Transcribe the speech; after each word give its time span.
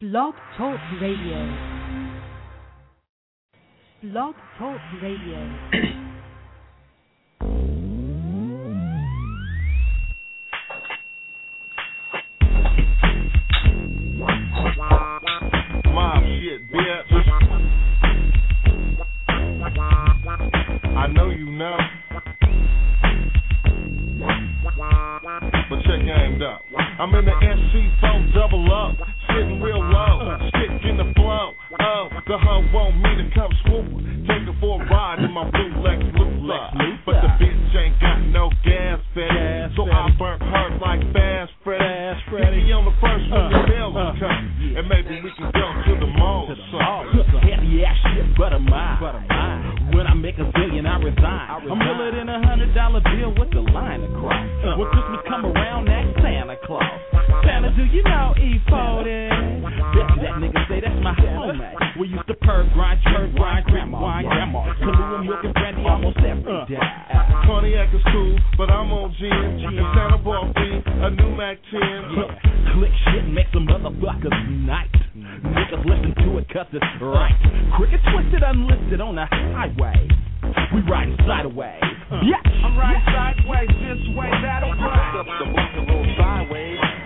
Blog 0.00 0.32
Talk 0.56 0.80
Radio. 0.98 1.56
Blog 4.02 4.34
Talk 4.58 4.80
Radio. 5.02 5.44
Mob 15.92 16.22
shit, 16.24 16.62
bitch. 16.72 17.10
I 20.96 21.06
know 21.08 21.28
you 21.28 21.44
know. 21.44 21.76
But 25.68 25.82
check 25.82 26.00
aimed 26.00 26.42
up. 26.42 26.62
I'm 26.98 27.14
in 27.14 27.24
the 27.26 27.32
SC4 27.32 28.34
double 28.34 28.72
up, 28.72 28.96
sitting 29.34 29.60
real 29.62 29.82
low, 29.82 30.38
shit 30.54 30.70
in 30.86 30.96
the 30.96 31.12
flow. 31.14 31.54
Oh, 31.80 32.08
the 32.26 32.36
hoe 32.38 32.64
want 32.74 32.96
me 32.98 33.10
to 33.22 33.26
come 33.34 33.52
swoop, 33.66 33.86
take 34.26 34.44
her 34.46 34.56
for 34.60 34.82
a 34.82 34.86
ride 34.86 35.22
in 35.22 35.30
my 35.32 35.48
blue 35.50 35.72
Lex 35.82 36.02
Luthor. 36.14 36.66
But 37.06 37.22
the 37.22 37.30
bitch 37.38 37.74
ain't 37.76 37.98
got 38.00 38.18
no 38.30 38.50
gas 38.64 39.00
fed, 39.14 39.72
so 39.76 39.86
I 39.86 40.10
burnt 40.18 40.42
her 40.42 40.78
like 40.82 41.00
Fast 41.12 41.52
Freddy. 41.64 42.20
Freddy 42.30 42.72
on 42.72 42.84
the 42.84 42.94
first 43.02 43.26
when 43.30 43.40
uh, 43.40 43.50
the 43.50 43.62
bells 43.66 43.94
is 43.94 44.02
uh. 44.02 44.22
coming, 44.22 44.76
and 44.78 44.86
maybe 44.86 45.22
we 45.22 45.30
can 45.34 45.50
go 45.50 45.66
to 45.86 45.92
the 45.98 46.10
mall 46.18 46.46
something. 46.46 47.42
Heavy 47.42 47.84
ass 47.84 47.96
shit, 48.14 48.26
but 48.38 48.52
of 48.52 48.62
mine. 48.62 48.98
When 49.94 50.06
I 50.06 50.14
make 50.14 50.38
a 50.38 50.46
billion, 50.54 50.86
I 50.86 51.02
resign. 51.02 51.46
I'm 51.50 51.78
realer 51.78 52.14
than 52.14 52.28
a 52.28 52.46
hundred 52.46 52.74
dollar 52.74 53.02
bill 53.02 53.34
with 53.34 53.50
the 53.50 53.62
line 53.74 54.02
across. 54.06 54.46
Uh. 54.62 54.78
When 54.78 54.86
Christmas 54.94 55.22
come 55.26 55.46
around, 55.46 55.89
E40? 58.40 59.60
Bet 59.92 60.08
that 60.22 60.34
nigga 60.40 60.60
say 60.68 60.80
that's 60.80 61.00
my 61.02 61.14
homie. 61.14 61.98
We 61.98 62.08
used 62.08 62.26
to 62.28 62.34
purr, 62.34 62.68
grind, 62.72 63.00
church, 63.02 63.34
grind, 63.36 63.66
grandma, 63.66 64.00
wine, 64.00 64.24
grandma. 64.24 64.72
Kahlua, 64.80 65.24
milk, 65.24 65.44
and 65.44 65.54
brandy 65.54 65.84
almost 65.84 66.18
every 66.18 66.64
day. 66.68 66.80
Cognac 67.44 67.92
is 67.92 68.04
cool, 68.12 68.38
but 68.56 68.70
I'm 68.70 68.92
on 68.92 69.14
gin. 69.18 69.32
And 69.32 69.76
Santa 69.92 70.18
bought 70.18 70.54
me 70.56 70.80
a 70.86 71.10
new 71.10 71.36
Mac 71.36 71.58
10. 71.70 71.80
Yeah, 71.80 72.72
Click 72.72 72.92
shit 73.10 73.24
and 73.24 73.34
make 73.34 73.46
some 73.52 73.66
motherfuckers 73.66 74.32
night. 74.64 74.88
Niggas 75.16 75.84
listen 75.84 76.14
to 76.24 76.38
it 76.38 76.46
cause 76.52 76.66
it's 76.72 76.84
right. 77.02 77.34
Cricket 77.76 78.00
twisted, 78.14 78.42
unlisted 78.42 79.00
on 79.00 79.16
the 79.16 79.26
highway. 79.26 80.08
We 80.72 80.80
riding 80.88 81.18
sideways. 81.26 81.82
Yeah, 82.24 82.40
I'm 82.64 82.78
riding 82.78 83.02
sideways, 83.10 83.68
this 83.68 84.02
way, 84.16 84.30
that 84.30 84.62
way. 84.62 84.78
Up 84.78 85.26
the 85.26 85.46
block 85.50 85.72
a 85.76 85.80
little 85.80 86.14
sideways. 86.16 86.99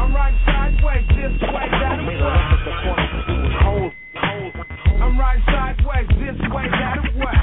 I'm 0.00 0.16
riding 0.16 0.40
sideways, 0.48 1.04
this 1.12 1.36
way, 1.44 1.68
that 1.68 2.00
way. 2.08 2.16
the 2.16 2.72
corner, 2.80 3.08
cold, 3.60 3.92
cold. 4.16 4.52
I'm 4.96 5.12
riding 5.20 5.44
sideways, 5.44 6.08
this 6.16 6.40
way, 6.48 6.64
that 6.72 7.04
way. 7.20 7.36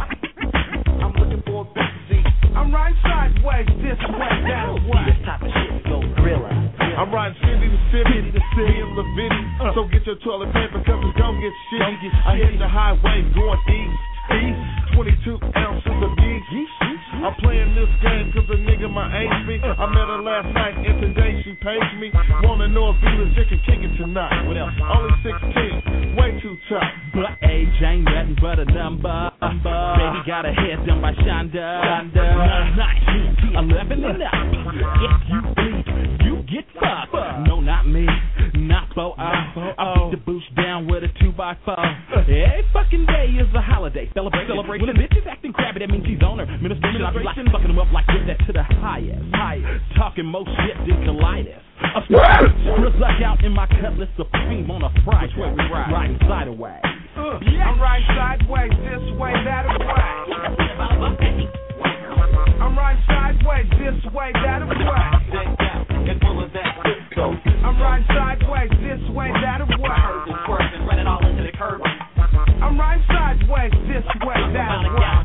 I'm 1.06 1.14
looking 1.22 1.44
for 1.46 1.62
a 1.62 1.74
big 1.78 1.92
seat. 2.10 2.26
I'm 2.58 2.74
riding 2.74 2.98
sideways, 3.06 3.70
this 3.86 4.02
way, 4.10 4.34
that 4.50 4.74
way. 4.90 5.06
this 5.06 5.22
type 5.22 5.46
of 5.46 5.54
shit 5.54 5.86
go 5.86 6.02
thriller. 6.18 6.50
I'm 6.98 7.14
riding 7.14 7.38
city 7.46 7.70
to 7.70 7.80
city, 7.94 8.26
to 8.26 8.42
city 8.58 8.76
in 8.82 8.90
Lavini. 8.98 9.42
Uh. 9.62 9.78
So 9.78 9.86
get 9.94 10.02
your 10.10 10.18
toilet 10.26 10.50
paper, 10.50 10.82
cause 10.82 10.98
it's 10.98 11.14
gon' 11.14 11.38
get 11.38 11.54
shit. 11.70 11.78
Don't 11.78 12.02
get 12.02 12.10
shit. 12.10 12.26
I 12.26 12.42
hit 12.42 12.58
the 12.58 12.66
highway 12.66 13.22
going 13.38 13.62
east, 13.70 14.02
east. 14.34 14.98
22 14.98 15.38
ounces 15.62 15.94
of 16.02 16.12
yeast. 16.26 16.87
I'm 17.28 17.36
playing 17.44 17.76
this 17.76 17.92
game 18.00 18.32
cause 18.32 18.48
a 18.48 18.56
nigga 18.56 18.88
my 18.88 19.04
age 19.12 19.48
me. 19.48 19.60
I 19.60 19.86
met 19.92 20.08
her 20.08 20.24
last 20.24 20.48
night 20.56 20.80
and 20.80 21.02
today 21.02 21.42
she 21.44 21.60
pays 21.60 21.84
me. 22.00 22.10
Wanna 22.42 22.70
know 22.70 22.92
if 22.92 22.96
we 23.04 23.10
legit 23.20 23.50
can 23.50 23.60
kick 23.68 23.84
it 23.84 23.98
tonight. 23.98 24.48
What 24.48 24.56
else? 24.56 24.72
Only 24.80 25.12
16, 25.28 26.16
way 26.16 26.40
too 26.40 26.56
tough. 26.72 26.88
But 27.12 27.36
age 27.44 27.68
ain't 27.84 28.08
nothing 28.08 28.38
but 28.40 28.60
a 28.60 28.66
number. 28.72 29.32
Baby 29.44 30.24
got 30.24 30.46
her 30.48 30.56
hair 30.56 30.80
done 30.88 31.02
by 31.02 31.12
Shonda. 31.20 32.16
Nine, 32.16 32.96
11 33.76 34.06
and 34.06 34.24
up. 34.24 34.32
If 35.04 35.20
you 35.28 35.42
bleed, 35.52 35.84
you 36.24 36.44
get 36.48 36.64
fucked. 36.80 37.12
No, 37.46 37.60
not 37.60 37.90
me. 37.90 38.08
Not 38.68 38.92
for 38.94 39.16
I. 39.16 39.56
I 39.80 39.96
beat 39.96 40.12
the 40.12 40.24
boost 40.26 40.54
down 40.56 40.92
with 40.92 41.04
a 41.04 41.12
2 41.24 41.32
by 41.32 41.56
4 41.64 41.76
Every 42.28 42.68
fucking 42.74 43.06
day 43.08 43.32
is 43.40 43.48
a 43.56 43.62
holiday. 43.62 44.10
Celebrate, 44.14 44.48
celebrate. 44.48 44.82
When 44.82 44.90
a 44.90 44.94
bitch 44.94 45.16
is 45.16 45.24
acting 45.24 45.54
crabby, 45.54 45.80
that 45.80 45.90
means 45.90 46.06
she's 46.06 46.22
on 46.22 46.40
her. 46.40 46.46
Ministration, 46.60 47.02
I 47.02 47.12
be 47.16 47.24
like 47.24 47.40
fucking 47.40 47.68
them 47.68 47.80
up 47.80 47.88
like 47.94 48.06
this, 48.08 48.28
that 48.28 48.40
to 48.46 48.52
the 48.52 48.64
highest. 48.64 49.24
Highest. 49.32 49.86
Talking 49.96 50.26
most 50.26 50.50
shit 50.68 50.76
than 50.84 51.08
colitis. 51.08 51.64
A 51.80 52.02
like 53.00 53.22
out 53.24 53.44
in 53.44 53.54
my 53.54 53.68
cutlass 53.68 54.10
supreme 54.18 54.70
on 54.70 54.84
a 54.84 54.92
Friday. 55.06 55.32
Riding 55.38 56.20
sideways. 56.28 56.84
I'm 57.16 57.80
riding 57.80 58.08
sideways, 58.18 58.72
this 58.84 59.06
way, 59.16 59.34
that 59.46 59.66
way. 59.66 60.28
I'm 62.60 62.78
riding 62.78 63.04
sideways, 63.08 63.70
this 63.80 64.14
way, 64.14 64.32
that 64.34 64.68
way. 64.68 65.77
I'm 67.18 67.82
riding 67.82 68.06
sideways, 68.14 68.70
this 68.78 69.02
way, 69.10 69.34
that 69.42 69.66
way. 69.66 69.90
I'm 72.62 72.78
riding 72.78 73.06
sideways, 73.10 73.74
this 73.90 74.06
way, 74.22 74.38
that 74.54 74.86
way. 74.94 75.18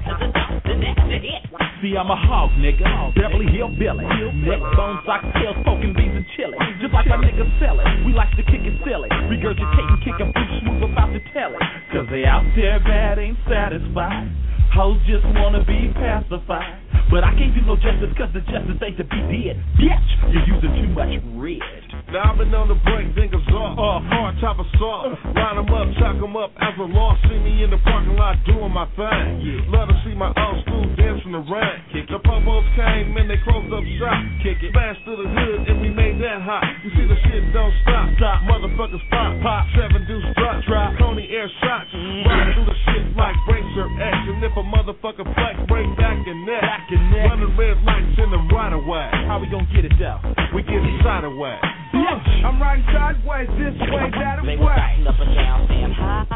See, 1.83 1.93
I'm 1.93 2.09
a 2.09 2.17
hog, 2.17 2.49
nigga. 2.57 3.13
Beverly 3.13 3.45
Hill 3.53 3.69
Billy. 3.77 4.09
Neck 4.09 4.63
bone, 4.73 5.05
sock 5.05 5.21
tail, 5.37 5.53
smoking 5.61 5.93
beans 5.93 6.17
and 6.17 6.25
chili. 6.33 6.57
Just 6.81 6.95
like 6.95 7.05
my 7.13 7.21
niggas 7.21 7.61
sell 7.61 7.77
it. 7.77 7.87
We 8.07 8.17
like 8.17 8.31
to 8.41 8.45
kick 8.47 8.65
it 8.65 8.81
silly. 8.89 9.13
Regurgitating, 9.29 10.01
kicking 10.01 10.33
blue 10.33 10.49
smooth 10.65 10.89
about 10.89 11.13
to 11.13 11.21
tell 11.37 11.53
it. 11.53 11.61
Cause 11.93 12.07
they 12.09 12.25
out 12.25 12.47
there 12.57 12.81
bad, 12.81 13.19
ain't 13.19 13.37
satisfied. 13.45 14.33
Hoes 14.73 14.97
just 15.05 15.27
wanna 15.37 15.61
be 15.67 15.93
pacified. 15.93 16.81
But 17.11 17.25
I 17.25 17.35
can't 17.37 17.53
do 17.53 17.61
no 17.67 17.77
justice 17.77 18.09
cause 18.17 18.33
the 18.33 18.41
justice 18.49 18.81
ain't 18.81 18.97
to 18.97 19.05
be 19.05 19.21
did. 19.29 19.61
Bitch, 19.77 20.09
you're 20.33 20.47
using 20.49 20.73
too 20.73 20.89
much 20.97 21.13
red. 21.37 21.82
Now 22.13 22.29
I've 22.29 22.37
been 22.37 22.53
on 22.53 22.69
the 22.69 22.77
break, 22.85 23.09
niggas 23.17 23.41
off. 23.57 23.73
Uh, 23.81 24.05
hard 24.13 24.37
top 24.37 24.61
of 24.61 24.69
salt. 24.77 25.17
Line 25.33 25.57
'em 25.57 25.73
up, 25.73 25.89
chalk 25.97 26.21
'em 26.21 26.37
up 26.37 26.53
as 26.61 26.77
a 26.77 26.85
law. 26.85 27.17
See 27.25 27.41
me 27.41 27.65
in 27.65 27.71
the 27.73 27.81
parking 27.89 28.21
lot 28.21 28.37
doing 28.45 28.69
my 28.69 28.85
thing. 29.01 29.65
Love 29.73 29.89
to 29.89 29.97
see 30.05 30.13
my 30.13 30.29
old 30.29 30.61
school 30.61 30.85
dancing 30.93 31.33
around. 31.33 31.81
The 32.13 32.21
popos 32.21 32.69
came 32.77 33.17
and 33.17 33.31
they 33.31 33.41
closed 33.41 33.73
up 33.73 33.81
shop. 33.97 34.21
Kick 34.45 34.61
it. 34.61 34.73
Smashed 34.77 35.01
through 35.09 35.25
the 35.25 35.29
hood 35.33 35.69
and 35.73 35.81
we 35.81 35.89
made 35.89 36.21
that 36.21 36.43
hot. 36.45 36.69
You 36.85 36.91
see 36.93 37.07
the 37.09 37.17
shit 37.25 37.49
don't 37.57 37.73
stop. 37.81 38.05
Stop. 38.21 38.43
Motherfuckers 38.45 39.01
pop. 39.09 39.33
Pop. 39.41 39.65
Seven 39.73 40.05
deuce 40.05 40.29
drop. 40.37 40.61
Drop. 40.69 40.93
Coney 41.01 41.31
air 41.33 41.49
shots. 41.65 41.89
Mhm. 41.97 42.29
Ride 42.29 42.53
through 42.53 42.69
the 42.69 42.77
shit 42.93 43.17
like 43.17 43.37
bracer 43.49 43.89
action. 44.03 44.45
If 44.45 44.53
a 44.53 44.63
motherfucker 44.63 45.25
flex, 45.33 45.57
break 45.65 45.89
back 45.97 46.21
and 46.27 46.45
neck. 46.45 46.61
Back 46.61 46.93
and 46.93 47.11
neck. 47.11 47.31
Running 47.31 47.57
red 47.57 47.83
lights 47.85 48.19
in 48.19 48.29
the 48.29 48.39
right 48.53 48.73
away. 48.75 49.09
How 49.25 49.39
we 49.39 49.47
gonna 49.47 49.65
get 49.73 49.87
it 49.87 49.97
though? 49.99 50.21
We 50.53 50.61
get 50.63 50.85
inside 50.85 51.25
away. 51.25 51.57
Bitch. 52.03 52.45
I'm 52.45 52.61
riding 52.61 52.85
sideways, 52.91 53.47
this 53.55 53.79
way, 53.79 54.11
that 54.11 54.43
way. 54.43 55.07
up 55.07 55.15
and 55.23 55.35
down 55.39 55.69
saying 55.69 55.95
hi. 55.95 56.27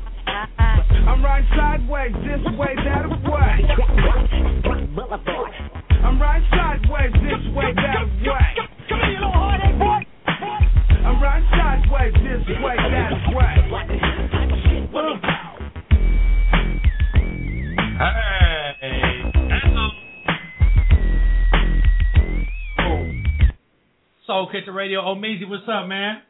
I'm 1.11 1.25
riding 1.25 1.51
sideways, 1.57 2.15
this 2.23 2.39
way, 2.55 2.77
that 2.87 3.11
way. 3.27 3.67
Boulevard. 4.95 5.51
I'm 6.05 6.23
riding 6.23 6.47
sideways, 6.55 7.13
this 7.19 7.43
way, 7.51 7.75
that 7.75 8.07
way. 8.23 8.47
Come 8.89 9.01
here, 9.01 9.11
you 9.11 9.19
little 9.19 9.33
heartache 9.33 9.79
boy. 9.79 10.07
I'm 11.03 11.21
riding 11.21 11.49
sideways, 11.51 12.15
this 12.15 12.47
way, 12.63 12.77
that 12.79 13.13
way. 13.35 13.55
Like 13.67 13.87
Soul 24.37 24.51
Kitchen 24.53 24.75
Radio. 24.75 25.01
Oh, 25.01 25.15
Omeezy, 25.15 25.49
what's 25.49 25.65
up, 25.65 25.89
man? 25.89 26.21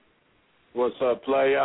What's 0.74 0.94
up, 1.02 1.24
player? 1.24 1.58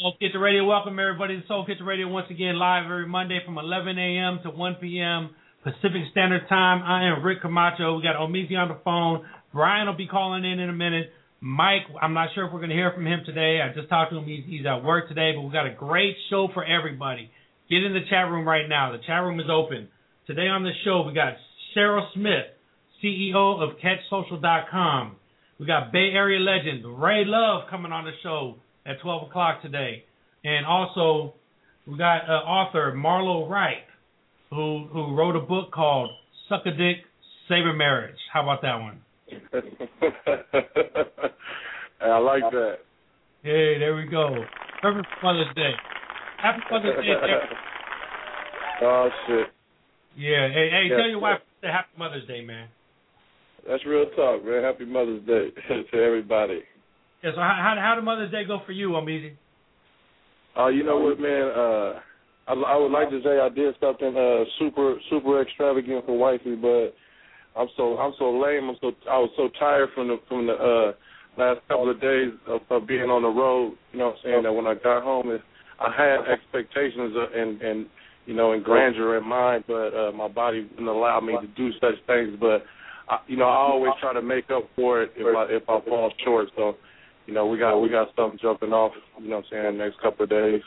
Soul 0.00 0.14
Kitchen 0.18 0.40
Radio. 0.40 0.64
Welcome 0.64 0.98
everybody 0.98 1.38
to 1.38 1.46
Soul 1.46 1.66
Kitchen 1.66 1.84
Radio 1.84 2.08
once 2.08 2.28
again 2.30 2.56
live 2.56 2.86
every 2.86 3.06
Monday 3.06 3.40
from 3.44 3.58
11 3.58 3.98
a.m. 3.98 4.40
to 4.44 4.48
1 4.48 4.76
p.m. 4.80 5.36
Pacific 5.62 6.08
Standard 6.12 6.48
Time. 6.48 6.82
I 6.82 7.12
am 7.12 7.22
Rick 7.22 7.42
Camacho. 7.42 7.98
We 7.98 8.02
got 8.02 8.16
Omeezy 8.16 8.56
on 8.56 8.68
the 8.68 8.78
phone. 8.82 9.28
Brian 9.52 9.86
will 9.86 9.98
be 9.98 10.06
calling 10.06 10.46
in 10.50 10.60
in 10.60 10.70
a 10.70 10.72
minute. 10.72 11.12
Mike, 11.42 11.82
I'm 12.00 12.14
not 12.14 12.30
sure 12.34 12.46
if 12.46 12.54
we're 12.54 12.60
going 12.60 12.70
to 12.70 12.76
hear 12.76 12.92
from 12.94 13.06
him 13.06 13.20
today. 13.26 13.60
I 13.60 13.74
just 13.74 13.90
talked 13.90 14.12
to 14.12 14.16
him. 14.16 14.24
He's, 14.24 14.44
he's 14.46 14.64
at 14.64 14.82
work 14.82 15.08
today, 15.08 15.32
but 15.36 15.42
we've 15.42 15.52
got 15.52 15.66
a 15.66 15.74
great 15.74 16.16
show 16.30 16.48
for 16.54 16.64
everybody. 16.64 17.30
Get 17.68 17.84
in 17.84 17.92
the 17.92 18.08
chat 18.08 18.30
room 18.30 18.48
right 18.48 18.66
now. 18.66 18.92
The 18.92 19.04
chat 19.06 19.22
room 19.22 19.38
is 19.38 19.52
open. 19.52 19.88
Today 20.26 20.48
on 20.48 20.62
the 20.62 20.72
show, 20.86 21.04
we 21.06 21.12
got 21.12 21.34
Cheryl 21.76 22.10
Smith, 22.14 22.48
CEO 23.04 23.60
of 23.60 23.76
CatchSocial.com. 23.76 25.16
We 25.60 25.66
got 25.66 25.92
Bay 25.92 26.12
Area 26.14 26.40
legend 26.40 26.86
Ray 27.02 27.24
Luv 27.26 27.68
coming 27.68 27.92
on 27.92 28.06
the 28.06 28.12
show 28.22 28.56
at 28.86 28.98
12 29.02 29.28
o'clock 29.28 29.60
today. 29.60 30.04
And 30.42 30.64
also, 30.64 31.34
we 31.86 31.98
got 31.98 32.22
uh, 32.30 32.32
author 32.32 32.94
Marlo 32.96 33.46
Wright, 33.46 33.84
who, 34.48 34.88
who 34.90 35.14
wrote 35.14 35.36
a 35.36 35.40
book 35.40 35.70
called 35.70 36.08
Suck 36.48 36.62
a 36.64 36.70
Dick, 36.70 37.04
Save 37.46 37.66
a 37.66 37.74
Marriage. 37.74 38.16
How 38.32 38.42
about 38.42 38.62
that 38.62 38.76
one? 38.76 39.02
I 42.00 42.16
like 42.18 42.42
that. 42.52 42.76
Hey, 43.42 43.78
there 43.78 43.94
we 43.96 44.06
go. 44.06 44.34
Perfect 44.80 45.08
Mother's 45.22 45.54
Day. 45.54 45.72
Happy 46.42 46.60
Mother's 46.70 47.04
Day. 47.04 47.12
Oh 48.82 49.10
shit, 49.26 49.46
Yeah. 50.16 50.48
Hey, 50.48 50.70
hey, 50.72 50.86
Yes, 50.88 50.96
tell 50.96 51.06
your 51.06 51.18
wife 51.18 51.40
say 51.60 51.66
Happy 51.66 51.90
Mother's 51.98 52.26
Day, 52.26 52.40
man. 52.42 52.68
That's 53.70 53.86
real 53.86 54.06
talk, 54.16 54.44
man. 54.44 54.64
Happy 54.64 54.84
Mother's 54.84 55.24
Day 55.26 55.50
to 55.92 55.96
everybody. 55.96 56.62
Yeah. 57.22 57.30
So 57.34 57.40
how 57.40 57.54
how, 57.56 57.80
how 57.80 57.94
did 57.94 58.02
Mother's 58.02 58.32
Day 58.32 58.44
go 58.44 58.58
for 58.66 58.72
you, 58.72 58.88
Omeezy? 58.90 59.34
Uh, 60.58 60.66
you 60.66 60.82
know 60.82 60.98
what, 60.98 61.20
man? 61.20 61.46
Uh, 61.54 62.00
I, 62.48 62.74
I 62.74 62.76
would 62.76 62.90
like 62.90 63.10
to 63.10 63.22
say 63.22 63.38
I 63.38 63.48
did 63.48 63.76
something 63.80 64.16
uh 64.16 64.42
super 64.58 64.96
super 65.08 65.40
extravagant 65.40 66.04
for 66.04 66.18
wifey, 66.18 66.56
but 66.56 66.94
I'm 67.56 67.68
so 67.76 67.96
I'm 67.96 68.12
so 68.18 68.32
lame. 68.32 68.70
I'm 68.70 68.76
so 68.80 68.90
I 69.08 69.18
was 69.18 69.30
so 69.36 69.48
tired 69.60 69.90
from 69.94 70.08
the 70.08 70.16
from 70.28 70.48
the 70.48 70.54
uh 70.54 70.92
last 71.38 71.60
couple 71.68 71.90
of 71.90 72.00
days 72.00 72.32
of, 72.48 72.62
of 72.70 72.88
being 72.88 73.08
on 73.08 73.22
the 73.22 73.28
road. 73.28 73.76
You 73.92 74.00
know 74.00 74.06
what 74.06 74.16
I'm 74.16 74.20
saying? 74.24 74.42
That 74.42 74.52
when 74.52 74.66
I 74.66 74.74
got 74.74 75.04
home, 75.04 75.30
it, 75.30 75.42
I 75.78 75.94
had 75.96 76.26
expectations 76.26 77.14
of, 77.14 77.32
and 77.32 77.62
and 77.62 77.86
you 78.26 78.34
know 78.34 78.50
and 78.50 78.64
grandeur 78.64 79.16
in 79.16 79.28
mind, 79.28 79.62
but 79.68 79.94
uh 79.94 80.10
my 80.10 80.26
body 80.26 80.64
didn't 80.64 80.88
allow 80.88 81.20
me 81.20 81.34
to 81.40 81.46
do 81.54 81.70
such 81.78 81.94
things. 82.08 82.36
But 82.40 82.64
I, 83.10 83.18
you 83.26 83.36
know 83.36 83.46
I 83.46 83.56
always 83.56 83.92
try 84.00 84.12
to 84.14 84.22
make 84.22 84.50
up 84.50 84.64
for 84.76 85.02
it 85.02 85.12
if 85.16 85.26
I 85.36 85.44
if 85.52 85.62
I 85.68 85.80
fall 85.88 86.12
short. 86.24 86.48
So. 86.56 86.76
You 87.26 87.34
know, 87.34 87.46
we 87.46 87.58
got 87.58 87.78
we 87.78 87.88
got 87.88 88.08
something 88.16 88.40
jumping 88.42 88.72
off, 88.72 88.92
you 89.20 89.28
know 89.28 89.36
what 89.36 89.44
I'm 89.52 89.64
saying, 89.64 89.78
next 89.78 90.00
couple 90.00 90.24
of 90.24 90.30
days. 90.30 90.62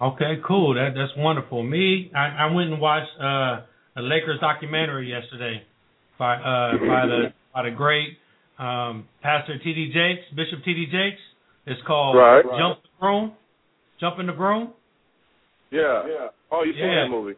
Okay, 0.00 0.34
cool. 0.46 0.74
That 0.74 0.90
that's 0.94 1.10
wonderful. 1.16 1.64
Me, 1.64 2.12
I, 2.14 2.46
I 2.46 2.52
went 2.54 2.70
and 2.70 2.80
watched 2.80 3.10
uh 3.18 3.66
a 3.96 4.02
Lakers 4.02 4.38
documentary 4.38 5.08
yesterday 5.08 5.64
by 6.16 6.34
uh 6.36 6.72
by 6.78 7.06
the 7.06 7.32
by 7.52 7.62
the 7.64 7.74
great 7.74 8.18
um 8.60 9.08
Pastor 9.20 9.58
T 9.58 9.74
D 9.74 9.86
Jakes, 9.86 10.22
Bishop 10.36 10.62
T 10.64 10.74
D 10.74 10.84
Jakes. 10.84 11.20
It's 11.66 11.80
called 11.88 12.14
Right. 12.14 12.44
Jump 12.44 12.82
the 12.82 12.88
Broom. 13.00 13.32
Jump 13.98 14.20
in 14.20 14.26
the 14.26 14.32
Broom. 14.32 14.74
Yeah. 15.72 16.04
yeah. 16.06 16.28
Oh, 16.52 16.62
you 16.62 16.72
seen 16.74 16.82
Yeah. 16.82 17.04
that 17.04 17.10
movie? 17.10 17.34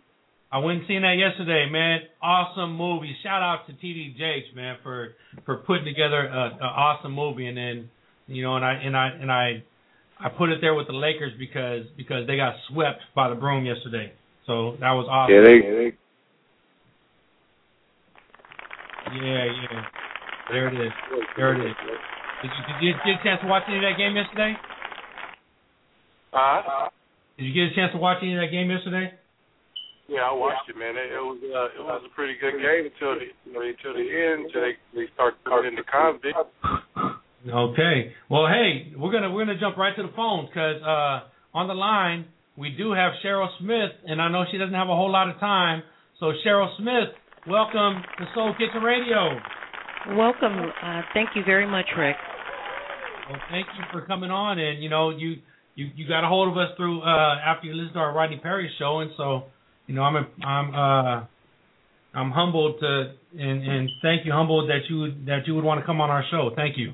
I 0.51 0.59
went 0.59 0.79
and 0.79 0.89
seen 0.89 1.03
that 1.03 1.17
yesterday, 1.19 1.69
man. 1.71 2.01
Awesome 2.23 2.75
movie. 2.77 3.15
Shout 3.23 3.43
out 3.43 3.67
to 3.67 3.73
TD 3.73 4.17
Jakes, 4.17 4.49
man, 4.55 4.77
for 4.83 5.15
for 5.45 5.57
putting 5.59 5.85
together 5.85 6.27
a, 6.27 6.57
a 6.61 6.65
awesome 6.65 7.13
movie. 7.13 7.47
And 7.47 7.57
then, 7.57 7.91
you 8.27 8.43
know, 8.43 8.57
and 8.57 8.65
I 8.65 8.73
and 8.73 8.97
I 8.97 9.09
and 9.21 9.31
I 9.31 9.63
I 10.19 10.31
put 10.31 10.49
it 10.49 10.61
there 10.61 10.75
with 10.75 10.87
the 10.87 10.95
Lakers 10.95 11.33
because 11.39 11.85
because 11.97 12.27
they 12.27 12.37
got 12.37 12.55
swept 12.71 13.01
by 13.15 13.29
the 13.29 13.35
broom 13.35 13.67
yesterday. 13.67 14.13
So 14.47 14.77
that 14.81 14.93
was 14.93 15.07
awesome. 15.11 15.35
Yeah, 15.35 15.43
they, 15.45 15.93
Yeah, 19.13 19.45
yeah. 19.45 19.85
There 20.51 20.69
it 20.69 20.87
is. 20.87 20.93
There 21.37 21.55
it 21.55 21.71
is. 21.71 21.77
Did 22.43 22.51
you, 22.51 22.63
did 22.67 22.77
you 22.81 23.13
get 23.13 23.21
a 23.21 23.25
chance 23.25 23.41
to 23.43 23.49
watch 23.49 23.65
any 23.69 23.77
of 23.77 23.83
that 23.83 23.99
game 23.99 24.17
yesterday? 24.17 24.57
Uh, 26.33 26.89
Did 27.37 27.45
you 27.45 27.55
get 27.55 27.73
a 27.73 27.75
chance 27.75 27.93
to 27.93 27.99
watch 27.99 28.19
any 28.23 28.35
of 28.35 28.41
that 28.41 28.51
game 28.51 28.71
yesterday? 28.71 29.13
Yeah, 30.09 30.25
I 30.25 30.33
watched 30.33 30.69
it, 30.69 30.77
man. 30.77 30.97
It, 30.97 31.13
it 31.13 31.21
was 31.21 31.39
uh, 31.45 31.79
it 31.79 31.85
was 31.85 32.03
a 32.05 32.13
pretty 32.17 32.35
good 32.41 32.57
game 32.57 32.89
until 32.89 33.21
the 33.21 33.29
you 33.45 33.53
know, 33.53 33.61
until 33.61 33.93
the 33.93 34.09
end, 34.09 34.49
until 34.49 34.63
they 34.65 34.75
they 34.97 35.07
start 35.13 35.35
putting 35.45 35.77
the 35.77 35.85
convict. 35.85 36.37
Okay. 37.45 38.13
Well, 38.29 38.49
hey, 38.49 38.93
we're 38.97 39.13
gonna 39.13 39.31
we're 39.31 39.45
gonna 39.45 39.61
jump 39.61 39.77
right 39.77 39.95
to 39.97 40.03
the 40.03 40.13
phones 40.17 40.49
because 40.49 40.81
uh, 40.83 41.29
on 41.53 41.69
the 41.69 41.77
line 41.77 42.27
we 42.57 42.71
do 42.71 42.93
have 42.93 43.13
Cheryl 43.25 43.49
Smith, 43.61 43.93
and 44.07 44.21
I 44.21 44.29
know 44.29 44.45
she 44.51 44.59
doesn't 44.59 44.75
have 44.75 44.89
a 44.89 44.97
whole 44.97 45.13
lot 45.13 45.29
of 45.29 45.39
time. 45.39 45.83
So 46.21 46.33
Cheryl 46.45 46.75
Smith, 46.79 47.13
welcome 47.47 48.03
to 48.19 48.25
Soul 48.35 48.55
Kitchen 48.59 48.83
Radio. 48.83 49.39
Welcome. 50.17 50.73
Uh, 50.83 51.03
thank 51.15 51.31
you 51.37 51.45
very 51.45 51.67
much, 51.67 51.87
Rick. 51.97 52.17
Well, 53.31 53.41
thank 53.51 53.67
you 53.77 53.85
for 53.93 54.07
coming 54.07 54.31
on, 54.31 54.59
and 54.59 54.83
you 54.83 54.89
know 54.89 55.11
you 55.11 55.37
you 55.75 55.87
you 55.95 56.09
got 56.09 56.25
a 56.25 56.29
hold 56.29 56.49
of 56.49 56.57
us 56.57 56.75
through 56.77 57.03
uh, 57.03 57.37
after 57.45 57.67
you 57.67 57.75
listened 57.75 57.95
to 57.95 58.01
our 58.01 58.15
Rodney 58.15 58.41
Perry 58.43 58.71
show, 58.79 59.01
and 59.01 59.11
so 59.17 59.45
you 59.89 59.95
know 59.95 60.03
I'm 60.03 60.17
a, 60.17 60.47
I'm 60.47 60.75
uh 60.75 61.25
I'm 62.15 62.31
humbled 62.31 62.79
to 62.81 63.13
and 63.37 63.63
and 63.67 63.91
thank 64.03 64.25
you 64.25 64.33
humbled 64.33 64.71
that 64.71 64.89
you 64.89 65.01
would 65.01 65.27
that 65.27 65.47
you 65.47 65.55
would 65.57 65.65
want 65.65 65.81
to 65.81 65.87
come 65.87 66.01
on 66.01 66.11
our 66.11 66.25
show. 66.31 66.51
Thank 66.55 66.79
you. 66.79 66.93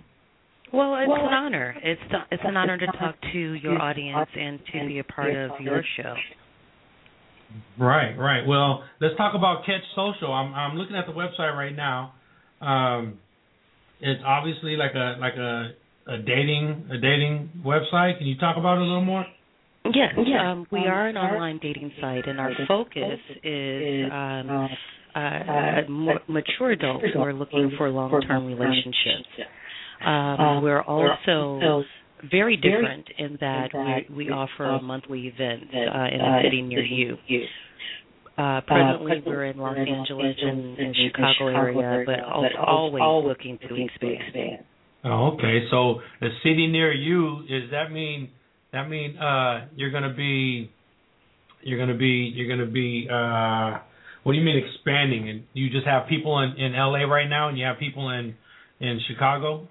Well, 0.72 0.96
it's 0.96 1.08
an 1.08 1.32
honor. 1.32 1.76
It's 1.82 2.00
it's 2.32 2.42
an 2.44 2.56
honor 2.56 2.78
to 2.78 2.86
talk 2.86 3.14
to 3.32 3.38
your 3.38 3.80
audience 3.80 4.28
and 4.36 4.58
to 4.72 4.86
be 4.86 4.98
a 4.98 5.04
part 5.04 5.36
of 5.36 5.60
your 5.60 5.82
show. 5.96 6.14
Right, 7.78 8.16
right. 8.16 8.44
Well, 8.46 8.82
let's 9.00 9.16
talk 9.16 9.34
about 9.36 9.64
Catch 9.64 9.82
Social. 9.94 10.32
I'm 10.32 10.52
I'm 10.52 10.76
looking 10.76 10.96
at 10.96 11.06
the 11.06 11.12
website 11.12 11.54
right 11.54 11.74
now. 11.74 12.14
Um, 12.60 13.18
it's 14.00 14.22
obviously 14.26 14.76
like 14.76 14.94
a 14.94 15.16
like 15.20 15.34
a 15.36 15.70
a 16.08 16.18
dating 16.18 16.88
a 16.90 16.98
dating 16.98 17.50
website. 17.64 18.18
Can 18.18 18.26
you 18.26 18.36
talk 18.38 18.56
about 18.56 18.78
it 18.78 18.80
a 18.80 18.84
little 18.84 19.04
more? 19.04 19.24
Yes, 19.84 20.14
um, 20.40 20.66
we 20.72 20.80
are 20.80 21.08
an 21.08 21.16
online 21.16 21.58
dating 21.62 21.92
site, 22.00 22.26
and 22.26 22.40
our 22.40 22.52
focus 22.66 23.18
is 23.42 24.06
um, 24.10 24.68
uh, 25.14 25.18
uh, 25.18 25.90
more 25.90 26.20
mature 26.28 26.70
adults 26.72 27.04
who 27.12 27.20
are 27.20 27.34
looking 27.34 27.70
for 27.76 27.90
long-term 27.90 28.46
relationships. 28.46 29.28
Um, 30.04 30.62
we're 30.62 30.82
also 30.82 31.82
very 32.30 32.56
different 32.56 33.06
in 33.18 33.36
that 33.40 33.68
we, 34.08 34.26
we 34.26 34.30
offer 34.30 34.64
a 34.64 34.80
monthly 34.82 35.26
events 35.26 35.66
uh, 35.74 35.78
in 36.14 36.20
a 36.20 36.40
city 36.44 36.62
near 36.62 36.82
you. 36.84 37.16
Uh, 38.36 38.60
presently, 38.66 39.22
we're 39.26 39.44
in 39.44 39.58
Los 39.58 39.76
Angeles 39.76 40.36
and, 40.42 40.78
and 40.78 40.96
Chicago 40.96 41.48
area, 41.48 42.04
but 42.06 42.20
also 42.24 42.48
always 42.66 43.28
looking 43.28 43.58
to 43.68 43.74
expand. 43.84 44.64
Oh, 45.04 45.32
okay. 45.34 45.66
So 45.70 46.00
the 46.20 46.30
city 46.42 46.66
near 46.66 46.90
you 46.92 47.40
is 47.42 47.70
that 47.70 47.92
mean 47.92 48.30
that 48.74 48.88
mean 48.88 49.16
uh 49.16 49.66
you're 49.76 49.90
gonna 49.90 50.14
be 50.14 50.70
you're 51.62 51.78
gonna 51.78 51.96
be 51.98 52.32
you're 52.34 52.48
gonna 52.48 52.70
be 52.70 53.08
uh 53.10 53.78
what 54.24 54.32
do 54.32 54.38
you 54.38 54.44
mean 54.44 54.62
expanding 54.62 55.28
and 55.28 55.44
you 55.52 55.70
just 55.70 55.86
have 55.86 56.08
people 56.08 56.38
in 56.40 56.52
in 56.58 56.72
LA 56.72 57.04
right 57.04 57.28
now 57.28 57.48
and 57.48 57.58
you 57.58 57.64
have 57.64 57.78
people 57.78 58.10
in 58.10 58.34
in 58.80 59.00
Chicago? 59.08 59.68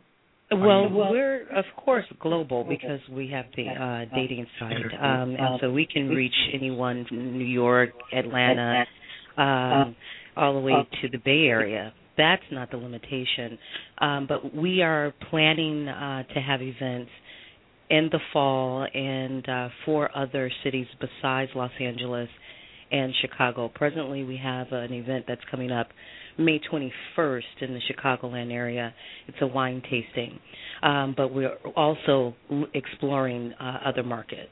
Well, 0.51 0.89
we're 0.91 1.47
of 1.49 1.65
course 1.77 2.05
global 2.19 2.63
because 2.63 2.99
we 3.11 3.29
have 3.31 3.45
the 3.55 3.67
uh, 3.69 4.15
dating 4.15 4.45
site, 4.59 4.75
um, 5.01 5.35
and 5.39 5.59
so 5.59 5.71
we 5.71 5.87
can 5.91 6.09
reach 6.09 6.35
anyone 6.53 7.05
from 7.07 7.37
New 7.39 7.45
York, 7.45 7.89
Atlanta, 8.15 8.85
um, 9.37 9.95
all 10.37 10.53
the 10.53 10.59
way 10.59 10.73
to 11.01 11.09
the 11.09 11.17
Bay 11.17 11.45
Area. 11.47 11.91
That's 12.17 12.43
not 12.51 12.69
the 12.69 12.77
limitation, 12.77 13.57
um, 13.97 14.27
but 14.27 14.55
we 14.55 14.83
are 14.83 15.11
planning 15.31 15.87
uh, 15.87 16.21
to 16.35 16.39
have 16.39 16.61
events 16.61 17.09
in 17.89 18.09
the 18.11 18.19
fall 18.31 18.87
and 18.93 19.47
uh, 19.47 19.69
four 19.85 20.15
other 20.15 20.51
cities 20.63 20.87
besides 20.99 21.51
Los 21.55 21.71
Angeles 21.79 22.29
and 22.91 23.13
Chicago. 23.21 23.69
Presently, 23.73 24.23
we 24.23 24.37
have 24.37 24.67
an 24.71 24.93
event 24.93 25.25
that's 25.27 25.41
coming 25.49 25.71
up 25.71 25.89
May 26.37 26.59
21st 26.59 27.41
in 27.61 27.73
the 27.73 27.79
Chicagoland 27.91 28.51
area. 28.51 28.93
It's 29.27 29.37
a 29.41 29.47
wine 29.47 29.81
tasting, 29.83 30.39
um, 30.81 31.13
but 31.15 31.33
we're 31.33 31.55
also 31.75 32.35
exploring 32.73 33.53
uh, 33.59 33.79
other 33.85 34.03
markets. 34.03 34.51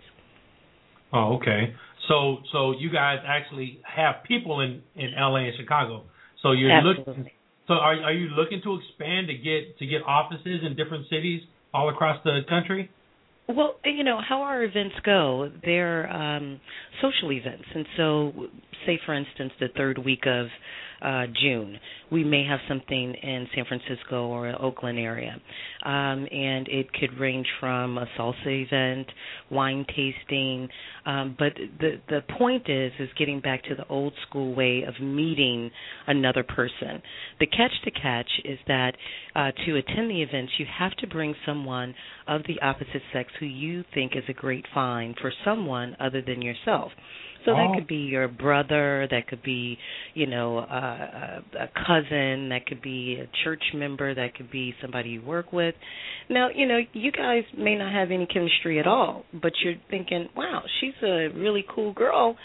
Oh, 1.14 1.38
okay. 1.38 1.74
So 2.08 2.38
so 2.52 2.74
you 2.78 2.92
guys 2.92 3.20
actually 3.26 3.80
have 3.84 4.24
people 4.28 4.62
in 4.62 4.82
in 4.96 5.12
LA 5.18 5.48
and 5.48 5.54
Chicago. 5.58 6.04
So 6.42 6.52
you're 6.52 6.82
looking 6.82 7.30
so 7.68 7.76
are 7.76 7.96
are 8.04 8.14
you 8.14 8.30
looking 8.30 8.62
to 8.64 8.76
expand 8.76 9.28
to 9.28 9.34
get 9.34 9.78
to 9.80 9.86
get 9.86 10.02
offices 10.06 10.62
in 10.66 10.76
different 10.76 11.08
cities 11.10 11.42
all 11.74 11.90
across 11.90 12.22
the 12.24 12.42
country? 12.50 12.90
Well, 13.56 13.76
you 13.84 14.04
know 14.04 14.20
how 14.28 14.42
our 14.42 14.64
events 14.64 14.96
go. 15.04 15.52
They're 15.64 16.12
um, 16.12 16.60
social 17.02 17.32
events, 17.32 17.66
and 17.74 17.86
so, 17.98 18.34
say 18.86 19.00
for 19.06 19.14
instance, 19.14 19.52
the 19.60 19.68
third 19.76 19.98
week 19.98 20.26
of 20.26 20.48
uh, 21.02 21.26
June, 21.42 21.80
we 22.12 22.24
may 22.24 22.46
have 22.46 22.60
something 22.68 23.14
in 23.14 23.48
San 23.56 23.66
Francisco 23.66 24.28
or 24.28 24.50
Oakland 24.62 25.00
area, 25.00 25.36
um, 25.84 26.28
and 26.32 26.68
it 26.68 26.92
could 26.94 27.18
range 27.20 27.48
from 27.60 27.98
a 27.98 28.06
salsa 28.18 28.36
event, 28.48 29.08
wine 29.50 29.86
tasting. 29.88 30.70
Um, 31.06 31.36
but 31.38 31.54
the 31.80 32.00
the 32.10 32.22
point 32.38 32.70
is 32.70 32.92
is 33.00 33.10
getting 33.18 33.40
back 33.40 33.64
to 33.64 33.76
the 33.76 33.88
old 33.88 34.14
school 34.28 34.54
way 34.54 34.84
of 34.84 34.94
meeting 35.02 35.72
another 36.08 36.44
person. 36.44 37.02
The 37.40 37.48
catch 37.48 37.72
to 37.86 37.92
catch 37.92 38.30
is 38.46 38.60
that 38.68 38.92
uh, 39.36 39.52
to 39.66 39.78
attend 39.78 40.10
the 40.10 40.22
events, 40.22 40.54
you 40.58 40.66
have 40.78 40.96
to 40.98 41.08
bring 41.08 41.34
someone 41.46 41.96
of 42.28 42.42
the 42.48 42.62
opposite 42.62 43.02
sex 43.14 43.32
who 43.40 43.46
you 43.46 43.84
think 43.94 44.16
is 44.16 44.24
a 44.28 44.34
great 44.34 44.66
find 44.74 45.16
for 45.20 45.32
someone 45.44 45.96
other 46.00 46.22
than 46.22 46.42
yourself. 46.42 46.92
So 47.46 47.54
that 47.54 47.70
Oh. 47.72 47.76
could 47.76 47.88
be 47.88 47.98
your 47.98 48.28
brother, 48.28 49.08
that 49.10 49.28
could 49.28 49.42
be, 49.42 49.78
you 50.14 50.28
know, 50.28 50.60
uh, 50.60 51.42
a, 51.58 51.64
a 51.64 51.70
cousin, 51.86 52.50
that 52.50 52.66
could 52.68 52.82
be 52.82 53.16
a 53.20 53.28
church 53.44 53.64
member, 53.74 54.14
that 54.14 54.36
could 54.36 54.52
be 54.52 54.76
somebody 54.82 55.10
you 55.12 55.22
work 55.22 55.52
with. 55.52 55.76
Now, 56.30 56.50
you 56.54 56.66
know, 56.68 56.80
you 56.94 57.12
guys 57.12 57.44
may 57.58 57.76
not 57.76 57.92
have 57.92 58.12
any 58.12 58.26
chemistry 58.28 58.80
at 58.80 58.88
all, 58.88 59.26
but 59.34 59.54
you're 59.64 59.76
thinking, 59.90 60.30
wow, 60.36 60.64
she's 60.80 60.94
a 61.04 61.30
really 61.30 61.66
cool 61.74 61.94
girl. 61.94 62.38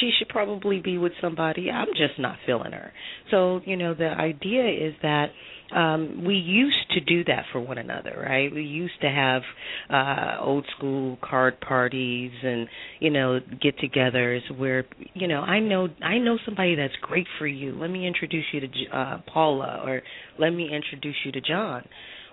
She 0.00 0.10
should 0.18 0.28
probably 0.28 0.80
be 0.80 0.98
with 0.98 1.12
somebody. 1.20 1.70
I'm 1.70 1.88
just 1.96 2.18
not 2.18 2.36
feeling 2.46 2.72
her. 2.72 2.92
So, 3.30 3.60
you 3.64 3.76
know, 3.76 3.94
the 3.94 4.08
idea 4.08 4.68
is 4.88 4.94
that 5.02 5.26
um 5.74 6.24
we 6.26 6.34
used 6.34 6.90
to 6.90 7.00
do 7.00 7.24
that 7.24 7.44
for 7.52 7.60
one 7.60 7.78
another 7.78 8.24
right? 8.28 8.52
We 8.52 8.62
used 8.62 9.00
to 9.00 9.08
have 9.08 9.42
uh 9.90 10.42
old 10.44 10.66
school 10.76 11.18
card 11.22 11.60
parties 11.60 12.32
and 12.42 12.68
you 13.00 13.10
know 13.10 13.40
get 13.60 13.78
togethers 13.78 14.42
where 14.56 14.84
you 15.14 15.28
know 15.28 15.40
i 15.40 15.58
know 15.60 15.88
i 16.02 16.18
know 16.18 16.38
somebody 16.44 16.74
that's 16.74 16.94
great 17.00 17.26
for 17.38 17.46
you. 17.46 17.72
Let 17.72 17.90
me 17.90 18.06
introduce 18.06 18.44
you 18.52 18.60
to 18.60 18.68
uh 18.92 19.18
paula 19.32 19.82
or 19.84 20.02
let 20.38 20.50
me 20.50 20.70
introduce 20.72 21.16
you 21.24 21.32
to 21.32 21.40
john. 21.40 21.84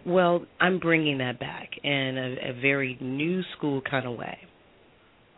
Well 0.05 0.45
i'm 0.59 0.79
bringing 0.79 1.19
that 1.19 1.39
back 1.39 1.69
in 1.83 2.17
a, 2.17 2.49
a 2.51 2.61
very 2.61 2.97
new 2.99 3.41
school 3.55 3.81
kind 3.81 4.07
of 4.07 4.17
way. 4.17 4.37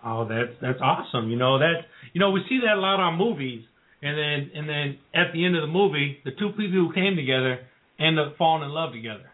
Oh, 0.03 0.27
that's 0.27 0.53
that's 0.61 0.79
awesome. 0.81 1.29
You 1.29 1.37
know 1.37 1.59
that 1.59 1.85
you 2.13 2.19
know 2.19 2.31
we 2.31 2.41
see 2.49 2.59
that 2.65 2.75
a 2.75 2.79
lot 2.79 2.99
on 2.99 3.17
movies, 3.17 3.63
and 4.01 4.17
then 4.17 4.51
and 4.55 4.67
then 4.67 4.97
at 5.13 5.31
the 5.33 5.45
end 5.45 5.55
of 5.55 5.61
the 5.61 5.67
movie, 5.67 6.17
the 6.25 6.31
two 6.31 6.49
people 6.49 6.87
who 6.87 6.93
came 6.93 7.15
together 7.15 7.59
end 8.01 8.19
up 8.19 8.35
falling 8.37 8.63
in 8.63 8.69
love 8.71 8.91
together. 8.93 9.23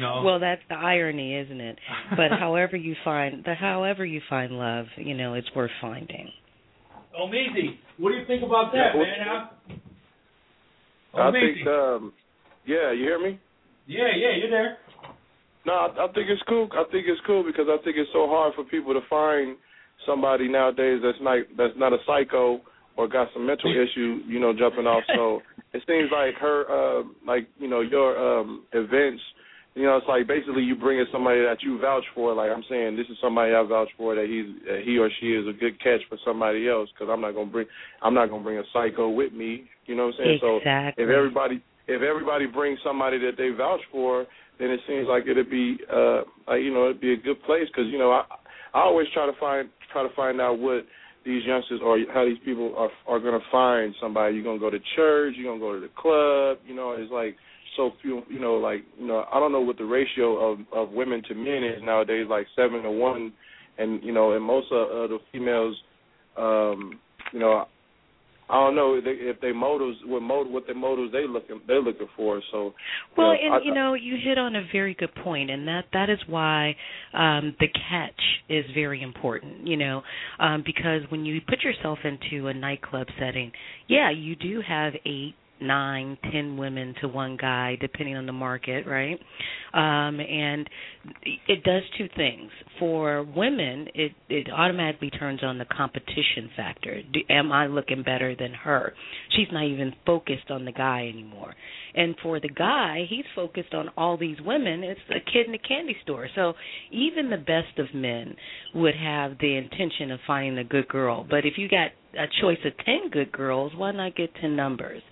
No. 0.00 0.22
Well, 0.24 0.40
that's 0.40 0.62
the 0.68 0.74
irony, 0.74 1.36
isn't 1.36 1.60
it? 1.60 1.78
But 2.16 2.30
however 2.38 2.76
you 2.76 2.94
find 3.04 3.44
the 3.44 3.54
however 3.54 4.04
you 4.04 4.20
find 4.28 4.52
love, 4.52 4.86
you 4.96 5.14
know, 5.14 5.34
it's 5.34 5.48
worth 5.54 5.70
finding. 5.80 6.30
Oh, 7.16 7.26
Maisie, 7.26 7.78
what 7.98 8.10
do 8.10 8.16
you 8.16 8.26
think 8.26 8.42
about 8.42 8.72
that, 8.72 8.92
Yeah, 8.94 8.96
well- 8.96 9.06
man? 9.06 9.26
How- 9.26 9.50
I 11.14 11.28
Oh, 11.28 11.32
think, 11.32 11.66
um, 11.66 12.12
yeah, 12.64 12.90
you 12.92 13.02
hear 13.04 13.18
me? 13.22 13.38
yeah, 13.86 14.08
yeah, 14.16 14.30
you're 14.40 14.50
there. 14.50 14.78
No, 15.66 15.74
I, 15.74 16.04
I 16.04 16.06
think 16.12 16.30
it's 16.30 16.42
cool. 16.48 16.68
I 16.72 16.84
think 16.90 17.06
it's 17.06 17.20
cool 17.26 17.44
because 17.44 17.66
I 17.68 17.76
think 17.84 17.96
it's 17.98 18.10
so 18.14 18.26
hard 18.28 18.54
for 18.54 18.64
people 18.64 18.94
to 18.94 19.00
find 19.10 19.56
somebody 20.06 20.48
nowadays 20.48 21.00
that's 21.04 21.18
not 21.20 21.38
that's 21.56 21.74
not 21.76 21.92
a 21.92 21.98
psycho 22.06 22.60
or 22.96 23.08
got 23.08 23.28
some 23.32 23.46
mental 23.46 23.70
issue, 23.70 24.20
you 24.26 24.38
know, 24.40 24.52
jumping 24.52 24.86
off. 24.86 25.04
So 25.14 25.40
it 25.72 25.82
seems 25.86 26.10
like 26.12 26.34
her, 26.36 26.64
uh, 26.68 27.02
like 27.26 27.48
you 27.58 27.68
know, 27.68 27.80
your 27.80 28.16
um 28.18 28.64
events. 28.72 29.22
You 29.74 29.84
know, 29.84 29.96
it's 29.96 30.06
like 30.06 30.28
basically 30.28 30.64
you 30.64 30.76
bring 30.76 30.98
in 30.98 31.06
somebody 31.10 31.40
that 31.40 31.62
you 31.62 31.80
vouch 31.80 32.04
for. 32.14 32.34
Like 32.34 32.50
I'm 32.50 32.64
saying, 32.68 32.94
this 32.94 33.06
is 33.08 33.16
somebody 33.22 33.54
I 33.54 33.62
vouch 33.62 33.88
for 33.96 34.14
that 34.14 34.26
he's 34.28 34.68
that 34.68 34.82
he 34.84 34.98
or 34.98 35.08
she 35.18 35.32
is 35.32 35.48
a 35.48 35.58
good 35.58 35.80
catch 35.82 36.00
for 36.10 36.18
somebody 36.26 36.68
else. 36.68 36.90
Because 36.92 37.10
I'm 37.10 37.22
not 37.22 37.32
gonna 37.32 37.50
bring 37.50 37.66
I'm 38.02 38.12
not 38.12 38.28
gonna 38.28 38.42
bring 38.42 38.58
a 38.58 38.68
psycho 38.72 39.08
with 39.08 39.32
me. 39.32 39.64
You 39.86 39.96
know 39.96 40.12
what 40.12 40.20
I'm 40.20 40.40
saying? 40.40 40.40
Exactly. 40.42 41.04
So 41.04 41.04
if 41.04 41.08
everybody 41.08 41.62
if 41.88 42.02
everybody 42.02 42.46
brings 42.46 42.78
somebody 42.84 43.18
that 43.20 43.38
they 43.38 43.48
vouch 43.48 43.80
for, 43.90 44.26
then 44.58 44.70
it 44.70 44.80
seems 44.86 45.08
like 45.08 45.24
it'd 45.26 45.50
be 45.50 45.78
uh 45.90 46.22
like, 46.46 46.60
you 46.60 46.72
know 46.72 46.90
it'd 46.90 47.00
be 47.00 47.14
a 47.14 47.16
good 47.16 47.42
place 47.44 47.66
because 47.68 47.90
you 47.90 47.98
know 47.98 48.12
I 48.12 48.24
I 48.74 48.80
always 48.80 49.08
try 49.14 49.24
to 49.24 49.32
find 49.40 49.70
try 49.92 50.02
to 50.02 50.14
find 50.14 50.40
out 50.40 50.58
what 50.58 50.84
these 51.24 51.44
youngsters 51.44 51.80
or 51.82 51.98
how 52.12 52.24
these 52.24 52.38
people 52.44 52.74
are 52.76 52.90
are 53.06 53.20
gonna 53.20 53.44
find 53.50 53.94
somebody. 54.00 54.34
You're 54.34 54.44
gonna 54.44 54.58
go 54.58 54.70
to 54.70 54.78
church, 54.96 55.34
you're 55.36 55.50
gonna 55.52 55.60
go 55.60 55.74
to 55.74 55.80
the 55.80 55.92
club. 55.96 56.58
You 56.66 56.74
know, 56.74 56.92
it's 56.92 57.12
like 57.12 57.36
so 57.76 57.92
few. 58.02 58.22
You 58.28 58.40
know, 58.40 58.54
like 58.54 58.84
you 58.98 59.06
know 59.06 59.24
I 59.32 59.38
don't 59.40 59.52
know 59.52 59.60
what 59.60 59.78
the 59.78 59.84
ratio 59.84 60.52
of 60.52 60.58
of 60.72 60.90
women 60.90 61.22
to 61.28 61.34
men 61.34 61.64
is 61.64 61.82
nowadays, 61.82 62.26
like 62.28 62.46
seven 62.56 62.82
to 62.82 62.90
one, 62.90 63.32
and 63.78 64.02
you 64.02 64.12
know 64.12 64.32
and 64.32 64.44
most 64.44 64.66
of 64.72 64.88
uh, 64.88 65.06
the 65.06 65.18
females, 65.30 65.76
um, 66.36 66.98
you 67.32 67.38
know. 67.38 67.66
I 68.50 68.54
don't 68.54 68.74
know 68.76 68.94
if 68.94 69.04
they, 69.04 69.10
if 69.12 69.40
they 69.40 69.52
motives 69.52 69.98
what 70.04 70.20
motive 70.22 70.52
what 70.52 70.66
the 70.66 70.74
motives 70.74 71.12
they 71.12 71.26
looking 71.26 71.60
they're 71.66 71.80
looking 71.80 72.08
for. 72.16 72.40
So 72.50 72.74
Well, 73.16 73.34
you 73.34 73.40
know, 73.40 73.46
and 73.46 73.54
I- 73.54 73.66
you 73.66 73.74
know, 73.74 73.94
you 73.94 74.16
hit 74.22 74.36
on 74.38 74.56
a 74.56 74.62
very 74.72 74.94
good 74.94 75.14
point, 75.14 75.50
and 75.50 75.66
that 75.68 75.86
that 75.92 76.10
is 76.10 76.18
why 76.26 76.76
um, 77.14 77.54
the 77.60 77.68
catch 77.68 78.20
is 78.48 78.64
very 78.74 79.02
important. 79.02 79.66
You 79.66 79.76
know, 79.76 80.02
um, 80.38 80.62
because 80.64 81.02
when 81.10 81.24
you 81.24 81.40
put 81.48 81.62
yourself 81.62 81.98
into 82.04 82.48
a 82.48 82.54
nightclub 82.54 83.06
setting, 83.18 83.52
yeah, 83.88 84.10
you 84.10 84.36
do 84.36 84.60
have 84.66 84.94
eight, 85.06 85.34
nine, 85.62 86.18
ten 86.30 86.56
women 86.56 86.94
to 87.00 87.08
one 87.08 87.36
guy, 87.36 87.76
depending 87.80 88.16
on 88.16 88.26
the 88.26 88.32
market, 88.32 88.86
right? 88.86 89.18
Um, 89.74 90.20
and 90.20 90.68
it 91.46 91.64
does 91.64 91.82
two 91.96 92.08
things. 92.16 92.50
For 92.78 93.22
women, 93.22 93.88
it 93.94 94.12
it 94.28 94.48
automatically 94.52 95.10
turns 95.10 95.42
on 95.42 95.58
the 95.58 95.64
competition 95.64 96.50
factor. 96.56 97.02
Do, 97.02 97.20
am 97.30 97.52
I 97.52 97.66
looking 97.66 98.02
better 98.02 98.34
than 98.36 98.52
her? 98.52 98.92
She's 99.36 99.48
not 99.52 99.64
even 99.64 99.94
focused 100.04 100.50
on 100.50 100.64
the 100.64 100.72
guy 100.72 101.08
anymore. 101.12 101.54
And 101.94 102.14
for 102.22 102.40
the 102.40 102.48
guy, 102.48 103.04
he's 103.08 103.24
focused 103.34 103.74
on 103.74 103.90
all 103.96 104.16
these 104.16 104.38
women. 104.44 104.82
It's 104.82 105.00
a 105.10 105.20
kid 105.30 105.46
in 105.46 105.54
a 105.54 105.58
candy 105.58 105.96
store. 106.02 106.28
So 106.34 106.54
even 106.90 107.30
the 107.30 107.36
best 107.36 107.78
of 107.78 107.94
men 107.94 108.34
would 108.74 108.94
have 108.94 109.38
the 109.38 109.56
intention 109.56 110.10
of 110.10 110.20
finding 110.26 110.58
a 110.58 110.64
good 110.64 110.88
girl. 110.88 111.26
But 111.28 111.44
if 111.44 111.54
you 111.56 111.68
got 111.68 111.88
a 112.18 112.26
choice 112.40 112.58
of 112.64 112.72
10 112.84 113.10
good 113.10 113.32
girls, 113.32 113.72
why 113.76 113.92
not 113.92 114.16
get 114.16 114.34
10 114.40 114.56
numbers? 114.56 115.02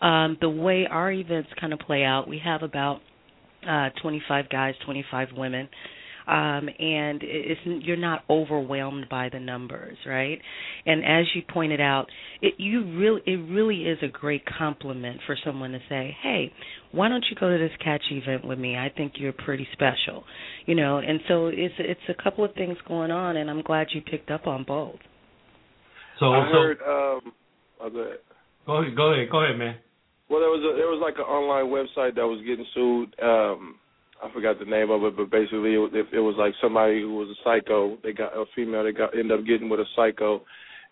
Um, 0.00 0.36
the 0.40 0.50
way 0.50 0.86
our 0.90 1.12
events 1.12 1.50
kind 1.60 1.72
of 1.72 1.78
play 1.78 2.02
out, 2.02 2.26
we 2.26 2.40
have 2.44 2.62
about 2.62 3.00
uh, 3.68 3.90
25 4.02 4.48
guys, 4.48 4.74
25 4.84 5.28
women. 5.36 5.68
Um, 6.26 6.68
and 6.78 7.20
it's 7.22 7.60
you're 7.64 7.96
not 7.96 8.24
overwhelmed 8.30 9.08
by 9.10 9.28
the 9.28 9.40
numbers, 9.40 9.96
right? 10.06 10.38
And 10.86 11.04
as 11.04 11.26
you 11.34 11.42
pointed 11.52 11.80
out, 11.80 12.06
it 12.40 12.54
you 12.58 12.84
really 12.98 13.20
it 13.26 13.36
really 13.50 13.82
is 13.82 13.98
a 14.02 14.08
great 14.08 14.42
compliment 14.58 15.20
for 15.26 15.36
someone 15.44 15.72
to 15.72 15.80
say, 15.88 16.16
"Hey, 16.22 16.52
why 16.92 17.08
don't 17.08 17.24
you 17.30 17.36
go 17.38 17.50
to 17.50 17.58
this 17.58 17.76
catch 17.82 18.02
event 18.10 18.46
with 18.46 18.58
me? 18.58 18.76
I 18.76 18.90
think 18.96 19.14
you're 19.16 19.32
pretty 19.32 19.66
special," 19.72 20.24
you 20.66 20.74
know. 20.74 20.98
And 20.98 21.20
so 21.28 21.46
it's 21.48 21.74
it's 21.78 22.00
a 22.08 22.22
couple 22.22 22.44
of 22.44 22.54
things 22.54 22.76
going 22.86 23.10
on, 23.10 23.36
and 23.36 23.50
I'm 23.50 23.62
glad 23.62 23.88
you 23.92 24.00
picked 24.00 24.30
up 24.30 24.46
on 24.46 24.64
both. 24.64 24.98
So, 26.20 26.26
I 26.26 26.46
so 26.46 26.52
heard 26.52 26.78
um 26.82 27.32
oh, 27.80 27.90
go 27.90 27.98
ahead. 27.98 28.18
go 28.66 28.76
ahead, 28.76 28.96
go 28.96 29.12
ahead, 29.12 29.30
go 29.30 29.44
ahead, 29.44 29.58
man. 29.58 29.76
Well, 30.30 30.40
there 30.40 30.48
was 30.48 30.62
a, 30.64 30.76
there 30.76 30.88
was 30.88 31.00
like 31.02 31.16
an 31.18 31.28
online 31.28 31.66
website 31.68 32.14
that 32.14 32.24
was 32.24 32.40
getting 32.46 32.64
sued. 32.72 33.14
Um, 33.20 33.76
I 34.22 34.32
forgot 34.32 34.58
the 34.58 34.64
name 34.64 34.90
of 34.90 35.02
it, 35.02 35.16
but 35.16 35.30
basically, 35.30 35.74
it, 35.74 35.94
it, 35.94 36.06
it 36.14 36.20
was 36.20 36.36
like 36.38 36.54
somebody 36.62 37.00
who 37.02 37.14
was 37.16 37.28
a 37.28 37.38
psycho. 37.42 37.98
They 38.02 38.12
got 38.12 38.32
a 38.36 38.44
female. 38.54 38.84
They 38.84 38.92
got 38.92 39.12
ended 39.18 39.36
up 39.38 39.44
getting 39.44 39.68
with 39.68 39.80
a 39.80 39.84
psycho, 39.96 40.42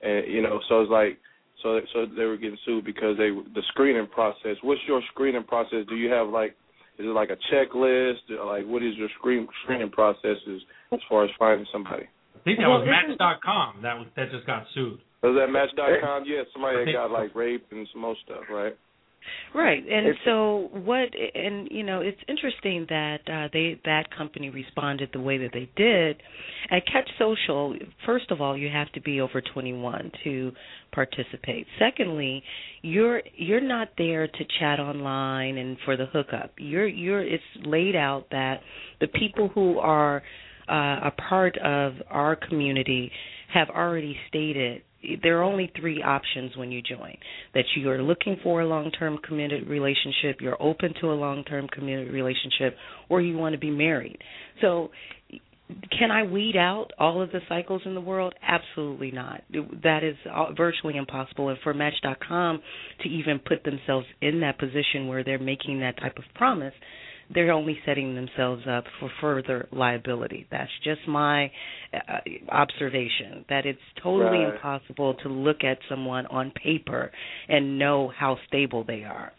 and 0.02 0.26
you 0.26 0.42
know, 0.42 0.58
so 0.68 0.80
it's 0.82 0.90
like, 0.90 1.18
so 1.62 1.78
so 1.94 2.06
they 2.06 2.24
were 2.24 2.36
getting 2.36 2.58
sued 2.66 2.84
because 2.84 3.16
they 3.16 3.30
the 3.30 3.62
screening 3.68 4.08
process. 4.08 4.56
What's 4.62 4.80
your 4.88 5.00
screening 5.12 5.44
process? 5.44 5.86
Do 5.88 5.94
you 5.94 6.10
have 6.10 6.28
like, 6.28 6.56
is 6.98 7.06
it 7.06 7.14
like 7.14 7.30
a 7.30 7.38
checklist? 7.54 8.26
Or 8.36 8.46
like, 8.46 8.66
what 8.66 8.82
is 8.82 8.96
your 8.96 9.08
screen 9.18 9.46
screening 9.62 9.90
processes 9.90 10.62
as 10.92 10.98
far 11.08 11.24
as 11.24 11.30
finding 11.38 11.66
somebody? 11.72 12.04
I 12.34 12.42
think 12.42 12.58
that 12.58 12.66
was 12.68 12.82
isn't- 12.82 13.18
Match.com 13.18 13.82
that 13.82 13.94
was 13.96 14.08
that 14.16 14.30
just 14.32 14.46
got 14.46 14.64
sued. 14.74 14.98
Was 15.22 15.36
that 15.38 15.52
Match.com? 15.52 16.24
Yeah, 16.26 16.42
somebody 16.52 16.84
that 16.84 16.92
got 16.92 17.10
like 17.10 17.34
raped 17.34 17.70
and 17.72 17.86
some 17.92 18.00
more 18.02 18.16
stuff, 18.24 18.44
right? 18.50 18.74
Right, 19.54 19.82
and 19.86 20.06
It's- 20.06 20.24
so 20.24 20.70
what? 20.72 21.14
And 21.34 21.68
you 21.70 21.82
know, 21.82 22.00
it's 22.00 22.20
interesting 22.28 22.86
that 22.88 23.20
uh, 23.28 23.48
they 23.52 23.78
that 23.84 24.10
company 24.10 24.50
responded 24.50 25.10
the 25.12 25.20
way 25.20 25.38
that 25.38 25.52
they 25.52 25.68
did. 25.76 26.22
At 26.70 26.86
Catch 26.86 27.10
Social, 27.18 27.76
first 28.06 28.30
of 28.30 28.40
all, 28.40 28.56
you 28.56 28.68
have 28.68 28.90
to 28.92 29.00
be 29.00 29.20
over 29.20 29.40
21 29.40 30.12
to 30.24 30.52
participate. 30.92 31.66
Secondly, 31.78 32.42
you're 32.82 33.22
you're 33.34 33.60
not 33.60 33.88
there 33.98 34.26
to 34.26 34.44
chat 34.58 34.78
online 34.80 35.58
and 35.58 35.78
for 35.84 35.96
the 35.96 36.06
hookup. 36.06 36.52
You're 36.58 36.86
you're 36.86 37.22
it's 37.22 37.42
laid 37.64 37.96
out 37.96 38.26
that 38.30 38.60
the 39.00 39.08
people 39.08 39.48
who 39.48 39.78
are 39.78 40.22
uh, 40.68 41.00
a 41.04 41.12
part 41.28 41.56
of 41.58 41.94
our 42.08 42.36
community 42.36 43.10
have 43.52 43.68
already 43.70 44.16
stated 44.28 44.82
there 45.22 45.38
are 45.38 45.42
only 45.42 45.72
three 45.78 46.02
options 46.02 46.56
when 46.56 46.70
you 46.70 46.82
join 46.82 47.16
that 47.54 47.64
you 47.76 47.90
are 47.90 48.02
looking 48.02 48.36
for 48.42 48.60
a 48.60 48.66
long-term 48.66 49.18
committed 49.26 49.66
relationship, 49.68 50.40
you're 50.40 50.60
open 50.62 50.92
to 51.00 51.12
a 51.12 51.14
long-term 51.14 51.68
committed 51.68 52.12
relationship, 52.12 52.76
or 53.08 53.20
you 53.20 53.36
want 53.36 53.54
to 53.54 53.58
be 53.58 53.70
married. 53.70 54.18
So 54.60 54.90
can 55.96 56.10
I 56.10 56.24
weed 56.24 56.56
out 56.56 56.88
all 56.98 57.22
of 57.22 57.30
the 57.30 57.40
cycles 57.48 57.82
in 57.84 57.94
the 57.94 58.00
world? 58.00 58.34
Absolutely 58.42 59.12
not. 59.12 59.42
That 59.82 60.02
is 60.02 60.16
virtually 60.56 60.96
impossible. 60.96 61.48
And 61.48 61.58
for 61.62 61.72
Match.com 61.72 62.60
to 63.02 63.08
even 63.08 63.38
put 63.38 63.62
themselves 63.64 64.06
in 64.20 64.40
that 64.40 64.58
position 64.58 65.06
where 65.06 65.22
they're 65.22 65.38
making 65.38 65.80
that 65.80 65.96
type 65.98 66.18
of 66.18 66.24
promise, 66.34 66.74
they're 67.32 67.52
only 67.52 67.78
setting 67.86 68.14
themselves 68.14 68.62
up 68.68 68.84
for 68.98 69.10
further 69.20 69.68
liability. 69.72 70.46
That's 70.50 70.70
just 70.84 71.00
my 71.06 71.50
uh, 71.94 72.18
observation. 72.50 73.44
That 73.48 73.66
it's 73.66 73.78
totally 74.02 74.44
Right. 74.44 74.54
impossible 74.54 75.14
to 75.22 75.28
look 75.28 75.62
at 75.64 75.78
someone 75.88 76.26
on 76.26 76.50
paper 76.52 77.10
and 77.48 77.78
know 77.78 78.08
how 78.16 78.36
stable 78.48 78.84
they 78.84 79.04
are. 79.04 79.32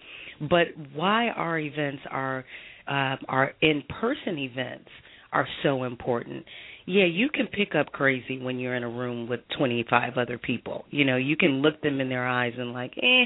But 0.50 0.68
why 0.94 1.30
our 1.30 1.60
events 1.60 2.04
are 2.10 2.46
uh, 2.88 3.16
our 3.30 3.54
in-person 3.62 4.38
events 4.40 4.90
are 5.32 5.48
so 5.64 5.84
important. 5.84 6.44
Yeah, 6.88 7.06
you 7.06 7.30
can 7.30 7.48
pick 7.48 7.76
up 7.76 7.92
crazy 7.94 8.40
when 8.40 8.60
you're 8.60 8.76
in 8.76 8.84
a 8.84 8.90
room 8.90 9.30
with 9.30 9.42
25 9.58 10.18
other 10.18 10.38
people. 10.38 10.86
You 10.90 11.06
know, 11.06 11.16
you 11.16 11.38
can 11.38 11.62
look 11.62 11.82
them 11.82 12.02
in 12.02 12.10
their 12.10 12.28
eyes 12.28 12.54
and 12.58 12.74
like, 12.74 12.92
eh, 12.98 13.26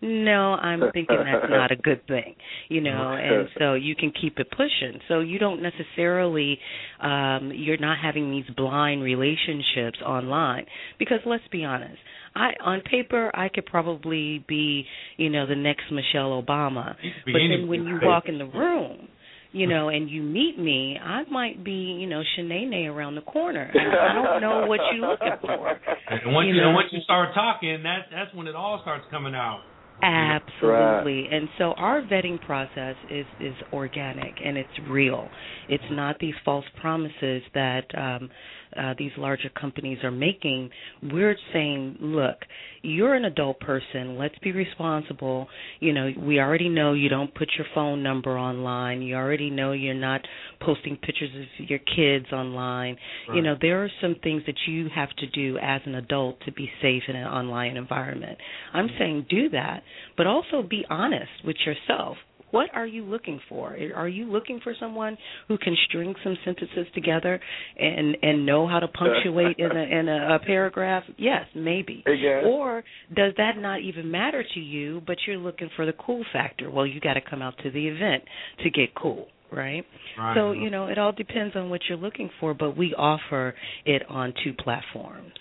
no, 0.00 0.54
I'm 0.54 0.80
thinking 0.92 1.16
that's 1.24 1.46
not 1.50 1.72
a 1.72 1.76
good 1.76 2.06
thing, 2.06 2.36
you 2.68 2.80
know, 2.80 3.12
and 3.12 3.48
so 3.58 3.74
you 3.74 3.96
can 3.96 4.12
keep 4.20 4.38
it 4.38 4.48
pushing. 4.50 5.00
So 5.08 5.20
you 5.20 5.38
don't 5.40 5.60
necessarily, 5.62 6.58
um, 7.00 7.50
you're 7.54 7.78
not 7.78 7.98
having 8.00 8.30
these 8.30 8.44
blind 8.56 9.02
relationships 9.02 9.98
online 10.04 10.66
because 10.98 11.18
let's 11.26 11.42
be 11.50 11.64
honest, 11.64 11.98
I 12.36 12.50
on 12.64 12.82
paper 12.82 13.32
I 13.34 13.48
could 13.48 13.66
probably 13.66 14.44
be, 14.48 14.84
you 15.16 15.30
know, 15.30 15.46
the 15.46 15.56
next 15.56 15.90
Michelle 15.90 16.40
Obama, 16.40 16.94
but 17.26 17.32
then 17.32 17.66
when 17.66 17.84
you 17.84 17.98
walk 18.02 18.24
in 18.28 18.38
the 18.38 18.46
room. 18.46 19.08
You 19.50 19.66
know, 19.72 19.88
and 19.88 20.10
you 20.10 20.22
meet 20.22 20.58
me, 20.58 20.98
I 21.02 21.22
might 21.30 21.64
be, 21.64 21.72
you 21.98 22.06
know, 22.06 22.22
Shanae 22.36 22.86
around 22.86 23.14
the 23.14 23.22
corner. 23.22 23.72
I 23.74 24.12
don't 24.12 24.40
know 24.42 24.66
what 24.66 24.78
you're 24.92 25.08
looking 25.08 25.32
for. 25.40 25.70
And 26.10 26.34
once 26.34 26.48
You 26.48 26.54
you, 26.56 26.60
know. 26.60 26.66
and 26.66 26.74
once 26.74 26.88
you 26.92 27.00
start 27.00 27.30
talking, 27.34 27.82
that 27.84 28.08
that's 28.12 28.32
when 28.34 28.46
it 28.46 28.54
all 28.54 28.78
starts 28.82 29.06
coming 29.10 29.34
out. 29.34 29.62
Absolutely. 30.02 31.28
And 31.30 31.48
so 31.58 31.72
our 31.72 32.02
vetting 32.02 32.40
process 32.40 32.96
is 33.08 33.26
is 33.40 33.56
organic 33.72 34.36
and 34.44 34.56
it's 34.56 34.78
real. 34.88 35.30
It's 35.68 35.82
not 35.90 36.18
these 36.20 36.34
false 36.44 36.64
promises 36.76 37.42
that 37.54 37.84
um 37.96 38.30
uh, 38.76 38.94
these 38.98 39.12
larger 39.16 39.48
companies 39.50 39.98
are 40.02 40.10
making. 40.10 40.70
We're 41.02 41.36
saying, 41.52 41.96
look, 42.00 42.36
you're 42.82 43.14
an 43.14 43.24
adult 43.24 43.60
person. 43.60 44.18
Let's 44.18 44.38
be 44.42 44.52
responsible. 44.52 45.48
You 45.80 45.92
know, 45.92 46.10
we 46.18 46.38
already 46.38 46.68
know 46.68 46.92
you 46.92 47.08
don't 47.08 47.34
put 47.34 47.48
your 47.56 47.66
phone 47.74 48.02
number 48.02 48.38
online. 48.38 49.02
You 49.02 49.16
already 49.16 49.50
know 49.50 49.72
you're 49.72 49.94
not 49.94 50.20
posting 50.60 50.96
pictures 50.96 51.30
of 51.34 51.68
your 51.68 51.80
kids 51.80 52.26
online. 52.32 52.96
You 53.34 53.42
know, 53.42 53.56
there 53.60 53.84
are 53.84 53.90
some 54.00 54.16
things 54.22 54.42
that 54.46 54.56
you 54.66 54.88
have 54.94 55.10
to 55.18 55.26
do 55.28 55.58
as 55.58 55.80
an 55.86 55.94
adult 55.94 56.40
to 56.46 56.52
be 56.52 56.70
safe 56.80 57.02
in 57.08 57.16
an 57.16 57.26
online 57.26 57.76
environment. 57.76 58.38
I'm 58.72 58.88
saying 58.98 59.26
do 59.28 59.48
that, 59.50 59.82
but 60.16 60.26
also 60.26 60.62
be 60.62 60.84
honest 60.88 61.30
with 61.44 61.56
yourself. 61.66 62.16
What 62.50 62.70
are 62.74 62.86
you 62.86 63.04
looking 63.04 63.40
for? 63.48 63.76
Are 63.94 64.08
you 64.08 64.24
looking 64.24 64.60
for 64.62 64.74
someone 64.78 65.16
who 65.48 65.58
can 65.58 65.76
string 65.88 66.14
some 66.24 66.36
sentences 66.44 66.86
together 66.94 67.40
and 67.78 68.16
and 68.22 68.46
know 68.46 68.66
how 68.66 68.80
to 68.80 68.88
punctuate 68.88 69.58
in 69.58 69.76
a 69.76 69.98
in 69.98 70.08
a, 70.08 70.36
a 70.36 70.38
paragraph? 70.38 71.04
Yes, 71.16 71.44
maybe. 71.54 72.02
Again. 72.06 72.44
Or 72.46 72.84
does 73.14 73.32
that 73.36 73.58
not 73.58 73.80
even 73.82 74.10
matter 74.10 74.44
to 74.54 74.60
you, 74.60 75.02
but 75.06 75.16
you're 75.26 75.36
looking 75.36 75.68
for 75.76 75.86
the 75.86 75.92
cool 75.92 76.24
factor? 76.32 76.70
Well, 76.70 76.86
you 76.86 77.00
got 77.00 77.14
to 77.14 77.20
come 77.20 77.42
out 77.42 77.54
to 77.62 77.70
the 77.70 77.88
event 77.88 78.24
to 78.62 78.70
get 78.70 78.94
cool, 78.94 79.26
right? 79.52 79.84
Right. 80.18 80.34
So, 80.34 80.52
you 80.52 80.70
know, 80.70 80.86
it 80.86 80.98
all 80.98 81.12
depends 81.12 81.54
on 81.56 81.70
what 81.70 81.80
you're 81.88 81.98
looking 81.98 82.30
for, 82.40 82.54
but 82.54 82.76
we 82.76 82.94
offer 82.94 83.54
it 83.84 84.02
on 84.08 84.32
two 84.44 84.52
platforms. 84.52 85.32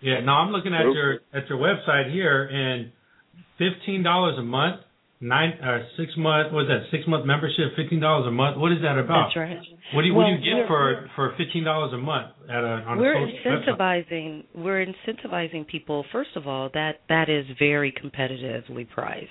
Yeah, 0.00 0.20
no, 0.20 0.32
I'm 0.32 0.52
looking 0.52 0.74
at 0.74 0.82
your 0.82 1.20
at 1.32 1.48
your 1.48 1.58
website 1.58 2.12
here, 2.12 2.44
and 2.44 2.90
fifteen 3.56 4.02
dollars 4.02 4.38
a 4.38 4.42
month, 4.42 4.80
nine 5.20 5.52
or 5.62 5.86
six 5.96 6.12
month, 6.16 6.52
what 6.52 6.62
is 6.62 6.68
that? 6.68 6.90
Six 6.90 7.04
month 7.06 7.24
membership, 7.26 7.74
fifteen 7.76 8.00
dollars 8.00 8.26
a 8.26 8.30
month. 8.30 8.56
What 8.58 8.72
is 8.72 8.78
that 8.82 8.98
about? 8.98 9.28
That's 9.28 9.36
right. 9.36 9.58
What 9.94 10.02
do 10.02 10.08
you 10.08 10.14
what 10.14 10.26
do 10.26 10.32
you 10.32 10.38
get 10.38 10.66
for 10.66 11.08
for 11.14 11.34
fifteen 11.36 11.64
dollars 11.64 11.92
a 11.92 11.98
month 11.98 12.32
at 12.48 12.64
a 12.64 12.84
on 12.86 12.98
we're 12.98 13.12
a 13.12 13.30
social 13.44 13.52
website? 13.52 13.78
incentivizing 13.78 14.44
we're 14.54 14.84
incentivizing 14.84 15.66
people 15.66 16.04
first 16.12 16.30
of 16.36 16.46
all 16.46 16.70
that 16.74 17.00
that 17.08 17.28
is 17.28 17.44
very 17.58 17.92
competitively 17.92 18.88
priced 18.88 19.28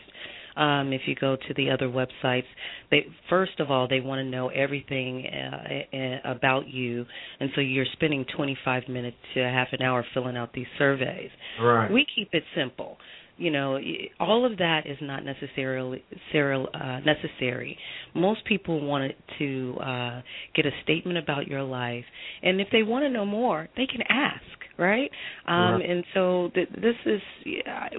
um, 0.56 0.94
if 0.94 1.02
you 1.08 1.16
go 1.16 1.36
to 1.36 1.54
the 1.56 1.70
other 1.70 1.88
websites 1.88 2.46
they 2.92 3.06
first 3.30 3.60
of 3.60 3.72
all 3.72 3.88
they 3.88 4.00
want 4.00 4.20
to 4.20 4.24
know 4.24 4.50
everything 4.50 5.26
uh, 5.26 5.98
uh, 5.98 6.32
about 6.32 6.68
you 6.68 7.06
and 7.40 7.50
so 7.56 7.62
you're 7.62 7.86
spending 7.94 8.26
25 8.36 8.84
minutes 8.88 9.18
to 9.34 9.42
half 9.42 9.68
an 9.72 9.82
hour 9.82 10.06
filling 10.14 10.38
out 10.38 10.54
these 10.54 10.68
surveys 10.78 11.32
Right. 11.60 11.92
we 11.92 12.06
keep 12.16 12.30
it 12.34 12.44
simple 12.56 12.98
you 13.38 13.52
know 13.52 13.80
all 14.20 14.46
of 14.46 14.58
that 14.58 14.82
is 14.86 14.98
not 15.02 15.24
necessarily 15.26 16.04
uh, 16.36 17.00
necessary. 17.06 17.78
Most 18.14 18.46
people 18.46 18.86
want 18.86 19.14
to 19.40 19.78
uh 19.82 20.22
get 20.56 20.66
a 20.66 20.72
statement 20.84 21.18
about 21.18 21.48
your 21.48 21.64
life 21.64 22.06
and 22.42 22.62
if 22.62 22.68
they 22.72 22.84
want 22.84 23.04
to 23.04 23.10
know 23.10 23.26
more 23.26 23.68
they 23.76 23.86
can 23.86 24.02
ask 24.10 24.42
right? 24.78 25.10
Um 25.48 25.82
and 25.82 26.04
so 26.14 26.50
th- 26.54 26.70
this 26.70 26.96
is 27.06 27.22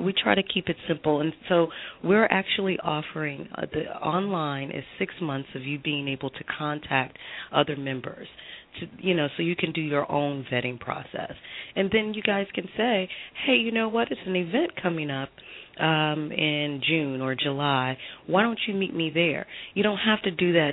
we 0.00 0.12
try 0.12 0.34
to 0.34 0.42
keep 0.42 0.68
it 0.68 0.76
simple 0.88 1.20
and 1.20 1.32
so 1.48 1.68
we're 2.02 2.26
actually 2.26 2.78
offering 2.82 3.48
uh, 3.56 3.66
the 3.72 3.84
online 3.96 4.70
is 4.70 4.84
6 4.98 5.14
months 5.22 5.48
of 5.54 5.62
you 5.62 5.78
being 5.78 6.08
able 6.08 6.30
to 6.30 6.44
contact 6.58 7.18
other 7.52 7.76
members 7.76 8.28
to 8.80 8.86
you 8.98 9.14
know 9.14 9.28
so 9.36 9.42
you 9.42 9.56
can 9.56 9.72
do 9.72 9.80
your 9.80 10.10
own 10.10 10.44
vetting 10.52 10.78
process. 10.78 11.32
And 11.76 11.90
then 11.92 12.14
you 12.14 12.22
guys 12.22 12.46
can 12.54 12.68
say 12.76 13.08
hey 13.46 13.56
you 13.56 13.72
know 13.72 13.88
what? 13.88 14.10
It's 14.10 14.20
an 14.26 14.36
event 14.36 14.72
coming 14.80 15.10
up 15.10 15.30
um 15.80 16.30
in 16.32 16.80
June 16.86 17.20
or 17.20 17.34
July. 17.34 17.96
Why 18.26 18.42
don't 18.42 18.58
you 18.66 18.74
meet 18.74 18.94
me 18.94 19.10
there? 19.12 19.46
You 19.74 19.82
don't 19.82 19.98
have 19.98 20.22
to 20.22 20.30
do 20.30 20.54
that 20.54 20.72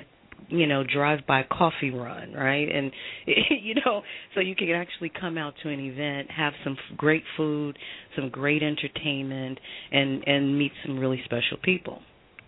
you 0.49 0.67
know 0.67 0.83
drive 0.83 1.19
by 1.27 1.43
coffee 1.43 1.91
run 1.91 2.33
right? 2.33 2.67
And 2.73 2.91
you 3.25 3.75
know 3.75 4.01
so 4.35 4.41
you 4.41 4.55
can 4.55 4.69
actually 4.69 5.11
come 5.17 5.37
out 5.37 5.53
to 5.63 5.69
an 5.69 5.79
event 5.79 6.29
have 6.31 6.53
some 6.63 6.77
great 6.97 7.23
food 7.37 7.77
some 8.15 8.29
great 8.29 8.63
entertainment 8.63 9.59
and 9.91 10.27
and 10.27 10.57
meet 10.57 10.71
some 10.85 10.99
really 10.99 11.21
special 11.25 11.57
people. 11.63 12.01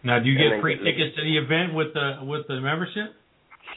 Now, 0.04 0.20
do 0.20 0.30
you 0.30 0.38
get 0.38 0.62
free 0.62 0.76
tickets 0.76 1.16
to 1.16 1.24
the 1.24 1.38
event 1.38 1.74
with 1.74 1.94
the 1.94 2.20
with 2.24 2.48
the 2.48 2.60
membership? 2.60 3.16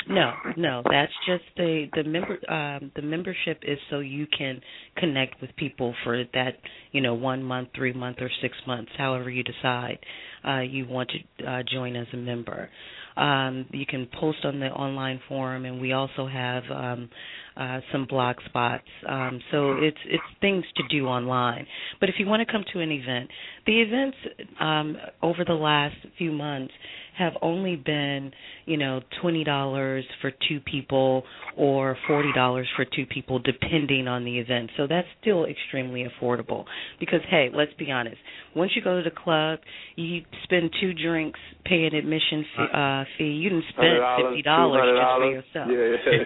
No, 0.08 0.32
no, 0.56 0.82
that's 0.88 1.12
just 1.26 1.42
the 1.56 1.88
the 1.94 2.04
member 2.04 2.38
um 2.50 2.92
the 2.94 3.02
membership 3.02 3.58
is 3.62 3.78
so 3.90 3.98
you 3.98 4.26
can 4.36 4.60
connect 4.96 5.40
with 5.40 5.54
people 5.56 5.94
for 6.04 6.22
that, 6.32 6.58
you 6.92 7.00
know, 7.00 7.14
1 7.14 7.42
month, 7.42 7.70
3 7.74 7.92
month 7.92 8.18
or 8.20 8.30
6 8.40 8.56
months, 8.66 8.92
however 8.96 9.30
you 9.30 9.42
decide 9.42 9.98
uh 10.46 10.60
you 10.60 10.86
want 10.86 11.10
to 11.10 11.44
uh 11.44 11.62
join 11.72 11.96
as 11.96 12.06
a 12.12 12.16
member. 12.16 12.68
Um 13.16 13.66
you 13.72 13.84
can 13.86 14.06
post 14.20 14.44
on 14.44 14.60
the 14.60 14.66
online 14.68 15.20
forum 15.28 15.64
and 15.64 15.80
we 15.80 15.92
also 15.92 16.26
have 16.26 16.62
um 16.70 17.10
uh 17.56 17.80
some 17.92 18.06
blog 18.06 18.36
spots. 18.46 18.84
Um 19.08 19.40
so 19.50 19.72
it's 19.78 19.98
it's 20.06 20.22
things 20.40 20.64
to 20.76 20.82
do 20.88 21.06
online. 21.06 21.66
But 22.00 22.08
if 22.08 22.16
you 22.18 22.26
want 22.26 22.46
to 22.46 22.50
come 22.50 22.64
to 22.72 22.80
an 22.80 22.90
event, 22.90 23.30
the 23.66 23.80
events 23.80 24.16
um 24.60 24.96
over 25.22 25.44
the 25.44 25.54
last 25.54 25.96
few 26.18 26.32
months 26.32 26.72
have 27.18 27.32
only 27.40 27.76
been, 27.76 28.30
you 28.66 28.76
know, 28.76 29.00
twenty 29.22 29.44
dollars 29.44 30.04
for 30.20 30.30
two 30.48 30.60
people 30.60 31.24
or 31.56 31.96
forty 32.06 32.32
dollars 32.34 32.68
for 32.76 32.84
two 32.84 33.06
people, 33.06 33.38
depending 33.38 34.06
on 34.06 34.24
the 34.24 34.38
event. 34.38 34.70
So 34.76 34.86
that's 34.86 35.08
still 35.20 35.46
extremely 35.46 36.04
affordable. 36.04 36.64
Because 37.00 37.20
hey, 37.30 37.48
let's 37.54 37.72
be 37.78 37.90
honest, 37.90 38.18
once 38.54 38.72
you 38.74 38.82
go 38.82 39.02
to 39.02 39.08
the 39.08 39.14
club, 39.16 39.60
you 39.96 40.22
spend 40.44 40.70
two 40.80 40.92
drinks, 40.92 41.40
pay 41.64 41.84
an 41.86 41.94
admission 41.94 42.44
fee. 42.56 42.66
Uh, 42.74 43.04
fee. 43.16 43.24
You 43.24 43.50
didn't 43.50 43.64
spend 43.70 43.98
fifty 44.22 44.42
dollars 44.42 44.82
just 44.84 45.00
for 45.00 45.24
$200. 45.24 45.32
yourself. 45.32 45.68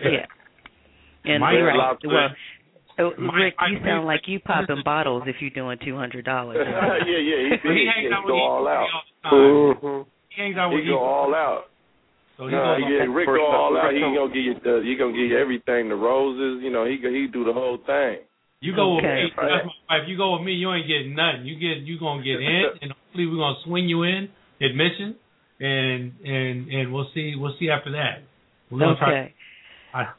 Yeah. 0.05 0.11
yeah. 0.11 0.27
And 1.25 1.41
Mike 1.41 1.55
you're 1.55 1.67
right. 1.67 1.77
Lobster. 1.77 2.09
Well, 2.09 2.29
oh, 2.99 3.11
Mike- 3.21 3.35
Rick, 3.37 3.55
you 3.69 3.77
pays 3.79 3.85
sound 3.87 4.07
like 4.07 4.23
you 4.27 4.41
popping 4.45 4.83
bottles 4.85 5.25
if 5.27 5.37
you're 5.41 5.51
doing 5.51 5.79
two 5.85 5.97
hundred 5.97 6.25
dollars. 6.25 6.57
yeah, 6.61 7.05
yeah, 7.05 7.39
he, 7.51 7.57
But 7.63 7.73
he 7.73 7.79
he, 7.81 7.87
hangs 7.87 8.09
he 8.09 8.15
out 8.15 8.25
with 8.25 8.33
go 8.33 8.41
all 8.41 8.69
out. 8.69 8.87
all 8.89 9.03
the 9.05 9.29
time. 9.29 9.83
Mhm. 9.83 10.07
He 10.31 10.43
hangs 10.43 10.57
out 10.57 10.71
with 10.73 10.81
He 10.85 10.89
go 10.89 10.99
all 10.99 11.35
out. 11.35 11.65
So 12.39 12.47
he 12.49 12.53
Nah, 12.57 12.77
yeah, 12.79 13.05
Rick 13.13 13.27
go 13.29 13.45
all 13.45 13.77
out. 13.77 13.93
first 13.93 13.97
He 13.97 14.01
gonna 14.01 14.33
give 14.33 14.45
you 14.49 14.55
the, 14.65 14.81
he 14.85 14.97
gonna 14.97 15.13
give 15.13 15.29
you 15.29 15.37
everything, 15.37 15.89
the 15.91 15.97
roses. 15.97 16.63
You 16.65 16.71
know, 16.71 16.85
he 16.87 16.97
he 16.97 17.29
do 17.31 17.45
the 17.45 17.53
whole 17.53 17.77
thing. 17.85 18.25
You 18.63 18.75
go 18.77 18.97
Okay. 18.97 19.25
with 19.29 19.37
me. 19.37 19.49
That's 19.49 19.67
my 19.89 19.99
wife. 19.99 20.09
You 20.09 20.17
go 20.17 20.37
with 20.37 20.43
me. 20.45 20.53
You 20.53 20.73
ain't 20.73 20.87
getting 20.89 21.15
nothing. 21.15 21.45
You 21.45 21.57
get. 21.61 21.85
You 21.85 21.99
gonna 21.99 22.23
get 22.23 22.41
in, 22.41 22.65
and 22.83 22.93
hopefully 22.93 23.27
we're 23.27 23.41
gonna 23.45 23.61
swing 23.65 23.89
you 23.89 24.03
in 24.05 24.29
admission, 24.61 25.17
and 25.61 26.13
and 26.25 26.69
and 26.69 26.93
we'll 26.93 27.09
see. 27.15 27.35
We'll 27.37 27.57
see 27.59 27.69
after 27.71 27.93
that. 27.93 28.23
We're 28.71 28.81
gonna 28.81 28.93
Okay. 29.01 29.35
try. 29.93 30.03
I 30.05 30.13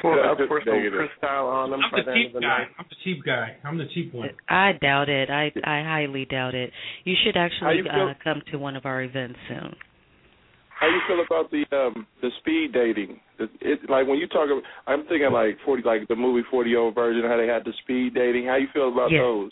pour, 0.00 0.14
I 0.18 0.34
pour 0.46 0.60
some 0.64 0.74
Negative. 0.74 0.98
Cristal 0.98 1.46
on 1.46 1.70
them 1.70 1.80
I'm 1.84 1.90
by 1.90 1.98
the 2.00 2.04
the 2.04 2.10
end 2.12 2.18
cheap 2.18 2.28
of 2.28 2.34
the 2.34 2.40
guy. 2.40 2.58
night. 2.58 2.68
I'm 2.78 2.86
the 2.88 2.96
cheap 3.04 3.24
guy. 3.24 3.56
I'm 3.64 3.78
the 3.78 3.86
cheap 3.94 4.14
one. 4.14 4.30
I 4.48 4.72
doubt 4.80 5.08
it. 5.08 5.30
I 5.30 5.52
I 5.64 5.82
highly 5.82 6.24
doubt 6.24 6.54
it. 6.54 6.70
You 7.04 7.14
should 7.24 7.36
actually 7.36 7.76
you 7.78 7.88
uh, 7.88 8.14
come 8.22 8.42
to 8.52 8.56
one 8.58 8.76
of 8.76 8.86
our 8.86 9.02
events 9.02 9.38
soon. 9.48 9.74
How 10.78 10.86
you 10.86 11.00
feel 11.08 11.24
about 11.26 11.50
the 11.50 11.64
um 11.76 12.06
the 12.22 12.30
speed 12.40 12.72
dating? 12.72 13.20
It, 13.38 13.50
it 13.60 13.90
like 13.90 14.06
when 14.06 14.18
you 14.18 14.26
talk, 14.28 14.46
about, 14.50 14.62
I'm 14.86 15.06
thinking 15.06 15.30
like 15.32 15.58
forty, 15.64 15.82
like 15.82 16.06
the 16.08 16.16
movie 16.16 16.46
Forty 16.50 16.70
Year 16.70 16.80
Old 16.80 16.94
Virgin, 16.94 17.22
how 17.28 17.36
they 17.36 17.46
had 17.46 17.64
the 17.64 17.72
speed 17.82 18.14
dating. 18.14 18.46
How 18.46 18.56
you 18.56 18.68
feel 18.72 18.92
about 18.92 19.10
Yeah. 19.10 19.20
those? 19.20 19.50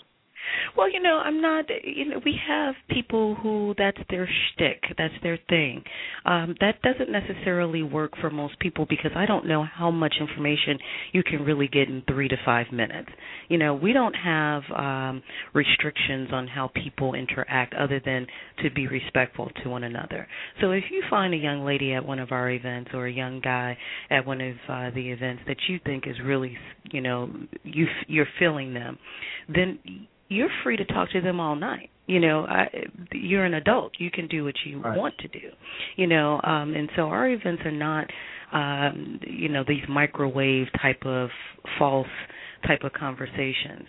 Well, 0.77 0.93
you 0.93 1.01
know, 1.01 1.19
I'm 1.19 1.41
not. 1.41 1.67
You 1.83 2.11
know, 2.11 2.21
we 2.25 2.39
have 2.47 2.75
people 2.91 3.35
who 3.35 3.75
that's 3.79 3.99
their 4.11 4.29
shtick, 4.29 4.83
that's 4.99 5.15
their 5.23 5.39
thing. 5.49 5.83
Um, 6.25 6.55
that 6.61 6.83
doesn't 6.83 7.11
necessarily 7.11 7.83
work 7.83 8.13
for 8.21 8.31
most 8.31 8.59
people 8.59 8.87
because 8.89 9.13
I 9.17 9.27
don't 9.27 9.47
know 9.47 9.65
how 9.65 9.91
much 9.91 10.15
information 10.21 10.79
you 11.13 11.23
can 11.23 11.45
really 11.45 11.69
get 11.69 11.89
in 11.89 12.03
three 12.07 12.29
to 12.29 12.37
five 12.45 12.67
minutes. 12.73 13.09
You 13.49 13.59
know, 13.59 13.75
we 13.75 13.93
don't 13.93 14.15
have 14.15 14.63
um, 14.77 15.23
restrictions 15.55 16.29
on 16.33 16.49
how 16.49 16.71
people 16.75 17.15
interact 17.15 17.75
other 17.75 18.01
than 18.05 18.27
to 18.63 18.71
be 18.71 18.87
respectful 18.87 19.51
to 19.63 19.69
one 19.71 19.85
another. 19.85 20.27
So 20.61 20.73
if 20.73 20.85
you 20.91 21.03
find 21.09 21.35
a 21.35 21.39
young 21.39 21.65
lady 21.65 21.93
at 21.93 22.05
one 22.05 22.19
of 22.19 22.33
our 22.33 22.51
events 22.51 22.91
or 22.93 23.07
a 23.07 23.13
young 23.13 23.41
guy 23.41 23.77
at 24.11 24.27
one 24.27 24.41
of 24.41 24.57
uh, 24.69 24.91
the 24.95 25.11
events 25.11 25.43
that 25.47 25.57
you 25.69 25.79
think 25.85 26.05
is 26.07 26.17
really, 26.25 26.57
you 26.91 27.01
know, 27.01 27.31
you 27.63 27.87
you're 28.07 28.29
feeling 28.39 28.75
them, 28.75 28.99
then 29.49 29.79
you're 30.29 30.51
free 30.63 30.77
to 30.77 30.85
talk 30.85 31.11
to 31.13 31.21
them 31.21 31.41
all 31.41 31.57
night. 31.57 31.91
You 32.07 32.21
know, 32.21 32.47
I, 32.47 32.69
you're 33.13 33.45
an 33.45 33.55
adult. 33.55 33.93
You 33.99 34.11
can 34.11 34.29
do 34.29 34.45
what 34.45 34.55
you 34.65 34.81
Right. 34.81 34.97
want 34.97 35.19
to 35.19 35.29
do. 35.29 35.51
You 35.97 36.07
know, 36.07 36.41
um, 36.45 36.75
and 36.75 36.89
so 36.95 37.03
our 37.03 37.29
events 37.29 37.63
are 37.65 37.71
not, 37.73 38.09
um, 38.53 39.19
you 39.27 39.49
know, 39.49 39.65
these 39.67 39.83
microwave 39.89 40.69
type 40.81 41.05
of 41.05 41.31
false 41.79 42.07
type 42.67 42.83
of 42.85 42.93
conversations. 42.93 43.87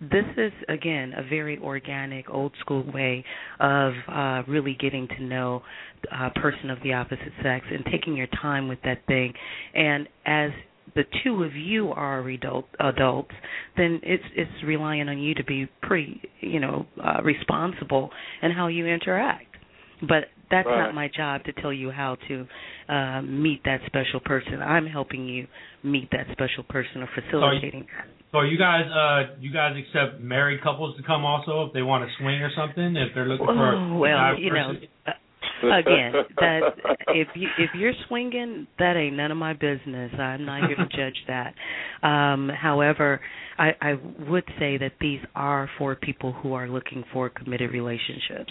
This 0.00 0.24
is 0.36 0.52
again 0.68 1.14
a 1.16 1.22
very 1.22 1.58
organic, 1.58 2.28
old 2.28 2.52
school 2.60 2.84
way 2.92 3.24
of 3.60 3.92
uh, 4.08 4.42
really 4.46 4.76
getting 4.78 5.08
to 5.08 5.22
know 5.22 5.62
a 6.10 6.30
person 6.30 6.68
of 6.70 6.78
the 6.82 6.92
opposite 6.94 7.32
sex 7.42 7.64
and 7.70 7.84
taking 7.90 8.14
your 8.16 8.26
time 8.40 8.68
with 8.68 8.78
that 8.84 9.06
thing. 9.06 9.32
And 9.74 10.08
as 10.26 10.50
the 10.94 11.04
two 11.24 11.42
of 11.44 11.54
you 11.54 11.90
are 11.90 12.28
adult, 12.28 12.66
adults, 12.80 13.32
then 13.76 14.00
it's 14.02 14.24
it's 14.36 14.50
relying 14.64 15.08
on 15.08 15.18
you 15.18 15.34
to 15.34 15.44
be 15.44 15.68
pretty, 15.82 16.20
you 16.40 16.60
know, 16.60 16.86
uh, 17.02 17.22
responsible 17.22 18.10
in 18.42 18.50
how 18.50 18.68
you 18.68 18.86
interact. 18.86 19.46
But 20.02 20.28
that's 20.50 20.66
Right. 20.66 20.78
not 20.86 20.94
my 20.94 21.08
job 21.08 21.44
to 21.44 21.52
tell 21.52 21.72
you 21.72 21.90
how 21.90 22.16
to 22.28 22.46
uh, 22.88 23.22
meet 23.22 23.62
that 23.64 23.80
special 23.86 24.20
person. 24.20 24.60
I'm 24.60 24.86
helping 24.86 25.26
you 25.26 25.46
meet 25.82 26.10
that 26.10 26.26
special 26.32 26.64
person 26.64 27.02
or 27.02 27.08
facilitating 27.14 27.86
that. 27.96 28.06
So 28.32 28.40
you 28.42 28.58
guys, 28.58 28.84
uh, 28.90 29.36
you 29.40 29.52
guys 29.52 29.76
accept 29.76 30.20
married 30.20 30.62
couples 30.62 30.96
to 30.96 31.02
come 31.02 31.24
also 31.24 31.66
if 31.66 31.72
they 31.72 31.82
want 31.82 32.08
to 32.08 32.10
swing 32.18 32.40
or 32.42 32.50
something 32.56 32.96
if 32.96 33.14
they're 33.14 33.28
looking 33.28 33.46
for. 33.46 33.76
Oh, 33.76 33.96
a 33.96 33.98
well, 33.98 34.38
you 34.38 34.50
know, 34.50 34.72
person? 34.72 34.82
uh, 34.82 34.91
again, 35.62 36.12
that 36.38 36.60
if 37.08 37.28
you 37.34 37.48
if 37.58 37.70
you're 37.74 37.92
swinging, 38.08 38.66
that 38.78 38.96
ain't 38.96 39.16
none 39.16 39.30
of 39.30 39.36
my 39.36 39.52
business. 39.52 40.12
I'm 40.18 40.44
not 40.44 40.66
here 40.68 40.76
to 40.76 40.86
judge 40.96 41.16
that. 41.28 41.54
Um, 42.06 42.48
however, 42.50 43.20
I, 43.58 43.70
I 43.80 43.94
would 44.28 44.44
say 44.58 44.78
that 44.78 44.92
these 45.00 45.20
are 45.34 45.68
for 45.78 45.94
people 45.94 46.32
who 46.32 46.54
are 46.54 46.68
looking 46.68 47.04
for 47.12 47.28
committed 47.28 47.72
relationships. 47.72 48.50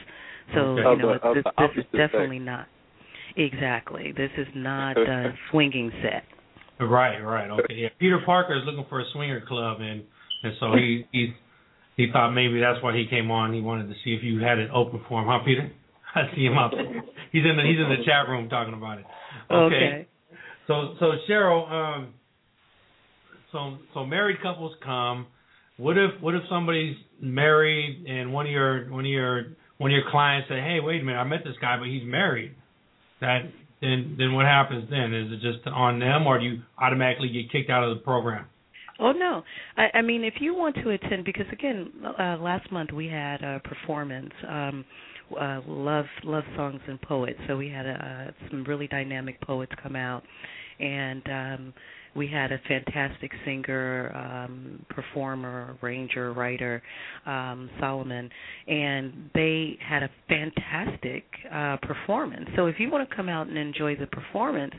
So 0.54 0.60
Okay. 0.60 0.82
you 0.82 0.98
know, 0.98 1.18
the- 1.20 1.28
of 1.28 1.36
this, 1.36 1.44
the 1.44 1.52
this 1.58 1.70
is 1.72 1.86
opposite 1.86 1.92
sex. 1.92 1.98
definitely 2.12 2.40
not 2.40 2.68
exactly. 3.38 4.14
This 4.16 4.32
is 4.38 4.48
not 4.56 4.98
a 4.98 5.34
swinging 5.52 5.92
set. 6.02 6.24
Right, 6.80 7.20
right, 7.20 7.50
okay. 7.52 7.74
Yeah, 7.76 7.90
Peter 8.00 8.20
Parker 8.26 8.56
is 8.56 8.64
looking 8.66 8.86
for 8.90 9.00
a 9.00 9.06
swinger 9.14 9.42
club, 9.48 9.78
and 9.82 10.04
and 10.44 10.54
so 10.60 10.74
he 10.74 11.06
he 11.12 11.34
he 11.96 12.08
thought 12.12 12.32
maybe 12.32 12.60
that's 12.60 12.82
why 12.84 12.96
he 12.96 13.06
came 13.08 13.30
on. 13.30 13.54
He 13.54 13.62
wanted 13.62 13.88
to 13.90 13.94
see 14.04 14.14
if 14.14 14.24
you 14.24 14.40
had 14.40 14.58
it 14.58 14.70
open 14.74 15.02
for 15.08 15.22
him, 15.22 15.28
huh, 15.28 15.40
Peter? 15.46 15.72
I 16.16 16.36
see 16.36 16.46
him 16.46 16.58
up. 16.58 16.72
there. 16.72 17.02
He's 17.32 17.44
in 17.46 17.58
the 17.58 17.64
he's 17.64 17.80
in 17.80 17.90
the 17.90 18.04
chat 18.06 18.28
room 18.28 18.50
talking 18.50 18.74
about 18.74 19.00
it. 19.00 19.06
Okay. 19.50 20.08
So 20.68 20.96
so 21.00 21.12
Cheryl, 21.30 21.70
um, 21.72 22.14
so 23.52 23.78
so 23.94 24.06
married 24.06 24.42
couples 24.42 24.76
come. 24.84 25.28
What 25.78 25.98
if 25.98 26.12
what 26.22 26.36
if 26.36 26.44
somebody's 26.50 26.96
married 27.22 28.06
and 28.08 28.34
one 28.34 28.46
of 28.46 28.52
your 28.52 28.90
one 28.92 29.06
of 29.06 29.12
your 29.12 29.46
one 29.78 29.92
of 29.92 29.96
your 29.96 30.10
clients 30.12 30.48
say, 30.48 30.62
hey, 30.62 30.80
wait 30.80 31.02
a 31.02 31.04
minute, 31.04 31.18
I 31.18 31.24
met 31.24 31.40
this 31.44 31.56
guy, 31.60 31.78
but 31.78 31.88
he's 31.88 32.04
married. 32.06 32.54
That 33.20 33.42
then 33.82 34.16
then 34.18 34.34
what 34.34 34.46
happens 34.46 34.90
then? 34.90 35.14
Is 35.14 35.32
it 35.32 35.42
just 35.42 35.68
on 35.68 36.00
them, 36.00 36.28
or 36.28 36.40
do 36.40 36.46
you 36.46 36.62
automatically 36.78 37.30
get 37.30 37.52
kicked 37.52 37.70
out 37.70 37.84
of 37.84 37.98
the 37.98 38.04
program? 38.04 38.46
Oh 39.00 39.12
no, 39.12 39.44
I, 39.78 39.98
I 39.98 40.02
mean 40.04 40.24
if 40.24 40.36
you 40.40 40.54
want 40.54 40.76
to 40.76 40.92
attend, 40.92 41.26
because 41.26 41.48
again, 41.52 41.92
uh, 42.06 42.38
last 42.38 42.72
month 42.72 42.92
we 42.92 43.08
had 43.08 43.42
a 43.42 43.60
performance, 43.64 44.32
um, 44.48 44.86
uh, 45.40 45.62
love 45.68 46.06
love 46.24 46.44
songs 46.56 46.82
and 46.88 47.02
poets. 47.02 47.40
So 47.48 47.58
we 47.58 47.70
had 47.70 47.88
uh, 47.88 48.32
some 48.50 48.64
really 48.64 48.88
dynamic 48.88 49.40
poets 49.42 49.72
come 49.82 49.96
out, 49.96 50.24
and 50.80 51.22
um, 51.30 51.74
we 52.16 52.28
had 52.28 52.52
a 52.52 52.60
fantastic 52.68 53.32
singer, 53.46 54.12
um, 54.16 54.86
performer, 54.90 55.78
arranger, 55.82 56.34
writer, 56.34 56.82
um, 57.26 57.70
Solomon, 57.80 58.30
and 58.68 59.30
they 59.34 59.78
had 59.88 60.04
a 60.04 60.10
fantastic 60.28 61.24
uh, 61.54 61.78
performance. 61.82 62.50
So 62.56 62.68
if 62.68 62.76
you 62.80 62.92
want 62.92 63.10
to 63.10 63.16
come 63.16 63.30
out 63.30 63.48
and 63.48 63.58
enjoy 63.58 63.96
the 63.96 64.08
performance, 64.08 64.74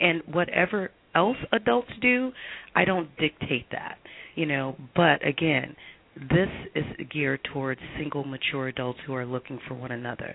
and 0.00 0.22
whatever 0.32 0.90
else 1.14 1.36
adults 1.52 1.90
do, 2.00 2.32
I 2.74 2.84
don't 2.84 3.08
dictate 3.16 3.66
that, 3.70 3.98
you 4.34 4.46
know. 4.46 4.76
But 4.96 5.26
again, 5.26 5.76
this 6.16 6.48
is 6.74 6.84
geared 7.12 7.40
towards 7.52 7.80
single, 7.98 8.24
mature 8.24 8.68
adults 8.68 8.98
who 9.06 9.14
are 9.14 9.26
looking 9.26 9.58
for 9.66 9.74
one 9.74 9.92
another. 9.92 10.34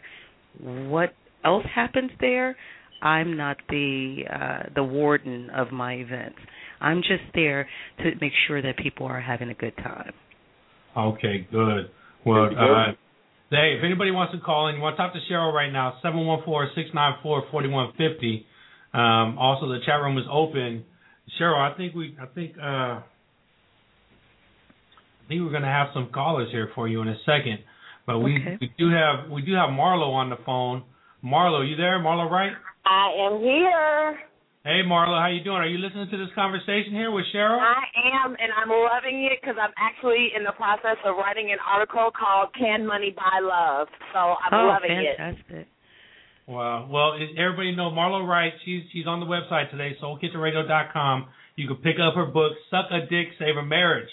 What 0.59 1.13
else 1.45 1.65
happens 1.73 2.11
there? 2.19 2.55
I'm 3.01 3.37
not 3.37 3.57
the 3.69 4.23
uh, 4.31 4.69
the 4.73 4.83
warden 4.83 5.49
of 5.51 5.71
my 5.71 5.93
events. 5.93 6.39
I'm 6.81 7.01
just 7.01 7.23
there 7.35 7.67
to 7.99 8.11
make 8.19 8.33
sure 8.47 8.61
that 8.61 8.77
people 8.77 9.05
are 9.05 9.21
having 9.21 9.49
a 9.49 9.53
good 9.53 9.75
time. 9.77 10.13
Okay, 10.97 11.47
good. 11.51 11.91
Well, 12.25 12.45
uh, 12.45 12.93
hey, 13.51 13.75
if 13.77 13.83
anybody 13.83 14.09
wants 14.11 14.33
to 14.33 14.39
call 14.39 14.67
in, 14.67 14.75
you 14.75 14.81
want 14.81 14.97
to 14.97 15.03
talk 15.03 15.13
to 15.13 15.19
Cheryl 15.31 15.53
right 15.53 15.71
now, 15.71 15.99
seven 16.01 16.25
one 16.25 16.41
four 16.43 16.67
six 16.73 16.89
nine 16.93 17.13
four 17.21 17.43
forty 17.51 17.69
one 17.69 17.91
fifty. 17.91 18.45
Um, 18.93 19.37
also, 19.37 19.67
the 19.67 19.79
chat 19.85 20.01
room 20.01 20.17
is 20.17 20.25
open. 20.31 20.83
Cheryl, 21.39 21.59
I 21.59 21.75
think 21.77 21.93
we, 21.93 22.17
I 22.19 22.25
think, 22.25 22.57
uh, 22.57 22.63
I 22.63 23.03
think 25.27 25.41
we're 25.41 25.51
going 25.51 25.63
to 25.63 25.67
have 25.67 25.87
some 25.93 26.09
callers 26.13 26.49
here 26.51 26.69
for 26.75 26.87
you 26.87 27.01
in 27.01 27.07
a 27.07 27.17
second. 27.25 27.59
But 28.05 28.19
we, 28.19 28.39
Okay. 28.39 28.57
we 28.61 28.71
do 28.77 28.89
have, 28.89 29.29
we 29.29 29.41
do 29.41 29.53
have 29.53 29.69
Marlo 29.69 30.13
on 30.13 30.29
the 30.29 30.37
phone. 30.45 30.83
Marlo, 31.23 31.67
you 31.67 31.75
there? 31.75 31.99
Marlo, 31.99 32.29
right? 32.29 32.53
I 32.85 33.11
am 33.27 33.39
here. 33.41 34.19
Hey, 34.63 34.83
Marlo, 34.83 35.15
how 35.19 35.27
you 35.27 35.43
doing? 35.43 35.63
Are 35.63 35.67
you 35.67 35.77
listening 35.77 36.09
to 36.11 36.17
this 36.17 36.27
conversation 36.35 36.91
here 36.91 37.11
with 37.11 37.23
Cheryl? 37.33 37.55
I 37.59 37.83
am, 38.19 38.35
and 38.35 38.51
I'm 38.51 38.67
loving 38.67 39.23
it 39.31 39.39
because 39.39 39.55
I'm 39.55 39.71
actually 39.79 40.31
in 40.35 40.43
the 40.43 40.51
process 40.51 40.99
of 41.05 41.15
writing 41.15 41.51
an 41.51 41.59
article 41.63 42.11
called 42.11 42.51
"Can 42.53 42.85
Money 42.85 43.15
Buy 43.15 43.39
Love?" 43.39 43.87
So 44.11 44.19
I'm 44.19 44.51
oh, 44.51 44.67
loving 44.67 44.91
it. 44.91 45.15
fantastic! 45.15 45.67
Wow. 46.47 46.87
Well, 46.91 47.15
everybody 47.37 47.75
know 47.75 47.91
Marlo 47.91 48.27
Wright. 48.27 48.51
She's 48.65 48.83
she's 48.91 49.07
on 49.07 49.21
the 49.21 49.25
website 49.25 49.71
today, 49.71 49.95
soulkitchenradio.com. 50.03 51.27
You 51.55 51.67
can 51.67 51.77
pick 51.77 51.95
up 52.03 52.15
her 52.15 52.25
book, 52.25 52.51
Suck 52.69 52.91
a 52.91 53.01
Dick, 53.07 53.27
Save 53.39 53.55
a 53.57 53.63
Marriage. 53.63 54.09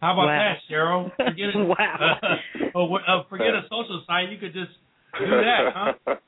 How 0.00 0.12
about 0.12 0.26
Wow. 0.26 0.38
that, 0.38 0.58
Cheryl? 0.70 1.10
Forget 1.16 1.48
it. 1.48 1.56
Wow. 1.78 2.18
oh, 2.74 2.94
uh, 2.96 3.22
forget 3.28 3.48
a 3.54 3.62
social 3.64 4.02
site. 4.06 4.30
You 4.30 4.38
could 4.38 4.52
just 4.52 4.72
do 5.18 5.26
that, 5.30 5.72
huh? 5.74 5.92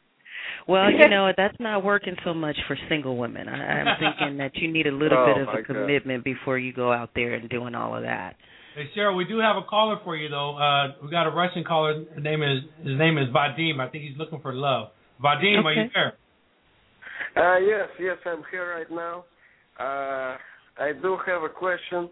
Well, 0.68 0.90
you 0.90 1.08
know 1.08 1.30
that's 1.36 1.54
not 1.60 1.84
working 1.84 2.16
so 2.24 2.34
much 2.34 2.56
for 2.66 2.76
single 2.88 3.16
women. 3.16 3.48
I, 3.48 3.80
I'm 3.82 3.98
thinking 4.00 4.38
that 4.38 4.56
you 4.56 4.70
need 4.72 4.86
a 4.88 4.92
little 4.92 5.18
Oh, 5.18 5.26
bit 5.26 5.40
of 5.40 5.46
my 5.46 5.52
a 5.60 5.62
God. 5.62 5.66
commitment 5.66 6.24
before 6.24 6.58
you 6.58 6.72
go 6.72 6.92
out 6.92 7.10
there 7.14 7.34
and 7.34 7.48
doing 7.48 7.74
all 7.76 7.94
of 7.96 8.02
that. 8.02 8.34
Hey, 8.74 8.90
Cheryl, 8.96 9.16
we 9.16 9.24
do 9.24 9.38
have 9.38 9.56
a 9.56 9.62
caller 9.62 9.98
for 10.04 10.16
you 10.16 10.28
though. 10.28 10.56
Uh, 10.56 10.94
we 11.04 11.10
got 11.10 11.26
a 11.26 11.30
Russian 11.30 11.62
caller. 11.62 12.04
His 12.14 12.22
name 12.22 12.42
is 12.42 12.62
his 12.84 12.98
name 12.98 13.16
is 13.16 13.28
Vadim. 13.28 13.78
I 13.80 13.88
think 13.90 14.04
he's 14.04 14.16
looking 14.18 14.40
for 14.40 14.52
love. 14.54 14.88
Vadim, 15.22 15.64
are 15.64 15.72
you 15.72 15.88
there? 15.94 16.14
Uh, 17.36 17.58
yes, 17.58 17.88
yes, 18.00 18.16
I'm 18.26 18.42
here 18.50 18.74
right 18.76 18.90
now. 18.90 19.24
Uh, 19.78 20.36
I 20.82 20.92
do 21.00 21.16
have 21.26 21.42
a 21.42 21.48
question. 21.48 22.08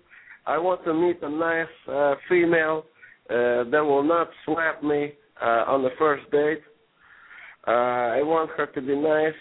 I 0.46 0.58
want 0.58 0.84
to 0.84 0.94
meet 0.94 1.18
a 1.22 1.28
nice 1.28 1.66
uh, 1.88 2.14
female 2.28 2.84
uh, 3.30 3.64
that 3.70 3.82
will 3.84 4.02
not 4.04 4.28
slap 4.44 4.82
me 4.82 5.12
uh, 5.40 5.64
on 5.66 5.82
the 5.82 5.90
first 5.98 6.30
date. 6.30 6.60
Uh, 7.66 7.70
I 7.70 8.22
want 8.22 8.50
her 8.56 8.66
to 8.66 8.80
be 8.80 8.94
nice 8.94 9.32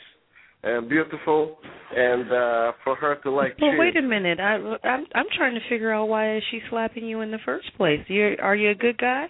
and 0.63 0.87
beautiful, 0.87 1.57
and 1.93 2.31
uh, 2.31 2.71
for 2.85 2.95
her 2.95 3.15
to 3.23 3.31
like 3.31 3.57
Well, 3.59 3.71
cheese. 3.71 3.79
wait 3.79 3.97
a 3.97 4.01
minute. 4.01 4.39
I, 4.39 4.53
I'm 4.87 5.05
I'm 5.13 5.25
trying 5.35 5.55
to 5.55 5.61
figure 5.69 5.91
out 5.91 6.05
why 6.05 6.37
is 6.37 6.43
she 6.51 6.61
slapping 6.69 7.05
you 7.05 7.19
in 7.19 7.31
the 7.31 7.39
first 7.43 7.67
place. 7.75 7.99
You 8.07 8.35
are 8.41 8.55
you 8.55 8.71
a 8.71 8.75
good 8.75 8.97
guy? 8.97 9.25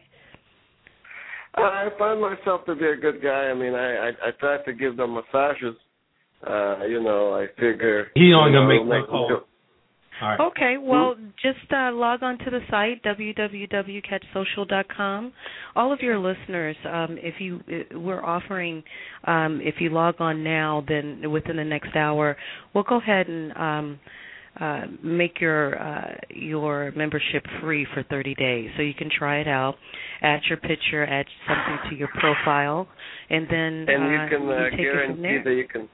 I 1.55 1.89
find 1.99 2.21
myself 2.21 2.65
to 2.65 2.75
be 2.75 2.85
a 2.85 2.95
good 2.95 3.21
guy. 3.21 3.49
I 3.49 3.53
mean, 3.55 3.73
I 3.73 3.95
I, 3.95 4.09
I 4.09 4.31
try 4.39 4.57
to 4.63 4.73
give 4.73 4.95
them 4.97 5.15
massages. 5.15 5.75
Uh, 6.47 6.85
you 6.87 7.01
know, 7.01 7.33
I 7.33 7.47
figure 7.59 8.07
He 8.15 8.31
only 8.33 8.51
you 8.51 8.57
gonna 8.57 8.67
know, 8.67 8.67
make 8.67 8.79
one 8.87 8.89
them 8.89 9.05
call. 9.07 9.41
Feel- 10.37 10.45
All 10.45 10.47
right. 10.47 10.51
Okay, 10.51 10.77
well, 10.77 11.15
just 11.41 11.71
uh, 11.71 11.91
log 11.91 12.23
on 12.23 12.37
to 12.39 12.49
the 12.49 12.61
site 12.69 13.03
www.catchsocial.com. 13.03 15.33
All 15.75 15.91
of 15.91 15.99
your 16.01 16.17
listeners, 16.19 16.75
um, 16.85 17.17
if 17.21 17.35
you 17.39 17.61
uh, 17.67 17.97
we're 17.99 18.23
offering, 18.23 18.83
um, 19.25 19.59
if 19.63 19.75
you 19.79 19.89
log 19.89 20.15
on 20.19 20.43
now, 20.43 20.83
then 20.87 21.29
within 21.31 21.57
the 21.57 21.63
next 21.63 21.95
hour, 21.95 22.37
we'll 22.73 22.83
go 22.83 22.97
ahead 22.99 23.27
and 23.27 23.51
um, 23.57 23.99
uh, 24.59 24.81
make 25.03 25.41
your 25.41 25.79
uh, 25.81 26.13
your 26.29 26.91
membership 26.95 27.43
free 27.61 27.85
for 27.93 28.03
30 28.03 28.35
days, 28.35 28.69
so 28.77 28.83
you 28.83 28.93
can 28.93 29.09
try 29.09 29.39
it 29.39 29.47
out. 29.47 29.75
Add 30.21 30.41
your 30.47 30.57
picture, 30.59 31.03
add 31.05 31.25
something 31.47 31.79
to 31.89 31.95
your 31.95 32.09
profile, 32.19 32.87
and 33.29 33.47
then 33.49 33.85
and 33.89 34.03
uh, 34.03 34.09
you 34.09 34.19
can 34.29 34.49
uh, 34.49 34.69
take 34.69 34.79
it 34.79 35.07
from 35.07 35.21
guarantee 35.21 35.23
there. 35.23 35.43
that 35.43 35.55
you 35.55 35.67
can 35.67 35.89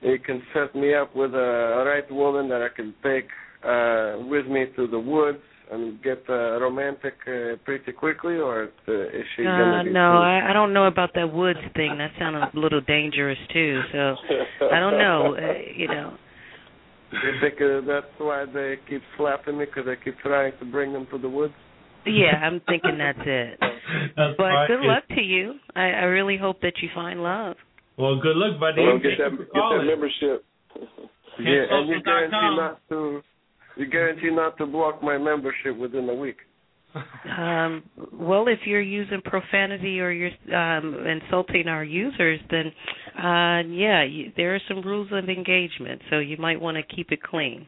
you 0.00 0.18
can 0.18 0.42
set 0.54 0.74
me 0.74 0.94
up 0.94 1.14
with 1.14 1.34
a 1.34 1.84
right 1.86 2.10
woman 2.10 2.48
that 2.48 2.62
I 2.62 2.68
can 2.74 2.94
take 3.02 3.28
uh 3.64 4.24
with 4.26 4.46
me 4.46 4.66
to 4.76 4.86
the 4.86 4.98
woods 4.98 5.42
and 5.72 6.02
get 6.02 6.22
uh, 6.28 6.60
romantic 6.60 7.14
uh, 7.28 7.54
pretty 7.64 7.92
quickly, 7.92 8.34
or 8.34 8.70
uh, 8.88 8.92
is 8.92 9.24
she 9.36 9.46
Uh, 9.46 9.56
gonna 9.56 9.84
be 9.84 9.90
no, 9.90 10.18
I, 10.18 10.50
I 10.50 10.52
don't 10.52 10.72
know 10.72 10.86
about 10.86 11.10
that 11.14 11.32
woods 11.32 11.60
thing. 11.76 11.96
That 11.98 12.10
sounded 12.18 12.42
a 12.42 12.58
little 12.58 12.80
dangerous 12.80 13.38
too. 13.52 13.80
So 13.92 14.16
I 14.72 14.80
don't 14.80 14.98
know. 14.98 15.36
Uh, 15.38 15.52
you 15.76 15.86
know, 15.86 16.12
You 17.12 17.32
think 17.40 17.54
uh, 17.60 17.86
that's 17.86 18.12
why 18.18 18.46
they 18.52 18.78
keep 18.88 19.02
slapping 19.16 19.58
me 19.58 19.64
because 19.66 19.86
I 19.88 19.94
keep 20.02 20.18
trying 20.20 20.52
to 20.58 20.64
bring 20.64 20.92
them 20.92 21.06
to 21.12 21.18
the 21.18 21.28
woods? 21.28 21.54
Yeah, 22.06 22.36
I'm 22.42 22.60
thinking 22.66 22.98
that's 22.98 23.18
it. 23.24 23.58
That's 24.16 24.34
But 24.38 24.66
good 24.66 24.80
luck 24.80 25.04
to 25.14 25.20
you. 25.20 25.54
I, 25.76 25.82
I 25.82 26.04
really 26.04 26.38
hope 26.38 26.60
that 26.62 26.74
you 26.82 26.88
find 26.94 27.22
love. 27.22 27.56
Well, 28.00 28.16
good 28.20 28.36
luck, 28.36 28.58
buddy. 28.58 28.82
Well, 28.82 28.98
get 28.98 29.18
that 29.18 29.36
get 29.36 29.52
that 29.52 29.84
membership. 29.84 30.44
yeah, 31.38 31.64
and 31.70 31.88
you 31.88 32.02
guarantee 32.02 32.36
CatchSocial.com. 32.36 32.56
not 32.56 32.80
to 32.88 33.20
you 33.76 33.86
guarantee 33.86 34.30
not 34.30 34.56
to 34.58 34.66
block 34.66 35.02
my 35.02 35.18
membership 35.18 35.76
within 35.76 36.08
a 36.08 36.14
week. 36.14 36.36
Um, 37.38 37.84
well, 38.12 38.48
if 38.48 38.60
you're 38.64 38.80
using 38.80 39.20
profanity 39.24 40.00
or 40.00 40.10
you're 40.10 40.30
um, 40.56 41.06
insulting 41.06 41.68
our 41.68 41.84
users, 41.84 42.40
then 42.50 42.72
uh, 43.16 43.62
yeah, 43.68 44.02
you, 44.02 44.32
there 44.36 44.54
are 44.54 44.60
some 44.66 44.82
rules 44.82 45.08
of 45.12 45.28
engagement, 45.28 46.02
so 46.10 46.18
you 46.18 46.36
might 46.38 46.60
want 46.60 46.76
to 46.76 46.96
keep 46.96 47.12
it 47.12 47.22
clean. 47.22 47.66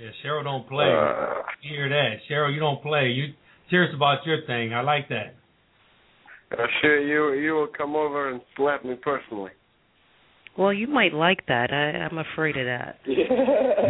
Yeah, 0.00 0.08
Cheryl 0.24 0.42
don't 0.42 0.68
play. 0.68 0.86
Uh, 0.86 1.42
you 1.62 1.76
hear 1.76 1.88
that, 1.88 2.16
Cheryl? 2.28 2.52
You 2.52 2.58
don't 2.58 2.82
play. 2.82 3.10
You 3.10 3.34
serious 3.70 3.94
about 3.94 4.26
your 4.26 4.44
thing. 4.46 4.74
I 4.74 4.80
like 4.80 5.08
that. 5.10 5.36
Uh, 6.58 6.66
sure, 6.80 7.00
you 7.00 7.40
you 7.40 7.52
will 7.54 7.68
come 7.76 7.94
over 7.96 8.30
and 8.30 8.40
slap 8.56 8.84
me 8.84 8.94
personally. 8.94 9.50
Well, 10.56 10.72
you 10.72 10.86
might 10.86 11.12
like 11.12 11.46
that. 11.48 11.72
I, 11.72 11.98
I'm 12.06 12.18
afraid 12.18 12.56
of 12.56 12.66
that. 12.66 13.00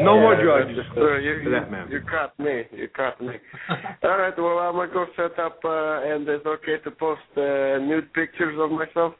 No 0.04 0.18
more 0.18 0.34
Yeah, 0.34 0.42
drugs. 0.42 0.72
that's- 0.76 0.96
uh, 0.96 1.18
you, 1.18 1.32
you, 1.44 1.50
that 1.50 1.70
matter. 1.70 1.90
you 1.90 2.00
caught 2.00 2.38
me. 2.38 2.62
You 2.72 2.88
caught 2.88 3.20
me. 3.20 3.34
All 4.02 4.18
right. 4.18 4.32
Well, 4.36 4.58
I'm 4.58 4.74
gonna 4.74 4.92
go 4.92 5.06
set 5.16 5.38
up, 5.38 5.58
uh, 5.64 6.02
and 6.10 6.26
it's 6.28 6.44
okay 6.46 6.76
to 6.84 6.90
post 6.90 7.20
uh, 7.36 7.78
nude 7.84 8.12
pictures 8.14 8.56
of 8.58 8.70
myself. 8.70 9.14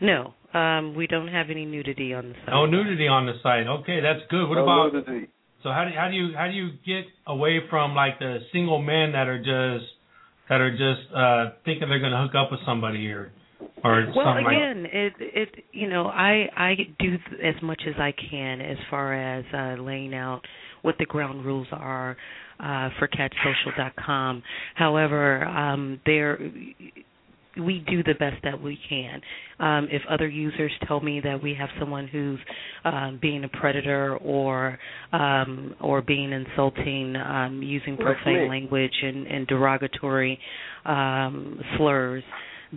No, 0.00 0.34
um, 0.58 0.94
we 0.94 1.06
don't 1.06 1.28
have 1.28 1.50
any 1.50 1.64
nudity 1.64 2.12
on 2.14 2.28
the 2.30 2.34
site. 2.44 2.48
No 2.50 2.66
nudity 2.66 3.08
on 3.08 3.26
the 3.26 3.34
site. 3.42 3.66
Okay, 3.66 4.00
that's 4.00 4.20
good. 4.30 4.48
What 4.48 4.56
No 4.56 4.62
about 4.64 4.92
nudity. 4.94 5.28
so 5.62 5.70
how 5.70 5.84
do 5.84 5.90
how 5.96 6.08
do 6.08 6.14
you 6.16 6.34
how 6.36 6.46
do 6.46 6.52
you 6.54 6.70
get 6.86 7.04
away 7.26 7.60
from 7.70 7.94
like 7.94 8.18
the 8.18 8.38
single 8.52 8.80
men 8.80 9.12
that 9.12 9.26
are 9.28 9.38
just 9.38 9.86
that 10.48 10.60
are 10.60 10.70
just 10.70 11.12
uh 11.14 11.56
thinking 11.64 11.88
they're 11.88 12.00
gonna 12.00 12.22
hook 12.22 12.34
up 12.34 12.50
with 12.50 12.60
somebody 12.66 13.08
or 13.08 13.32
or 13.82 14.06
Well, 14.14 14.26
something 14.26 14.44
like 14.44 14.56
again, 14.56 14.86
it 14.92 15.12
it 15.18 15.64
you 15.72 15.88
know 15.88 16.06
I 16.06 16.48
I 16.56 16.74
do 16.98 17.16
as 17.42 17.54
much 17.62 17.82
as 17.86 17.94
I 17.98 18.12
can 18.30 18.60
as 18.60 18.78
far 18.90 19.14
as 19.14 19.44
uh, 19.52 19.82
laying 19.82 20.14
out 20.14 20.42
what 20.82 20.96
the 20.98 21.06
ground 21.06 21.44
rules 21.44 21.66
are 21.72 22.16
uh, 22.60 22.90
for 22.98 23.08
CatchSocial.com. 23.08 24.42
However, 24.74 25.44
um, 25.44 26.00
there 26.06 26.38
we 27.58 27.84
do 27.88 28.02
the 28.02 28.14
best 28.14 28.42
that 28.42 28.60
we 28.60 28.78
can. 28.88 29.20
Um, 29.60 29.88
if 29.90 30.02
other 30.10 30.28
users 30.28 30.72
tell 30.86 31.00
me 31.00 31.20
that 31.20 31.42
we 31.42 31.54
have 31.54 31.68
someone 31.78 32.08
who's 32.08 32.38
um, 32.84 33.18
being 33.20 33.44
a 33.44 33.48
predator 33.48 34.16
or 34.16 34.78
um, 35.12 35.74
or 35.80 36.02
being 36.02 36.32
insulting, 36.32 37.16
um, 37.16 37.62
using 37.62 37.96
profane 37.96 38.48
language 38.48 38.94
and, 39.02 39.26
and 39.26 39.46
derogatory 39.46 40.38
um, 40.84 41.60
slurs, 41.76 42.24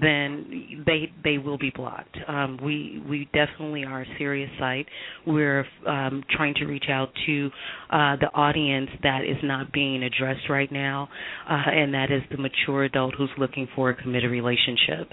then 0.02 0.84
they 0.86 1.12
they 1.24 1.38
will 1.38 1.58
be 1.58 1.72
blocked. 1.76 2.18
Um, 2.28 2.60
we 2.64 3.04
we 3.10 3.30
definitely 3.34 3.84
are 3.84 4.02
a 4.02 4.06
serious 4.18 4.50
site. 4.60 4.86
We're 5.26 5.66
um, 5.88 6.24
trying 6.36 6.54
to 6.56 6.66
reach 6.66 6.86
out 6.90 7.10
to 7.26 7.50
uh, 7.90 8.16
the 8.18 8.30
audience 8.34 8.90
that 9.04 9.22
is 9.24 9.38
not 9.44 9.72
being 9.72 10.04
addressed 10.04 10.50
right 10.50 10.72
now, 10.72 11.10
uh, 11.50 11.70
and 11.72 11.94
that 11.94 12.12
is 12.12 12.22
the 12.32 12.38
mature 12.38 12.84
adult 12.84 13.16
who's 13.18 13.30
looking 13.38 13.68
for 13.76 13.90
a 13.90 13.96
committed 13.96 14.32
relationship. 14.32 15.12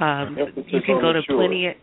Um, 0.00 0.36
you 0.66 0.80
can 0.84 1.00
go 1.00 1.12
to 1.12 1.20
mature. 1.20 1.36
plenty. 1.36 1.66
Of, 1.66 1.74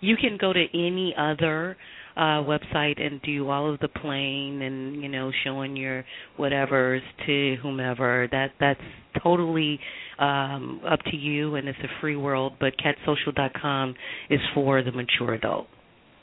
you 0.00 0.16
can 0.16 0.38
go 0.40 0.52
to 0.52 0.64
any 0.74 1.14
other 1.18 1.76
uh 2.16 2.42
website 2.42 3.00
and 3.00 3.22
do 3.22 3.48
all 3.48 3.72
of 3.72 3.78
the 3.78 3.86
playing 3.86 4.62
and 4.62 5.00
you 5.00 5.08
know 5.08 5.30
showing 5.44 5.76
your 5.76 6.04
whatevers 6.38 7.00
to 7.24 7.56
whomever 7.62 8.26
that 8.32 8.50
that's 8.58 8.80
totally 9.22 9.78
um 10.20 10.80
up 10.88 11.00
to 11.10 11.16
you 11.16 11.54
and 11.56 11.68
it's 11.68 11.78
a 11.82 12.00
free 12.00 12.16
world 12.16 12.52
but 12.60 12.72
catsocial.com 12.78 13.94
is 14.28 14.40
for 14.54 14.82
the 14.82 14.92
mature 14.92 15.34
adult 15.34 15.66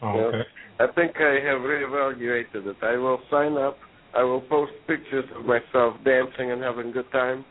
Oh, 0.02 0.10
okay. 0.20 0.42
I 0.80 0.88
think 0.94 1.14
I 1.18 1.40
have 1.44 1.62
reevaluated 1.62 2.68
it. 2.68 2.76
I 2.84 2.98
will 2.98 3.20
sign 3.32 3.58
up. 3.58 3.78
I 4.16 4.24
will 4.24 4.42
post 4.42 4.74
pictures 4.88 5.26
of 5.36 5.46
myself 5.46 5.96
dancing 6.06 6.52
and 6.52 6.62
having 6.62 6.90
a 6.90 6.92
good 6.92 7.12
time. 7.12 7.44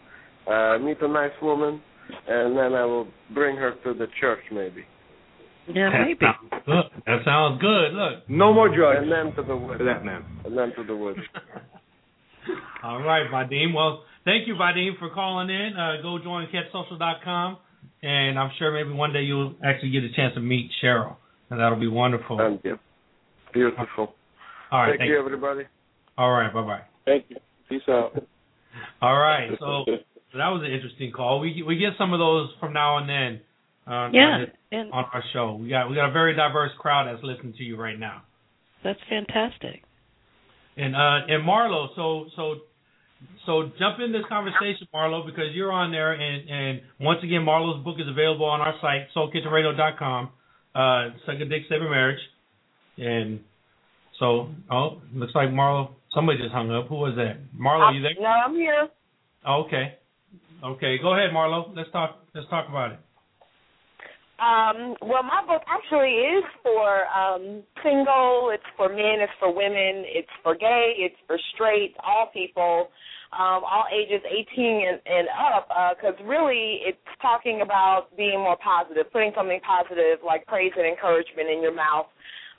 Uh, 0.47 0.79
meet 0.79 0.99
a 1.01 1.09
nice 1.09 1.33
woman, 1.43 1.83
and 2.29 2.57
then 2.57 2.73
I 2.75 2.85
will 2.85 3.09
bring 3.35 3.57
her 3.57 3.73
to 3.83 3.95
the 3.95 4.07
church, 4.21 4.39
maybe. 4.53 4.85
yeah 5.69 5.91
maybe 6.07 6.19
That 6.21 6.37
sounds 6.39 6.63
good. 6.67 7.03
That 7.07 7.19
sounds 7.25 7.61
good. 7.61 7.93
Look. 7.95 8.29
No 8.29 8.55
more 8.55 8.75
drugs. 8.75 9.01
And 9.03 9.11
then 9.11 9.35
to 9.35 9.43
the 9.43 9.57
woods. 9.57 9.81
That 9.85 10.05
matter. 10.05 10.25
And 10.45 10.57
then 10.57 10.73
to 10.77 10.85
the 10.85 10.95
woods. 10.97 11.19
All 12.85 13.03
right, 13.03 13.29
Vadim. 13.29 13.75
Well, 13.75 14.05
thank 14.27 14.47
you, 14.47 14.55
Vadim, 14.57 14.99
for 14.99 15.09
calling 15.09 15.49
in. 15.49 15.73
Uh, 15.75 16.03
go 16.03 16.19
join 16.23 16.47
CatchSocial.com, 16.49 17.57
and 18.03 18.39
I'm 18.39 18.51
sure 18.59 18.71
maybe 18.73 18.95
one 18.95 19.15
day 19.15 19.23
you'll 19.23 19.55
actually 19.65 19.91
get 19.91 20.05
a 20.05 20.13
chance 20.15 20.35
to 20.35 20.41
meet 20.41 20.71
Cheryl, 20.85 21.17
and 21.49 21.59
that'll 21.59 21.81
be 21.81 21.89
wonderful. 21.89 22.37
Thank 22.37 22.63
you. 22.65 22.79
beautiful. 23.55 24.13
All 24.71 24.81
right, 24.83 24.91
Thank 24.91 25.01
thank 25.01 25.09
you, 25.11 25.19
everybody. 25.19 25.63
All 26.19 26.31
right, 26.33 26.53
bye 26.53 26.63
bye. 26.63 26.81
Thank 27.07 27.25
you. 27.31 27.37
Peace 27.71 27.83
out. 27.89 28.13
All 29.01 29.17
right, 29.17 29.49
so 29.59 29.85
so 29.87 30.39
that 30.39 30.49
was 30.49 30.63
an 30.67 30.71
interesting 30.73 31.13
call. 31.13 31.41
We 31.41 31.63
we 31.67 31.77
get 31.79 31.93
some 31.97 32.13
of 32.13 32.19
those 32.19 32.51
from 32.61 32.75
now 32.75 32.99
and 32.99 33.09
then. 33.09 33.41
Uh, 33.87 34.11
yeah 34.13 34.21
on, 34.23 34.41
the- 34.41 34.77
and 34.77 34.93
on 34.93 35.05
our 35.15 35.23
show, 35.33 35.55
we 35.55 35.69
got 35.69 35.89
we 35.89 35.95
got 35.95 36.09
a 36.09 36.13
very 36.13 36.35
diverse 36.35 36.73
crowd 36.79 37.07
that's 37.07 37.23
listening 37.23 37.55
to 37.57 37.63
you 37.63 37.77
right 37.77 37.97
now. 37.99 38.23
that's 38.83 38.99
fantastic 39.09 39.85
And 40.77 40.97
uh 40.97 41.21
and 41.33 41.47
Marlo, 41.47 41.87
so 41.95 42.27
so 42.35 42.55
so 43.47 43.71
jump 43.79 43.99
in 44.01 44.13
this 44.13 44.25
conversation, 44.29 44.89
Marlo, 44.93 45.25
because 45.25 45.55
you're 45.55 45.73
on 45.73 45.93
there 45.93 46.13
and 46.13 46.49
and 46.49 46.81
once 47.01 47.21
again 47.23 47.43
Marlo's 47.43 47.83
book 47.85 47.97
is 47.99 48.09
available 48.09 48.47
on 48.47 48.61
our 48.61 48.75
site, 48.81 49.09
soulkitchenradio.com. 49.17 50.31
Uh 50.75 51.11
Suck 51.25 51.37
a 51.41 51.45
Dick 51.45 51.63
Save 51.69 51.83
a 51.83 51.89
Marriage. 51.89 52.21
And 52.99 53.41
so 54.19 54.51
oh 54.71 55.01
looks 55.15 55.35
like 55.35 55.49
Marlo 55.49 55.91
somebody 56.15 56.39
just 56.39 56.53
hung 56.53 56.71
up. 56.71 56.89
Who 56.89 56.97
was 56.97 57.15
that? 57.17 57.39
Marlo, 57.59 57.95
you 57.95 58.03
there? 58.03 58.15
No, 58.19 58.27
I'm 58.27 58.55
here. 58.55 58.89
Oh, 59.47 59.65
okay. 59.67 59.95
Okay, 60.65 60.97
go 61.01 61.15
ahead, 61.15 61.31
Marlo. 61.33 61.75
Let's 61.77 61.91
talk 61.93 62.19
let's 62.35 62.49
talk 62.49 62.69
about 62.69 62.93
it. 62.93 62.99
Um, 64.37 64.97
well, 65.01 65.25
my 65.25 65.41
book 65.49 65.63
actually 65.65 66.13
is 66.13 66.45
for 66.63 67.09
um, 67.09 67.63
single. 67.83 68.51
It's 68.53 68.69
for 68.77 68.89
men. 68.89 69.25
It's 69.25 69.33
for 69.41 69.49
women. 69.49 70.05
It's 70.05 70.29
for 70.43 70.55
gay. 70.55 70.93
It's 70.99 71.17
for 71.27 71.39
straight. 71.55 71.97
All 72.05 72.29
people, 72.33 72.93
um, 73.33 73.65
all 73.65 73.85
ages 73.89 74.21
18 74.29 74.45
and, 74.93 75.01
and 75.09 75.29
up. 75.33 75.69
Because 75.97 76.21
really, 76.27 76.85
it's 76.85 77.01
talking 77.23 77.63
about 77.63 78.15
being 78.17 78.37
more 78.41 78.59
positive, 78.61 79.11
putting 79.11 79.33
something 79.35 79.61
positive 79.65 80.21
like 80.21 80.45
praise 80.47 80.73
and 80.77 80.85
encouragement 80.85 81.49
in 81.49 81.63
your 81.63 81.75
mouth, 81.75 82.07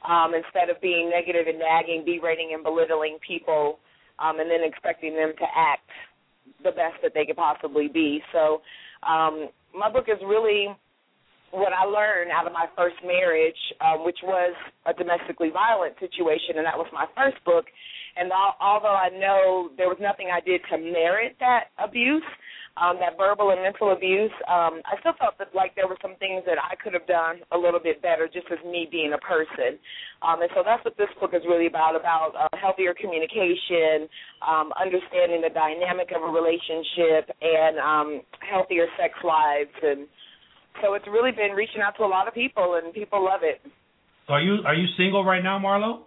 um, 0.02 0.34
instead 0.34 0.74
of 0.74 0.82
being 0.82 1.12
negative 1.14 1.46
and 1.46 1.60
nagging, 1.60 2.02
berating 2.04 2.58
and 2.58 2.64
belittling 2.64 3.20
people, 3.22 3.78
um, 4.18 4.40
and 4.40 4.50
then 4.50 4.66
expecting 4.66 5.14
them 5.14 5.34
to 5.38 5.46
act 5.56 5.90
the 6.64 6.72
best 6.72 6.98
that 7.04 7.14
they 7.14 7.24
could 7.24 7.38
possibly 7.38 7.88
be. 7.88 8.20
So, 8.34 8.66
um, 9.06 9.50
my 9.78 9.92
book 9.94 10.06
is 10.10 10.18
really 10.26 10.74
what 11.52 11.72
I 11.72 11.86
learned 11.86 12.32
out 12.32 12.48
of 12.48 12.54
my 12.54 12.68
first 12.76 12.96
marriage, 13.06 13.58
um, 13.80 14.04
which 14.04 14.20
was 14.24 14.54
a 14.86 14.94
domestically 14.94 15.50
violent 15.50 15.96
situation, 16.00 16.58
and 16.58 16.66
that 16.66 16.78
was 16.78 16.88
my 16.92 17.06
first 17.16 17.44
book. 17.46 17.66
And 18.18 18.32
al- 18.32 18.58
although 18.60 18.96
I 18.96 19.10
know 19.10 19.70
there 19.78 19.88
was 19.88 19.98
nothing 20.02 20.28
I 20.34 20.42
did 20.42 20.62
to 20.72 20.78
merit 20.78 21.38
that 21.40 21.72
abuse, 21.78 22.26
um, 22.78 22.98
that 23.02 23.18
verbal 23.18 23.50
and 23.50 23.62
mental 23.62 23.92
abuse, 23.92 24.34
um, 24.46 24.86
I 24.86 25.00
still 25.02 25.18
felt 25.18 25.38
that 25.40 25.50
like 25.56 25.74
there 25.74 25.88
were 25.88 25.98
some 26.02 26.14
things 26.22 26.44
that 26.46 26.62
I 26.62 26.78
could 26.78 26.94
have 26.94 27.08
done 27.08 27.42
a 27.52 27.58
little 27.58 27.80
bit 27.82 28.02
better, 28.02 28.30
just 28.30 28.46
as 28.52 28.62
me 28.66 28.88
being 28.90 29.14
a 29.14 29.22
person. 29.22 29.82
Um, 30.22 30.42
and 30.42 30.50
so 30.54 30.62
that's 30.62 30.84
what 30.86 30.98
this 30.98 31.10
book 31.20 31.34
is 31.34 31.42
really 31.48 31.66
about: 31.66 31.96
about 31.96 32.38
uh, 32.38 32.54
healthier 32.58 32.94
communication, 32.94 34.06
um, 34.46 34.70
understanding 34.78 35.42
the 35.42 35.54
dynamic 35.54 36.14
of 36.14 36.22
a 36.22 36.30
relationship, 36.30 37.34
and 37.42 37.80
um, 37.82 38.10
healthier 38.46 38.86
sex 38.94 39.14
lives 39.26 39.74
and 39.82 40.06
so 40.82 40.94
it's 40.94 41.08
really 41.08 41.32
been 41.32 41.52
reaching 41.56 41.82
out 41.82 41.96
to 41.98 42.04
a 42.04 42.08
lot 42.08 42.28
of 42.28 42.34
people, 42.34 42.80
and 42.82 42.94
people 42.94 43.24
love 43.24 43.42
it. 43.44 43.62
So 44.28 44.34
are 44.34 44.42
you 44.42 44.58
are 44.66 44.76
you 44.76 44.88
single 44.98 45.24
right 45.24 45.44
now, 45.44 45.60
Marlo? 45.60 46.02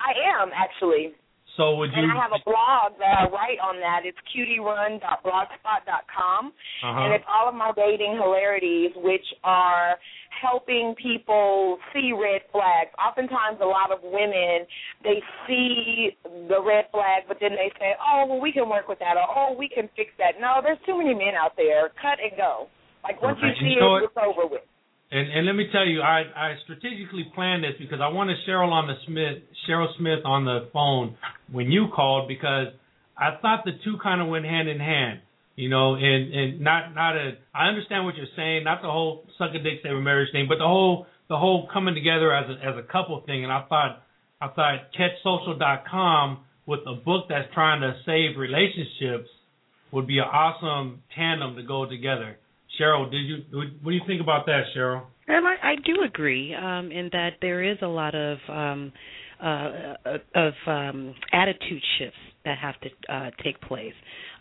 I 0.00 0.12
am 0.40 0.50
actually, 0.56 1.12
So 1.58 1.74
would 1.76 1.92
you 1.92 2.02
and 2.02 2.12
I 2.12 2.16
have 2.16 2.32
a 2.32 2.40
blog 2.44 2.96
that 2.98 3.18
I 3.20 3.24
write 3.28 3.58
on 3.60 3.76
that. 3.84 4.06
It's 4.08 4.16
cutierun.blogspot.com, 4.32 6.46
uh-huh. 6.48 7.00
and 7.04 7.12
it's 7.12 7.24
all 7.28 7.46
of 7.48 7.54
my 7.54 7.72
dating 7.76 8.16
hilarities, 8.16 8.92
which 8.96 9.26
are 9.44 9.98
helping 10.40 10.94
people 10.96 11.78
see 11.92 12.12
red 12.16 12.40
flags. 12.50 12.88
Oftentimes, 12.96 13.60
a 13.60 13.66
lot 13.66 13.92
of 13.92 14.02
women 14.02 14.64
they 15.04 15.22
see 15.46 16.16
the 16.48 16.62
red 16.64 16.88
flag, 16.92 17.24
but 17.28 17.38
then 17.40 17.52
they 17.52 17.70
say, 17.78 17.94
"Oh, 18.00 18.24
well, 18.28 18.40
we 18.40 18.52
can 18.52 18.66
work 18.68 18.88
with 18.88 18.98
that," 19.00 19.18
or 19.18 19.26
"Oh, 19.28 19.52
we 19.58 19.68
can 19.68 19.88
fix 19.96 20.12
that." 20.16 20.40
No, 20.40 20.62
there's 20.62 20.80
too 20.86 20.96
many 20.96 21.12
men 21.12 21.34
out 21.36 21.56
there. 21.56 21.90
Cut 22.00 22.20
and 22.22 22.32
go. 22.38 22.68
Like 23.02 23.20
once 23.22 23.38
Right. 23.42 23.56
you 23.56 23.60
see 23.60 23.72
it, 23.78 24.04
it's 24.04 24.16
over 24.16 24.46
with. 24.46 24.62
And 25.12 25.28
and 25.28 25.46
let 25.46 25.54
me 25.56 25.66
tell 25.72 25.86
you, 25.86 26.02
I 26.02 26.22
I 26.36 26.54
strategically 26.64 27.24
planned 27.34 27.64
this 27.64 27.74
because 27.78 28.00
I 28.00 28.08
wanted 28.08 28.36
Cheryl 28.46 28.70
on 28.70 28.86
the 28.86 28.94
Smith 29.06 29.42
Cheryl 29.66 29.88
Smith 29.98 30.20
on 30.24 30.44
the 30.44 30.68
phone 30.72 31.16
when 31.50 31.70
you 31.70 31.88
called 31.94 32.28
because 32.28 32.68
I 33.18 33.36
thought 33.42 33.64
the 33.64 33.72
two 33.84 33.98
kind 34.02 34.20
of 34.20 34.28
went 34.28 34.44
hand 34.44 34.68
in 34.68 34.78
hand. 34.78 35.20
You 35.56 35.68
know, 35.68 35.94
and 35.94 36.32
and 36.32 36.60
not 36.60 36.94
not 36.94 37.16
a. 37.16 37.32
I 37.54 37.66
understand 37.68 38.04
what 38.06 38.16
you're 38.16 38.32
saying. 38.36 38.64
Not 38.64 38.82
the 38.82 38.90
whole 38.90 39.24
suck 39.36 39.50
a 39.54 39.58
dick 39.58 39.80
save 39.82 39.92
a 39.92 40.00
marriage 40.00 40.30
thing, 40.32 40.46
but 40.48 40.58
the 40.58 40.66
whole 40.66 41.06
the 41.28 41.36
whole 41.36 41.68
coming 41.72 41.94
together 41.94 42.32
as 42.32 42.48
a 42.48 42.54
as 42.64 42.76
a 42.78 42.82
couple 42.90 43.20
thing. 43.26 43.42
And 43.42 43.52
I 43.52 43.64
thought 43.68 44.02
I 44.40 44.48
thought 44.48 44.92
catchsocial.com 44.98 46.38
with 46.66 46.80
a 46.86 46.94
book 46.94 47.26
that's 47.28 47.52
trying 47.52 47.80
to 47.80 47.94
save 48.06 48.38
relationships 48.38 49.28
would 49.92 50.06
be 50.06 50.18
an 50.18 50.24
awesome 50.24 51.02
tandem 51.16 51.56
to 51.56 51.62
go 51.62 51.84
together. 51.84 52.36
Cheryl, 52.80 53.10
did 53.10 53.18
you 53.18 53.36
what 53.52 53.84
do 53.84 53.90
you 53.90 54.00
think 54.06 54.20
about 54.20 54.46
that, 54.46 54.62
Cheryl? 54.74 55.02
And 55.28 55.46
I, 55.46 55.72
I 55.72 55.74
do 55.84 56.02
agree 56.04 56.54
um, 56.54 56.90
in 56.90 57.10
that 57.12 57.34
there 57.40 57.62
is 57.62 57.78
a 57.82 57.86
lot 57.86 58.14
of 58.14 58.38
um, 58.48 58.92
uh, 59.42 59.94
of 60.34 60.52
um, 60.66 61.14
attitude 61.32 61.82
shifts 61.98 62.18
that 62.44 62.58
have 62.58 62.74
to 62.80 62.88
uh, 63.12 63.30
take 63.44 63.60
place. 63.60 63.92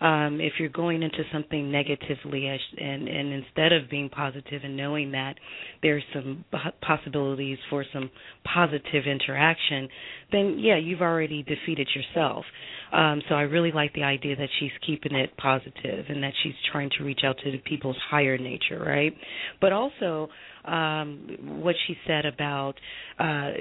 Um, 0.01 0.39
if 0.39 0.53
you're 0.59 0.69
going 0.69 1.03
into 1.03 1.23
something 1.33 1.71
negatively, 1.71 2.47
and, 2.47 3.07
and 3.07 3.33
instead 3.33 3.73
of 3.73 3.89
being 3.89 4.09
positive 4.09 4.61
and 4.63 4.77
knowing 4.77 5.11
that 5.11 5.35
there's 5.81 6.03
some 6.13 6.45
possibilities 6.81 7.57
for 7.69 7.83
some 7.91 8.09
positive 8.43 9.05
interaction, 9.05 9.89
then 10.31 10.57
yeah, 10.59 10.77
you've 10.77 11.01
already 11.01 11.43
defeated 11.43 11.89
yourself. 11.93 12.45
Um, 12.91 13.21
so 13.29 13.35
I 13.35 13.41
really 13.41 13.71
like 13.71 13.93
the 13.93 14.03
idea 14.03 14.35
that 14.35 14.49
she's 14.59 14.71
keeping 14.85 15.13
it 15.13 15.35
positive 15.37 16.05
and 16.09 16.23
that 16.23 16.33
she's 16.41 16.53
trying 16.71 16.89
to 16.97 17.03
reach 17.03 17.21
out 17.23 17.37
to 17.43 17.51
the 17.51 17.59
people's 17.59 17.97
higher 18.09 18.37
nature, 18.37 18.79
right? 18.79 19.13
But 19.61 19.73
also 19.73 20.29
um, 20.65 21.61
what 21.61 21.75
she 21.87 21.95
said 22.07 22.25
about 22.25 22.73
uh, 23.19 23.51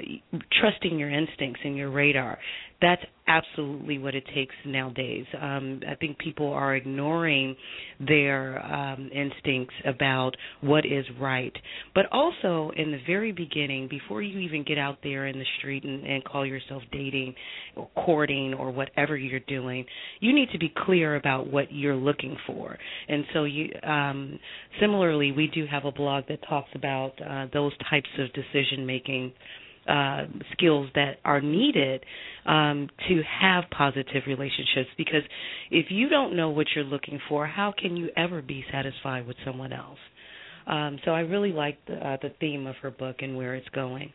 trusting 0.59 0.97
your 0.97 1.09
instincts 1.09 1.61
and 1.63 1.75
your 1.75 1.91
radar. 1.91 2.39
That's 2.81 3.01
absolutely 3.27 3.97
what 3.99 4.15
it 4.15 4.23
takes 4.33 4.55
nowadays. 4.65 5.25
Um, 5.39 5.81
I 5.87 5.95
think 5.95 6.17
people 6.17 6.51
are 6.51 6.75
ignoring 6.75 7.55
their 7.99 8.65
um, 8.65 9.09
instincts 9.13 9.75
about 9.85 10.31
what 10.61 10.85
is 10.85 11.05
right. 11.19 11.53
But 11.93 12.05
also, 12.11 12.71
in 12.75 12.91
the 12.91 12.99
very 13.05 13.31
beginning, 13.31 13.87
before 13.89 14.21
you 14.21 14.39
even 14.39 14.63
get 14.63 14.77
out 14.77 14.99
there 15.03 15.27
in 15.27 15.37
the 15.37 15.45
street 15.59 15.83
and, 15.83 16.05
and 16.05 16.23
call 16.23 16.45
yourself 16.45 16.81
dating 16.91 17.35
or 17.75 17.89
courting 18.03 18.53
or 18.53 18.71
whatever 18.71 19.17
you're 19.17 19.41
doing, 19.41 19.85
you 20.21 20.33
need 20.33 20.49
to 20.51 20.57
be 20.57 20.73
clear 20.85 21.17
about 21.17 21.51
what 21.51 21.71
you're 21.71 21.95
looking 21.95 22.37
for. 22.47 22.77
And 23.09 23.25
so, 23.33 23.43
you 23.43 23.69
um, 23.83 24.39
similarly, 24.79 25.31
we 25.33 25.47
do 25.47 25.65
have 25.69 25.85
a 25.85 25.91
blog 25.91 26.23
that 26.29 26.39
talks 26.47 26.69
about 26.75 27.11
uh, 27.21 27.47
those 27.53 27.73
types 27.89 28.09
of 28.17 28.27
decision 28.33 28.85
making 28.85 29.33
uh, 29.87 30.25
skills 30.53 30.89
that 30.95 31.17
are 31.25 31.41
needed 31.41 32.03
um, 32.45 32.89
to 33.07 33.21
have 33.41 33.65
positive 33.75 34.23
relationships. 34.27 34.89
Because 34.97 35.23
if 35.71 35.87
you 35.89 36.09
don't 36.09 36.35
know 36.35 36.49
what 36.49 36.67
you're 36.75 36.83
looking 36.83 37.19
for, 37.27 37.47
how 37.47 37.73
can 37.77 37.97
you 37.97 38.09
ever 38.17 38.41
be 38.41 38.63
satisfied 38.71 39.27
with 39.27 39.37
someone 39.45 39.73
else? 39.73 39.99
Um, 40.67 40.99
so 41.03 41.11
I 41.11 41.21
really 41.21 41.51
like 41.51 41.77
the, 41.87 41.95
uh, 41.95 42.17
the 42.21 42.31
theme 42.39 42.67
of 42.67 42.75
her 42.81 42.91
book 42.91 43.17
and 43.19 43.35
where 43.35 43.55
it's 43.55 43.69
going. 43.69 44.13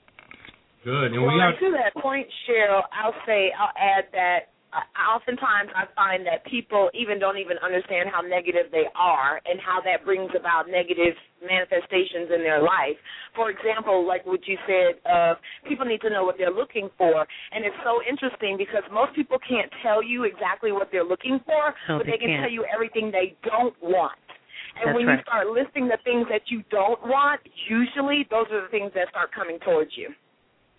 Good. 0.84 1.12
And 1.12 1.22
well, 1.22 1.34
we 1.34 1.40
have... 1.40 1.58
to 1.58 1.76
that 1.82 2.00
point, 2.00 2.26
Cheryl, 2.48 2.82
I'll 2.92 3.14
say 3.26 3.50
I'll 3.58 3.72
add 3.76 4.04
that 4.12 4.53
oftentimes 4.98 5.70
I 5.74 5.86
find 5.94 6.26
that 6.26 6.42
people 6.46 6.90
even 6.94 7.18
don't 7.18 7.38
even 7.38 7.58
understand 7.62 8.10
how 8.10 8.20
negative 8.20 8.70
they 8.72 8.90
are 8.98 9.40
and 9.46 9.60
how 9.62 9.78
that 9.86 10.04
brings 10.04 10.30
about 10.34 10.66
negative 10.66 11.14
manifestations 11.38 12.32
in 12.34 12.42
their 12.42 12.62
life. 12.62 12.98
For 13.36 13.50
example, 13.50 14.06
like 14.06 14.26
what 14.26 14.42
you 14.46 14.58
said, 14.66 14.98
uh, 15.06 15.34
people 15.68 15.86
need 15.86 16.00
to 16.02 16.10
know 16.10 16.24
what 16.24 16.36
they're 16.38 16.54
looking 16.54 16.90
for, 16.98 17.26
and 17.52 17.64
it's 17.64 17.78
so 17.84 18.00
interesting 18.02 18.56
because 18.58 18.82
most 18.90 19.14
people 19.14 19.38
can't 19.38 19.70
tell 19.82 20.02
you 20.02 20.24
exactly 20.24 20.72
what 20.72 20.88
they're 20.90 21.06
looking 21.06 21.38
for, 21.46 21.74
no, 21.88 21.98
but 21.98 22.06
they, 22.06 22.18
they 22.18 22.18
can 22.18 22.40
tell 22.40 22.50
you 22.50 22.64
everything 22.66 23.10
they 23.10 23.36
don't 23.46 23.74
want. 23.82 24.18
And 24.74 24.90
That's 24.90 24.96
when 24.96 25.06
right. 25.06 25.18
you 25.18 25.22
start 25.22 25.46
listing 25.46 25.86
the 25.86 25.98
things 26.02 26.26
that 26.30 26.50
you 26.50 26.66
don't 26.70 26.98
want, 27.06 27.40
usually 27.70 28.26
those 28.30 28.46
are 28.50 28.66
the 28.66 28.72
things 28.74 28.90
that 28.94 29.06
start 29.10 29.30
coming 29.30 29.58
towards 29.62 29.92
you. 29.94 30.10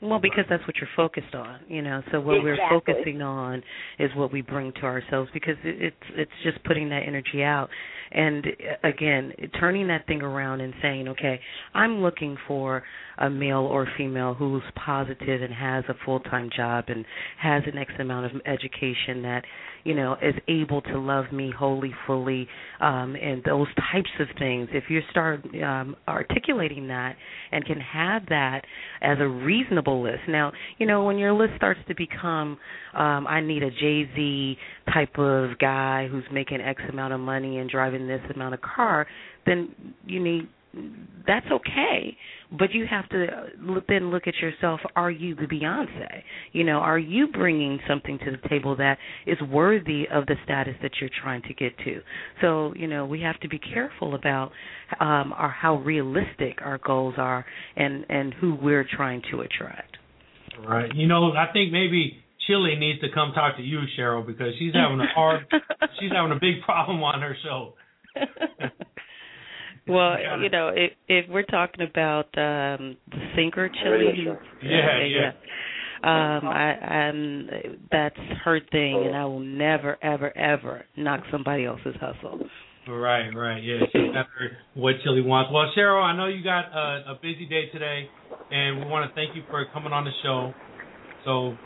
Well, 0.02 0.20
because 0.20 0.44
that's 0.50 0.66
what 0.68 0.76
you're 0.78 0.90
focused 0.96 1.34
on, 1.34 1.60
you 1.68 1.82
know. 1.82 2.04
So 2.12 2.20
what 2.20 2.38
Exactly. 2.38 2.52
we're 2.52 2.80
focusing 2.80 3.22
on 3.22 3.64
is 3.98 4.12
what 4.16 4.32
we 4.32 4.42
bring 4.42 4.72
to 4.74 4.82
ourselves 4.84 5.30
because 5.34 5.56
it- 5.64 5.82
it's 5.82 6.06
it's 6.16 6.32
just 6.44 6.62
putting 6.64 6.90
that 6.90 7.04
energy 7.04 7.44
out. 7.44 7.70
And 8.12 8.46
uh, 8.46 8.88
again, 8.88 9.34
turning 9.60 9.88
that 9.88 10.08
thing 10.08 10.22
around 10.22 10.62
and 10.62 10.74
saying, 10.82 11.08
okay, 11.10 11.40
I'm 11.74 12.02
looking 12.02 12.38
for 12.48 12.84
a 13.18 13.30
male 13.30 13.60
or 13.60 13.88
female 13.98 14.34
who's 14.34 14.64
positive 14.86 15.42
and 15.42 15.54
has 15.54 15.84
a 15.88 15.94
full-time 16.06 16.50
job 16.56 16.86
and 16.88 17.06
has 17.42 17.64
an 17.66 17.78
X 17.78 17.92
amount 18.00 18.26
of 18.26 18.42
education 18.46 19.22
that, 19.24 19.44
you 19.84 19.96
know, 19.96 20.18
is 20.22 20.36
able 20.48 20.82
to 20.82 21.00
love 21.00 21.32
me 21.32 21.52
wholly, 21.58 21.94
fully, 22.06 22.48
um, 22.82 23.16
and 23.16 23.42
those 23.44 23.68
types 23.94 24.10
of 24.20 24.28
things. 24.38 24.68
If 24.74 24.86
you 24.90 25.00
start 25.12 25.46
um, 25.64 25.96
articulating 26.08 26.88
that 26.90 27.16
and 27.52 27.66
can 27.66 27.80
have 27.80 28.24
that 28.30 28.62
as 29.02 29.18
a 29.20 29.28
reasonable 29.28 30.04
list. 30.04 30.22
Now, 30.28 30.52
you 30.78 30.86
know, 30.86 31.06
when 31.06 31.18
your 31.18 31.34
list 31.34 31.54
starts 31.56 31.80
to 31.88 31.96
become, 31.96 32.58
um, 32.94 33.28
I 33.28 33.42
need 33.42 33.64
a 33.64 33.72
Jay 33.72 34.10
Z 34.16 34.58
type 34.94 35.18
of 35.18 35.58
guy 35.60 36.08
who's 36.10 36.26
making 36.32 36.62
X 36.62 36.82
amount 36.90 37.14
of 37.14 37.20
money 37.20 37.58
and 37.58 37.70
driving 37.70 38.08
this 38.08 38.22
amount 38.34 38.54
of 38.54 38.62
car, 38.62 39.08
then 39.46 39.74
you 40.06 40.22
need 40.22 40.48
that's 41.26 41.46
okay. 41.52 42.18
But 42.52 42.74
you 42.74 42.86
have 42.90 43.08
to 43.10 43.28
then 43.88 44.12
look 44.12 44.28
at 44.28 44.36
yourself. 44.36 44.80
Are 44.96 45.10
you 45.10 45.36
the 45.36 45.44
Beyoncé? 45.44 46.22
You 46.52 46.64
know 46.64 46.78
are 46.78 47.00
you 47.00 47.28
bringing 47.28 47.80
something 47.88 48.20
to 48.20 48.32
the 48.32 48.50
table 48.50 48.76
that 48.78 48.98
is 49.26 49.38
worthy 49.50 50.06
of 50.12 50.26
the 50.26 50.36
status 50.44 50.76
that 50.82 50.92
you're 51.00 51.10
trying 51.24 51.42
to 51.44 51.54
get 51.54 51.78
to? 51.80 52.02
So 52.42 52.74
you 52.76 52.88
know 52.88 53.06
we 53.06 53.22
have 53.22 53.40
to 53.42 53.48
be 53.48 53.60
careful 53.60 54.16
about 54.16 54.52
um 55.00 55.34
our 55.34 55.50
how 55.50 55.78
realistic 55.78 56.60
our 56.62 56.78
goals 56.78 57.16
are 57.18 57.46
and 57.76 58.06
and 58.10 58.34
who 58.34 58.56
we're 58.62 58.86
trying 58.96 59.22
to 59.32 59.42
attract. 59.42 59.98
Right. 60.66 60.94
You 60.96 61.08
know, 61.08 61.34
I 61.34 61.52
think 61.52 61.72
maybe 61.72 62.24
Chilli 62.50 62.78
needs 62.78 63.02
to 63.02 63.08
come 63.14 63.32
talk 63.34 63.58
to 63.58 63.64
you, 63.64 63.80
Cheryl, 63.98 64.26
because 64.26 64.54
she's 64.60 64.74
having 64.74 65.00
a 65.00 65.08
hard, 65.14 65.46
she's 66.00 66.12
having 66.12 66.32
a 66.32 66.40
big 66.40 66.62
problem 66.64 67.02
on 67.04 67.22
her 67.22 67.36
show. 67.44 67.74
well, 69.88 70.16
Got 70.18 70.40
it. 70.40 70.44
you 70.44 70.50
know, 70.50 70.70
if 70.70 70.92
if 71.08 71.30
we're 71.30 71.44
talking 71.44 71.88
about 71.88 72.26
um 72.38 72.98
the 73.12 73.32
sinker 73.36 73.70
chili, 73.70 74.14
Sure. 74.24 74.40
Yeah, 74.64 75.06
yeah. 75.06 75.32
Um, 76.04 76.48
I, 76.48 77.10
um, 77.10 77.50
that's 77.92 78.20
her 78.44 78.60
thing, 78.72 79.06
and 79.08 79.16
I 79.16 79.26
will 79.26 79.40
never, 79.40 79.98
ever, 80.04 80.38
ever 80.38 80.86
knock 80.96 81.22
somebody 81.32 81.66
else's 81.66 81.96
hustle. 82.00 82.48
Right, 82.88 83.30
right. 83.30 83.64
Yeah, 83.64 83.80
she's 83.92 84.12
what 84.76 84.96
Chilli 85.06 85.26
wants. 85.26 85.52
Well, 85.52 85.72
Cheryl, 85.76 86.04
I 86.04 86.16
know 86.16 86.28
you 86.28 86.44
got 86.44 86.66
a, 86.72 87.14
a 87.14 87.20
busy 87.20 87.48
day 87.48 87.70
today, 87.74 88.08
and 88.52 88.80
we 88.80 88.86
want 88.86 89.10
to 89.10 89.16
thank 89.16 89.36
you 89.36 89.42
for 89.50 89.66
coming 89.74 89.92
on 89.92 90.06
the 90.06 90.12
show. 90.22 90.54
So, 91.24 91.58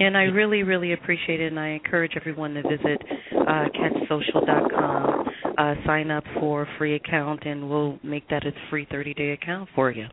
And 0.00 0.16
I 0.16 0.24
really, 0.24 0.62
really 0.62 0.92
appreciate 0.92 1.40
it, 1.40 1.48
and 1.48 1.58
I 1.58 1.70
encourage 1.70 2.12
everyone 2.16 2.54
to 2.54 2.62
visit 2.62 3.02
uh, 3.32 3.64
catchsocial.com, 3.74 5.24
uh, 5.58 5.74
sign 5.84 6.10
up 6.10 6.24
for 6.38 6.62
a 6.62 6.66
free 6.78 6.94
account, 6.94 7.44
and 7.44 7.68
we'll 7.68 7.98
make 8.04 8.28
that 8.28 8.46
a 8.46 8.52
free 8.70 8.86
30-day 8.86 9.30
account 9.30 9.68
for 9.74 9.90
you. 9.90 10.06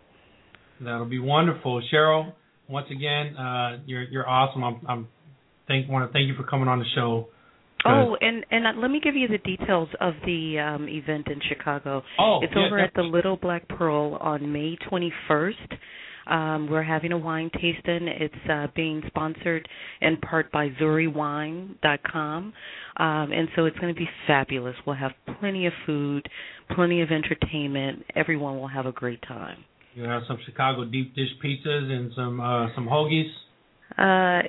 That'll 0.81 1.05
be 1.05 1.19
wonderful, 1.19 1.81
Cheryl. 1.93 2.33
Once 2.67 2.87
again, 2.89 3.37
uh, 3.37 3.77
you're 3.85 4.03
you're 4.03 4.27
awesome. 4.27 4.63
I'm, 4.63 4.81
I'm 4.87 5.07
thank 5.67 5.87
want 5.87 6.09
to 6.09 6.13
thank 6.13 6.27
you 6.27 6.35
for 6.35 6.43
coming 6.43 6.67
on 6.67 6.79
the 6.79 6.85
show. 6.95 7.27
Oh, 7.85 8.17
and 8.19 8.43
and 8.49 8.65
uh, 8.65 8.71
let 8.81 8.89
me 8.89 8.99
give 9.01 9.15
you 9.15 9.27
the 9.27 9.37
details 9.37 9.87
of 10.01 10.15
the 10.25 10.57
um, 10.59 10.89
event 10.89 11.27
in 11.27 11.39
Chicago. 11.47 12.01
Oh, 12.19 12.39
it's 12.41 12.53
yeah, 12.55 12.65
over 12.65 12.79
at 12.79 12.93
the. 12.95 13.03
Little 13.03 13.37
Black 13.37 13.67
Pearl 13.67 14.15
on 14.15 14.51
May 14.51 14.75
21st. 14.91 15.77
Um, 16.27 16.67
we're 16.69 16.83
having 16.83 17.11
a 17.11 17.17
wine 17.17 17.51
tasting. 17.53 18.07
It's 18.07 18.49
uh, 18.49 18.67
being 18.75 19.01
sponsored 19.07 19.67
in 20.01 20.17
part 20.17 20.51
by 20.51 20.69
ZuriWine.com, 20.81 22.53
um, 22.97 23.31
and 23.31 23.47
so 23.55 23.65
it's 23.65 23.77
going 23.79 23.93
to 23.93 23.99
be 23.99 24.09
fabulous. 24.27 24.75
We'll 24.85 24.95
have 24.95 25.11
plenty 25.39 25.67
of 25.67 25.73
food, 25.85 26.27
plenty 26.75 27.01
of 27.01 27.09
entertainment. 27.11 28.03
Everyone 28.15 28.57
will 28.57 28.67
have 28.67 28.85
a 28.85 28.91
great 28.91 29.21
time. 29.21 29.63
You 29.93 30.03
have 30.03 30.23
some 30.27 30.37
Chicago 30.45 30.85
deep 30.85 31.15
dish 31.15 31.29
pizzas 31.43 31.91
and 31.91 32.11
some 32.15 32.39
uh, 32.41 32.67
some 32.75 32.87
hoagies. 32.87 33.29
Uh, 33.97 34.41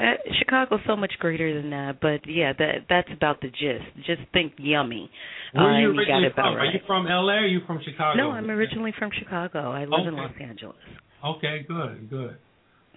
uh, 0.00 0.14
Chicago's 0.38 0.80
so 0.86 0.96
much 0.96 1.12
greater 1.18 1.60
than 1.60 1.70
that, 1.70 2.00
but 2.00 2.20
yeah, 2.26 2.52
that 2.56 2.86
that's 2.88 3.08
about 3.12 3.40
the 3.42 3.48
gist. 3.48 4.06
Just 4.06 4.22
think 4.32 4.54
yummy. 4.58 5.10
Where 5.52 5.64
are 5.64 5.80
you 5.80 5.90
and 5.90 5.96
you 5.98 6.06
got 6.06 6.12
originally 6.12 6.26
it 6.26 6.32
about 6.32 6.54
from? 6.54 6.60
Are 6.60 6.64
you 6.64 6.80
from 6.86 7.04
LA 7.04 7.10
or 7.10 7.38
are 7.40 7.46
you 7.46 7.60
from 7.66 7.80
Chicago? 7.84 8.16
No, 8.16 8.30
I'm 8.30 8.48
originally 8.48 8.94
from 8.98 9.10
Chicago. 9.18 9.70
I 9.70 9.84
live 9.84 10.06
in 10.06 10.14
Los 10.16 10.32
Angeles. 10.40 10.76
Okay, 11.24 11.64
good, 11.66 12.08
good. 12.10 12.36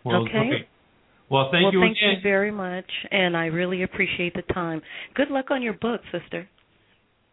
Well, 0.04 0.24
Okay. 0.24 0.68
Well, 1.30 1.50
thank 1.52 1.66
well, 1.66 1.74
you 1.74 1.82
thank 1.82 1.98
again. 1.98 2.10
you 2.16 2.22
very 2.24 2.50
much, 2.52 2.90
and 3.12 3.38
I 3.38 3.46
really 3.48 3.84
appreciate 3.84 4.34
the 4.34 4.42
time. 4.54 4.82
Good 5.14 5.30
luck 5.30 5.52
on 5.52 5.62
your 5.62 5.74
book, 5.74 6.02
sister. 6.12 6.50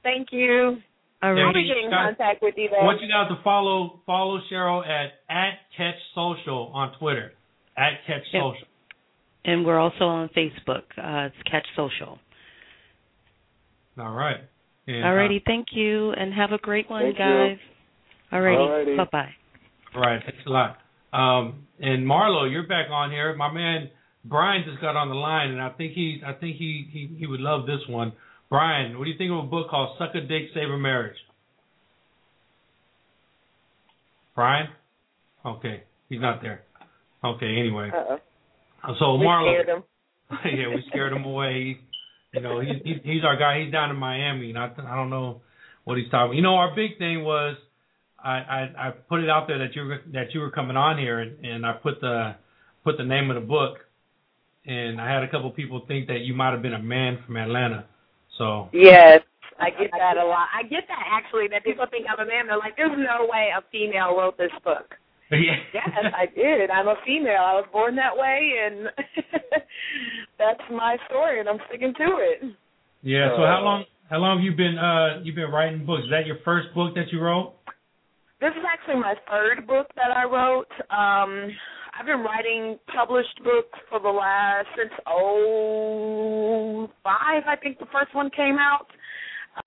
Thank 0.03 0.29
you. 0.33 0.77
All 1.23 1.31
I'll 1.31 1.53
be 1.55 1.67
getting 1.67 1.87
in 1.87 1.91
contact 1.91 2.43
with 2.43 2.55
you 2.59 2.69
I 2.79 2.85
want 2.85 3.01
you 3.01 3.09
guys 3.09 3.29
to 3.35 3.43
follow 3.43 4.01
follow 4.05 4.39
Cheryl 4.53 4.87
at 4.87 5.13
at 5.31 5.55
Catch 5.77 5.95
Social 6.15 6.71
on 6.75 6.93
Twitter. 6.99 7.33
At 7.77 8.05
Catch 8.07 8.23
Yep. 8.33 8.43
Social. 8.43 8.69
And 9.47 9.65
we're 9.65 9.79
also 9.79 10.05
on 10.05 10.29
Facebook. 10.29 10.83
Uh, 10.99 11.29
it's 11.33 11.43
Catch 11.51 11.67
Social. 11.75 12.19
All 13.99 14.13
right. 14.13 14.41
And, 14.87 15.05
Alrighty, 15.05 15.43
thank 15.45 15.69
you, 15.73 16.11
and 16.13 16.33
have 16.35 16.53
a 16.53 16.59
great 16.59 16.89
one, 16.91 17.03
Thank 17.03 17.19
you. 17.19 17.25
guys. 17.25 17.59
Alrighty, 18.33 18.69
Alrighty. 18.87 18.97
bye 18.99 19.09
bye. 19.11 19.31
Right, 19.97 20.21
thanks 20.23 20.43
a 20.47 20.51
lot. 20.51 20.79
Um, 21.13 21.67
and 21.81 22.07
Marlo, 22.07 22.51
you're 22.51 22.67
back 22.67 22.91
on 22.91 23.11
here. 23.11 23.35
My 23.35 23.51
man 23.53 23.91
Brian 24.29 24.65
just 24.69 24.81
got 24.81 24.97
on 24.97 25.09
the 25.09 25.15
line, 25.15 25.51
and 25.51 25.61
I 25.61 25.71
think 25.71 25.93
he, 25.93 26.21
I 26.27 26.33
think 26.33 26.57
he, 26.57 26.89
he, 26.93 27.17
he 27.19 27.27
would 27.27 27.41
love 27.41 27.67
this 27.67 27.81
one. 27.89 28.13
Brian, 28.51 28.99
what 28.99 29.05
do 29.05 29.11
you 29.11 29.19
think 29.19 29.31
of 29.31 29.39
a 29.39 29.43
book 29.43 29.71
called 29.71 29.97
"Suck 29.99 30.15
a 30.15 30.21
Dick, 30.21 30.51
Save 30.55 30.71
a 30.71 30.79
Marriage"? 30.79 31.17
Brian, 34.35 34.69
okay, 35.45 35.83
he's 36.09 36.21
not 36.21 36.43
there. 36.43 36.63
Okay, 37.25 37.57
anyway, 37.59 37.91
Uh-oh. 37.95 38.95
so 38.99 39.17
We 39.17 39.27
Marlo, 39.27 39.53
scared 39.53 39.69
him. 39.69 39.85
yeah, 40.45 40.69
we 40.69 40.85
scared 40.89 41.13
him 41.13 41.25
away. 41.25 41.79
He, 42.33 42.39
you 42.39 42.41
know, 42.43 42.61
he's 42.61 42.83
he's 42.85 42.97
he's 43.03 43.25
our 43.25 43.37
guy. 43.37 43.63
He's 43.65 43.73
down 43.73 43.91
in 43.91 43.97
Miami, 43.97 44.51
and 44.51 44.59
I 44.59 44.67
I 44.67 44.97
don't 44.97 45.11
know 45.11 45.41
what 45.85 45.99
he's 45.99 46.11
talking. 46.11 46.37
You 46.37 46.43
know, 46.43 46.57
our 46.57 46.75
big 46.75 46.99
thing 46.99 47.25
was 47.25 47.57
I 48.27 48.35
I, 48.59 48.89
I 48.89 48.91
put 49.09 49.23
it 49.23 49.31
out 49.31 49.47
there 49.47 49.59
that 49.59 49.75
you 49.77 49.83
were 49.85 50.01
that 50.13 50.35
you 50.35 50.41
were 50.41 50.51
coming 50.51 50.77
on 50.77 50.99
here, 50.99 51.21
and, 51.21 51.45
and 51.45 51.67
I 51.67 51.73
put 51.75 52.01
the 52.01 52.35
put 52.85 52.97
the 52.99 53.05
name 53.05 53.31
of 53.31 53.37
the 53.37 53.47
book, 53.47 53.79
and 54.67 55.01
I 55.01 55.13
had 55.13 55.23
a 55.23 55.31
couple 55.31 55.51
people 55.51 55.85
think 55.87 56.09
that 56.09 56.21
you 56.21 56.35
might 56.35 56.53
have 56.53 56.63
been 56.63 56.75
a 56.75 56.83
man 56.83 57.19
from 57.25 57.37
Atlanta. 57.37 57.87
So 58.39 58.69
Yes, 58.73 59.21
I 59.59 59.71
get 59.71 59.91
that 59.93 60.17
a 60.17 60.27
lot. 60.27 60.49
I 60.53 60.63
get 60.65 60.85
that 60.89 61.05
actually 61.11 61.47
that 61.53 61.65
people 61.65 61.87
think 61.91 62.07
I'm 62.11 62.19
a 62.19 62.29
man. 62.29 62.47
They're 62.49 62.59
like, 62.59 62.77
"There's 62.77 62.97
no 62.97 63.27
way 63.31 63.51
a 63.57 63.63
female 63.71 64.17
wrote 64.17 64.37
this 64.37 64.53
book." 64.65 64.95
yeah, 65.31 65.59
Yes, 65.75 65.89
I 66.15 66.27
did. 66.27 66.71
I'm 66.71 66.87
a 66.87 66.95
female. 67.05 67.43
I 67.43 67.55
was 67.55 67.67
born 67.73 67.97
that 67.97 68.17
way, 68.17 68.39
and 68.63 68.87
that's 70.39 70.63
my 70.71 70.97
story, 71.09 71.41
and 71.41 71.49
I'm 71.49 71.59
sticking 71.69 71.95
to 71.95 72.09
it. 72.21 72.55
yeah. 73.03 73.31
So 73.37 73.43
how 73.43 73.63
long 73.63 73.85
how 74.11 74.19
long 74.19 74.39
have 74.39 74.45
you 74.45 74.55
been 74.55 74.79
uh 74.79 75.23
You've 75.23 75.35
been 75.35 75.51
writing 75.51 75.85
books? 75.87 76.05
Is 76.05 76.11
that 76.11 76.27
your 76.27 76.39
first 76.45 76.69
book 76.75 76.95
that 76.95 77.11
you 77.13 77.21
wrote? 77.21 77.55
This 78.41 78.51
is 78.51 78.65
actually 78.69 79.01
my 79.01 79.15
third 79.31 79.67
book 79.67 79.87
that 79.97 80.13
I 80.15 80.25
wrote. 80.25 80.69
Um, 80.93 81.51
I've 81.99 82.05
been 82.05 82.21
writing 82.21 82.79
published 82.95 83.41
books 83.43 83.79
for 83.89 83.99
the 83.99 84.11
last 84.11 84.69
since 84.77 84.93
oh 85.07 86.87
five, 87.03 87.45
I 87.49 87.57
think 87.57 87.79
the 87.79 87.87
first 87.87 88.15
one 88.15 88.29
came 88.37 88.59
out. 88.59 88.89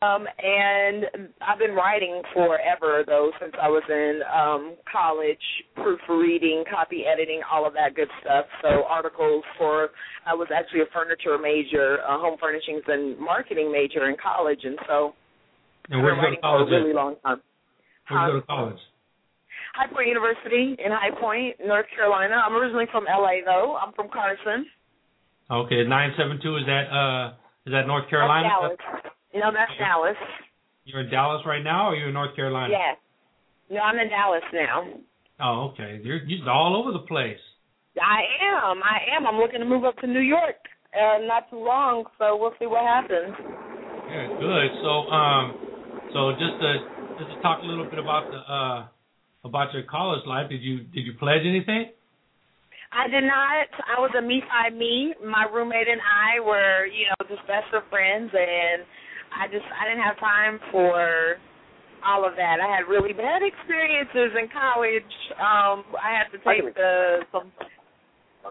Um, 0.03 0.28
and 0.38 1.34
I've 1.41 1.57
been 1.57 1.74
writing 1.74 2.22
forever 2.32 3.03
though, 3.07 3.32
since 3.41 3.53
I 3.59 3.70
was 3.70 3.82
in 3.89 4.22
um 4.30 4.76
college, 4.86 5.41
proofreading, 5.74 6.63
copy 6.70 7.05
editing, 7.11 7.41
all 7.51 7.65
of 7.65 7.74
that 7.74 7.95
good 7.95 8.09
stuff. 8.22 8.45
So 8.61 8.86
articles 8.88 9.43
for 9.57 9.89
I 10.28 10.36
was 10.36 10.47
actually 10.55 10.82
a 10.82 10.89
furniture 10.93 11.39
major, 11.41 11.97
a 12.07 12.20
home 12.20 12.38
furnishings 12.39 12.84
and 12.86 13.17
marketing 13.17 13.72
major 13.72 14.07
in 14.07 14.15
college 14.22 14.59
and 14.63 14.78
so 14.86 15.15
And 15.89 16.05
I've 16.05 16.05
been 16.05 16.05
you 16.05 16.05
go 16.05 16.13
to 16.13 16.22
writing 16.22 16.39
for 16.43 16.61
a 16.61 16.82
really 16.82 16.93
long 16.93 17.15
time. 17.26 17.41
Where 18.10 18.28
you 18.28 18.34
go 18.34 18.39
to 18.39 18.47
college? 18.47 18.82
High 19.76 19.88
Point 19.88 20.07
University 20.07 20.76
in 20.84 20.91
High 20.91 21.14
Point, 21.14 21.55
North 21.66 21.86
Carolina. 21.95 22.41
I'm 22.41 22.55
originally 22.55 22.86
from 22.91 23.05
LA 23.05 23.45
though. 23.45 23.78
I'm 23.78 23.93
from 23.93 24.10
Carson. 24.10 24.66
Okay, 25.51 25.84
nine 25.88 26.12
seven 26.18 26.39
two. 26.41 26.57
Is 26.57 26.66
that 26.66 26.89
uh 26.89 27.38
is 27.66 27.74
that 27.74 27.88
North 27.88 28.10
Carolina? 28.10 28.49
That's 28.49 28.82
Dallas. 28.82 29.14
No, 29.34 29.51
that's 29.53 29.72
Dallas. 29.78 30.18
You're 30.86 31.01
in 31.01 31.10
Dallas 31.10 31.43
right 31.45 31.64
now, 31.64 31.89
or 31.89 31.95
you're 31.95 32.07
in 32.10 32.14
North 32.14 32.36
Carolina? 32.36 32.74
Yeah. 32.74 32.95
No, 33.70 33.82
I'm 33.82 33.99
in 33.99 34.10
Dallas 34.10 34.43
now. 34.53 34.88
Oh, 35.39 35.72
okay. 35.72 36.01
You're 36.03 36.24
you're 36.26 36.49
all 36.49 36.76
over 36.76 36.91
the 36.91 37.05
place. 37.05 37.39
I 38.01 38.22
am. 38.41 38.82
I 38.84 39.16
am. 39.16 39.28
I'm 39.28 39.38
looking 39.38 39.60
to 39.60 39.66
move 39.66 39.86
up 39.86 39.97
to 39.97 40.07
New 40.07 40.22
York. 40.22 40.57
Uh, 40.89 41.22
not 41.26 41.49
too 41.49 41.62
long, 41.64 42.05
so 42.18 42.36
we'll 42.36 42.53
see 42.57 42.66
what 42.66 42.82
happens. 42.82 43.34
Yeah, 44.10 44.28
good. 44.41 44.70
So 44.82 44.91
um, 45.14 45.53
so 46.14 46.34
just 46.34 46.57
to 46.57 46.99
to 47.28 47.41
talk 47.41 47.61
a 47.63 47.65
little 47.65 47.86
bit 47.86 47.99
about 47.99 48.32
the 48.32 48.39
uh 48.39 48.88
about 49.45 49.74
your 49.74 49.84
college 49.84 50.26
life. 50.26 50.49
Did 50.49 50.61
you 50.61 50.84
did 50.91 51.05
you 51.05 51.13
pledge 51.20 51.43
anything? 51.43 51.91
I 52.91 53.07
did 53.07 53.24
not. 53.24 53.70
I 53.86 54.01
was 54.01 54.09
a 54.17 54.22
me 54.22 54.41
by 54.49 54.74
me. 54.76 55.13
My 55.22 55.45
roommate 55.45 55.88
and 55.88 56.01
I 56.01 56.39
were, 56.39 56.88
you 56.88 57.05
know, 57.05 57.30
just 57.30 57.45
best 57.45 57.70
of 57.74 57.84
friends, 57.89 58.32
and 58.34 58.82
I 59.30 59.45
just 59.47 59.65
I 59.70 59.86
didn't 59.88 60.03
have 60.03 60.17
time 60.20 60.59
for 60.72 61.38
all 62.05 62.26
of 62.26 62.36
that. 62.36 62.57
I 62.57 62.67
had 62.67 62.89
really 62.89 63.13
bad 63.13 63.41
experiences 63.43 64.34
in 64.34 64.49
college. 64.49 65.13
Um, 65.38 65.86
I 66.01 66.17
had 66.17 66.32
to 66.34 66.39
take 66.41 66.74
the 66.74 67.22
some. 67.32 67.51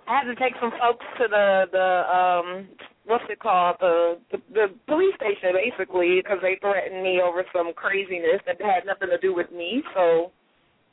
I 0.07 0.23
had 0.23 0.29
to 0.31 0.37
take 0.37 0.55
some 0.61 0.71
folks 0.79 1.05
to 1.19 1.27
the 1.27 1.65
the 1.73 1.89
um 2.07 2.69
what's 3.09 3.25
it 3.29 3.41
called 3.41 3.77
the 3.81 4.19
the, 4.31 4.39
the 4.53 4.67
police 4.87 5.15
station 5.17 5.57
basically 5.57 6.21
because 6.23 6.39
they 6.43 6.59
threatened 6.61 7.03
me 7.03 7.21
over 7.25 7.43
some 7.53 7.73
craziness 7.75 8.41
that 8.47 8.61
had 8.61 8.87
nothing 8.87 9.09
to 9.09 9.19
do 9.19 9.35
with 9.35 9.51
me. 9.51 9.83
So 9.95 10.31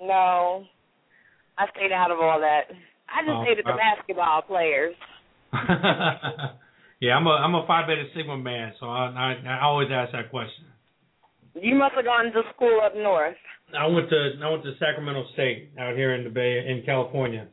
no, 0.01 0.65
I 1.57 1.65
stayed 1.75 1.91
out 1.91 2.11
of 2.11 2.19
all 2.19 2.39
that. 2.39 2.71
I 3.11 3.21
just 3.21 3.37
Oh, 3.37 3.43
hated 3.45 3.65
the 3.65 3.77
basketball 3.77 4.41
players. 4.41 4.95
yeah, 6.99 7.13
I'm 7.15 7.27
a 7.27 7.35
I'm 7.35 7.55
a 7.55 7.65
Phi 7.67 7.85
Beta 7.87 8.05
Sigma 8.15 8.37
man, 8.37 8.73
so 8.79 8.87
I 8.87 9.35
I, 9.45 9.59
I 9.59 9.61
always 9.63 9.89
ask 9.91 10.11
that 10.13 10.31
question. 10.31 10.65
You 11.53 11.75
must 11.75 11.95
have 11.95 12.03
gone 12.05 12.31
to 12.33 12.41
school 12.55 12.79
up 12.83 12.95
north. 12.95 13.35
I 13.77 13.87
went 13.87 14.09
to 14.09 14.31
I 14.43 14.49
went 14.49 14.63
to 14.63 14.73
Sacramento 14.79 15.25
State 15.33 15.71
out 15.79 15.95
here 15.95 16.13
in 16.15 16.23
the 16.23 16.29
Bay 16.29 16.63
in 16.67 16.83
California. 16.85 17.47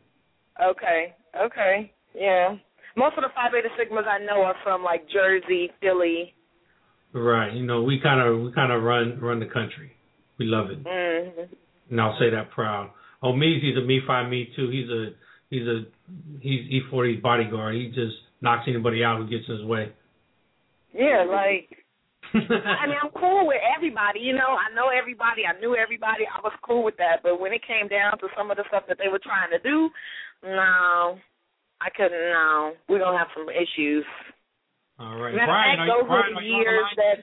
Okay, 0.62 1.14
okay, 1.40 1.92
yeah. 2.14 2.56
Most 2.96 3.16
of 3.16 3.22
the 3.24 3.30
Phi 3.34 3.48
Beta 3.52 3.68
Sigmas 3.78 4.06
I 4.06 4.24
know 4.24 4.42
are 4.42 4.56
from 4.62 4.82
like 4.82 5.08
Jersey, 5.08 5.70
Philly. 5.80 6.34
Right. 7.12 7.52
You 7.52 7.64
know, 7.64 7.82
we 7.82 8.00
kind 8.00 8.20
of 8.20 8.40
we 8.42 8.52
kind 8.52 8.72
of 8.72 8.82
run 8.82 9.18
run 9.20 9.40
the 9.40 9.46
country. 9.46 9.92
We 10.38 10.46
love 10.46 10.70
it, 10.70 10.82
Mm. 10.82 11.48
and 11.90 12.00
I'll 12.00 12.18
say 12.18 12.30
that 12.30 12.50
proud. 12.50 12.90
Oh, 13.22 13.32
me, 13.34 13.58
he's 13.60 13.76
a 13.76 13.86
me 13.86 14.00
five 14.06 14.28
me 14.30 14.48
too. 14.56 14.68
He's 14.70 14.88
a 14.88 15.10
he's 15.50 15.66
a 15.68 15.84
he's 16.40 16.82
E40's 16.82 17.22
bodyguard. 17.22 17.74
He 17.74 17.88
just 17.88 18.16
knocks 18.40 18.64
anybody 18.66 19.04
out 19.04 19.18
who 19.18 19.28
gets 19.28 19.44
in 19.48 19.56
his 19.58 19.64
way. 19.66 19.92
Yeah, 20.94 21.24
like 21.28 21.68
I 22.34 22.86
mean, 22.86 22.96
I'm 23.02 23.10
cool 23.14 23.46
with 23.46 23.60
everybody. 23.76 24.20
You 24.20 24.32
know, 24.32 24.56
I 24.56 24.74
know 24.74 24.88
everybody. 24.88 25.42
I 25.44 25.58
knew 25.60 25.76
everybody. 25.76 26.24
I 26.24 26.40
was 26.40 26.52
cool 26.62 26.82
with 26.82 26.96
that. 26.96 27.20
But 27.22 27.38
when 27.38 27.52
it 27.52 27.60
came 27.66 27.88
down 27.88 28.18
to 28.18 28.28
some 28.36 28.50
of 28.50 28.56
the 28.56 28.64
stuff 28.68 28.84
that 28.88 28.96
they 28.98 29.08
were 29.08 29.20
trying 29.22 29.50
to 29.50 29.58
do, 29.60 29.90
no, 30.42 31.18
I 31.82 31.90
couldn't. 31.90 32.12
No, 32.12 32.72
we're 32.88 32.98
gonna 33.00 33.18
have 33.18 33.28
some 33.36 33.48
issues. 33.50 34.04
All 34.98 35.16
right, 35.18 35.34
Matter 35.34 35.46
Brian. 35.46 35.78
fact, 35.78 35.90
Are, 35.90 35.98
those 35.98 36.06
Brian, 36.06 36.34
were 36.34 36.40
are 36.40 36.42
the 36.42 36.46
you 36.46 36.54
on 36.54 36.60
the 36.60 36.70
years 36.70 36.82
line? 36.82 36.96
that 36.96 37.18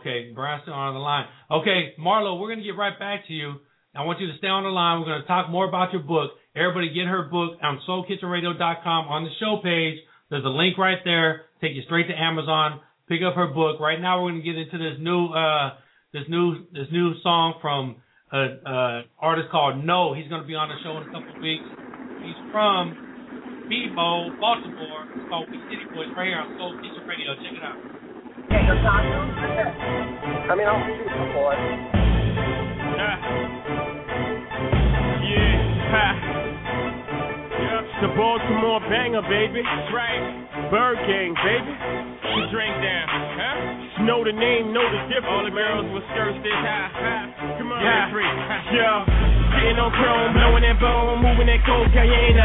Okay, 0.00 0.32
Brian's 0.34 0.62
still 0.62 0.74
on 0.74 0.94
the 0.94 1.00
line. 1.00 1.26
Okay, 1.50 1.94
Marlo, 2.00 2.40
we're 2.40 2.48
gonna 2.48 2.64
get 2.64 2.76
right 2.76 2.98
back 2.98 3.26
to 3.28 3.32
you. 3.32 3.60
I 3.94 4.04
want 4.04 4.18
you 4.20 4.26
to 4.32 4.36
stay 4.38 4.48
on 4.48 4.64
the 4.64 4.70
line. 4.70 5.00
We're 5.00 5.06
gonna 5.06 5.26
talk 5.26 5.50
more 5.50 5.68
about 5.68 5.92
your 5.92 6.02
book. 6.02 6.32
Everybody, 6.56 6.88
get 6.92 7.06
her 7.06 7.22
book 7.24 7.58
on 7.62 7.80
SoulKitchenRadio.com 7.88 9.08
on 9.08 9.24
the 9.24 9.30
show 9.40 9.60
page. 9.62 9.98
There's 10.30 10.44
a 10.44 10.48
link 10.48 10.78
right 10.78 10.98
there. 11.04 11.46
Take 11.60 11.74
you 11.74 11.82
straight 11.82 12.08
to 12.08 12.14
Amazon. 12.14 12.80
Pick 13.08 13.20
up 13.22 13.34
her 13.34 13.48
book. 13.48 13.78
Right 13.80 14.00
now, 14.00 14.22
we're 14.22 14.30
gonna 14.30 14.42
get 14.42 14.56
into 14.56 14.78
this 14.78 14.96
new 15.00 15.26
uh 15.28 15.74
this 16.12 16.24
new 16.28 16.64
this 16.72 16.88
new 16.90 17.14
song 17.22 17.54
from 17.60 17.96
an 18.32 18.60
uh, 18.66 19.02
artist 19.20 19.50
called 19.50 19.84
No. 19.84 20.14
He's 20.14 20.28
gonna 20.28 20.46
be 20.46 20.54
on 20.54 20.68
the 20.70 20.76
show 20.82 20.96
in 20.96 21.02
a 21.08 21.12
couple 21.12 21.36
of 21.36 21.42
weeks. 21.42 21.64
He's 22.24 22.40
from 22.48 22.96
B-more, 23.68 24.32
Baltimore. 24.40 25.04
It's 25.12 25.28
called 25.28 25.44
We 25.52 25.60
City 25.68 25.84
Boys 25.92 26.08
right 26.16 26.32
here 26.32 26.40
on 26.40 26.56
Soul 26.56 26.72
Kitchen 26.80 27.04
Radio. 27.04 27.36
Check 27.36 27.52
it 27.52 27.60
out. 27.60 27.76
I 30.48 30.56
mean, 30.56 30.64
I'll 30.64 30.80
see 30.88 30.96
you 30.96 31.04
before. 31.04 31.52
Yeah, 35.24 35.56
ha. 35.92 36.08
Yep, 37.60 37.84
it's 37.84 38.00
the 38.00 38.08
Baltimore 38.16 38.80
banger, 38.88 39.20
baby. 39.28 39.60
That's 39.60 39.92
right. 39.92 40.24
Bird 40.72 40.96
Gang, 41.04 41.36
baby. 41.44 41.76
Put 42.24 42.40
your 42.40 42.48
drink 42.56 42.72
down, 42.80 43.04
huh? 43.36 43.84
Just 43.84 44.00
know 44.08 44.24
the 44.24 44.32
name, 44.32 44.72
know 44.72 44.88
the 44.88 45.12
difference. 45.12 45.28
All 45.28 45.44
the 45.44 45.52
girls 45.52 45.92
with 45.92 46.08
skirts 46.16 46.40
this 46.40 46.56
high, 46.56 46.88
high. 46.88 47.60
Come 47.60 47.68
on, 47.68 47.84
yeah. 47.84 48.08
free. 48.08 48.24
Yeah. 48.72 49.33
Sitting 49.54 49.78
on 49.78 49.90
chrome, 49.94 50.32
blowing 50.34 50.62
that 50.66 50.78
bone, 50.80 51.22
moving 51.22 51.46
that 51.46 51.62
cocaine. 51.64 52.38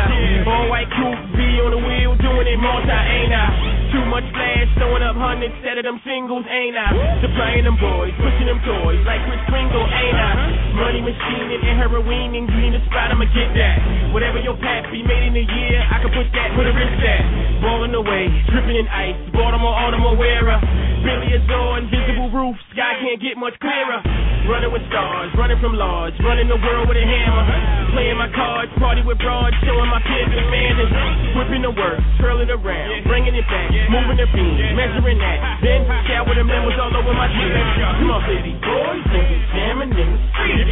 All 0.45 0.69
white 0.69 0.89
coupe, 0.93 1.35
be 1.35 1.59
on 1.61 1.71
the 1.73 1.81
wheel, 1.81 2.15
doing 2.21 2.47
it 2.47 2.59
multi, 2.61 2.89
ain't 2.89 3.33
I? 3.33 3.78
Too 3.89 4.05
much 4.05 4.25
flash, 4.29 4.69
throwing 4.77 5.01
up 5.01 5.17
hundreds 5.17 5.49
instead 5.57 5.81
of 5.81 5.85
them 5.85 5.97
singles, 6.05 6.45
ain't 6.45 6.77
I? 6.77 6.93
Supplying 7.25 7.65
them 7.65 7.77
boys, 7.81 8.13
pushing 8.21 8.45
them 8.45 8.61
toys 8.61 9.01
like 9.01 9.17
Kris 9.25 9.41
Kringle, 9.49 9.81
ain't 9.81 10.19
I? 10.19 10.33
Money 10.77 11.01
machine 11.01 11.49
and 11.57 11.63
heroin, 11.73 12.37
and 12.37 12.45
need 12.53 12.77
a 12.77 12.81
spot, 12.85 13.09
I'ma 13.09 13.25
get 13.33 13.49
that. 13.57 14.13
Whatever 14.13 14.45
your 14.45 14.57
path 14.61 14.85
be 14.93 15.01
made 15.01 15.33
in 15.33 15.35
a 15.41 15.45
year, 15.45 15.79
I 15.81 16.05
can 16.05 16.13
push 16.13 16.29
that, 16.37 16.53
put 16.53 16.69
a 16.69 16.73
wrist 16.73 16.97
that. 17.01 17.21
Balling 17.65 17.93
away, 17.97 18.29
dripping 18.53 18.77
in 18.77 18.85
ice, 18.87 19.17
Baltimore, 19.33 19.73
Baltimore 19.73 20.13
wearer. 20.13 20.61
Billy 21.01 21.33
Azor, 21.33 21.81
invisible 21.81 22.29
rule, 22.29 22.53
roof, 22.53 22.57
sky 22.75 22.93
can't 23.01 23.17
get 23.17 23.41
much 23.41 23.57
clearer. 23.57 24.01
Running 24.49 24.73
with 24.73 24.81
stars, 24.89 25.29
running 25.37 25.57
from 25.61 25.77
large, 25.77 26.13
running 26.25 26.49
the 26.49 26.57
world 26.57 26.89
with 26.89 26.97
a 26.97 27.05
hammer. 27.05 27.45
Playing 27.93 28.17
my 28.17 28.29
cards, 28.33 28.71
party 28.77 29.01
with 29.01 29.17
broads, 29.17 29.55
showing 29.65 29.89
my 29.89 30.01
pins 30.01 30.33
and 30.33 30.47
manners. 30.49 30.91
Whipping 31.37 31.63
the 31.63 31.73
work, 31.73 31.99
twirling 32.17 32.49
around, 32.49 33.05
bringing 33.05 33.33
it 33.33 33.45
back, 33.45 33.69
moving 33.87 34.19
the 34.19 34.27
beam, 34.35 34.75
measuring 34.75 35.19
that. 35.23 35.63
Then 35.63 35.87
shower 36.07 36.35
the 36.35 36.43
members 36.43 36.75
all 36.79 36.91
over 36.91 37.13
my. 37.15 37.27
Come 37.31 38.11
on, 38.11 38.21
city 38.27 38.53
boys, 38.59 39.03
we 39.11 39.37
jamming 39.55 39.93
in 39.95 40.09
the 40.11 40.19
street. 40.35 40.67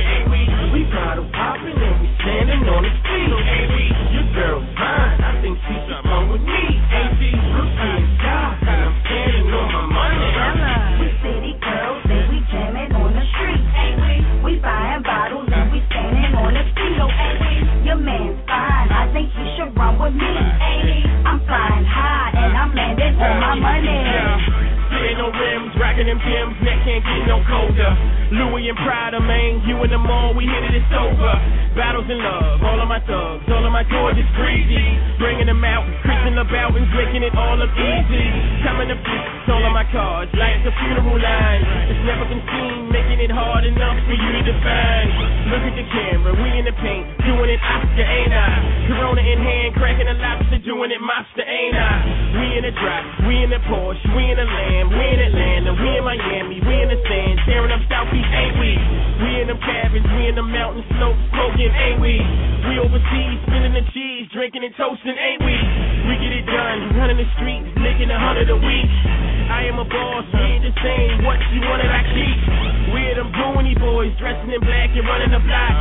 We 0.74 0.84
bottle 0.92 1.28
popping 1.32 1.80
and 1.80 1.96
we 2.04 2.10
standing 2.22 2.64
on 2.68 2.84
the 2.84 2.92
street. 3.02 3.32
Your 4.12 4.28
girl's 4.36 4.68
fine, 4.76 5.18
I 5.24 5.42
think 5.42 5.58
she 5.64 5.76
should 5.88 6.04
come 6.04 6.30
with 6.32 6.44
me. 6.44 6.62
Ain't 6.92 7.14
she? 7.20 7.32
I'm 7.32 7.68
sky, 8.20 8.58
and 8.68 8.80
I'm 8.84 8.96
standing 9.06 9.48
on 9.54 9.68
my 9.72 9.84
money. 9.88 10.20
We 11.02 11.08
city 11.24 11.54
girls 11.64 12.04
and 12.08 12.26
we 12.30 12.38
jamming 12.52 12.92
on 12.94 13.12
the 13.16 13.24
street. 13.32 13.64
We 14.44 14.60
buying 14.60 15.04
bottles 15.04 15.50
and 15.52 15.72
we 15.72 15.80
standing 15.92 16.34
on 16.36 16.54
the 16.54 16.64
street. 16.72 16.96
Your 17.84 17.98
man's 17.98 18.40
fine, 18.48 18.90
I 18.92 19.12
think 19.14 19.32
he 19.32 19.44
should 19.58 19.76
run 19.76 20.00
with 20.00 20.14
me. 20.14 20.47
Money. 23.60 24.17
Racking 25.98 26.14
them 26.14 26.22
gems, 26.22 26.54
neck 26.62 26.78
can't 26.86 27.02
get 27.02 27.26
no 27.26 27.42
colder. 27.50 27.92
Louis 28.30 28.70
and 28.70 28.78
Prada, 28.86 29.18
man, 29.18 29.66
you 29.66 29.82
in 29.82 29.90
the 29.90 29.98
mall, 29.98 30.38
we 30.38 30.46
hit 30.46 30.70
it, 30.70 30.78
it's 30.78 30.94
over. 30.94 31.34
Battles 31.74 32.06
in 32.06 32.22
love, 32.22 32.62
all 32.62 32.78
of 32.78 32.86
my 32.86 33.02
thugs, 33.02 33.42
all 33.50 33.66
of 33.66 33.74
my 33.74 33.82
gorgeous 33.82 34.30
greasy. 34.38 34.78
Bringing 35.18 35.50
them 35.50 35.66
out, 35.66 35.90
Christian 36.06 36.38
about 36.38 36.78
and 36.78 36.86
making 36.94 37.26
it 37.26 37.34
all 37.34 37.58
look 37.58 37.74
easy. 37.74 38.26
Coming 38.62 38.94
to 38.94 38.98
fix 39.02 39.26
all 39.50 39.66
of 39.66 39.74
my 39.74 39.90
cards, 39.90 40.30
like 40.38 40.62
the 40.62 40.70
funeral 40.86 41.18
line. 41.18 41.62
It's 41.90 42.04
never 42.06 42.30
been 42.30 42.46
seen, 42.46 42.94
making 42.94 43.18
it 43.18 43.34
hard 43.34 43.66
enough 43.66 43.98
for 44.06 44.14
you 44.14 44.30
to 44.38 44.42
define. 44.46 45.10
Look 45.50 45.66
at 45.66 45.76
the 45.82 45.86
camera, 45.98 46.32
we 46.38 46.50
in 46.62 46.66
the 46.70 46.78
paint, 46.78 47.10
doing 47.26 47.50
it 47.50 47.58
Oscar, 47.58 48.06
ain't 48.06 48.34
I? 48.38 48.86
Corona 48.86 49.26
in 49.26 49.40
hand, 49.42 49.74
cracking 49.82 50.06
a 50.06 50.14
lobster, 50.14 50.62
doing 50.62 50.94
it 50.94 51.02
monster, 51.02 51.42
ain't 51.42 51.74
I? 51.74 52.38
We 52.38 52.46
in 52.54 52.64
the 52.70 52.74
drop, 52.78 53.02
we 53.26 53.42
in 53.42 53.50
the 53.50 53.62
Porsche, 53.66 54.04
we 54.14 54.30
in 54.30 54.38
the 54.38 54.46
Lamb, 54.46 54.94
we 54.94 55.06
in 55.10 55.20
Atlanta, 55.26 55.72
we 55.74 55.87
in 55.96 56.04
Miami, 56.04 56.60
we 56.60 56.74
in 56.84 56.90
the 56.90 57.00
sand, 57.08 57.40
tearing 57.48 57.72
up 57.72 57.80
South 57.88 58.12
Beach, 58.12 58.28
ain't 58.28 58.58
we? 58.60 58.72
We 59.24 59.30
in 59.42 59.48
them 59.48 59.60
cabins, 59.62 60.04
we 60.04 60.28
in 60.28 60.36
the 60.36 60.44
mountain 60.44 60.84
slopes, 60.98 61.22
smoking, 61.32 61.72
ain't 61.72 62.02
we? 62.02 62.20
We 62.68 62.82
overseas, 62.84 63.38
spinning 63.48 63.76
the 63.78 63.86
cheese, 63.94 64.28
drinking 64.34 64.66
and 64.66 64.74
toasting, 64.76 65.16
ain't 65.16 65.42
we? 65.46 65.56
We 66.10 66.14
get 66.20 66.34
it 66.34 66.46
done, 66.50 66.98
running 66.98 67.18
the 67.18 67.30
streets, 67.40 67.72
making 67.80 68.12
a 68.12 68.20
hundred 68.20 68.50
a 68.52 68.58
week. 68.58 69.37
I 69.48 69.64
am 69.72 69.80
a 69.80 69.88
boss, 69.88 70.26
we 70.36 70.40
ain't 70.44 70.64
the 70.68 70.74
same, 70.84 71.24
what 71.24 71.40
you 71.56 71.64
wanted 71.64 71.88
I 71.88 72.04
keep. 72.04 72.40
We 72.92 73.00
are 73.12 73.16
them 73.24 73.32
boonie 73.32 73.76
boys, 73.80 74.12
dressing 74.20 74.52
in 74.52 74.60
black 74.60 74.92
and 74.92 75.08
running 75.08 75.32
the 75.32 75.40
block. 75.40 75.76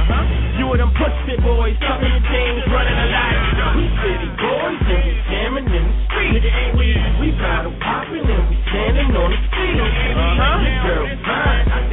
You 0.59 0.71
are 0.71 0.79
them 0.79 0.95
pussy 0.95 1.37
boys, 1.43 1.75
tucking 1.83 2.07
your 2.07 2.25
chains, 2.31 2.63
running 2.71 2.99
a 2.99 3.09
lot. 3.11 3.35
We 3.75 3.85
city 4.03 4.31
boys 4.39 4.81
and 4.87 5.03
we 5.03 5.15
jamming 5.31 5.67
in 5.67 5.83
the 5.83 5.95
street. 6.07 6.31
Nigga, 6.39 6.51
ain't 6.51 6.75
we? 6.79 6.89
We 7.21 7.29
bottle 7.39 7.75
popping 7.83 8.27
and 8.27 8.45
we 8.51 8.57
standing 8.71 9.11
on 9.19 9.29
the 9.35 9.41
street. 9.51 9.79
Uh-huh. 9.83 10.87
Girl 10.87 11.07
fine, 11.27 11.86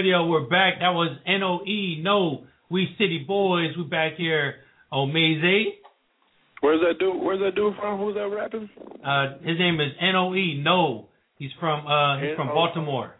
Radio, 0.00 0.24
we're 0.24 0.48
back. 0.48 0.80
That 0.80 0.96
was 0.96 1.14
N-O-E, 1.26 2.00
No, 2.02 2.46
We 2.70 2.88
City 2.96 3.22
Boys. 3.28 3.72
We're 3.76 3.84
back 3.84 4.16
here 4.16 4.54
on 4.90 5.12
Maze. 5.12 5.74
Where's 6.62 6.80
that 6.80 6.98
dude? 6.98 7.20
Where's 7.20 7.38
that 7.40 7.54
dude 7.54 7.76
from? 7.78 8.00
Who's 8.00 8.14
that 8.14 8.28
rapping? 8.28 8.70
Uh, 9.04 9.36
his 9.44 9.58
name 9.58 9.78
is 9.78 9.92
N-O-E, 10.00 10.62
No. 10.64 11.08
He's 11.36 11.50
from 11.60 11.86
uh, 11.86 12.18
he's 12.18 12.34
from 12.34 12.46
Baltimore. 12.46 13.14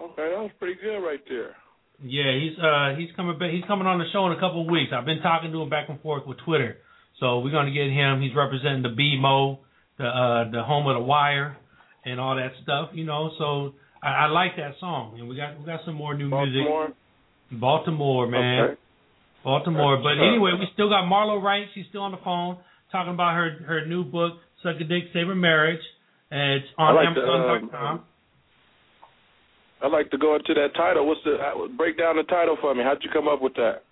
Okay, 0.00 0.30
that 0.32 0.40
was 0.40 0.50
pretty 0.58 0.80
good 0.80 0.96
right 1.00 1.20
there. 1.28 1.54
Yeah, 2.02 2.32
he's 2.40 2.58
uh 2.58 2.96
he's 2.96 3.14
coming 3.14 3.38
back. 3.38 3.50
He's 3.50 3.64
coming 3.68 3.86
on 3.86 3.98
the 3.98 4.06
show 4.14 4.24
in 4.28 4.32
a 4.32 4.40
couple 4.40 4.62
of 4.62 4.70
weeks. 4.70 4.92
I've 4.96 5.04
been 5.04 5.20
talking 5.20 5.52
to 5.52 5.60
him 5.60 5.68
back 5.68 5.90
and 5.90 6.00
forth 6.00 6.26
with 6.26 6.38
Twitter, 6.38 6.78
so 7.20 7.40
we're 7.40 7.52
gonna 7.52 7.70
get 7.70 7.90
him. 7.90 8.22
He's 8.22 8.34
representing 8.34 8.80
the 8.80 8.96
B-more, 8.96 9.58
the 9.98 10.06
uh 10.06 10.50
the 10.50 10.62
home 10.62 10.86
of 10.86 10.96
the 10.96 11.04
Wire, 11.04 11.58
and 12.06 12.18
all 12.18 12.36
that 12.36 12.52
stuff. 12.62 12.92
You 12.94 13.04
know, 13.04 13.30
so 13.36 13.74
I, 14.06 14.24
I 14.24 14.26
like 14.30 14.54
that 14.56 14.78
song, 14.78 15.18
and 15.18 15.28
we 15.28 15.34
got 15.34 15.58
we 15.58 15.66
got 15.66 15.80
some 15.84 15.94
more 15.98 16.14
new 16.14 16.30
Baltimore. 16.30 16.94
music. 16.94 17.60
Baltimore, 17.60 18.26
man. 18.30 18.62
Okay. 18.62 18.74
Baltimore. 19.42 19.96
That's 19.96 20.06
But 20.06 20.14
what's 20.22 20.30
anyway, 20.30 20.52
we 20.58 20.66
still 20.74 20.88
got 20.88 21.10
Marlo 21.10 21.42
Wright. 21.42 21.66
She's 21.74 21.86
still 21.90 22.02
on 22.02 22.12
the 22.12 22.22
phone 22.22 22.58
talking 22.92 23.12
about 23.12 23.34
her 23.34 23.58
her 23.66 23.86
new 23.86 24.04
book, 24.04 24.34
Suck 24.62 24.76
a 24.80 24.84
Dick, 24.84 25.10
Save 25.12 25.28
a 25.28 25.34
Marriage. 25.34 25.82
And 26.30 26.62
it's 26.62 26.70
on 26.78 26.94
I 26.94 27.02
like 27.02 27.06
Amazon.com. 27.08 27.86
um, 27.86 28.04
I'd 29.82 29.92
like 29.92 30.10
to 30.10 30.18
go 30.18 30.34
into 30.34 30.54
that 30.54 30.74
title. 30.74 31.06
What's 31.06 31.20
the 31.24 31.34
uh, 31.34 31.68
break 31.76 31.98
down 31.98 32.16
the 32.16 32.24
title 32.24 32.56
for 32.60 32.74
me? 32.74 32.82
How'd 32.82 33.02
you 33.02 33.10
come 33.12 33.28
up 33.28 33.42
with 33.42 33.54
that? 33.54 33.82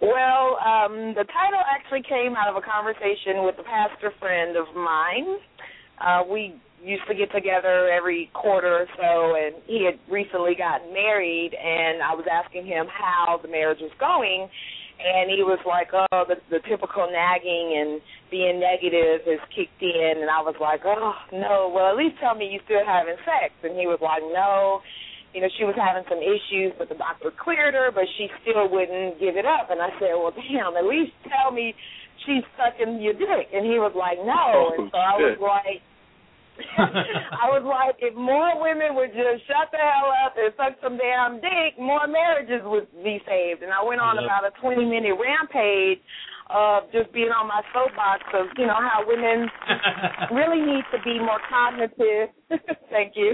Well, 0.00 0.58
um, 0.60 1.14
the 1.14 1.24
title 1.24 1.62
actually 1.68 2.02
came 2.02 2.34
out 2.34 2.48
of 2.50 2.56
a 2.56 2.64
conversation 2.64 3.44
with 3.44 3.54
a 3.60 3.62
pastor 3.62 4.10
friend 4.18 4.56
of 4.56 4.66
mine. 4.74 5.38
Uh, 6.00 6.22
we 6.28 6.56
used 6.82 7.06
to 7.08 7.14
get 7.14 7.30
together 7.32 7.88
every 7.88 8.30
quarter 8.34 8.84
or 8.84 8.86
so, 8.98 9.36
and 9.38 9.54
he 9.66 9.86
had 9.86 9.98
recently 10.10 10.54
gotten 10.54 10.92
married, 10.92 11.54
and 11.54 12.02
I 12.02 12.14
was 12.14 12.26
asking 12.26 12.66
him 12.66 12.86
how 12.90 13.38
the 13.40 13.48
marriage 13.48 13.78
was 13.80 13.94
going, 13.98 14.50
and 14.98 15.30
he 15.30 15.42
was 15.42 15.58
like, 15.66 15.94
"Oh, 15.94 16.24
the, 16.26 16.36
the 16.50 16.60
typical 16.68 17.06
nagging 17.10 17.78
and 17.78 18.00
being 18.30 18.58
negative 18.60 19.26
has 19.26 19.42
kicked 19.54 19.82
in," 19.82 20.20
and 20.20 20.30
I 20.30 20.42
was 20.42 20.54
like, 20.60 20.82
"Oh 20.84 21.14
no, 21.32 21.70
well 21.72 21.90
at 21.90 21.96
least 21.96 22.18
tell 22.20 22.34
me 22.34 22.50
you 22.50 22.60
still 22.64 22.84
having 22.84 23.16
sex," 23.24 23.54
and 23.62 23.78
he 23.78 23.86
was 23.86 23.98
like, 24.02 24.22
"No." 24.22 24.82
you 25.32 25.40
know, 25.40 25.48
she 25.56 25.64
was 25.64 25.74
having 25.80 26.04
some 26.12 26.20
issues, 26.20 26.76
but 26.76 26.92
the 26.92 26.94
doctor 26.94 27.32
cleared 27.32 27.72
her, 27.72 27.88
but 27.88 28.04
she 28.20 28.28
still 28.44 28.68
wouldn't 28.68 29.18
give 29.18 29.36
it 29.40 29.48
up. 29.48 29.72
And 29.72 29.80
I 29.80 29.88
said, 29.96 30.12
well, 30.12 30.32
damn, 30.36 30.76
at 30.76 30.84
least 30.84 31.16
tell 31.24 31.48
me 31.50 31.72
she's 32.26 32.44
sucking 32.60 33.00
your 33.00 33.16
dick. 33.16 33.48
And 33.48 33.64
he 33.64 33.80
was 33.80 33.96
like, 33.96 34.20
no. 34.20 34.76
And 34.76 34.88
oh, 34.88 34.92
so 34.92 34.98
I 35.00 35.16
was 35.16 35.40
like, 35.40 35.80
I 36.78 37.48
was 37.48 37.64
like, 37.64 37.96
if 38.00 38.14
more 38.14 38.60
women 38.60 38.94
would 38.94 39.12
just 39.12 39.44
shut 39.48 39.72
the 39.72 39.80
hell 39.80 40.12
up 40.24 40.34
and 40.36 40.52
suck 40.56 40.76
some 40.82 40.96
damn 40.96 41.40
dick, 41.40 41.78
more 41.80 42.06
marriages 42.06 42.60
would 42.64 42.88
be 43.02 43.20
saved. 43.24 43.62
And 43.62 43.72
I 43.72 43.82
went 43.82 44.00
on 44.00 44.16
Yep. 44.16 44.24
about 44.24 44.44
a 44.44 44.52
20 44.60 44.84
minute 44.84 45.16
rampage 45.16 46.00
of 46.52 46.90
just 46.92 47.08
being 47.16 47.32
on 47.32 47.48
my 47.48 47.62
soapbox 47.72 48.20
of 48.34 48.46
you 48.58 48.66
know 48.66 48.76
how 48.76 49.00
women 49.06 49.48
really 50.36 50.60
need 50.60 50.84
to 50.92 51.00
be 51.02 51.16
more 51.18 51.40
cognitive. 51.48 52.28
Thank 52.92 53.16
you, 53.16 53.32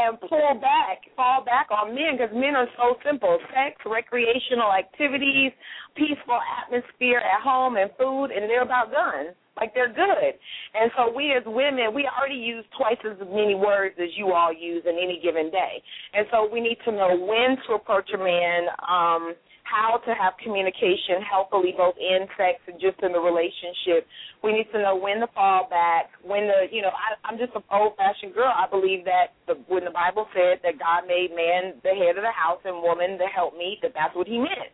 and 0.00 0.16
pull 0.20 0.56
back, 0.60 1.04
fall 1.14 1.44
back 1.44 1.68
on 1.70 1.94
men 1.94 2.16
because 2.16 2.32
men 2.32 2.56
are 2.56 2.68
so 2.80 2.96
simple: 3.04 3.36
sex, 3.52 3.76
recreational 3.84 4.72
activities, 4.72 5.52
peaceful 5.96 6.40
atmosphere 6.64 7.20
at 7.20 7.42
home, 7.44 7.76
and 7.76 7.90
food, 7.98 8.32
and 8.32 8.48
they're 8.48 8.62
about 8.64 8.88
guns. 8.90 9.36
Like 9.56 9.72
they're 9.74 9.92
good. 9.92 10.34
And 10.74 10.90
so 10.96 11.14
we 11.14 11.32
as 11.32 11.44
women, 11.46 11.94
we 11.94 12.08
already 12.10 12.40
use 12.40 12.64
twice 12.76 12.98
as 13.06 13.18
many 13.30 13.54
words 13.54 13.94
as 14.02 14.10
you 14.16 14.32
all 14.32 14.52
use 14.52 14.82
in 14.84 14.98
any 14.98 15.20
given 15.22 15.50
day. 15.50 15.82
And 16.12 16.26
so 16.30 16.48
we 16.50 16.60
need 16.60 16.78
to 16.84 16.92
know 16.92 17.14
when 17.14 17.56
to 17.68 17.74
approach 17.74 18.10
a 18.14 18.18
man, 18.18 18.66
um, 18.82 19.34
how 19.64 19.98
to 20.06 20.12
have 20.14 20.34
communication 20.42 21.24
healthily 21.24 21.72
both 21.76 21.94
in 21.98 22.28
sex 22.36 22.60
and 22.68 22.78
just 22.80 23.00
in 23.02 23.12
the 23.12 23.18
relationship. 23.18 24.06
We 24.42 24.52
need 24.52 24.68
to 24.72 24.78
know 24.78 24.94
when 24.94 25.20
to 25.20 25.28
fall 25.34 25.66
back, 25.68 26.10
when 26.22 26.46
the 26.46 26.68
you 26.70 26.82
know, 26.82 26.92
I 26.92 27.16
I'm 27.26 27.38
just 27.38 27.56
an 27.56 27.64
old 27.72 27.96
fashioned 27.96 28.34
girl. 28.34 28.52
I 28.52 28.68
believe 28.68 29.04
that 29.06 29.32
the 29.48 29.54
when 29.66 29.84
the 29.84 29.90
Bible 29.90 30.28
said 30.36 30.60
that 30.62 30.78
God 30.78 31.08
made 31.08 31.32
man 31.34 31.80
the 31.82 31.96
head 31.96 32.20
of 32.20 32.22
the 32.22 32.34
house 32.34 32.60
and 32.64 32.82
woman 32.82 33.16
the 33.18 33.26
helpmeet, 33.26 33.80
that 33.82 33.92
that's 33.96 34.14
what 34.14 34.28
he 34.28 34.38
meant. 34.38 34.70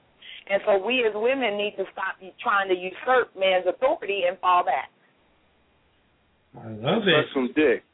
And 0.49 0.63
so 0.67 0.85
we 0.85 1.05
as 1.07 1.13
women 1.15 1.57
need 1.57 1.75
to 1.77 1.85
stop 1.93 2.17
trying 2.43 2.69
to 2.69 2.75
usurp 2.75 3.37
man's 3.39 3.67
authority 3.69 4.23
and 4.29 4.39
fall 4.39 4.65
back. 4.65 4.91
I 6.57 6.69
love 6.71 7.03
Suck 7.05 7.27
some 7.35 7.51
dick. 7.55 7.85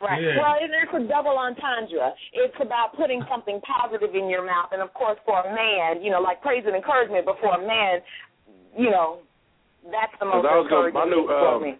Right. 0.00 0.20
Yeah. 0.20 0.36
Well, 0.36 0.56
and 0.60 0.68
it's 0.68 0.92
a 0.92 1.08
double 1.08 1.38
entendre. 1.38 2.12
It's 2.34 2.56
about 2.60 2.92
putting 2.96 3.24
something 3.32 3.60
positive 3.64 4.14
in 4.14 4.28
your 4.28 4.44
mouth, 4.44 4.68
and 4.72 4.82
of 4.82 4.92
course, 4.92 5.16
for 5.24 5.40
a 5.40 5.48
man, 5.54 6.04
you 6.04 6.10
know, 6.10 6.20
like 6.20 6.42
praise 6.42 6.64
and 6.66 6.76
encouragement. 6.76 7.24
But 7.24 7.40
for 7.40 7.56
a 7.56 7.66
man, 7.66 8.04
you 8.76 8.90
know, 8.90 9.24
that's 9.88 10.12
the 10.20 10.26
most 10.26 10.44
Cause 10.44 10.52
I 10.52 10.56
was 10.60 10.68
gonna, 10.68 10.86
encouraging 10.92 11.10
my 11.10 11.16
new, 11.16 11.26
for 11.26 11.56
um, 11.56 11.62
me. 11.62 11.72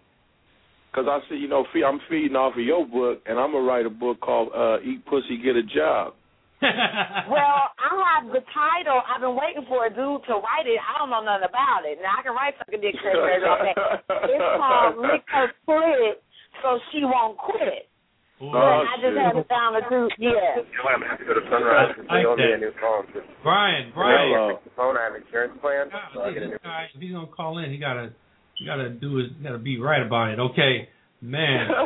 Cause 0.97 1.05
I 1.05 1.19
see, 1.29 1.35
you 1.35 1.47
know, 1.47 1.65
fe- 1.71 1.85
I'm 1.85 1.99
feeding 2.09 2.35
off 2.35 2.57
of 2.57 2.65
your 2.65 2.87
book, 2.87 3.21
and 3.27 3.37
I'm 3.37 3.53
gonna 3.53 3.61
write 3.61 3.85
a 3.85 3.93
book 3.93 4.19
called 4.19 4.49
uh, 4.49 4.81
"Eat 4.81 5.05
Pussy, 5.05 5.37
Get 5.37 5.55
a 5.55 5.61
Job." 5.61 6.16
Well, 6.61 7.59
I 7.77 7.89
have 8.17 8.33
the 8.33 8.41
title. 8.49 8.97
I've 9.05 9.21
been 9.21 9.37
waiting 9.37 9.65
for 9.69 9.85
a 9.85 9.91
dude 9.91 10.25
to 10.25 10.41
write 10.41 10.65
it. 10.65 10.81
I 10.81 10.97
don't 10.97 11.13
know 11.13 11.21
nothing 11.21 11.49
about 11.49 11.85
it. 11.85 12.01
Now 12.01 12.17
I 12.17 12.21
can 12.25 12.33
write 12.33 12.57
something 12.57 12.81
dick 12.81 12.97
crazy 12.97 13.45
all 13.45 13.61
day. 13.61 13.77
It's 13.77 14.49
called 14.57 14.97
"Lick 15.05 15.23
Her 15.29 15.53
Split 15.61 16.23
So 16.65 16.79
She 16.89 17.05
Won't 17.05 17.37
Quit." 17.37 17.89
Oh, 18.37 18.53
but 18.53 18.61
I 18.61 18.85
oh, 18.85 19.01
just 19.01 19.17
shit. 19.17 19.25
haven't 19.25 19.49
found 19.49 19.73
a 19.81 19.83
dude. 19.89 20.13
Yeah. 20.21 20.61
You 20.61 20.69
know 20.77 20.85
what? 20.85 20.93
I'm 20.93 21.01
gonna 21.01 21.09
have 21.09 21.21
to 21.21 21.25
go 21.25 21.33
to 21.33 21.45
Sunrise 21.49 21.89
because 21.97 22.05
they 22.05 22.21
I 22.21 22.29
owe 22.29 22.37
me 22.37 22.45
like 22.45 22.57
a 22.57 22.69
new 22.69 22.73
phone. 22.77 23.05
Brian, 23.41 23.89
Brian. 23.93 24.29
know, 24.29 24.53
fix 24.53 24.61
the 24.65 24.73
phone. 24.77 24.93
I 24.93 25.09
have 25.09 25.15
insurance 25.17 25.57
plan, 25.57 25.89
God, 25.89 26.09
so 26.13 26.21
I 26.21 26.33
get 26.33 26.43
a 26.43 26.53
new. 26.53 26.61
guy, 26.61 26.85
if 26.93 27.01
he's 27.01 27.13
gonna 27.13 27.33
call 27.33 27.57
in, 27.57 27.73
he 27.73 27.81
gotta, 27.81 28.13
he 28.57 28.65
gotta 28.65 28.89
do 28.93 29.17
his, 29.17 29.33
he 29.37 29.43
gotta 29.43 29.57
be 29.57 29.81
right 29.81 30.05
about 30.05 30.37
it. 30.37 30.39
Okay, 30.39 30.89
man. 31.21 31.69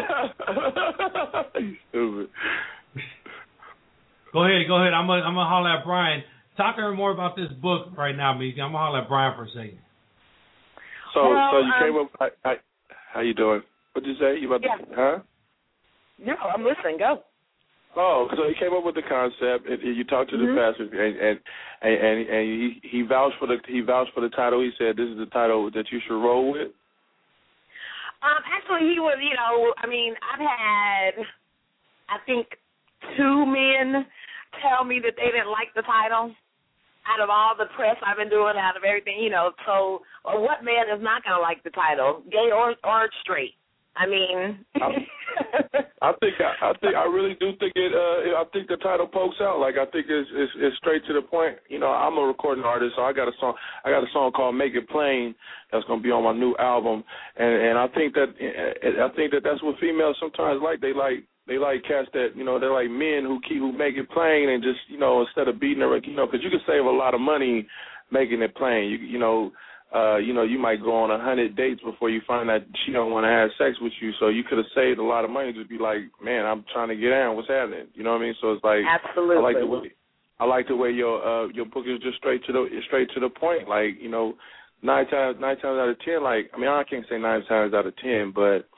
You 1.62 1.76
Stupid. 1.90 2.30
Go 4.34 4.44
ahead, 4.46 4.68
go 4.68 4.80
ahead. 4.80 4.94
I'm 4.94 5.08
gonna, 5.08 5.24
I'm 5.24 5.36
gonna 5.36 5.50
holler 5.50 5.78
at 5.78 5.86
Brian. 5.86 6.24
Talk 6.58 6.76
to 6.76 6.82
her 6.82 6.94
more 6.94 7.12
about 7.12 7.36
this 7.36 7.52
book 7.62 7.90
right 7.98 8.16
now, 8.16 8.38
Meek. 8.38 8.56
I'm 8.56 8.72
gonna 8.72 8.78
holler 8.78 9.02
at 9.02 9.10
Brian 9.10 9.36
for 9.36 9.44
a 9.44 9.50
second. 9.50 9.80
So, 11.14 11.30
Well, 11.30 11.50
so 11.52 11.58
you 11.60 11.74
um, 11.74 11.84
came 11.84 11.96
up. 12.00 12.32
I, 12.46 12.50
I, 12.50 12.54
how 13.14 13.22
you 13.22 13.34
doing? 13.34 13.62
What'd 13.94 14.08
you 14.08 14.16
say? 14.20 14.40
You 14.40 14.48
about? 14.48 14.62
Yeah. 14.64 14.86
To, 14.86 14.92
huh? 14.96 15.20
No, 16.24 16.34
I'm 16.54 16.64
listening. 16.64 16.98
Go. 16.98 17.24
Oh, 17.98 18.30
so 18.38 18.48
he 18.48 18.56
came 18.56 18.72
up 18.72 18.86
with 18.86 18.96
the 18.96 19.04
concept, 19.04 19.68
and 19.68 19.84
you 19.84 20.06
talked 20.06 20.32
to 20.32 20.38
the 20.38 20.46
Mhm. 20.46 20.56
pastor, 20.56 20.88
and 20.88 21.18
and 21.18 21.40
and 21.82 21.94
and, 21.94 22.30
and 22.30 22.44
he 22.48 22.80
he 22.88 23.02
vouched 23.02 23.36
for 23.38 23.48
the 23.48 23.60
he 23.68 23.82
vouched 23.82 24.14
for 24.14 24.22
the 24.22 24.30
title. 24.30 24.62
He 24.62 24.72
said 24.78 24.96
this 24.96 25.10
is 25.10 25.18
the 25.18 25.26
title 25.26 25.70
that 25.72 25.92
you 25.92 26.00
should 26.08 26.16
roll 26.24 26.54
with. 26.54 26.72
Um, 28.24 28.40
actually, 28.48 28.88
he 28.94 29.00
was. 29.00 29.18
You 29.20 29.36
know, 29.36 29.74
I 29.78 29.88
mean, 29.88 30.16
I've 30.24 30.40
had, 30.40 31.26
I 32.08 32.18
think, 32.26 32.48
two 33.18 33.46
men 33.46 34.06
tell 34.60 34.84
me 34.84 35.00
that 35.00 35.16
they 35.16 35.32
didn't 35.32 35.52
like 35.52 35.72
the 35.76 35.84
title. 35.84 36.36
Out 37.02 37.20
of 37.20 37.34
all 37.34 37.58
the 37.58 37.66
press 37.76 37.98
I've 38.06 38.18
been 38.18 38.30
doing, 38.30 38.54
out 38.62 38.78
of 38.78 38.84
everything, 38.86 39.18
you 39.18 39.32
know, 39.32 39.50
so 39.66 40.06
what 40.24 40.64
man 40.64 40.86
is 40.86 41.02
not 41.02 41.24
going 41.24 41.34
to 41.34 41.42
like 41.42 41.64
the 41.64 41.72
title, 41.72 42.22
gay 42.30 42.54
or 42.54 42.76
or 42.86 43.10
straight? 43.26 43.58
I 43.98 44.06
mean, 44.06 44.64
I 46.02 46.14
think 46.20 46.34
I, 46.40 46.70
I 46.70 46.74
think 46.80 46.96
I 46.96 47.04
really 47.06 47.36
do 47.40 47.52
think 47.60 47.74
it. 47.76 47.92
Uh, 47.94 48.40
I 48.40 48.44
think 48.54 48.68
the 48.68 48.78
title 48.78 49.08
pokes 49.08 49.36
out. 49.42 49.60
Like 49.60 49.76
I 49.76 49.86
think 49.92 50.06
it's, 50.08 50.30
it's 50.34 50.52
it's 50.58 50.78
straight 50.78 51.06
to 51.08 51.14
the 51.14 51.22
point. 51.22 51.58
You 51.68 51.80
know, 51.80 51.88
I'm 51.88 52.18
a 52.18 52.22
recording 52.22 52.64
artist, 52.64 52.94
so 52.96 53.04
I 53.04 53.14
got 53.14 53.28
a 53.28 53.36
song. 53.40 53.54
I 53.84 53.90
got 53.90 54.04
a 54.04 54.12
song 54.14 54.32
called 54.32 54.56
"Make 54.56 54.76
It 54.76 54.88
Plain" 54.90 55.36
that's 55.72 55.84
gonna 55.86 56.02
be 56.02 56.12
on 56.12 56.24
my 56.24 56.34
new 56.34 56.56
album, 56.58 57.04
and 57.36 57.54
and 57.68 57.78
I 57.78 57.88
think 57.90 58.14
that 58.14 58.30
I 58.38 59.10
think 59.16 59.32
that 59.34 59.42
that's 59.44 59.62
what 59.62 59.80
females 59.80 60.18
sometimes 60.20 60.62
like. 60.64 60.80
They 60.80 60.94
like 60.94 61.26
they 61.48 61.58
like 61.58 61.84
cats 61.84 62.08
that 62.14 62.30
you 62.36 62.44
know 62.44 62.60
they're 62.60 62.74
like 62.74 62.90
men 62.90 63.24
who 63.24 63.40
keep 63.48 63.60
who 63.60 63.72
make 63.72 63.96
it 63.96 64.10
plain 64.10 64.50
and 64.50 64.64
just 64.64 64.80
you 64.88 65.00
know 65.00 65.22
instead 65.22 65.48
of 65.48 65.60
beating 65.60 65.82
her, 65.82 65.98
you 65.98 66.16
know, 66.16 66.26
because 66.26 66.44
you 66.44 66.50
can 66.50 66.62
save 66.68 66.86
a 66.86 66.90
lot 66.90 67.14
of 67.14 67.22
money 67.22 67.68
making 68.12 68.42
it 68.42 68.56
plain. 68.56 68.90
You 68.90 68.98
you 68.98 69.20
know 69.20 69.52
uh, 69.94 70.18
you 70.18 70.34
know, 70.34 70.44
you 70.44 70.58
might 70.58 70.82
go 70.82 70.96
on 70.96 71.12
a 71.12 71.20
hundred 71.20 71.56
dates 71.58 71.82
before 71.84 72.10
you 72.10 72.22
find 72.26 72.48
that 72.48 72.64
she 72.86 72.94
don't 72.94 73.12
want 73.12 73.26
to 73.26 73.30
have 73.30 73.50
sex 73.60 73.76
with 73.82 73.92
you. 74.00 74.12
So 74.20 74.30
you 74.30 74.44
could 74.44 74.58
have 74.58 74.72
saved 74.74 75.00
a 75.00 75.04
lot 75.04 75.26
of 75.26 75.32
money. 75.32 75.52
Just 75.52 75.70
be 75.70 75.78
like, 75.78 76.08
man, 76.24 76.46
I'm 76.46 76.64
trying 76.72 76.88
to 76.88 76.96
get 76.96 77.10
down. 77.10 77.36
What's 77.36 77.50
happening? 77.50 77.88
You 77.94 78.04
know 78.04 78.12
what 78.12 78.22
I 78.22 78.32
mean? 78.32 78.36
So 78.40 78.54
it's 78.54 78.64
like, 78.64 78.88
Absolutely. 78.88 79.36
I 79.36 79.40
like 79.42 79.60
the 79.60 79.68
way, 79.68 79.92
I 80.40 80.46
like 80.46 80.68
the 80.70 80.78
way 80.78 80.92
your 80.92 81.20
uh, 81.20 81.48
your 81.50 81.66
book 81.66 81.86
is 81.88 82.02
just 82.02 82.18
straight 82.18 82.44
to 82.46 82.54
the 82.54 82.68
straight 82.88 83.10
to 83.16 83.20
the 83.20 83.28
point. 83.30 83.68
Like, 83.68 84.00
you 84.00 84.10
know, 84.10 84.36
nine 84.82 85.08
times 85.08 85.38
nine 85.42 85.58
times 85.58 85.76
out 85.76 85.90
of 85.90 86.00
ten, 86.00 86.24
like, 86.24 86.50
I 86.56 86.58
mean, 86.58 86.70
I 86.70 86.84
can't 86.90 87.06
say 87.10 87.20
nine 87.20 87.44
times 87.44 87.74
out 87.74 87.86
of 87.86 87.96
ten, 87.98 88.32
but 88.34 88.72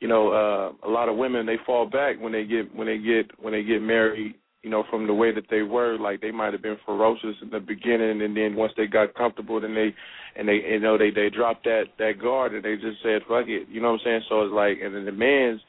you 0.00 0.08
know, 0.08 0.30
uh, 0.30 0.86
a 0.86 0.90
lot 0.90 1.08
of 1.08 1.16
women 1.16 1.46
they 1.46 1.56
fall 1.66 1.86
back 1.86 2.20
when 2.20 2.32
they 2.32 2.44
get 2.44 2.74
when 2.74 2.86
they 2.86 2.98
get 2.98 3.30
when 3.40 3.52
they 3.52 3.62
get 3.62 3.82
married 3.82 4.34
you 4.62 4.70
know, 4.70 4.84
from 4.90 5.06
the 5.06 5.14
way 5.14 5.32
that 5.32 5.44
they 5.50 5.62
were, 5.62 5.96
like 5.98 6.20
they 6.20 6.32
might 6.32 6.52
have 6.52 6.62
been 6.62 6.78
ferocious 6.84 7.36
in 7.42 7.50
the 7.50 7.60
beginning, 7.60 8.22
and 8.22 8.36
then 8.36 8.56
once 8.56 8.72
they 8.76 8.86
got 8.86 9.14
comfortable, 9.14 9.60
then 9.60 9.74
they, 9.74 9.94
and 10.36 10.48
they, 10.48 10.60
you 10.68 10.80
know, 10.80 10.98
they 10.98 11.10
they 11.10 11.30
dropped 11.30 11.64
that 11.64 11.84
that 11.98 12.20
guard, 12.20 12.54
and 12.54 12.64
they 12.64 12.74
just 12.74 13.00
said, 13.02 13.22
"Fuck 13.28 13.46
it," 13.46 13.68
you 13.68 13.80
know 13.80 13.92
what 13.92 14.00
I'm 14.00 14.04
saying? 14.04 14.22
So 14.28 14.42
it's 14.42 14.52
like, 14.52 14.78
and 14.82 14.94
then 14.94 15.04
the 15.04 15.12
man's, 15.12 15.60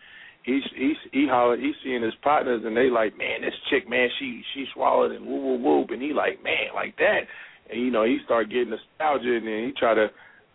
he's 0.43 0.63
he's 0.75 0.97
he 1.11 1.27
holler, 1.29 1.55
he's 1.55 1.75
seeing 1.83 2.01
his 2.01 2.15
partners, 2.23 2.63
and 2.65 2.75
they 2.75 2.89
like, 2.89 3.15
man, 3.15 3.41
this 3.41 3.53
chick, 3.69 3.87
man, 3.87 4.09
she 4.17 4.41
she 4.53 4.65
swallowed 4.73 5.11
and 5.11 5.25
whoop 5.25 5.43
whoop 5.43 5.61
whoop, 5.61 5.89
and 5.91 6.01
he 6.01 6.11
like, 6.11 6.43
man, 6.43 6.73
like 6.73 6.97
that, 6.97 7.21
and 7.69 7.79
you 7.79 7.91
know, 7.91 8.05
he 8.05 8.17
start 8.25 8.49
getting 8.49 8.71
nostalgia, 8.71 9.37
and 9.37 9.47
then 9.47 9.65
he 9.65 9.73
try 9.77 9.93
to. 9.93 10.07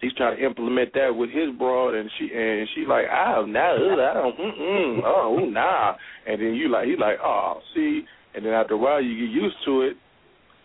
He's 0.04 0.12
trying 0.12 0.36
to 0.36 0.44
implement 0.44 0.92
that 0.92 1.16
with 1.16 1.30
his 1.30 1.48
broad, 1.56 1.94
and 1.94 2.10
she 2.18 2.28
and 2.34 2.68
she 2.74 2.84
like, 2.86 3.06
ah, 3.10 3.36
oh 3.38 3.46
no, 3.46 3.60
I 3.60 4.12
don't, 4.12 4.36
mm-mm, 4.36 5.00
oh 5.02 5.36
nah, 5.48 5.94
and 6.26 6.40
then 6.40 6.52
you 6.52 6.68
like, 6.68 6.84
he 6.86 6.94
like, 6.96 7.16
oh, 7.24 7.60
see, 7.74 8.02
and 8.34 8.44
then 8.44 8.52
after 8.52 8.74
a 8.74 8.76
while 8.76 9.02
you 9.02 9.26
get 9.26 9.32
used 9.32 9.56
to 9.64 9.80
it, 9.80 9.96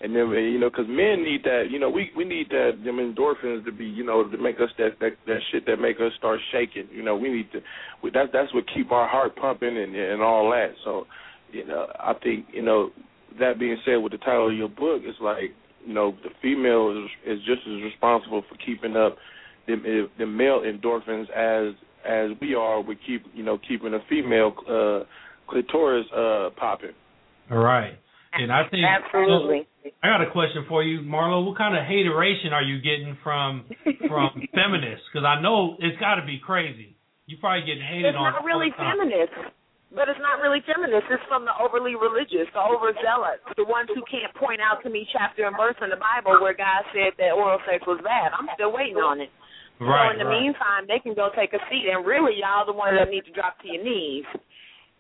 and 0.02 0.14
then 0.16 0.30
you 0.30 0.60
know, 0.60 0.70
because 0.70 0.88
men 0.88 1.24
need 1.24 1.44
that, 1.44 1.68
you 1.72 1.80
know, 1.80 1.90
we 1.90 2.12
we 2.18 2.26
need 2.26 2.50
that 2.50 2.82
them 2.84 2.98
endorphins 2.98 3.64
to 3.64 3.72
be, 3.72 3.86
you 3.86 4.04
know, 4.04 4.30
to 4.30 4.38
make 4.38 4.58
us 4.58 4.70
that 4.78 5.00
that 5.00 5.12
that 5.26 5.40
shit 5.52 5.66
that 5.68 5.78
make 5.78 5.98
us 5.98 6.12
start 6.18 6.40
shaking. 6.52 6.88
You 6.92 7.04
know, 7.04 7.16
we 7.16 7.30
need 7.30 7.52
to, 7.54 7.60
we, 8.04 8.10
that 8.12 8.32
that's 8.34 8.54
what 8.54 8.66
keep 8.74 8.92
our 8.92 9.08
heart 9.08 9.36
pumping 9.36 9.78
and 9.78 9.96
and 9.96 10.22
all 10.22 10.50
that. 10.52 10.72
So, 10.84 11.06
you 11.52 11.66
know, 11.66 11.88
I 11.98 12.14
think 12.22 12.48
you 12.52 12.62
know, 12.62 12.92
that 13.40 13.60
being 13.60 13.78
said, 13.86 13.98
with 13.98 14.12
the 14.12 14.20
title 14.20 14.50
of 14.50 14.58
your 14.58 14.70
book, 14.70 15.02
it's 15.04 15.20
like 15.22 15.54
you 15.90 15.96
know, 15.96 16.16
the 16.22 16.30
female 16.40 16.92
is 16.94 17.10
is 17.26 17.40
just 17.48 17.62
as 17.66 17.82
responsible 17.82 18.44
for 18.48 18.56
keeping 18.64 18.96
up 18.96 19.18
the 19.66 20.08
the 20.20 20.26
male 20.28 20.62
endorphins 20.62 21.26
as 21.34 21.74
as 22.06 22.38
we 22.40 22.54
are 22.54 22.80
with 22.80 23.00
keep 23.08 23.26
you 23.34 23.44
know 23.44 23.58
keeping 23.68 23.96
a 23.96 24.00
female 24.08 24.54
uh 24.70 25.04
clitoris 25.50 26.06
uh 26.16 26.52
popping. 26.58 26.94
All 27.50 27.58
right. 27.58 27.98
And 28.34 28.52
I 28.52 28.70
think 28.70 28.86
Absolutely. 28.86 29.68
So, 29.84 29.90
I 30.04 30.08
got 30.10 30.22
a 30.22 30.30
question 30.30 30.66
for 30.70 30.84
you, 30.84 31.02
Marlo. 31.02 31.44
What 31.44 31.58
kind 31.58 31.76
of 31.76 31.84
hateration 31.84 32.54
are 32.54 32.62
you 32.62 32.78
getting 32.78 33.18
from 33.24 33.66
from 34.08 34.30
feminists? 34.54 35.10
Because 35.12 35.26
I 35.26 35.42
know 35.42 35.76
it's 35.80 35.98
got 36.00 36.22
to 36.22 36.26
be 36.26 36.38
crazy. 36.38 36.96
You 37.26 37.38
probably 37.42 37.66
getting 37.66 37.82
hated 37.82 38.14
it's 38.14 38.18
on. 38.18 38.34
not 38.34 38.44
really 38.44 38.70
all 38.78 38.78
the 38.78 38.84
time. 38.84 38.98
feminist. 39.10 39.34
But 39.90 40.06
it's 40.06 40.22
not 40.22 40.38
really 40.38 40.62
feminist. 40.70 41.10
It's 41.10 41.26
from 41.26 41.50
the 41.50 41.56
overly 41.58 41.98
religious, 41.98 42.46
the 42.54 42.62
overzealous, 42.62 43.42
the 43.58 43.66
ones 43.66 43.90
who 43.90 44.06
can't 44.06 44.30
point 44.38 44.62
out 44.62 44.86
to 44.86 44.90
me 44.94 45.10
chapter 45.10 45.50
and 45.50 45.58
verse 45.58 45.78
in 45.82 45.90
the 45.90 45.98
Bible 45.98 46.38
where 46.46 46.54
God 46.54 46.86
said 46.94 47.18
that 47.18 47.34
oral 47.34 47.58
sex 47.66 47.82
was 47.90 47.98
bad. 48.06 48.30
I'm 48.38 48.46
still 48.54 48.70
waiting 48.70 49.02
on 49.02 49.18
it. 49.18 49.34
Right. 49.82 50.12
so 50.12 50.14
in 50.14 50.20
the 50.22 50.30
right. 50.30 50.44
meantime, 50.46 50.86
they 50.86 51.00
can 51.02 51.16
go 51.16 51.34
take 51.34 51.56
a 51.58 51.62
seat, 51.72 51.90
and 51.90 52.06
really, 52.06 52.38
y'all 52.38 52.68
the 52.68 52.76
ones 52.76 53.00
that 53.00 53.10
need 53.10 53.26
to 53.26 53.34
drop 53.34 53.58
to 53.64 53.68
your 53.68 53.82
knees. 53.82 54.28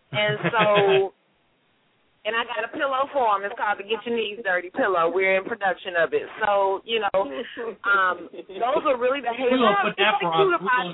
And 0.09 0.39
so, 0.49 1.13
and 2.25 2.33
I 2.33 2.47
got 2.49 2.65
a 2.65 2.71
pillow 2.73 3.05
for 3.13 3.29
them. 3.35 3.45
It's 3.45 3.53
called 3.59 3.77
the 3.77 3.85
Get 3.85 4.01
Your 4.07 4.17
Knees 4.17 4.41
Dirty 4.41 4.71
pillow. 4.73 5.11
We're 5.11 5.37
in 5.37 5.45
production 5.45 5.99
of 5.99 6.15
it. 6.17 6.25
So, 6.41 6.81
you 6.87 7.03
know, 7.03 7.19
um, 7.85 8.31
those 8.33 8.83
are 8.89 8.97
really 8.97 9.21
the 9.21 9.35
haters. 9.35 9.53
We're 9.53 9.69
gonna 9.69 9.85
put 9.93 9.99
that 10.01 10.17
for 10.17 10.33
us. 10.33 10.39
We're 10.39 10.57
gonna- 10.57 10.89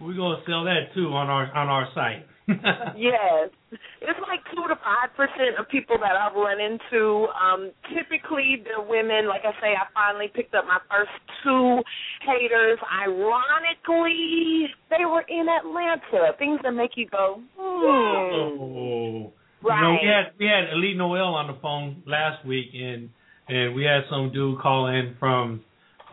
We're 0.00 0.18
gonna 0.18 0.42
sell 0.48 0.64
that 0.64 0.90
too 0.96 1.12
on 1.14 1.30
our 1.30 1.46
on 1.54 1.68
our 1.68 1.86
site. 1.94 2.26
yes. 2.96 3.48
It's 3.72 4.20
like 4.28 4.44
two 4.52 4.68
to 4.68 4.76
five 4.84 5.16
percent 5.16 5.56
of 5.58 5.68
people 5.68 5.96
that 5.98 6.12
I've 6.12 6.34
run 6.34 6.60
into. 6.60 7.26
Um, 7.32 7.72
typically 7.88 8.62
they're 8.64 8.84
women. 8.84 9.28
Like 9.28 9.42
I 9.44 9.52
say, 9.60 9.72
I 9.72 9.88
finally 9.94 10.28
picked 10.34 10.54
up 10.54 10.66
my 10.66 10.78
first 10.90 11.10
two 11.42 11.80
haters. 12.26 12.78
Ironically, 13.02 14.68
they 14.90 15.04
were 15.06 15.24
in 15.28 15.46
Atlanta. 15.48 16.36
Things 16.38 16.60
that 16.62 16.72
make 16.72 16.92
you 16.96 17.08
go, 17.08 17.40
hmm. 17.56 17.60
Oh. 17.60 19.32
Right. 19.62 19.80
You 19.80 19.82
know, 19.82 19.98
we 20.02 20.08
had 20.08 20.24
we 20.38 20.46
had 20.46 20.72
Elite 20.74 20.96
Noel 20.98 21.34
on 21.34 21.46
the 21.46 21.58
phone 21.62 22.02
last 22.06 22.44
week, 22.44 22.66
and 22.74 23.08
and 23.48 23.74
we 23.74 23.84
had 23.84 24.02
some 24.10 24.30
dude 24.32 24.60
call 24.60 24.88
in 24.88 25.16
from 25.18 25.64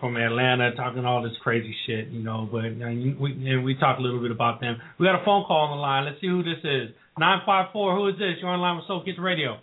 from 0.01 0.17
Atlanta 0.17 0.75
talking 0.75 1.05
all 1.05 1.23
this 1.23 1.31
crazy 1.41 1.73
shit, 1.87 2.07
you 2.09 2.21
know. 2.21 2.49
But 2.51 2.65
and 2.65 3.17
we 3.17 3.31
and 3.31 3.63
we 3.63 3.75
talked 3.75 3.99
a 3.99 4.03
little 4.03 4.19
bit 4.21 4.31
about 4.31 4.59
them. 4.59 4.75
We 4.99 5.05
got 5.05 5.15
a 5.21 5.23
phone 5.23 5.45
call 5.45 5.71
on 5.71 5.77
the 5.77 5.81
line. 5.81 6.03
Let's 6.05 6.19
see 6.19 6.27
who 6.27 6.43
this 6.43 6.59
is. 6.65 6.89
Nine 7.17 7.39
five 7.45 7.71
four. 7.71 7.95
Who 7.95 8.07
is 8.09 8.15
this? 8.15 8.35
You're 8.41 8.49
on 8.49 8.59
line 8.59 8.75
with 8.75 8.87
Soul 8.87 9.03
Kitchen 9.05 9.23
Radio. 9.23 9.57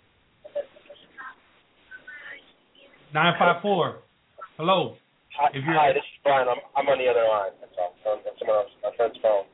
Nine 3.13 3.33
five 3.37 3.61
four. 3.61 3.99
Hello. 4.57 4.95
Hi, 5.37 5.49
If 5.53 5.63
you're- 5.63 5.75
hi, 5.77 5.93
this 5.93 6.03
is 6.03 6.19
Brian. 6.23 6.47
I'm 6.47 6.57
I'm 6.75 6.87
on 6.87 6.97
the 6.97 7.07
other 7.09 7.23
line. 7.27 7.51
That's 7.61 7.73
all. 7.77 7.95
On 8.11 8.17
on 8.19 8.33
someone 8.39 8.57
else, 8.57 8.71
my 8.83 8.91
friend's 8.97 9.17
phone. 9.21 9.45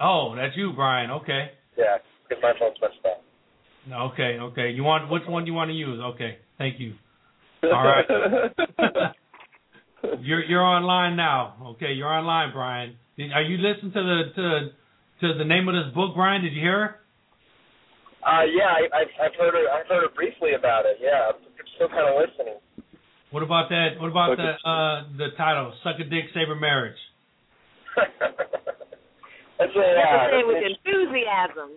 Oh, 0.00 0.34
that's 0.36 0.56
you, 0.56 0.72
Brian. 0.74 1.10
Okay. 1.10 1.52
Yeah, 1.78 1.98
because 2.28 2.42
my 2.42 2.52
phone's 2.58 2.76
messed 2.80 3.04
up. 3.06 3.22
Okay. 4.12 4.38
Okay. 4.40 4.70
You 4.70 4.82
want 4.84 5.10
which 5.10 5.22
one 5.26 5.44
do 5.44 5.50
you 5.50 5.54
want 5.56 5.70
to 5.70 5.74
use? 5.74 6.00
Okay. 6.14 6.38
Thank 6.58 6.78
you. 6.80 6.94
All 7.64 7.70
right. 7.84 8.06
You're 10.20 10.44
you're 10.44 10.62
online 10.62 11.16
now. 11.16 11.54
Okay, 11.76 11.92
you're 11.92 12.12
online, 12.12 12.52
Brian. 12.52 12.96
Did, 13.16 13.32
are 13.32 13.42
you 13.42 13.56
listening 13.58 13.92
to 13.92 14.02
the 14.02 14.18
to 14.36 14.46
to 15.20 15.38
the 15.38 15.44
name 15.44 15.68
of 15.68 15.74
this 15.74 15.94
book, 15.94 16.14
Brian? 16.14 16.42
Did 16.42 16.52
you 16.52 16.60
hear 16.60 16.84
it? 16.84 16.90
Uh, 18.24 18.44
yeah, 18.52 18.68
I, 18.72 18.82
I've 18.92 19.12
I've 19.20 19.36
heard 19.38 19.54
her, 19.54 19.64
I've 19.70 19.86
heard 19.86 20.02
her 20.02 20.14
briefly 20.14 20.54
about 20.58 20.84
it. 20.86 20.98
Yeah, 21.00 21.30
I'm 21.32 21.40
still 21.76 21.88
kind 21.88 22.08
of 22.08 22.16
listening. 22.20 22.58
What 23.30 23.42
about 23.42 23.68
that? 23.70 24.00
What 24.00 24.10
about 24.10 24.30
Okay. 24.32 24.42
the 24.42 24.52
uh 24.68 25.04
the 25.16 25.28
title, 25.36 25.72
"Suck 25.82 25.96
a 26.00 26.04
Dick, 26.04 26.26
Save 26.34 26.48
a 26.50 26.56
Marriage"? 26.58 26.98
That's 27.96 29.70
a, 29.70 29.78
You 29.78 30.02
have 30.02 30.20
uh, 30.20 30.30
say 30.34 30.42
with 30.44 30.62
enthusiasm. 30.64 31.70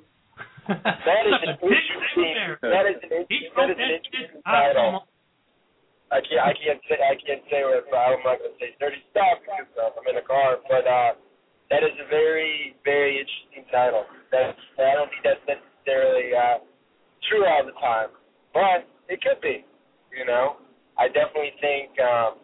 that 0.67 1.23
is 1.23 1.39
an 1.43 1.49
a 1.49 1.55
dick, 1.63 1.79
interesting. 1.79 2.27
a 2.27 2.35
marriage. 2.35 2.59
That 2.61 2.85
is 2.91 2.97
an 3.03 3.09
He 3.29 3.47
interesting. 3.47 3.53
wrote 3.55 3.71
That 3.71 3.71
is 3.71 3.79
an 3.79 3.91
interesting 4.03 4.41
title. 4.43 5.07
I 6.11 6.23
can't 6.23 6.39
I 6.39 6.53
can't 6.55 6.81
say 6.87 6.95
I 6.95 7.15
can't 7.19 7.43
say 7.51 7.67
what 7.67 7.83
I'm 7.91 8.23
not 8.23 8.39
gonna 8.39 8.55
say 8.59 8.71
dirty 8.79 9.03
stuff 9.11 9.43
because 9.43 9.67
uh, 9.75 9.91
I'm 9.91 10.07
in 10.07 10.15
the 10.15 10.23
car, 10.23 10.55
but 10.71 10.87
uh 10.87 11.19
that 11.67 11.83
is 11.83 11.91
a 11.99 12.07
very, 12.07 12.79
very 12.87 13.19
interesting 13.19 13.67
title. 13.71 14.07
That's 14.31 14.55
I 14.79 14.95
don't 14.95 15.11
think 15.11 15.23
that's 15.27 15.43
necessarily 15.43 16.31
uh 16.31 16.63
true 17.27 17.43
all 17.43 17.67
the 17.67 17.75
time. 17.75 18.15
But 18.55 18.87
it 19.11 19.19
could 19.19 19.43
be. 19.43 19.67
You 20.15 20.25
know? 20.25 20.63
I 20.97 21.11
definitely 21.11 21.53
think 21.59 21.91
um 21.99 22.39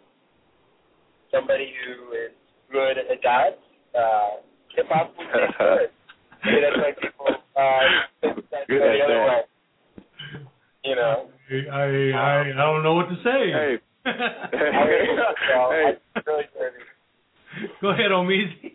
somebody 1.32 1.72
who 1.88 2.12
is 2.20 2.36
good 2.68 3.00
at 3.00 3.08
that, 3.24 3.64
uh 3.96 4.44
can 4.76 4.86
possibly 4.92 5.24
be 5.24 5.40
good. 5.56 5.88
Maybe 6.44 6.60
that's 6.68 6.80
why 6.84 6.92
people 7.00 7.32
uh 7.56 7.84
think 8.20 8.44
that's 8.52 8.68
the 8.68 9.00
other 9.08 9.24
way. 9.24 9.53
You 10.84 10.96
know. 10.96 11.30
I 11.52 12.12
I 12.16 12.40
I 12.52 12.66
don't 12.66 12.84
know 12.84 12.96
what 12.96 13.10
to 13.10 13.16
say. 13.24 13.52
Hey. 13.52 13.76
I 14.06 14.12
hey, 14.52 16.22
really. 16.26 16.44
Go 17.82 17.90
ahead, 17.92 18.12
Omeezy. 18.12 18.74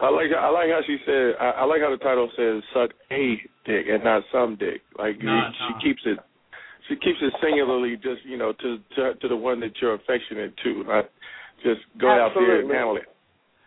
I 0.00 0.08
like 0.10 0.30
I 0.36 0.48
like 0.48 0.68
how 0.70 0.80
she 0.86 0.96
said 1.04 1.34
I, 1.40 1.62
I 1.62 1.64
like 1.64 1.80
how 1.80 1.90
the 1.90 2.02
title 2.02 2.30
says 2.36 2.62
suck 2.72 2.90
a 3.10 3.36
dick 3.66 3.86
and 3.88 4.04
not 4.04 4.22
some 4.32 4.56
dick. 4.56 4.80
Like 4.98 5.22
Nah, 5.22 5.50
she 5.52 5.74
nah. 5.74 5.80
keeps 5.80 6.00
it 6.06 6.18
she 6.88 6.96
keeps 6.96 7.18
it 7.20 7.32
singularly 7.42 7.96
just 7.96 8.24
you 8.24 8.38
know 8.38 8.52
to 8.52 8.78
to, 8.96 9.14
to 9.14 9.28
the 9.28 9.36
one 9.36 9.60
that 9.60 9.72
you're 9.80 9.94
affectionate 9.94 10.54
to, 10.64 10.84
not 10.84 11.10
just 11.62 11.80
go 12.00 12.08
out 12.08 12.32
there 12.34 12.60
and 12.60 12.70
handle 12.70 12.96
it. 12.96 13.04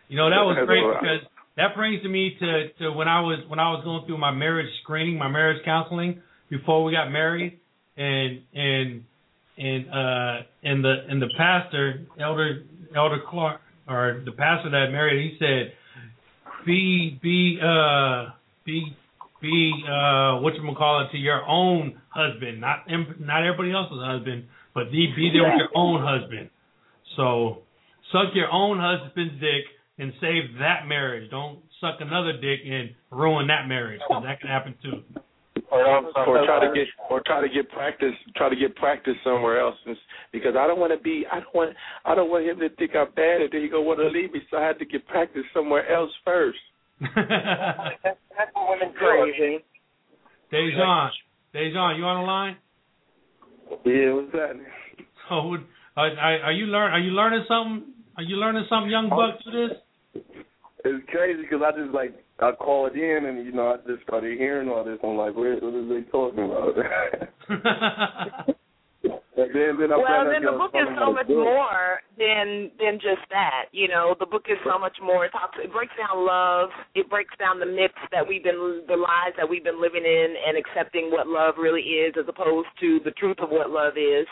You 0.08 0.16
know 0.16 0.28
that 0.28 0.42
was 0.42 0.58
great 0.66 0.82
because 0.82 1.22
that 1.56 1.76
brings 1.76 2.02
to 2.02 2.08
me 2.08 2.36
to 2.40 2.68
to 2.80 2.92
when 2.92 3.08
I 3.08 3.20
was 3.20 3.44
when 3.48 3.58
I 3.58 3.70
was 3.70 3.84
going 3.84 4.06
through 4.06 4.18
my 4.18 4.32
marriage 4.32 4.70
screening, 4.82 5.18
my 5.18 5.28
marriage 5.28 5.64
counseling 5.64 6.20
before 6.50 6.84
we 6.84 6.92
got 6.92 7.10
married, 7.10 7.60
and 7.96 8.40
and 8.54 9.04
and 9.58 9.86
uh 9.88 10.42
and 10.62 10.84
the 10.84 10.94
and 11.08 11.22
the 11.22 11.30
pastor 11.36 12.06
elder 12.20 12.62
elder 12.96 13.18
Clark 13.28 13.60
or 13.88 14.22
the 14.24 14.32
pastor 14.32 14.70
that 14.70 14.90
married 14.90 15.32
he 15.32 15.38
said 15.38 15.72
be 16.66 17.18
be 17.22 17.58
uh 17.62 18.30
be 18.64 18.96
be 19.40 19.72
uh 19.86 20.40
what 20.40 20.54
you 20.54 20.74
call 20.76 21.02
it 21.02 21.12
to 21.12 21.18
your 21.18 21.44
own 21.46 22.00
husband 22.08 22.60
not 22.60 22.84
em- 22.88 23.16
not 23.20 23.44
everybody 23.44 23.72
else's 23.72 23.98
husband 24.00 24.44
but 24.74 24.90
be 24.90 25.06
be 25.14 25.30
there 25.32 25.44
with 25.44 25.58
your 25.58 25.70
own 25.74 26.02
husband. 26.02 26.50
So 27.16 27.62
suck 28.12 28.34
your 28.34 28.50
own 28.50 28.78
husband's 28.80 29.34
dick 29.40 29.64
and 29.98 30.12
save 30.20 30.58
that 30.58 30.86
marriage. 30.86 31.30
Don't 31.30 31.60
suck 31.80 32.00
another 32.00 32.32
dick 32.32 32.60
and 32.66 32.90
ruin 33.10 33.46
that 33.46 33.68
marriage 33.68 34.00
because 34.06 34.24
that 34.24 34.40
can 34.40 34.50
happen 34.50 34.74
too 34.82 35.02
Or, 35.70 35.82
don't 35.82 36.06
suck 36.14 36.28
Or 36.28 36.44
try 36.44 36.60
to 36.60 36.72
get 36.74 36.86
or 37.10 37.22
try 37.26 37.40
to 37.40 37.48
get 37.48 37.70
practice 37.70 38.14
try 38.36 38.48
to 38.48 38.56
get 38.56 38.76
practice 38.76 39.14
somewhere 39.24 39.60
else 39.60 39.76
because 40.32 40.54
I 40.56 40.66
don't 40.66 40.78
want 40.78 40.92
to 40.92 41.02
be 41.02 41.24
I 41.30 41.40
don't 41.40 41.54
want 41.54 41.76
I 42.04 42.14
don't 42.14 42.30
want 42.30 42.44
him 42.46 42.58
to 42.60 42.68
think 42.76 42.92
I'm 42.94 43.10
bad 43.16 43.42
and 43.42 43.50
then 43.52 43.62
he 43.62 43.68
gonna 43.68 43.82
want 43.82 43.98
to 44.00 44.08
leave 44.08 44.32
me 44.32 44.40
so 44.50 44.58
I 44.58 44.66
had 44.66 44.78
to 44.78 44.84
get 44.84 45.06
practice 45.08 45.42
somewhere 45.52 45.90
else 45.90 46.10
first. 46.24 46.58
That's, 47.00 47.14
that's 48.04 48.50
what 48.54 48.70
women 48.70 48.94
do. 48.98 49.06
I 49.06 49.32
mean, 49.38 49.60
Dejan, 50.52 51.08
Dejan, 51.54 51.98
you 51.98 52.04
on 52.04 52.20
the 52.20 52.26
line? 52.26 52.56
Yeah, 53.84 54.12
what's 54.14 54.32
that? 54.32 54.52
So, 55.28 55.48
would- 55.48 55.66
are, 55.96 56.10
are 56.10 56.38
are 56.42 56.52
you 56.52 56.66
learn? 56.66 56.92
Are 56.92 56.98
you 56.98 57.12
learning 57.12 57.44
something? 57.48 57.94
Are 58.16 58.22
you 58.22 58.36
learning 58.36 58.66
something, 58.68 58.90
young 58.90 59.08
buck, 59.08 59.40
through 59.42 59.68
this? 59.68 59.78
It's 60.84 61.04
crazy 61.08 61.42
because 61.42 61.62
I 61.64 61.70
just 61.72 61.94
like 61.94 62.12
I 62.40 62.52
called 62.52 62.96
in 62.96 63.26
and 63.26 63.46
you 63.46 63.52
know 63.52 63.68
I 63.74 63.76
just 63.88 64.02
started 64.02 64.38
hearing 64.38 64.68
all 64.68 64.84
this. 64.84 64.98
I'm 65.04 65.16
like, 65.16 65.36
what, 65.36 65.62
what 65.62 65.74
are 65.74 65.88
they 65.88 66.02
talking 66.10 66.44
about? 66.44 66.74
and 69.36 69.50
then, 69.54 69.76
then 69.78 69.92
I 69.92 69.96
well, 69.96 70.06
found 70.06 70.28
out 70.28 70.32
then 70.32 70.44
the 70.44 70.58
book 70.58 70.72
is 70.74 70.88
so 70.98 71.12
much 71.12 71.26
book. 71.26 71.36
more 71.36 72.00
than 72.18 72.70
than 72.78 72.94
just 73.00 73.22
that. 73.30 73.66
You 73.72 73.88
know, 73.88 74.14
the 74.18 74.26
book 74.26 74.46
is 74.48 74.58
so 74.64 74.78
much 74.78 74.96
more. 75.02 75.26
It 75.26 75.32
talks. 75.32 75.58
It 75.62 75.72
breaks 75.72 75.94
down 75.96 76.26
love. 76.26 76.70
It 76.94 77.10
breaks 77.10 77.34
down 77.38 77.58
the 77.58 77.66
myths 77.66 77.98
that 78.12 78.26
we've 78.26 78.42
been, 78.42 78.84
the 78.88 78.96
lies 78.96 79.34
that 79.36 79.48
we've 79.48 79.64
been 79.64 79.80
living 79.80 80.04
in, 80.04 80.34
and 80.46 80.56
accepting 80.56 81.10
what 81.10 81.26
love 81.26 81.54
really 81.58 82.04
is, 82.04 82.14
as 82.18 82.26
opposed 82.28 82.68
to 82.80 83.00
the 83.04 83.10
truth 83.12 83.38
of 83.40 83.50
what 83.50 83.70
love 83.70 83.94
is. 83.96 84.26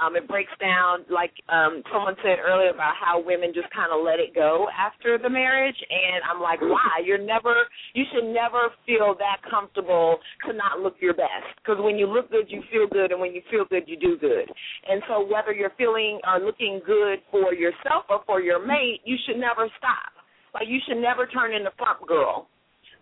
Um, 0.00 0.16
it 0.16 0.26
breaks 0.26 0.52
down, 0.60 1.04
like 1.10 1.32
um, 1.48 1.82
someone 1.92 2.16
said 2.24 2.40
earlier, 2.40 2.70
about 2.70 2.94
how 2.96 3.20
women 3.20 3.52
just 3.54 3.68
kind 3.74 3.92
of 3.92 4.04
let 4.04 4.18
it 4.20 4.34
go 4.34 4.66
after 4.72 5.18
the 5.18 5.28
marriage, 5.28 5.76
and 5.76 6.24
I'm 6.24 6.40
like, 6.40 6.60
why? 6.60 7.04
You're 7.04 7.20
never, 7.20 7.68
you 7.94 8.04
should 8.12 8.24
never 8.32 8.72
feel 8.86 9.14
that 9.18 9.44
comfortable 9.48 10.18
to 10.48 10.52
not 10.52 10.80
look 10.80 10.96
your 11.00 11.14
best, 11.14 11.52
because 11.60 11.76
when 11.80 11.96
you 11.96 12.06
look 12.06 12.30
good, 12.30 12.46
you 12.48 12.62
feel 12.72 12.86
good, 12.88 13.12
and 13.12 13.20
when 13.20 13.34
you 13.34 13.42
feel 13.50 13.64
good, 13.68 13.84
you 13.86 13.98
do 13.98 14.16
good. 14.16 14.48
And 14.88 15.02
so, 15.08 15.26
whether 15.26 15.52
you're 15.52 15.76
feeling 15.76 16.20
or 16.26 16.40
looking 16.40 16.80
good 16.86 17.20
for 17.30 17.54
yourself 17.54 18.04
or 18.08 18.22
for 18.26 18.40
your 18.40 18.64
mate, 18.64 19.00
you 19.04 19.16
should 19.26 19.38
never 19.38 19.68
stop. 19.78 20.12
Like 20.54 20.68
you 20.68 20.78
should 20.86 21.00
never 21.00 21.26
turn 21.26 21.54
into 21.54 21.70
flump 21.78 22.06
girl. 22.06 22.48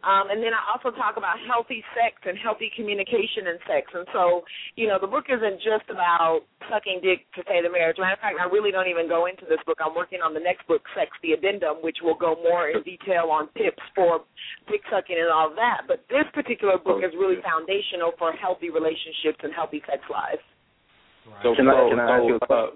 Um, 0.00 0.32
and 0.32 0.40
then 0.40 0.56
I 0.56 0.64
also 0.72 0.96
talk 0.96 1.20
about 1.20 1.36
healthy 1.44 1.84
sex 1.92 2.16
and 2.24 2.32
healthy 2.40 2.72
communication 2.72 3.52
in 3.52 3.60
sex. 3.68 3.84
And 3.92 4.08
so, 4.16 4.40
you 4.72 4.88
know, 4.88 4.96
the 4.96 5.10
book 5.10 5.28
isn't 5.28 5.60
just 5.60 5.84
about 5.92 6.48
sucking 6.72 7.04
dick 7.04 7.28
to 7.36 7.44
save 7.44 7.68
the 7.68 7.72
marriage. 7.72 8.00
Matter 8.00 8.16
of 8.16 8.24
fact, 8.24 8.40
I 8.40 8.48
really 8.48 8.72
don't 8.72 8.88
even 8.88 9.12
go 9.12 9.28
into 9.28 9.44
this 9.44 9.60
book. 9.68 9.76
I'm 9.76 9.92
working 9.92 10.24
on 10.24 10.32
the 10.32 10.40
next 10.40 10.64
book, 10.64 10.80
Sex 10.96 11.12
the 11.20 11.36
Addendum, 11.36 11.84
which 11.84 12.00
will 12.00 12.16
go 12.16 12.32
more 12.40 12.72
in 12.72 12.80
detail 12.80 13.28
on 13.28 13.52
tips 13.60 13.84
for 13.92 14.24
dick 14.72 14.80
sucking 14.88 15.20
and 15.20 15.28
all 15.28 15.52
that. 15.52 15.84
But 15.84 16.08
this 16.08 16.24
particular 16.32 16.80
book 16.80 17.04
is 17.04 17.12
really 17.12 17.36
foundational 17.44 18.16
for 18.16 18.32
healthy 18.32 18.72
relationships 18.72 19.44
and 19.44 19.52
healthy 19.52 19.84
sex 19.84 20.00
lives. 20.08 20.40
So 21.44 21.52
Can 21.52 21.68
I- 21.68 21.88
can 21.92 22.00
I 22.00 22.16
ask 22.16 22.24
you 22.24 22.40
a 22.40 22.46
so, 22.48 22.54
uh, 22.54 22.70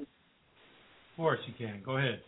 Of 1.15 1.17
course 1.17 1.39
you 1.47 1.55
can. 1.57 1.81
Go 1.85 1.97
ahead. 1.97 2.21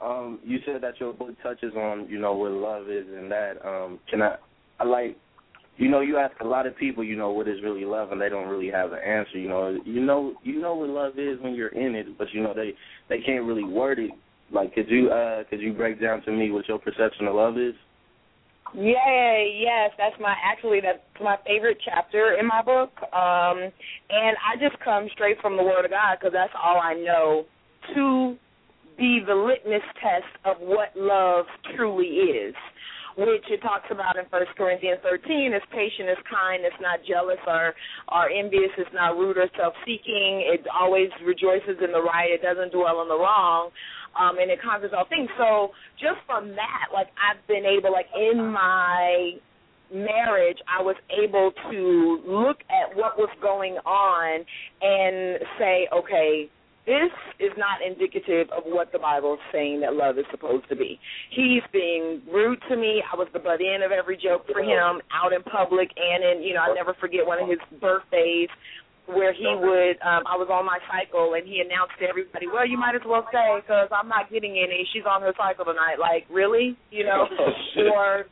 Um, 0.00 0.38
you 0.44 0.58
said 0.64 0.82
that 0.82 1.00
your 1.00 1.12
book 1.12 1.30
touches 1.42 1.74
on, 1.74 2.08
you 2.08 2.20
know, 2.20 2.32
what 2.34 2.52
love 2.52 2.88
is 2.88 3.06
and 3.12 3.30
that. 3.32 3.54
Um, 3.64 3.98
can 4.08 4.22
I, 4.22 4.36
I 4.78 4.84
like, 4.84 5.16
you 5.78 5.88
know, 5.90 6.00
you 6.00 6.16
ask 6.16 6.38
a 6.40 6.46
lot 6.46 6.66
of 6.66 6.76
people, 6.76 7.02
you 7.02 7.16
know, 7.16 7.30
what 7.30 7.48
is 7.48 7.60
really 7.60 7.84
love, 7.84 8.12
and 8.12 8.20
they 8.20 8.28
don't 8.28 8.46
really 8.46 8.70
have 8.70 8.92
an 8.92 9.00
answer. 9.04 9.36
You 9.36 9.48
know, 9.48 9.78
you 9.84 10.00
know, 10.00 10.34
you 10.44 10.60
know 10.60 10.76
what 10.76 10.90
love 10.90 11.18
is 11.18 11.40
when 11.40 11.54
you're 11.54 11.68
in 11.68 11.96
it, 11.96 12.16
but 12.16 12.28
you 12.32 12.40
know 12.40 12.54
they 12.54 12.72
they 13.08 13.20
can't 13.20 13.44
really 13.44 13.64
word 13.64 13.98
it. 13.98 14.12
Like, 14.52 14.74
could 14.74 14.88
you 14.88 15.10
uh 15.10 15.42
could 15.50 15.60
you 15.60 15.72
break 15.72 16.00
down 16.00 16.22
to 16.22 16.30
me 16.30 16.52
what 16.52 16.68
your 16.68 16.78
perception 16.78 17.26
of 17.26 17.34
love 17.34 17.58
is? 17.58 17.74
Yay, 18.74 19.60
yes, 19.60 19.90
that's 19.98 20.14
my 20.20 20.34
actually 20.44 20.80
that's 20.80 21.00
my 21.22 21.36
favorite 21.44 21.78
chapter 21.84 22.36
in 22.38 22.46
my 22.46 22.62
book. 22.62 22.90
Um 23.12 23.72
and 24.10 24.36
I 24.38 24.56
just 24.60 24.80
come 24.84 25.08
straight 25.12 25.40
from 25.40 25.56
the 25.56 25.62
word 25.62 25.84
of 25.84 25.90
God 25.90 26.18
because 26.20 26.32
that's 26.32 26.52
all 26.62 26.80
I 26.80 26.94
know 26.94 27.44
to 27.94 28.36
be 28.98 29.20
the 29.26 29.34
litmus 29.34 29.82
test 30.00 30.30
of 30.44 30.56
what 30.60 30.90
love 30.96 31.46
truly 31.76 32.06
is. 32.06 32.54
which 33.16 33.44
it 33.50 33.60
talks 33.60 33.84
about 33.90 34.16
in 34.16 34.24
First 34.30 34.56
Corinthians 34.56 35.00
13. 35.02 35.52
It's 35.52 35.66
patient, 35.70 36.08
it's 36.08 36.20
kind, 36.24 36.64
it's 36.64 36.80
not 36.80 37.00
jealous 37.06 37.40
or 37.46 37.74
or 38.08 38.30
envious, 38.30 38.70
it's 38.78 38.90
not 38.94 39.16
rude 39.18 39.36
or 39.36 39.48
self-seeking. 39.56 40.48
It 40.48 40.64
always 40.72 41.10
rejoices 41.24 41.76
in 41.84 41.92
the 41.92 42.00
right. 42.02 42.30
It 42.30 42.40
doesn't 42.42 42.72
dwell 42.72 42.98
on 43.04 43.08
the 43.08 43.18
wrong. 43.18 43.70
Um, 44.18 44.38
and 44.38 44.50
it 44.50 44.60
conquers 44.62 44.92
all 44.96 45.06
things. 45.08 45.28
So 45.38 45.70
just 46.00 46.20
from 46.26 46.50
that, 46.56 46.92
like 46.92 47.08
I've 47.16 47.40
been 47.48 47.64
able, 47.64 47.92
like 47.92 48.08
in 48.16 48.52
my 48.52 49.32
marriage, 49.92 50.58
I 50.68 50.82
was 50.82 50.96
able 51.12 51.52
to 51.70 52.20
look 52.26 52.58
at 52.68 52.96
what 52.96 53.16
was 53.16 53.30
going 53.40 53.76
on 53.84 54.44
and 54.80 55.38
say, 55.58 55.88
okay, 55.92 56.48
this 56.86 57.14
is 57.38 57.52
not 57.56 57.78
indicative 57.78 58.48
of 58.50 58.64
what 58.66 58.90
the 58.90 58.98
Bible 58.98 59.34
is 59.34 59.40
saying 59.52 59.80
that 59.82 59.94
love 59.94 60.18
is 60.18 60.24
supposed 60.30 60.68
to 60.68 60.76
be. 60.76 60.98
He's 61.30 61.62
being 61.72 62.22
rude 62.26 62.58
to 62.68 62.76
me. 62.76 63.02
I 63.06 63.16
was 63.16 63.28
the 63.32 63.38
butt 63.38 63.60
end 63.62 63.82
of 63.84 63.92
every 63.92 64.16
joke 64.16 64.46
for 64.50 64.62
him 64.62 65.00
out 65.14 65.32
in 65.32 65.42
public 65.44 65.90
and 65.94 66.24
in, 66.24 66.42
you 66.42 66.54
know, 66.54 66.62
I 66.62 66.74
never 66.74 66.94
forget 66.98 67.24
one 67.24 67.38
of 67.38 67.48
his 67.48 67.62
birthdays 67.80 68.48
where 69.06 69.34
he 69.34 69.46
would 69.46 69.98
um 70.06 70.22
I 70.30 70.38
was 70.38 70.46
on 70.46 70.64
my 70.64 70.78
cycle 70.86 71.34
and 71.34 71.46
he 71.46 71.58
announced 71.58 71.98
to 71.98 72.06
everybody, 72.06 72.46
"Well, 72.46 72.66
you 72.66 72.78
might 72.78 72.94
as 72.94 73.02
well 73.04 73.26
stay 73.30 73.58
cuz 73.66 73.90
I'm 73.90 74.08
not 74.08 74.30
getting 74.30 74.58
any. 74.58 74.86
She's 74.92 75.06
on 75.06 75.22
her 75.22 75.34
cycle 75.36 75.64
tonight." 75.64 75.98
Like, 75.98 76.26
really? 76.30 76.76
You 76.90 77.04
know? 77.04 77.26
or 77.94 78.26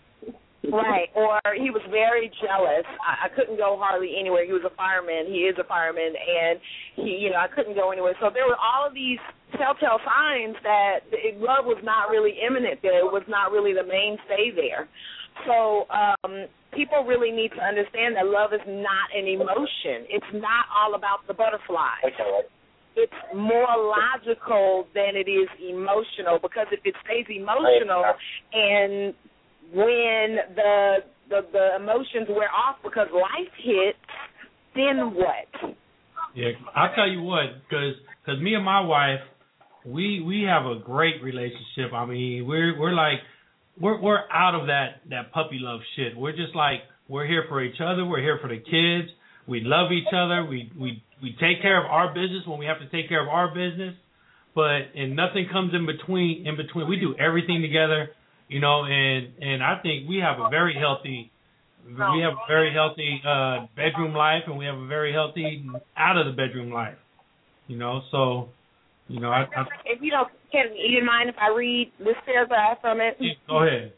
Right. 0.69 1.09
Or 1.17 1.41
he 1.57 1.73
was 1.73 1.81
very 1.89 2.29
jealous. 2.37 2.85
I, 3.01 3.27
I 3.27 3.29
couldn't 3.33 3.57
go 3.57 3.81
hardly 3.81 4.21
anywhere. 4.21 4.45
He 4.45 4.53
was 4.53 4.65
a 4.69 4.75
fireman. 4.77 5.33
He 5.33 5.49
is 5.49 5.57
a 5.57 5.65
fireman, 5.65 6.13
and 6.13 6.61
he, 7.01 7.17
you 7.17 7.33
know, 7.33 7.41
I 7.41 7.49
couldn't 7.49 7.75
go 7.75 7.93
anywhere. 7.93 8.13
So 8.21 8.29
there 8.29 8.45
were 8.45 8.61
all 8.61 8.85
of 8.85 8.93
these 8.93 9.19
telltale 9.57 9.99
signs 10.05 10.57
that 10.63 11.09
it, 11.17 11.41
love 11.41 11.65
was 11.65 11.81
not 11.83 12.13
really 12.13 12.37
imminent 12.45 12.85
there. 12.85 13.01
It 13.01 13.09
was 13.09 13.25
not 13.27 13.53
really 13.53 13.73
the 13.73 13.89
mainstay 13.89 14.53
there. 14.53 14.85
So 15.49 15.89
um 15.89 16.47
people 16.77 17.03
really 17.03 17.33
need 17.33 17.51
to 17.57 17.63
understand 17.63 18.15
that 18.15 18.27
love 18.27 18.53
is 18.53 18.63
not 18.67 19.11
an 19.17 19.27
emotion. 19.27 20.07
It's 20.07 20.33
not 20.35 20.71
all 20.71 20.95
about 20.95 21.27
the 21.27 21.35
butterflies. 21.35 22.15
It's 22.95 23.21
more 23.35 23.71
logical 23.75 24.87
than 24.95 25.17
it 25.17 25.31
is 25.31 25.49
emotional 25.59 26.39
because 26.43 26.67
if 26.71 26.81
it 26.85 26.95
stays 27.07 27.27
emotional 27.31 28.05
and 28.53 29.15
when 29.73 30.37
the 30.57 30.97
the 31.29 31.41
the 31.53 31.77
emotions 31.77 32.27
wear 32.29 32.51
off 32.51 32.77
because 32.83 33.09
life 33.13 33.53
hits, 33.63 33.99
then 34.75 35.15
what? 35.15 35.77
Yeah, 36.35 36.51
I'll 36.75 36.95
tell 36.95 37.09
you 37.09 37.23
what, 37.23 37.47
because 37.69 37.95
cause 38.27 38.41
me 38.41 38.55
and 38.55 38.65
my 38.65 38.81
wife, 38.81 39.21
we 39.85 40.23
we 40.23 40.43
have 40.43 40.67
a 40.67 40.79
great 40.79 41.23
relationship. 41.23 41.93
I 41.93 42.05
mean, 42.07 42.47
we're 42.47 42.79
we're 42.79 42.95
like 42.95 43.19
we're 43.81 44.01
we're 44.01 44.31
out 44.31 44.55
of 44.55 44.67
that 44.67 45.03
that 45.11 45.33
puppy 45.33 45.59
love 45.61 45.81
shit. 45.97 46.17
We're 46.17 46.37
just 46.37 46.55
like 46.55 46.81
we're 47.09 47.27
here 47.27 47.45
for 47.49 47.63
each 47.63 47.81
other. 47.81 48.05
We're 48.05 48.23
here 48.23 48.39
for 48.41 48.49
the 48.49 48.59
kids. 48.59 49.11
We 49.47 49.63
love 49.65 49.91
each 49.93 50.13
other. 50.15 50.45
We 50.45 50.71
we 50.79 51.03
we 51.23 51.33
take 51.41 51.63
care 51.63 51.79
of 51.79 51.91
our 51.91 52.15
business 52.15 52.47
when 52.47 52.59
we 52.59 52.67
have 52.67 52.79
to 52.79 52.89
take 52.89 53.09
care 53.09 53.23
of 53.23 53.29
our 53.29 53.49
business. 53.49 53.95
But 54.55 54.95
and 54.95 55.17
nothing 55.17 55.47
comes 55.51 55.73
in 55.75 55.87
between. 55.87 56.47
In 56.47 56.57
between, 56.57 56.89
we 56.89 56.99
do 56.99 57.15
everything 57.19 57.63
together. 57.63 58.11
You 58.51 58.59
know, 58.59 58.83
and 58.83 59.31
and 59.41 59.63
I 59.63 59.79
think 59.81 60.09
we 60.09 60.19
have 60.19 60.41
a 60.43 60.51
very 60.51 60.75
healthy 60.75 61.31
we 61.87 62.21
have 62.21 62.35
a 62.35 62.47
very 62.49 62.75
healthy 62.75 63.23
uh 63.25 63.67
bedroom 63.77 64.13
life 64.13 64.43
and 64.47 64.59
we 64.59 64.67
have 64.67 64.77
a 64.77 64.87
very 64.87 65.13
healthy 65.13 65.65
out 65.97 66.19
of 66.19 66.27
the 66.27 66.33
bedroom 66.33 66.73
life. 66.73 66.99
You 67.69 67.79
know, 67.79 68.03
so 68.11 68.49
you 69.07 69.21
know, 69.21 69.31
I, 69.31 69.47
I 69.55 69.63
If 69.87 70.03
you 70.03 70.11
don't, 70.11 70.29
can 70.51 70.75
you 70.75 70.99
didn't 70.99 71.07
mind 71.07 71.31
if 71.31 71.37
I 71.39 71.55
read 71.55 71.93
this 71.99 72.19
paragraph 72.27 72.79
from 72.81 73.01
it? 73.01 73.15
go 73.47 73.63
ahead. 73.63 73.93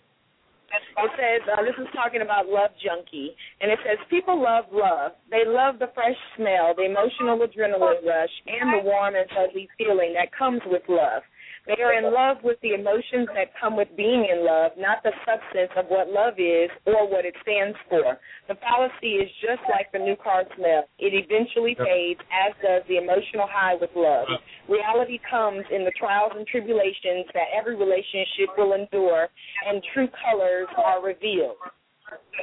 It 0.73 1.13
says, 1.21 1.45
uh, 1.53 1.61
this 1.61 1.77
is 1.77 1.89
talking 1.93 2.23
about 2.23 2.49
Love 2.49 2.73
Junkie, 2.81 3.37
and 3.61 3.69
it 3.71 3.79
says, 3.85 4.01
people 4.09 4.41
love 4.41 4.65
love. 4.73 5.13
They 5.29 5.45
love 5.45 5.77
the 5.79 5.93
fresh 5.93 6.17
smell, 6.37 6.73
the 6.73 6.89
emotional 6.89 7.45
adrenaline 7.45 8.01
rush, 8.01 8.33
and 8.49 8.73
the 8.73 8.81
warm 8.81 9.15
and 9.15 9.29
fuzzy 9.29 9.69
feeling 9.77 10.17
that 10.17 10.33
comes 10.33 10.61
with 10.65 10.81
love. 10.89 11.21
They 11.67 11.81
are 11.83 11.95
in 11.95 12.13
love 12.13 12.39
with 12.43 12.59
the 12.63 12.75
emotions 12.75 13.29
that 13.35 13.55
come 13.61 13.77
with 13.77 13.89
being 13.97 14.27
in 14.27 14.45
love, 14.45 14.73
not 14.77 15.03
the 15.05 15.13
substance 15.23 15.71
of 15.77 15.87
what 15.87 16.11
love 16.11 16.35
is 16.39 16.71
or 16.87 17.07
what 17.09 17.25
it 17.25 17.35
stands 17.43 17.79
for. 17.89 18.19
The 18.49 18.59
fallacy 18.59 19.23
is 19.23 19.31
just 19.41 19.63
like 19.71 19.93
the 19.93 20.03
new 20.03 20.17
car 20.17 20.43
smell. 20.57 20.91
It 20.99 21.15
eventually 21.15 21.77
fades, 21.79 22.21
as 22.35 22.51
does 22.63 22.83
the 22.89 22.99
emotional 22.99 23.47
high 23.47 23.75
with 23.79 23.91
love. 23.95 24.27
Reality 24.69 25.21
comes 25.31 25.63
in 25.71 25.85
the 25.85 25.93
trials 25.99 26.33
and 26.35 26.47
tribulations 26.47 27.31
that 27.33 27.55
every 27.55 27.77
relationship 27.77 28.51
will 28.59 28.75
endure, 28.75 29.29
and 29.69 29.83
true 29.95 30.09
colors 30.19 30.67
are 30.77 31.03
revealed. 31.03 31.57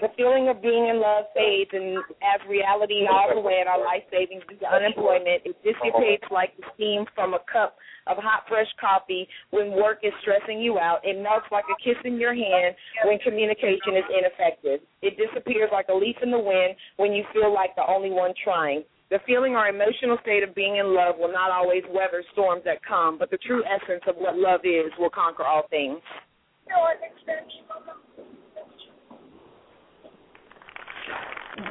The 0.02 0.10
feeling 0.16 0.48
of 0.48 0.62
being 0.62 0.88
in 0.88 1.02
love 1.02 1.26
fades, 1.36 1.72
and 1.74 1.98
as 2.24 2.40
reality 2.48 3.04
gnaws 3.04 3.36
away 3.36 3.60
at 3.60 3.68
our 3.68 3.84
life 3.84 4.04
savings 4.10 4.44
due 4.48 4.58
to 4.58 4.68
unemployment, 4.70 5.44
it 5.44 5.58
dissipates 5.64 6.24
like 6.32 6.56
the 6.58 6.64
steam 6.76 7.06
from 7.16 7.34
a 7.34 7.42
cup 7.52 7.76
of 8.08 8.18
hot, 8.18 8.48
fresh 8.48 8.70
coffee 8.80 9.28
when 9.52 9.72
work 9.76 10.00
is 10.04 10.14
stressing 10.22 10.60
you 10.60 10.80
out. 10.80 11.00
It 11.04 11.22
melts 11.22 11.48
like 11.52 11.66
a 11.68 11.78
kiss 11.84 12.00
in 12.06 12.18
your 12.18 12.34
hand 12.34 12.76
when 13.06 13.20
communication 13.20 14.00
is 14.00 14.08
ineffective. 14.08 14.80
It 15.02 15.20
disappears 15.20 15.70
like 15.72 15.88
a 15.90 15.94
leaf 15.94 16.16
in 16.24 16.32
the 16.32 16.40
wind 16.40 16.76
when 16.98 17.12
you 17.14 17.24
feel 17.34 17.54
like 17.54 17.76
the 17.76 17.86
only 17.86 18.10
one 18.10 18.34
trying. 18.44 18.84
The 19.10 19.20
feeling 19.26 19.54
or 19.58 19.68
emotional 19.68 20.18
state 20.22 20.44
of 20.44 20.54
being 20.54 20.78
in 20.78 20.94
love 20.94 21.16
will 21.18 21.34
not 21.34 21.50
always 21.50 21.84
weather 21.90 22.24
storms 22.32 22.62
that 22.66 22.78
come, 22.86 23.18
but 23.18 23.32
the 23.32 23.42
true 23.42 23.64
essence 23.66 24.04
of 24.08 24.16
what 24.18 24.38
love 24.38 24.62
is 24.64 24.94
will 24.98 25.10
conquer 25.10 25.44
all 25.44 25.68
things. 25.70 25.98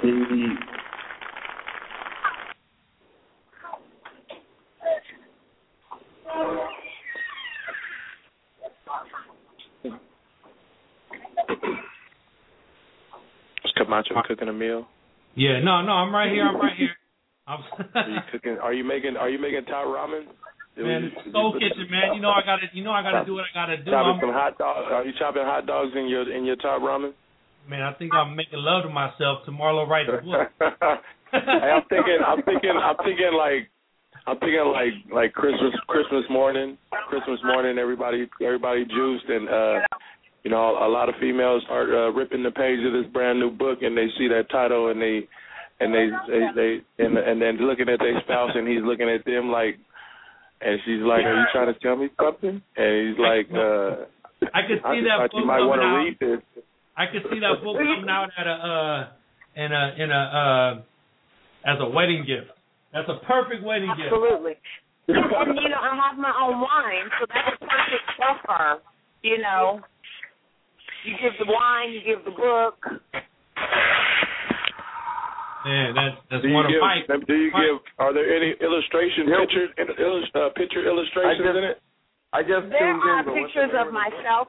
The 0.02 0.56
Is 13.64 13.72
Camacho 13.76 14.14
cooking 14.26 14.48
a 14.48 14.52
meal? 14.52 14.86
Yeah, 15.34 15.60
no, 15.62 15.82
no, 15.82 15.92
I'm 15.92 16.14
right 16.14 16.30
here. 16.30 16.44
I'm 16.44 16.56
right 16.60 16.76
here. 16.76 16.90
I'm 17.46 17.60
Are 17.94 18.10
you 18.10 18.18
cooking? 18.32 18.58
Are 18.62 18.72
you 18.72 18.84
making? 18.84 19.16
Are 19.16 19.30
you 19.30 19.40
making 19.40 19.64
top 19.64 19.86
ramen? 19.86 20.26
man, 20.76 21.10
it's 21.10 21.32
Soul 21.32 21.54
Kitchen, 21.54 21.90
man. 21.90 22.14
You 22.14 22.20
know 22.20 22.30
I 22.30 22.42
gotta, 22.44 22.66
you 22.72 22.84
know 22.84 22.92
I 22.92 23.02
gotta 23.02 23.24
do 23.24 23.34
what 23.34 23.44
I 23.44 23.54
gotta 23.54 23.76
do. 23.78 23.90
Chopping 23.90 24.14
I'm, 24.14 24.20
some 24.20 24.32
hot 24.32 24.58
dogs. 24.58 24.86
Are 24.92 25.04
you 25.04 25.12
chopping 25.18 25.42
hot 25.42 25.66
dogs 25.66 25.92
in 25.96 26.08
your 26.08 26.30
in 26.30 26.44
your 26.44 26.56
top 26.56 26.82
ramen? 26.82 27.12
Man, 27.68 27.82
I 27.82 27.92
think 27.94 28.12
I'm 28.14 28.34
making 28.34 28.58
love 28.58 28.84
to 28.84 28.88
myself. 28.88 29.44
Tomorrow 29.44 29.86
write 29.86 30.06
the 30.06 30.24
book. 30.24 30.48
hey, 31.32 31.70
I'm 31.70 31.84
thinking. 31.88 32.18
I'm 32.26 32.42
thinking. 32.42 32.74
I'm 32.74 32.96
thinking 33.04 33.32
like. 33.36 33.70
I'm 34.26 34.38
thinking 34.40 34.72
like 34.72 34.92
like 35.12 35.32
Christmas 35.32 35.72
Christmas 35.86 36.24
morning. 36.28 36.76
Christmas 37.08 37.40
morning. 37.44 37.78
Everybody 37.78 38.28
everybody 38.44 38.84
juiced 38.84 39.24
and 39.28 39.48
uh 39.48 39.74
you 40.44 40.50
know 40.50 40.76
a 40.84 40.88
lot 40.88 41.08
of 41.08 41.14
females 41.20 41.62
are 41.70 42.08
uh, 42.08 42.10
ripping 42.10 42.42
the 42.42 42.50
page 42.50 42.80
of 42.84 42.92
this 42.92 43.10
brand 43.12 43.40
new 43.40 43.50
book 43.50 43.78
and 43.80 43.96
they 43.96 44.08
see 44.18 44.28
that 44.28 44.50
title 44.50 44.90
and 44.90 45.00
they 45.00 45.26
and 45.80 45.94
they 45.94 46.08
they, 46.28 46.40
they 46.54 47.04
and 47.04 47.16
and 47.16 47.40
then 47.40 47.56
looking 47.56 47.88
at 47.88 48.00
their 48.00 48.20
spouse 48.20 48.50
and 48.54 48.68
he's 48.68 48.82
looking 48.82 49.08
at 49.08 49.24
them 49.24 49.48
like 49.48 49.78
and 50.60 50.80
she's 50.84 51.00
like, 51.00 51.24
"Are 51.24 51.38
you 51.38 51.46
trying 51.52 51.72
to 51.72 51.78
tell 51.80 51.96
me 51.96 52.08
something?" 52.20 52.60
And 52.76 53.08
he's 53.08 53.18
like, 53.18 53.48
uh 53.54 54.04
I 54.54 54.62
could 54.66 54.82
see 54.82 55.02
just 55.02 55.08
that 55.08 55.18
thought 55.18 55.30
book 55.32 55.40
you 55.40 55.46
might 55.46 55.64
want 55.64 55.80
to 55.82 55.90
read 56.04 56.16
this. 56.20 56.42
I 56.98 57.06
could 57.06 57.22
see 57.30 57.38
that 57.38 57.62
book 57.62 57.76
coming 57.78 58.10
out 58.10 58.30
at 58.36 58.46
a 58.46 58.56
uh 58.58 58.98
in 59.54 59.70
a 59.70 59.84
in 60.02 60.10
a 60.10 60.22
uh 60.42 60.70
as 61.70 61.78
a 61.80 61.88
wedding 61.88 62.24
gift. 62.26 62.50
That's 62.92 63.08
a 63.08 63.22
perfect 63.26 63.62
wedding 63.62 63.90
gift. 63.96 64.10
Absolutely. 64.10 64.54
and 65.08 65.54
you 65.62 65.68
know, 65.70 65.78
I 65.80 65.94
have 65.94 66.18
my 66.18 66.34
own 66.42 66.60
wine, 66.60 67.06
so 67.20 67.26
that's 67.32 67.54
a 67.54 67.58
perfect 67.64 68.06
buffer. 68.18 68.82
You 69.22 69.38
know, 69.38 69.80
you 71.06 71.14
give 71.22 71.32
the 71.38 71.46
wine, 71.52 71.92
you 71.92 72.00
give 72.04 72.24
the 72.24 72.32
book. 72.34 72.76
Man, 75.64 75.94
that's 75.94 76.16
that's 76.30 76.42
Do 76.42 76.48
you 76.48 76.54
one 76.54 76.66
of 76.66 76.70
give? 76.72 76.80
my 76.80 76.96
Do 77.26 77.34
you 77.34 77.50
my- 77.52 77.60
give? 77.62 77.78
Are 77.98 78.12
there 78.14 78.26
any 78.30 78.54
illustration 78.60 79.26
pictures? 79.26 79.70
Uh, 80.34 80.48
picture 80.56 80.82
illustrations 80.86 81.44
just- 81.46 81.56
in 81.58 81.64
it? 81.64 81.78
I 82.32 82.42
just 82.42 82.68
There 82.68 82.78
tuned 82.78 83.02
in, 83.02 83.08
are 83.08 83.24
pictures 83.24 83.72
of 83.74 83.92
myself. 83.92 84.48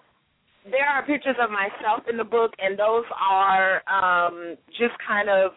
There 0.72 0.86
are 0.86 1.06
pictures 1.06 1.36
of 1.42 1.50
myself 1.50 2.04
in 2.10 2.18
the 2.18 2.24
book, 2.24 2.52
and 2.60 2.78
those 2.78 3.06
are 3.18 3.82
um 3.90 4.56
just 4.78 4.94
kind 5.06 5.30
of 5.30 5.52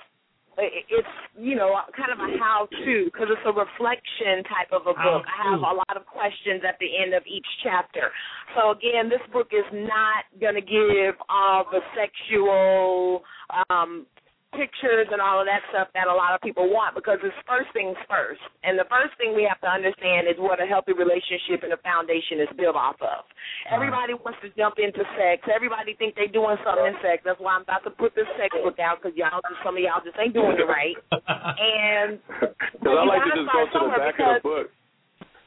it's 0.59 1.09
you 1.39 1.57
know 1.57 1.73
kind 1.97 2.13
of 2.13 2.19
a 2.19 2.39
how-to 2.39 3.05
because 3.07 3.29
it's 3.31 3.41
a 3.47 3.53
reflection 3.53 4.45
type 4.45 4.69
of 4.73 4.83
a 4.83 4.93
book. 4.93 5.25
I 5.25 5.51
have 5.51 5.61
a 5.61 5.75
lot 5.75 5.97
of 5.97 6.05
questions 6.07 6.63
at 6.67 6.77
the 6.79 6.89
end 7.03 7.15
of 7.15 7.23
each 7.27 7.47
chapter. 7.65 8.11
So 8.55 8.71
again, 8.73 9.09
this 9.09 9.23
book 9.33 9.49
is 9.53 9.65
not 9.73 10.29
going 10.41 10.55
to 10.55 10.61
give 10.61 11.15
all 11.29 11.65
the 11.71 11.81
sexual 11.97 13.23
um 13.71 14.07
pictures 14.53 15.09
and 15.11 15.21
all 15.21 15.41
of 15.41 15.47
that 15.49 15.65
stuff 15.73 15.89
that 15.97 16.07
a 16.09 16.15
lot 16.15 16.37
of 16.37 16.41
people 16.41 16.69
want 16.69 16.95
because 16.95 17.19
it's 17.25 17.37
first 17.49 17.73
things 17.73 17.97
first. 18.09 18.41
And 18.63 18.79
the 18.79 18.89
first 18.89 19.17
thing 19.17 19.33
we 19.33 19.45
have 19.49 19.61
to 19.65 19.71
understand 19.71 20.29
is 20.29 20.37
what 20.37 20.61
a 20.61 20.67
healthy 20.69 20.93
relationship 20.93 21.65
and 21.65 21.73
a 21.73 21.81
foundation 21.81 22.41
is 22.41 22.51
built 22.57 22.77
off 22.77 23.01
of. 23.01 23.25
Everybody 23.73 24.15
wants 24.15 24.39
to 24.45 24.53
jump 24.55 24.77
into 24.77 25.03
sex. 25.17 25.43
Everybody 25.49 25.97
think 25.97 26.15
they're 26.15 26.31
doing 26.31 26.61
something 26.63 26.93
in 26.93 26.97
sex. 27.01 27.25
That's 27.25 27.41
why 27.41 27.57
I'm 27.57 27.65
about 27.65 27.85
to 27.89 27.93
put 27.93 28.15
this 28.15 28.29
sex 28.37 28.53
book 28.61 28.79
out 28.79 29.01
because 29.01 29.17
y'all, 29.17 29.41
some 29.65 29.77
of 29.77 29.83
y'all 29.83 30.05
just 30.05 30.17
ain't 30.21 30.37
doing 30.37 30.57
it 30.61 30.69
right. 30.69 30.97
And 31.63 32.19
Because 32.29 32.97
I 32.99 33.05
like 33.07 33.25
to 33.25 33.33
just 33.33 33.49
go 33.49 33.61
to 33.67 33.79
the 33.89 33.99
back 33.99 34.17
of 34.21 34.31
the 34.39 34.45
book. 34.45 34.67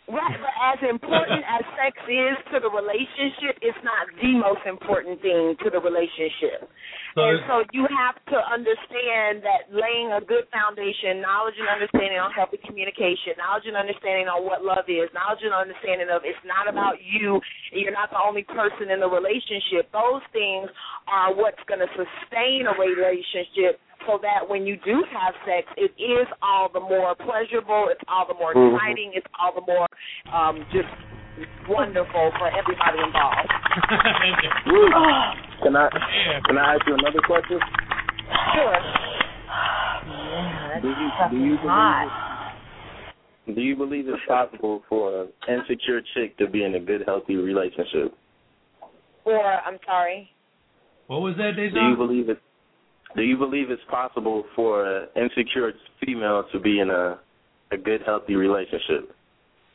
Right, 0.06 0.38
but 0.38 0.54
as 0.54 0.80
important 0.86 1.42
as 1.50 1.66
sex 1.74 1.98
is 2.06 2.38
to 2.54 2.62
the 2.62 2.70
relationship, 2.70 3.58
it's 3.66 3.82
not 3.82 4.06
the 4.22 4.38
most 4.38 4.62
important 4.70 5.18
thing 5.26 5.58
to 5.66 5.74
the 5.74 5.82
relationship. 5.82 6.70
So 7.18 7.26
and 7.26 7.42
so 7.50 7.56
you 7.74 7.90
have 7.90 8.14
to 8.30 8.38
understand 8.38 9.42
that 9.42 9.74
laying 9.74 10.14
a 10.14 10.22
good 10.22 10.46
foundation, 10.54 11.26
knowledge 11.26 11.58
and 11.58 11.66
understanding 11.66 12.22
on 12.22 12.30
healthy 12.38 12.62
communication, 12.62 13.34
knowledge 13.42 13.66
and 13.66 13.74
understanding 13.74 14.30
on 14.30 14.46
what 14.46 14.62
love 14.62 14.86
is, 14.86 15.10
knowledge 15.18 15.42
and 15.42 15.58
understanding 15.58 16.14
of 16.14 16.22
it's 16.22 16.38
not 16.46 16.70
about 16.70 17.02
you, 17.02 17.42
you're 17.74 17.96
not 17.96 18.14
the 18.14 18.22
only 18.22 18.46
person 18.46 18.94
in 18.94 19.02
the 19.02 19.10
relationship. 19.10 19.90
Those 19.90 20.22
things 20.30 20.70
are 21.10 21.34
what's 21.34 21.62
going 21.66 21.82
to 21.82 21.90
sustain 21.98 22.70
a 22.70 22.78
relationship 22.78 23.82
so 24.08 24.20
that 24.22 24.48
when 24.48 24.66
you 24.66 24.78
do 24.86 25.04
have 25.12 25.34
sex, 25.46 25.68
it 25.78 25.92
is 26.02 26.28
all 26.42 26.70
the 26.72 26.80
more 26.80 27.16
pleasurable, 27.16 27.88
it's 27.90 28.02
all 28.08 28.26
the 28.28 28.34
more 28.36 28.54
Mhm. 28.54 28.76
exciting, 28.76 29.12
it's 29.14 29.28
all 29.40 29.52
the 29.54 29.62
more 29.62 29.88
um, 30.32 30.66
just 30.72 30.90
wonderful 31.68 32.32
for 32.38 32.48
everybody 32.48 33.00
involved. 33.00 33.50
Can 35.64 35.76
I 35.76 35.90
can 36.46 36.58
I 36.58 36.76
ask 36.76 36.88
you 36.88 36.94
another 36.94 37.20
question? 37.22 37.60
Sure. 38.54 38.80
Do 40.82 40.90
you, 40.90 41.10
do 41.30 41.38
you 41.38 41.58
believe 41.58 42.12
do 43.56 43.62
you 43.62 43.76
believe 43.76 44.08
it's 44.08 44.26
possible 44.28 44.84
for 44.90 45.24
an 45.24 45.30
insecure 45.48 46.02
chick 46.14 46.38
to 46.38 46.48
be 46.48 46.64
in 46.64 46.76
a 46.76 46.80
good, 46.80 47.04
healthy 47.06 47.36
relationship? 47.36 48.14
Or 49.24 49.44
I'm 49.44 49.78
sorry. 49.86 50.30
What 51.08 51.22
was 51.22 51.36
that, 51.38 51.56
Do 51.56 51.62
you 51.62 51.96
believe 51.96 52.30
it? 52.30 52.40
Do 53.16 53.24
you 53.24 53.38
believe 53.38 53.72
it's 53.72 53.82
possible 53.90 54.44
for 54.56 54.86
an 54.86 55.08
insecure 55.16 55.72
female 56.06 56.44
to 56.52 56.60
be 56.60 56.80
in 56.80 56.90
a 56.90 57.20
a 57.72 57.78
good, 57.78 58.02
healthy 58.06 58.36
relationship? 58.36 59.16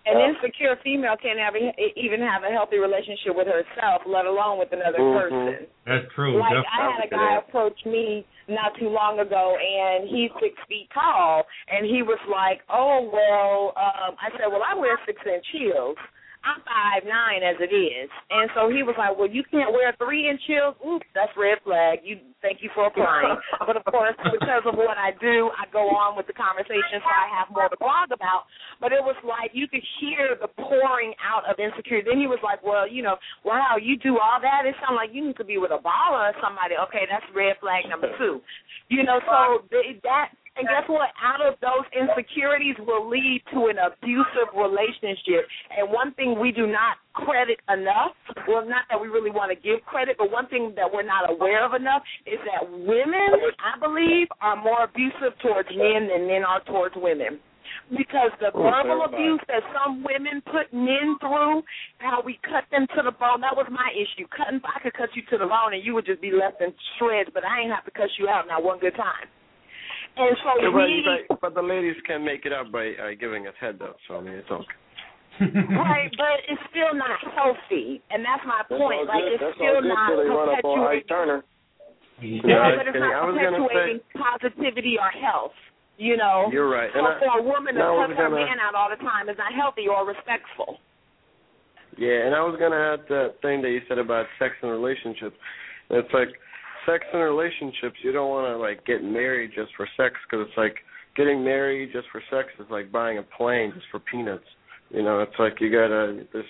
An 0.07 0.17
insecure 0.17 0.77
female 0.83 1.17
can't 1.21 1.39
have 1.39 1.55
a, 1.55 1.75
even 1.99 2.21
have 2.21 2.43
a 2.43 2.53
healthy 2.53 2.79
relationship 2.79 3.35
with 3.35 3.47
herself, 3.47 4.03
let 4.07 4.25
alone 4.25 4.59
with 4.59 4.73
another 4.73 4.99
Mhm. 4.99 5.21
person. 5.21 5.67
That's 5.85 6.13
true. 6.15 6.39
Like 6.39 6.53
Def- 6.53 6.67
I 6.73 6.91
had 6.91 7.05
a 7.05 7.09
guy 7.09 7.35
approach 7.37 7.85
me 7.85 8.25
not 8.49 8.75
too 8.77 8.89
long 8.89 9.21
ago, 9.21 9.57
and 9.57 10.09
he's 10.09 10.31
six 10.41 10.55
feet 10.69 10.89
tall, 10.91 11.47
and 11.69 11.85
he 11.85 12.03
was 12.03 12.19
like, 12.29 12.63
"Oh 12.71 13.03
well," 13.13 13.73
um, 13.77 14.17
I 14.21 14.31
said, 14.39 14.51
"Well, 14.51 14.63
I 14.67 14.75
wear 14.75 14.99
six 15.05 15.21
inch 15.27 15.47
heels." 15.49 15.99
I'm 16.41 16.65
five 16.65 17.05
nine 17.05 17.45
as 17.45 17.61
it 17.61 17.69
is, 17.69 18.09
and 18.33 18.49
so 18.57 18.73
he 18.73 18.81
was 18.81 18.97
like, 18.97 19.13
"Well, 19.13 19.29
you 19.29 19.45
can't 19.45 19.77
wear 19.77 19.93
three 20.01 20.25
inch 20.25 20.41
heels." 20.49 20.73
Oops, 20.81 21.05
that's 21.13 21.33
red 21.37 21.61
flag. 21.65 22.01
You 22.01 22.17
thank 22.41 22.65
you 22.65 22.73
for 22.73 22.89
applying, 22.89 23.37
but 23.69 23.77
of 23.77 23.85
course, 23.85 24.17
because 24.25 24.65
of 24.65 24.73
what 24.81 24.97
I 24.97 25.13
do, 25.21 25.53
I 25.53 25.69
go 25.69 25.93
on 25.93 26.17
with 26.17 26.25
the 26.27 26.33
conversation, 26.33 27.05
so 27.05 27.13
I 27.13 27.29
have 27.37 27.53
more 27.53 27.69
to 27.69 27.77
blog 27.77 28.09
about. 28.09 28.49
But 28.81 28.97
it 28.97 29.05
was 29.05 29.17
like 29.21 29.53
you 29.53 29.69
could 29.69 29.85
hear 30.01 30.33
the 30.41 30.49
pouring 30.49 31.13
out 31.21 31.45
of 31.45 31.61
insecurity. 31.61 32.09
Then 32.09 32.17
he 32.17 32.27
was 32.27 32.41
like, 32.41 32.65
"Well, 32.65 32.89
you 32.89 33.05
know, 33.05 33.21
wow, 33.45 33.77
you 33.77 34.01
do 34.01 34.17
all 34.17 34.41
that. 34.41 34.65
It 34.65 34.75
sounds 34.81 34.97
like 34.97 35.13
you 35.13 35.21
need 35.21 35.37
to 35.37 35.45
be 35.45 35.61
with 35.61 35.77
a 35.77 35.81
baller 35.85 36.33
or 36.33 36.37
somebody." 36.41 36.81
Okay, 36.89 37.05
that's 37.05 37.27
red 37.37 37.61
flag 37.61 37.85
number 37.85 38.09
two. 38.17 38.41
You 38.89 39.05
know, 39.05 39.21
so 39.29 39.69
th- 39.69 40.01
that 40.03 40.33
and 40.57 40.67
guess 40.67 40.85
what? 40.89 41.09
Out 41.23 41.41
of 41.41 41.55
those 41.63 41.87
insecurities 41.95 42.77
will 42.83 43.09
lead 43.09 43.43
to 43.55 43.71
an 43.71 43.79
abusive 43.79 44.51
relationship. 44.53 45.47
And 45.73 45.89
one 45.89 46.13
thing 46.15 46.39
we 46.39 46.53
do 46.53 46.67
not 46.67 46.99
credit 47.15 47.61
enough, 47.71 48.13
well, 48.49 48.67
not 48.67 48.85
that 48.91 49.01
we 49.01 49.09
really 49.09 49.31
want 49.31 49.55
to 49.55 49.59
give 49.59 49.81
credit, 49.87 50.17
but 50.19 50.31
one 50.31 50.49
thing 50.49 50.75
that 50.77 50.91
we're 50.91 51.07
not 51.07 51.31
aware 51.31 51.65
of 51.65 51.75
enough 51.75 52.03
is 52.27 52.39
that 52.45 52.67
women, 52.69 53.31
I 53.63 53.79
believe, 53.79 54.27
are 54.43 54.57
more 54.57 54.85
abusive 54.85 55.39
towards 55.41 55.71
men 55.71 56.11
than 56.11 56.27
men 56.27 56.45
are 56.45 56.61
towards 56.65 56.95
women. 56.99 57.39
Because 57.91 58.31
the 58.39 58.51
Oh, 58.55 58.63
verbal 58.63 59.07
abuse 59.07 59.41
that 59.47 59.63
some 59.75 60.03
women 60.03 60.43
put 60.51 60.71
men 60.75 61.17
through, 61.23 61.63
how 61.99 62.23
we 62.23 62.39
cut 62.43 62.67
them 62.71 62.87
to 62.95 63.03
the 63.03 63.15
bone, 63.15 63.41
that 63.41 63.55
was 63.55 63.67
my 63.71 63.91
issue. 63.95 64.27
Cutting, 64.31 64.61
I 64.63 64.79
could 64.83 64.95
cut 64.95 65.11
you 65.15 65.23
to 65.31 65.39
the 65.39 65.47
bone 65.47 65.75
and 65.75 65.83
you 65.85 65.95
would 65.95 66.07
just 66.07 66.21
be 66.21 66.31
left 66.35 66.61
in 66.61 66.75
shreds, 66.99 67.31
but 67.33 67.45
I 67.47 67.63
ain't 67.63 67.73
have 67.73 67.85
to 67.87 67.91
cut 67.91 68.11
you 68.19 68.29
out 68.29 68.47
not 68.47 68.63
one 68.63 68.79
good 68.79 68.95
time. 68.95 69.31
And 70.17 70.37
so 70.43 70.51
Yeah, 70.63 70.71
but, 70.75 70.87
we, 70.87 71.07
but, 71.29 71.41
but 71.41 71.53
the 71.55 71.63
ladies 71.63 71.97
can 72.07 72.25
make 72.25 72.45
it 72.45 72.53
up 72.53 72.73
by 72.73 72.93
uh, 72.99 73.15
giving 73.19 73.47
us 73.47 73.55
head 73.61 73.81
up, 73.83 73.97
so 74.09 74.17
I 74.17 74.21
mean 74.21 74.35
it's 74.35 74.51
okay. 74.51 74.79
right, 75.41 76.11
but 76.21 76.37
it's 76.49 76.61
still 76.69 76.93
not 76.93 77.17
healthy, 77.33 78.03
and 78.11 78.21
that's 78.21 78.45
my 78.45 78.61
point. 78.69 79.07
all 79.07 79.09
like 79.09 79.25
good. 79.25 79.39
it's 79.39 79.43
That's 79.43 79.57
still 79.57 79.81
not 79.81 80.13
till 80.13 80.21
they 80.21 80.29
run 80.29 80.49
up 80.53 80.65
on 80.65 80.79
perpetuating. 80.85 81.01
Ike 81.01 81.09
Turner. 81.09 81.41
Yeah, 82.21 82.77
but 82.77 82.85
it's 82.85 82.99
and 82.99 83.09
not 83.09 83.25
was 83.25 83.39
gonna 83.41 83.65
perpetuating 83.65 84.01
positivity 84.13 85.01
or 85.01 85.09
health. 85.09 85.57
You 85.97 86.17
know, 86.17 86.49
You're 86.53 86.69
right. 86.69 86.89
So 86.93 87.01
And 87.01 87.21
for 87.21 87.41
a 87.41 87.43
woman 87.45 87.77
to 87.77 87.81
and 87.81 88.13
cuss 88.13 88.17
her 88.17 88.31
man 88.33 88.57
out 88.61 88.75
all 88.75 88.89
the 88.89 89.01
time 89.01 89.29
is 89.29 89.37
not 89.37 89.53
healthy 89.53 89.85
or 89.89 90.05
respectful. 90.05 90.81
Yeah, 91.97 92.25
and 92.25 92.35
I 92.35 92.41
was 92.41 92.57
gonna 92.61 92.97
add 92.97 93.05
that 93.09 93.41
thing 93.41 93.61
that 93.63 93.69
you 93.69 93.81
said 93.89 93.99
about 93.99 94.25
sex 94.39 94.57
and 94.63 94.73
relationships. 94.73 95.37
It's 95.91 96.13
like 96.13 96.29
sex 96.91 97.05
and 97.13 97.23
relationships. 97.23 97.97
You 98.03 98.13
don't 98.13 98.29
want 98.31 98.51
to 98.53 98.57
like 98.59 98.85
get 98.87 99.03
married 99.05 99.53
just 99.55 99.71
for 99.77 99.87
sex 99.97 100.15
because 100.27 100.47
it's 100.49 100.57
like 100.59 100.77
getting 101.17 101.45
married 101.45 101.91
just 101.93 102.07
for 102.11 102.23
sex 102.31 102.49
is 102.59 102.67
like 102.71 102.91
buying 102.91 103.19
a 103.19 103.23
plane 103.23 103.73
just 103.75 103.87
for 103.91 104.01
peanuts. 104.01 104.47
You 104.91 105.03
know, 105.03 105.21
it's 105.21 105.39
like 105.39 105.61
you 105.61 105.71
gotta. 105.71 106.27
There's 106.33 106.45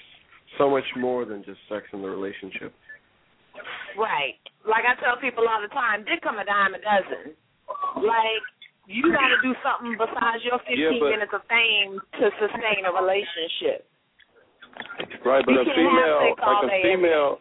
so 0.58 0.68
much 0.70 0.84
more 0.96 1.24
than 1.24 1.44
just 1.44 1.60
sex 1.68 1.84
in 1.92 2.02
the 2.02 2.08
relationship. 2.08 2.72
Right. 3.98 4.40
Like 4.64 4.84
I 4.88 4.96
tell 5.00 5.20
people 5.20 5.44
all 5.48 5.60
the 5.60 5.68
time, 5.72 6.04
dick 6.04 6.22
come 6.22 6.38
a 6.38 6.44
dime 6.44 6.74
a 6.74 6.80
dozen. 6.80 7.36
Like 8.00 8.44
you 8.86 9.12
got 9.12 9.28
to 9.30 9.38
do 9.44 9.54
something 9.62 9.94
besides 9.94 10.42
your 10.42 10.58
15 10.66 10.74
Yeah, 10.74 10.90
but- 10.98 11.10
minutes 11.14 11.32
of 11.36 11.42
fame 11.46 12.00
to 12.18 12.24
sustain 12.40 12.82
a 12.88 12.92
relationship. 12.92 13.86
Right, 15.24 15.44
but 15.44 15.52
You 15.52 15.60
a 15.60 15.64
female, 15.74 16.34
like 16.40 16.64
a 16.64 16.82
female, 16.82 17.38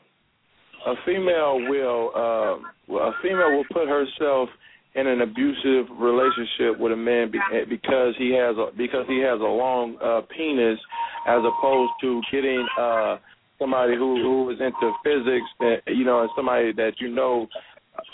a 0.86 0.94
female 1.06 1.60
will, 1.70 2.12
uh, 2.16 2.96
a 2.96 3.12
female 3.22 3.52
will 3.56 3.66
put 3.72 3.88
herself 3.88 4.50
in 4.96 5.08
an 5.08 5.22
abusive 5.22 5.86
relationship 6.00 6.80
with 6.80 6.92
a 6.92 6.96
man 6.96 7.32
eh, 7.54 7.66
because 7.70 8.16
he 8.18 8.34
has 8.34 8.56
a 8.58 8.76
because 8.76 9.06
he 9.08 9.20
has 9.20 9.40
a 9.40 9.44
long 9.44 9.98
uh, 10.04 10.22
penis, 10.36 10.80
as 11.28 11.42
opposed 11.46 11.92
to 12.02 12.22
getting 12.32 12.66
uh, 12.80 13.18
somebody 13.60 13.96
who 13.96 14.22
who 14.22 14.50
is 14.50 14.60
into 14.60 14.92
physics, 15.04 15.46
and, 15.60 15.98
you 15.98 16.06
know, 16.06 16.22
and 16.22 16.30
somebody 16.36 16.74
that 16.74 16.94
you 17.00 17.10
know, 17.10 17.48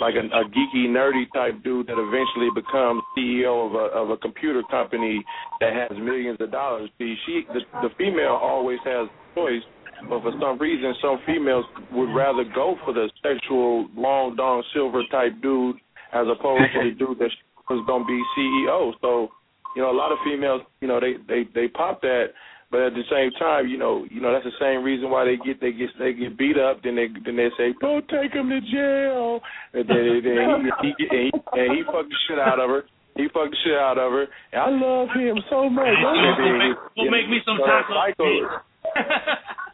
like 0.01 0.16
a, 0.16 0.26
a 0.36 0.43
geeky, 0.45 0.89
nerdy 0.89 1.32
type 1.34 1.63
dude 1.63 1.88
that 1.88 1.97
eventually 1.97 2.49
becomes 2.53 3.01
CEO 3.18 3.68
of 3.68 3.74
a 3.74 3.95
of 3.95 4.09
a 4.09 4.18
computer 4.18 4.61
company 4.70 5.24
that 5.61 5.72
has 5.74 5.97
millions 5.97 6.38
of 6.41 6.51
dollars. 6.51 6.89
See, 6.97 7.16
she 7.26 7.43
the, 7.53 7.61
the 7.82 7.89
female 7.97 8.38
always 8.41 8.80
has 8.84 9.07
choice, 9.34 9.63
but 10.09 10.21
for 10.21 10.31
some 10.41 10.57
reason, 10.59 10.93
some 11.01 11.19
females 11.25 11.65
would 11.91 12.13
rather 12.13 12.43
go 12.53 12.75
for 12.85 12.93
the 12.93 13.09
sexual 13.23 13.87
long 13.95 14.35
dong 14.35 14.63
silver 14.73 15.01
type 15.11 15.33
dude 15.41 15.77
as 16.13 16.27
opposed 16.27 16.63
to 16.73 16.89
the 16.89 16.95
dude 16.99 17.19
that 17.19 17.31
was 17.69 17.83
gonna 17.87 18.05
be 18.05 18.21
CEO. 18.37 18.93
So, 19.01 19.29
you 19.75 19.81
know, 19.81 19.91
a 19.91 19.97
lot 19.97 20.11
of 20.11 20.17
females, 20.23 20.61
you 20.81 20.87
know, 20.87 20.99
they 20.99 21.15
they 21.27 21.43
they 21.53 21.67
pop 21.67 22.01
that. 22.01 22.27
But 22.71 22.81
at 22.81 22.93
the 22.93 23.03
same 23.09 23.31
time, 23.39 23.67
you 23.67 23.77
know, 23.77 24.05
you 24.09 24.19
know 24.19 24.33
that's 24.33 24.43
the 24.43 24.57
same 24.59 24.83
reason 24.83 25.09
why 25.09 25.23
they 25.23 25.37
get 25.37 25.61
they 25.61 25.71
get 25.71 25.89
they 25.99 26.13
get 26.13 26.37
beat 26.37 26.57
up. 26.57 26.81
Then 26.83 26.95
they 26.95 27.07
then 27.23 27.37
they 27.37 27.49
say, 27.57 27.73
"Don't 27.79 28.03
take 28.09 28.33
him 28.33 28.49
to 28.49 28.59
jail." 28.59 29.39
And 29.73 29.87
then, 29.87 30.21
then 30.25 30.65
he, 30.81 30.91
he, 30.97 31.05
and 31.07 31.23
he 31.29 31.31
and 31.61 31.67
he 31.77 31.83
fucked 31.85 32.09
the 32.09 32.19
shit 32.27 32.39
out 32.39 32.59
of 32.59 32.69
her. 32.69 32.83
He 33.15 33.29
fucked 33.31 33.51
the 33.53 33.57
shit 33.63 33.77
out 33.77 33.97
of 33.97 34.11
her. 34.11 34.25
And 34.51 34.59
I 34.59 34.69
love 34.73 35.07
him 35.15 35.37
so 35.49 35.69
much. 35.69 35.87
And 36.03 36.35
then 36.41 36.73
he- 36.95 37.05
Go 37.05 37.11
make 37.11 37.29
me 37.29 37.39
some 37.45 37.57
so 37.61 37.69
tacos. 37.69 38.59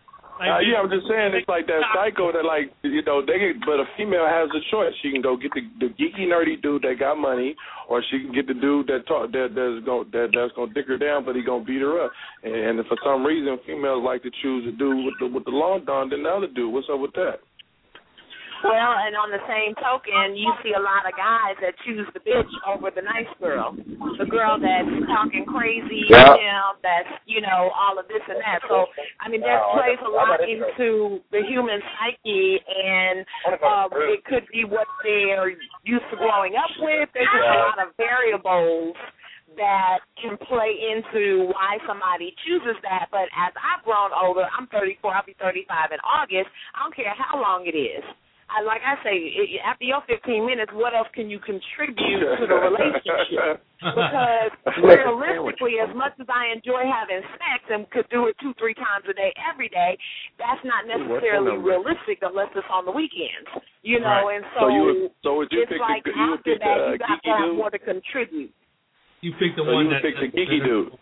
uh, 0.41 0.59
yeah, 0.59 0.81
I'm 0.81 0.89
just 0.89 1.05
saying 1.05 1.37
it's 1.37 1.47
like 1.47 1.67
that 1.67 1.85
psycho 1.93 2.33
that 2.33 2.41
like 2.41 2.73
you 2.81 3.03
know 3.05 3.21
they 3.21 3.37
get, 3.37 3.61
but 3.61 3.77
a 3.77 3.85
female 3.95 4.25
has 4.25 4.49
a 4.49 4.61
choice. 4.73 4.93
She 5.01 5.11
can 5.11 5.21
go 5.21 5.37
get 5.37 5.53
the, 5.53 5.61
the 5.77 5.93
geeky 5.93 6.25
nerdy 6.25 6.59
dude 6.61 6.81
that 6.81 6.97
got 6.97 7.15
money, 7.15 7.55
or 7.87 8.01
she 8.09 8.19
can 8.19 8.33
get 8.33 8.47
the 8.47 8.57
dude 8.57 8.87
that 8.87 9.05
talk 9.05 9.31
that 9.31 9.53
that's 9.53 9.85
gonna 9.85 10.09
that 10.11 10.33
that's 10.33 10.53
gonna 10.57 10.73
dick 10.73 10.87
her 10.87 10.97
down, 10.97 11.25
but 11.25 11.35
he 11.35 11.43
gonna 11.45 11.63
beat 11.63 11.81
her 11.81 12.03
up. 12.03 12.11
And, 12.43 12.79
and 12.79 12.87
for 12.87 12.97
some 13.05 13.23
reason, 13.23 13.59
females 13.65 14.03
like 14.03 14.23
to 14.23 14.31
choose 14.41 14.65
the 14.65 14.73
dude 14.73 15.05
with 15.05 15.15
the 15.21 15.27
with 15.27 15.45
the 15.45 15.53
long 15.53 15.85
don 15.85 16.09
than 16.09 16.23
the 16.23 16.29
other 16.29 16.47
dude. 16.47 16.73
What's 16.73 16.89
up 16.91 16.99
with 16.99 17.13
that? 17.13 17.45
Well, 18.63 18.93
and 19.01 19.17
on 19.17 19.29
the 19.33 19.41
same 19.49 19.73
token, 19.81 20.37
you 20.37 20.49
see 20.61 20.73
a 20.77 20.81
lot 20.81 21.05
of 21.09 21.13
guys 21.17 21.57
that 21.61 21.73
choose 21.85 22.05
the 22.13 22.21
bitch 22.21 22.49
over 22.69 22.91
the 22.93 23.01
nice 23.01 23.29
girl, 23.41 23.73
the 24.17 24.25
girl 24.29 24.57
that's 24.61 24.89
talking 25.09 25.45
crazy, 25.45 26.05
Yeah. 26.09 26.35
you 26.37 26.45
know, 26.45 26.77
that's 26.81 27.09
you 27.25 27.41
know 27.41 27.71
all 27.73 27.97
of 27.97 28.07
this 28.07 28.21
and 28.29 28.37
that. 28.41 28.61
So 28.69 28.85
I 29.19 29.29
mean, 29.29 29.41
that 29.41 29.61
plays 29.73 29.99
a 30.05 30.09
lot 30.09 30.39
into 30.45 31.21
the 31.31 31.41
human 31.47 31.81
psyche, 31.97 32.59
and 32.69 33.25
uh, 33.49 33.89
it 34.13 34.23
could 34.25 34.45
be 34.51 34.65
what 34.65 34.87
they're 35.03 35.49
used 35.83 36.05
to 36.11 36.17
growing 36.17 36.53
up 36.55 36.69
with. 36.79 37.09
There's 37.13 37.29
just 37.33 37.49
a 37.49 37.59
lot 37.65 37.79
of 37.81 37.95
variables 37.97 38.95
that 39.57 39.99
can 40.21 40.37
play 40.47 40.71
into 40.79 41.51
why 41.51 41.77
somebody 41.87 42.33
chooses 42.47 42.77
that. 42.83 43.07
But 43.11 43.27
as 43.35 43.51
I've 43.59 43.83
grown 43.83 44.11
older, 44.15 44.47
I'm 44.47 44.67
34, 44.67 45.13
I'll 45.13 45.25
be 45.25 45.35
35 45.41 45.91
in 45.91 45.99
August. 46.07 46.47
I 46.75 46.83
don't 46.83 46.95
care 46.95 47.13
how 47.17 47.35
long 47.41 47.67
it 47.67 47.75
is. 47.75 48.03
I, 48.51 48.61
like 48.67 48.83
I 48.83 48.99
say, 48.99 49.15
it, 49.15 49.63
after 49.63 49.85
your 49.87 50.03
15 50.11 50.43
minutes, 50.45 50.71
what 50.75 50.91
else 50.93 51.07
can 51.15 51.29
you 51.31 51.39
contribute 51.39 52.19
to 52.19 52.45
the 52.47 52.55
relationship? 52.59 53.63
Because 53.81 54.53
realistically, 54.77 55.81
as 55.81 55.89
much 55.97 56.13
as 56.21 56.29
I 56.29 56.53
enjoy 56.53 56.85
having 56.85 57.25
sex 57.33 57.65
and 57.73 57.89
could 57.89 58.05
do 58.13 58.27
it 58.29 58.35
two, 58.37 58.53
three 58.61 58.75
times 58.77 59.09
a 59.09 59.13
day, 59.17 59.33
every 59.41 59.69
day, 59.73 59.97
that's 60.37 60.61
not 60.61 60.85
necessarily 60.85 61.57
realistic 61.57 62.21
unless 62.21 62.53
it's 62.53 62.67
on 62.69 62.85
the 62.85 62.93
weekends. 62.93 63.49
You 63.81 63.97
know, 63.97 64.29
Right. 64.29 64.37
and 64.37 64.45
So 64.53 64.59
so, 64.59 64.67
you 64.69 64.81
would- 64.85 65.11
so 65.25 65.29
would 65.41 65.49
you 65.51 65.63
it's 65.65 65.69
pick 65.73 65.81
the- 65.81 65.89
like 65.89 66.05
you 66.05 66.13
would 66.13 66.45
after 66.45 66.51
pick, 66.53 66.59
that, 66.61 66.77
you 66.93 66.97
got 67.01 67.09
geeky 67.09 67.21
to 67.25 67.29
have 67.33 67.45
dude? 67.49 67.57
more 67.57 67.71
to 67.73 67.79
contribute. 67.81 68.53
You 69.25 69.33
picked 69.41 69.55
the 69.57 69.65
So 69.65 69.73
one 69.73 69.85
you 69.89 69.97
that 69.97 70.01
pick 70.05 70.15
the 70.19 70.29
geeky 70.29 70.61
dude. 70.63 70.93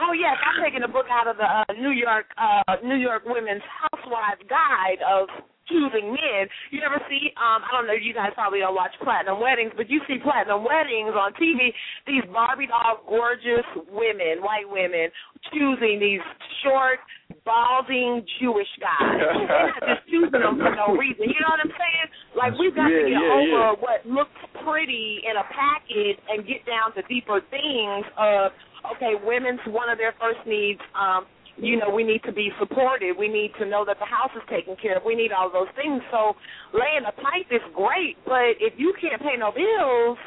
Oh 0.00 0.12
yes, 0.12 0.36
I'm 0.40 0.56
taking 0.64 0.82
a 0.82 0.88
book 0.88 1.06
out 1.12 1.26
of 1.28 1.36
the 1.36 1.44
uh, 1.44 1.64
New 1.78 1.90
York 1.92 2.26
uh, 2.40 2.76
New 2.82 2.96
York 2.96 3.22
Women's 3.26 3.62
Housewives 3.62 4.42
Guide 4.48 4.98
of 5.06 5.28
choosing 5.68 6.12
men. 6.12 6.48
You 6.70 6.80
never 6.80 7.00
see 7.08 7.32
um 7.36 7.64
I 7.64 7.70
don't 7.72 7.86
know, 7.86 7.96
you 7.96 8.12
guys 8.12 8.32
probably 8.34 8.60
don't 8.60 8.74
watch 8.74 8.92
Platinum 9.02 9.40
Weddings, 9.40 9.72
but 9.76 9.88
you 9.88 10.00
see 10.08 10.18
Platinum 10.22 10.64
Weddings 10.64 11.14
on 11.16 11.32
TV, 11.34 11.72
these 12.06 12.24
Barbie 12.32 12.68
doll 12.68 13.04
gorgeous 13.08 13.66
women, 13.88 14.44
white 14.44 14.68
women, 14.68 15.08
choosing 15.52 16.00
these 16.00 16.24
short, 16.64 17.00
balding 17.44 18.24
Jewish 18.40 18.70
guys. 18.80 19.20
They're 19.48 19.70
not 19.70 19.82
just 19.84 20.04
choosing 20.08 20.42
them 20.42 20.56
for 20.60 20.72
no 20.72 20.96
reason. 20.96 21.28
You 21.28 21.40
know 21.40 21.52
what 21.52 21.64
I'm 21.64 21.74
saying? 21.74 22.08
Like 22.36 22.52
we've 22.58 22.74
got 22.74 22.88
to 22.88 23.00
get 23.04 23.16
yeah, 23.16 23.38
over 23.38 23.68
yeah. 23.72 23.82
what 23.82 24.00
looks 24.04 24.38
pretty 24.64 25.22
in 25.24 25.36
a 25.36 25.46
package 25.52 26.18
and 26.28 26.46
get 26.46 26.64
down 26.64 26.92
to 26.96 27.02
deeper 27.08 27.40
things 27.52 28.04
of 28.16 28.52
okay, 28.96 29.14
women's 29.24 29.60
one 29.68 29.88
of 29.88 29.98
their 29.98 30.14
first 30.20 30.40
needs, 30.46 30.80
um, 30.92 31.24
you 31.56 31.78
know, 31.78 31.90
we 31.90 32.02
need 32.02 32.22
to 32.24 32.32
be 32.32 32.50
supported. 32.58 33.14
We 33.18 33.28
need 33.28 33.52
to 33.58 33.66
know 33.66 33.84
that 33.86 33.98
the 33.98 34.06
house 34.06 34.30
is 34.34 34.42
taken 34.50 34.76
care 34.80 34.98
of. 34.98 35.04
We 35.04 35.14
need 35.14 35.30
all 35.30 35.50
those 35.50 35.70
things. 35.76 36.02
So 36.10 36.34
laying 36.74 37.06
a 37.06 37.14
pipe 37.14 37.46
is 37.50 37.62
great, 37.74 38.18
but 38.24 38.58
if 38.58 38.74
you 38.76 38.94
can't 39.00 39.22
pay 39.22 39.38
no 39.38 39.52
bills, 39.54 40.18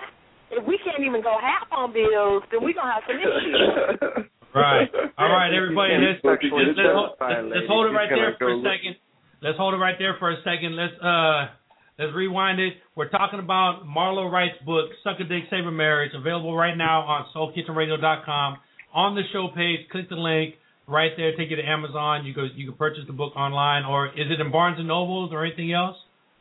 if 0.52 0.64
we 0.66 0.80
can't 0.84 1.04
even 1.04 1.22
go 1.22 1.36
half 1.42 1.68
on 1.72 1.92
bills, 1.92 2.44
then 2.52 2.64
we're 2.64 2.74
gonna 2.74 2.94
have 2.94 3.04
some 3.08 3.20
issues. 3.20 4.28
Right. 4.56 4.90
All 5.20 5.30
right, 5.30 5.54
everybody. 5.54 5.94
Let's 6.02 6.24
let's, 6.24 6.42
let's, 6.42 6.80
hold, 6.82 7.14
let's, 7.22 7.46
let's 7.46 7.68
hold 7.68 7.86
it 7.86 7.94
right 7.94 8.10
there 8.10 8.34
for 8.40 8.50
a 8.50 8.58
second. 8.64 8.96
Let's 9.42 9.58
hold 9.58 9.76
it 9.76 9.78
right 9.78 9.96
there 10.00 10.16
for 10.18 10.32
a 10.32 10.38
second. 10.42 10.74
Let's 10.74 10.98
uh 10.98 11.54
let's 12.00 12.16
rewind 12.16 12.60
it. 12.60 12.74
We're 12.96 13.10
talking 13.10 13.40
about 13.40 13.84
Marlo 13.86 14.32
Wright's 14.32 14.58
book, 14.66 14.90
Suck 15.04 15.20
a 15.20 15.26
Dick 15.26 15.44
Save 15.52 15.66
a 15.68 15.72
Marriage, 15.72 16.12
available 16.16 16.56
right 16.56 16.76
now 16.76 17.02
on 17.02 17.28
SoulKitchenRadio.com. 17.36 18.58
On 18.96 19.14
the 19.14 19.22
show 19.32 19.50
page, 19.54 19.86
click 19.92 20.10
the 20.10 20.16
link 20.16 20.56
right 20.88 21.12
there. 21.18 21.36
Take 21.36 21.50
you 21.50 21.56
to 21.58 21.64
Amazon. 21.68 22.26
You 22.26 22.34
go. 22.34 22.48
You 22.56 22.68
can 22.68 22.78
purchase 22.78 23.04
the 23.08 23.14
book 23.14 23.36
online, 23.36 23.86
or 23.86 24.08
is 24.08 24.28
it 24.32 24.40
in 24.40 24.52
Barnes 24.52 24.80
and 24.80 24.88
Nobles 24.88 25.32
or 25.34 25.46
anything 25.46 25.74
else? 25.74 25.96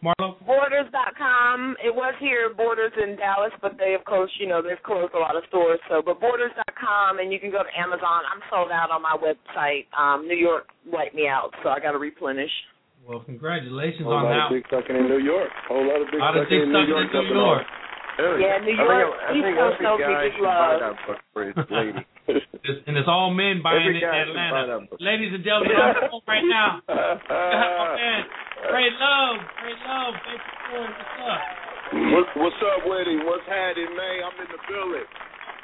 Marlo. 0.05 0.37
Borders.com. 0.45 1.77
It 1.83 1.89
was 1.95 2.15
here, 2.21 2.53
Borders 2.55 2.93
in 3.01 3.17
Dallas, 3.17 3.51
but 3.65 3.81
they, 3.81 3.95
of 3.97 4.05
course, 4.05 4.31
you 4.39 4.47
know, 4.47 4.61
they've 4.61 4.81
closed 4.85 5.15
a 5.15 5.19
lot 5.19 5.35
of 5.37 5.43
stores. 5.49 5.81
So, 5.89 6.03
but 6.05 6.21
Borders.com, 6.21 7.19
and 7.19 7.33
you 7.33 7.41
can 7.41 7.51
go 7.51 7.65
to 7.65 7.73
Amazon. 7.75 8.23
I'm 8.29 8.45
sold 8.53 8.71
out 8.71 8.93
on 8.93 9.01
my 9.03 9.17
website. 9.17 9.89
Um, 9.97 10.29
New 10.29 10.37
York 10.37 10.69
wiped 10.87 11.15
me 11.17 11.27
out, 11.27 11.51
so 11.65 11.71
I 11.71 11.81
got 11.81 11.93
to 11.93 11.99
replenish. 11.99 12.53
Well, 13.09 13.21
congratulations 13.25 14.05
Whole 14.05 14.21
on 14.21 14.25
lot 14.29 14.35
that. 14.37 14.47
of 14.51 14.63
dick 14.63 14.67
sucking 14.71 14.97
in 14.97 15.07
New 15.09 15.23
York. 15.25 15.49
A 15.49 15.69
Whole 15.73 15.87
lot 15.87 16.03
of 16.03 16.11
big 16.13 16.21
Lot 16.21 16.37
of 16.37 16.45
sucking 16.45 16.61
in 16.61 16.73
New 16.75 16.87
York. 16.87 17.07
in 17.07 17.17
New 17.17 17.23
up 17.23 17.31
York. 17.33 17.65
Yeah, 18.19 18.59
New 18.63 18.75
I 18.75 18.77
think- 18.77 18.79
York, 18.83 19.17
I 19.17 19.31
East 19.33 19.45
think 19.47 19.57
Coast 19.57 19.75
every 19.81 19.87
knows 19.87 20.01
guy 20.03 20.09
me 20.11 20.15
just 20.29 20.37
should 20.37 20.45
buy 20.45 20.77
that 20.77 20.97
book 21.07 21.19
for 21.33 21.41
his 21.47 21.57
lady. 21.73 22.03
It's- 22.29 22.83
and 22.87 22.97
it's 22.99 23.07
all 23.09 23.31
men 23.31 23.63
buying 23.63 23.87
Every 23.87 23.99
it 23.99 24.03
in 24.03 24.11
guy 24.11 24.25
should 24.27 24.35
buy 24.35 24.67
Atlanta. 24.67 24.89
Ladies 24.99 25.33
and 25.35 25.43
gentlemen, 25.47 25.77
on 25.79 25.95
the 25.95 26.09
phone 26.11 26.27
right 26.27 26.47
now. 26.47 26.71
oh, 26.91 27.87
man. 28.01 28.21
Great 28.71 28.95
love, 28.99 29.37
great 29.63 29.81
love. 29.87 30.13
Thank 30.27 30.41
you 30.43 30.55
for 30.67 30.81
it. 30.83 30.91
What's 30.91 31.19
up? 31.23 31.41
What's, 31.87 32.33
what's 32.35 32.61
up, 32.67 32.81
Weddy? 32.91 33.17
What's 33.23 33.47
happening, 33.47 33.95
man? 33.95 34.17
I'm 34.27 34.37
in 34.43 34.49
the 34.51 34.61
building. 34.67 35.07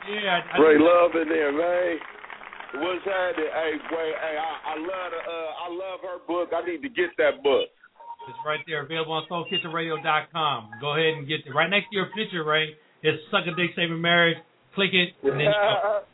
Yeah, 0.07 0.39
I, 0.39 0.39
I 0.55 0.57
Great 0.59 0.79
love 0.79 1.11
in 1.19 1.27
there, 1.29 1.51
man. 1.51 1.99
What's 2.79 3.05
happening? 3.05 3.51
Hey, 3.51 3.73
wait, 3.91 4.15
hey, 4.23 4.37
I, 4.39 4.53
I 4.71 4.75
love 4.79 5.09
the, 5.11 5.21
uh, 5.27 5.51
I 5.67 5.67
love 5.75 5.99
her 6.07 6.19
book. 6.31 6.55
I 6.55 6.63
need 6.65 6.81
to 6.87 6.89
get 6.95 7.11
that 7.19 7.43
book. 7.43 7.67
It's 8.31 8.39
right 8.47 8.63
there, 8.71 8.87
available 8.87 9.19
on 9.19 9.27
SoulKitchenRadio.com. 9.27 10.71
Go 10.81 10.95
ahead 10.95 11.19
and 11.19 11.27
get 11.27 11.43
it. 11.45 11.51
Right 11.51 11.69
next 11.69 11.91
to 11.91 11.97
your 11.99 12.07
picture, 12.15 12.45
Ray, 12.47 12.79
it's 13.03 13.19
Suck 13.35 13.51
a 13.51 13.55
Dick 13.59 13.75
Saving 13.75 14.01
Marriage. 14.01 14.39
Click 14.77 14.91
it, 14.95 15.11
and 15.27 15.33
then 15.41 15.51
you 15.51 15.53
go. 15.53 16.01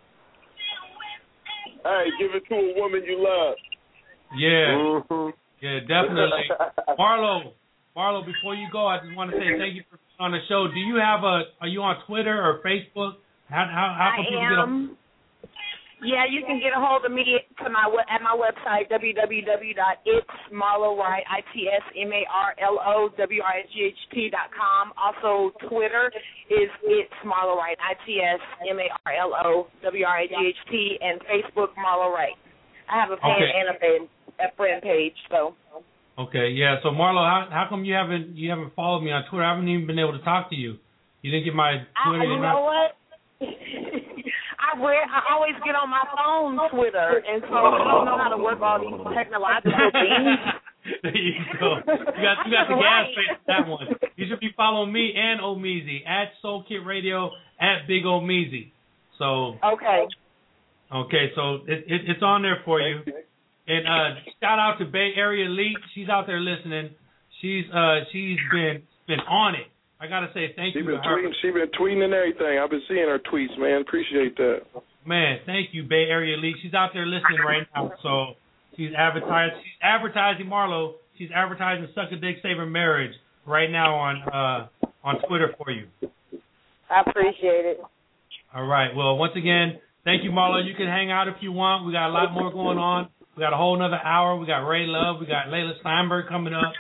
hey, 1.85 2.05
give 2.18 2.35
it 2.35 2.43
to 2.49 2.55
a 2.55 2.81
woman 2.81 3.03
you 3.05 3.18
love. 3.22 3.57
Yeah, 4.37 5.03
Mhm. 5.09 5.33
yeah, 5.61 5.81
definitely. 5.81 6.51
Marlo, 6.99 7.53
Marlo, 7.97 8.24
before 8.24 8.55
you 8.55 8.68
go, 8.70 8.87
I 8.87 8.99
just 8.99 9.14
want 9.16 9.31
to 9.31 9.39
say 9.39 9.59
thank 9.59 9.74
you 9.74 9.83
for 9.91 9.97
being 9.97 10.20
on 10.20 10.33
the 10.33 10.41
show. 10.49 10.68
Do 10.68 10.79
you 10.79 10.97
have 10.97 11.24
a? 11.24 11.45
Are 11.61 11.68
you 11.68 11.83
on 11.83 12.03
Twitter 12.07 12.37
or 12.37 12.61
Facebook? 12.61 13.16
How 13.49 13.64
how 13.64 13.95
how 13.97 14.12
can 14.16 14.26
I 14.26 14.29
people 14.29 14.49
get 14.49 14.59
a 14.59 14.62
am. 14.62 14.97
Yeah, 15.99 16.30
you 16.30 16.46
can 16.46 16.62
get 16.62 16.70
a 16.70 16.78
hold 16.78 17.03
of 17.05 17.11
me 17.11 17.42
to 17.59 17.66
my 17.70 17.90
at 18.07 18.22
my 18.22 18.30
website 18.30 18.86
www.itsmarlowright 18.86 21.26
i 21.26 21.42
t 21.51 21.66
s 21.66 21.82
m 21.99 22.14
a 22.14 22.22
r 22.30 22.55
l 22.62 22.78
o 22.78 23.11
w 23.18 23.42
r 23.42 23.59
i 23.59 23.66
g 23.66 23.90
h 23.90 23.99
t 24.14 24.30
dot 24.30 24.55
com. 24.55 24.94
Also, 24.94 25.51
Twitter 25.66 26.07
is 26.51 26.70
it's 26.86 27.11
Marlo 27.26 27.57
Wright 27.59 27.78
i 27.82 27.94
t 28.07 28.22
s 28.22 28.38
m 28.70 28.78
a 28.78 28.86
r 29.11 29.12
l 29.12 29.34
o 29.34 29.66
w 29.82 30.07
r 30.07 30.22
i 30.22 30.30
g 30.30 30.38
h 30.38 30.55
t 30.70 31.03
and 31.03 31.18
Facebook 31.26 31.74
Marlo 31.74 32.14
Wright. 32.14 32.38
I 32.88 32.94
have 33.03 33.11
a 33.11 33.18
fan 33.18 33.34
Okay. 33.34 33.51
and 33.59 33.66
a 33.74 33.76
fan 33.82 34.07
a 34.38 34.55
friend 34.55 34.78
page, 34.82 35.18
so 35.28 35.55
Okay, 36.18 36.51
yeah. 36.51 36.76
So 36.82 36.90
Marlo, 36.90 37.26
how 37.26 37.49
how 37.51 37.66
come 37.68 37.84
you 37.84 37.94
haven't 37.94 38.36
you 38.36 38.51
haven't 38.51 38.72
followed 38.74 39.03
me 39.03 39.11
on 39.11 39.24
Twitter? 39.28 39.44
I 39.44 39.51
haven't 39.51 39.68
even 39.68 39.86
been 39.86 39.99
able 39.99 40.16
to 40.18 40.22
talk 40.22 40.49
to 40.51 40.57
you. 40.57 40.78
You 41.22 41.32
didn't 41.32 41.44
get 41.44 41.55
my 41.55 41.84
Twitter. 42.07 42.22
I, 42.22 42.26
you 42.26 42.38
know 42.38 42.61
what? 42.70 42.94
I 44.59 44.79
wear, 44.81 44.99
I 45.07 45.33
always 45.35 45.55
get 45.65 45.75
on 45.75 45.89
my 45.89 46.03
phone 46.11 46.59
Twitter, 46.71 47.23
and 47.27 47.43
so 47.49 47.55
I 47.55 47.79
don't 47.79 48.05
know 48.05 48.19
how 48.19 48.29
to 48.35 48.39
work 48.43 48.61
all 48.61 48.79
these 48.83 48.99
technological 49.15 49.91
things. 49.95 50.39
there 51.03 51.17
you 51.17 51.35
go. 51.59 51.77
You 51.87 52.23
got 52.23 52.37
you 52.47 52.51
got 52.53 52.67
the 52.69 52.79
gas 52.79 53.07
face 53.15 53.39
for 53.39 53.47
that 53.47 53.69
one. 53.69 53.87
You 54.17 54.27
should 54.29 54.41
be 54.41 54.51
following 54.57 54.93
me 54.93 55.13
and 55.17 55.41
Omeezy 55.41 56.07
at 56.07 56.33
Soul 56.43 56.65
Kit 56.69 56.81
Radio 56.85 57.31
at 57.61 57.87
Big 57.87 58.05
Omeezy. 58.05 58.71
So 59.19 59.59
Okay. 59.63 60.07
okay, 60.95 61.31
so 61.35 61.57
it, 61.67 61.85
it 61.87 62.01
it's 62.11 62.23
on 62.23 62.43
there 62.43 62.59
for 62.65 62.81
you. 62.81 63.01
And 63.67 63.87
uh 63.87 64.21
shout 64.41 64.59
out 64.59 64.79
to 64.79 64.87
Bay 64.87 65.13
Area 65.17 65.47
Elite. 65.47 65.77
She's 65.95 66.09
out 66.09 66.27
there 66.27 66.41
listening. 66.41 66.91
She's 67.41 67.65
uh 67.73 68.01
she's 68.13 68.39
been 68.53 68.83
been 69.07 69.21
on 69.21 69.55
it. 69.55 69.67
I 70.01 70.07
gotta 70.07 70.28
say 70.32 70.53
thank 70.55 70.74
She 70.74 70.80
you 70.80 70.86
been 70.86 71.03
to 71.03 71.09
tweeting. 71.09 71.32
She 71.42 71.51
been 71.51 71.68
tweeting 71.78 72.05
and 72.05 72.14
everything. 72.14 72.59
I've 72.59 72.70
been 72.70 72.82
seeing 72.88 73.09
her 73.09 73.18
tweets, 73.18 73.59
man. 73.59 73.82
Appreciate 73.82 74.36
that. 74.36 74.62
Man, 75.05 75.40
thank 75.46 75.70
you, 75.72 75.82
Bay 75.82 76.07
Area 76.09 76.36
Elite. 76.36 76.57
She's 76.62 76.74
out 76.74 76.90
there 76.92 77.07
listening 77.07 77.40
right 77.44 77.66
now. 77.74 77.92
So 78.03 78.34
she's 78.76 78.90
advertising. 78.96 79.59
She's 79.64 79.80
advertising 79.82 80.46
Marlo. 80.46 80.94
She's 81.18 81.30
advertising 81.34 81.88
Suck 81.94 82.12
a 82.12 82.16
Dick 82.16 82.36
Saver 82.42 82.66
Marriage 82.66 83.14
right 83.46 83.70
now 83.70 83.94
on 83.96 84.22
uh 84.22 84.88
on 85.03 85.20
Twitter 85.26 85.53
for 85.59 85.70
you. 85.72 85.88
I 86.90 87.03
appreciate 87.07 87.66
it. 87.66 87.80
All 88.55 88.66
right. 88.66 88.94
Well, 88.94 89.16
once 89.18 89.32
again, 89.36 89.80
thank 90.05 90.22
you, 90.22 90.30
Marlo. 90.30 90.64
You 90.64 90.74
can 90.74 90.86
hang 90.86 91.11
out 91.11 91.26
if 91.28 91.36
you 91.40 91.51
want. 91.53 91.86
We 91.86 91.92
got 91.92 92.09
a 92.09 92.12
lot 92.12 92.32
more 92.32 92.53
going 92.53 92.78
on. 92.78 93.09
We 93.36 93.40
got 93.40 93.53
a 93.53 93.57
whole 93.57 93.74
another 93.74 94.01
hour. 94.03 94.36
We 94.36 94.46
got 94.46 94.66
Ray 94.66 94.86
Luv. 94.86 95.20
We 95.20 95.26
got 95.26 95.51
Leila 95.51 95.74
Stenberg 95.84 96.28
coming 96.28 96.55
up. 96.55 96.72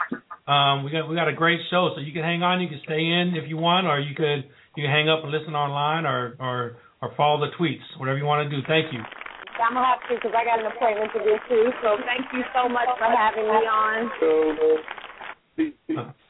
Um, 0.48 0.82
we 0.82 0.90
got 0.90 1.06
we 1.08 1.14
got 1.14 1.28
a 1.28 1.36
great 1.36 1.60
show. 1.70 1.92
So 1.94 2.00
you 2.00 2.12
can 2.12 2.22
hang 2.22 2.42
on. 2.42 2.60
You 2.60 2.68
can 2.68 2.80
stay 2.84 3.04
in 3.04 3.36
if 3.36 3.48
you 3.48 3.58
want, 3.58 3.86
or 3.86 4.00
you 4.00 4.16
could 4.16 4.48
you 4.76 4.82
can 4.82 4.90
hang 4.90 5.08
up 5.08 5.22
and 5.22 5.30
listen 5.30 5.54
online, 5.54 6.06
or 6.06 6.34
or 6.40 6.78
or 7.02 7.12
follow 7.16 7.38
the 7.44 7.52
tweets, 7.60 7.84
whatever 8.00 8.16
you 8.16 8.24
want 8.24 8.48
to 8.48 8.56
do. 8.56 8.64
Thank 8.66 8.92
you. 8.92 9.04
I'm 9.60 9.74
gonna 9.74 9.84
have 9.84 10.00
to 10.08 10.14
because 10.14 10.32
I 10.32 10.44
got 10.48 10.60
an 10.64 10.72
appointment 10.72 11.12
to 11.12 11.20
get 11.20 11.42
to. 11.52 11.58
So 11.82 12.00
thank 12.08 12.24
you 12.32 12.42
so 12.56 12.68
much 12.68 12.88
for 12.96 13.10
having 13.12 13.44
me 13.44 13.60
on. 13.68 14.08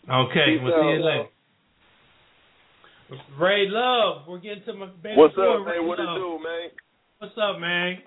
Okay, 0.08 0.56
we'll 0.64 0.72
see 0.72 0.88
you 0.96 1.04
later. 1.04 1.28
Ray 3.38 3.68
Luv, 3.68 4.26
we're 4.28 4.40
getting 4.40 4.64
to 4.64 4.74
my 4.74 4.86
baby 5.02 5.16
What's 5.16 5.34
boy, 5.36 5.62
up, 5.62 5.66
Ray 5.66 5.78
man? 5.78 5.86
What 5.86 6.00
it 6.00 6.08
do, 6.16 6.38
man? 6.42 6.68
What's 7.18 7.34
up, 7.40 7.60
man? 7.60 7.98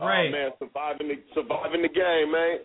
Ray. 0.00 0.28
Oh 0.28 0.32
man, 0.32 0.50
surviving 0.58 1.08
the 1.08 1.14
surviving 1.34 1.82
the 1.82 1.88
game, 1.88 2.32
man. 2.32 2.58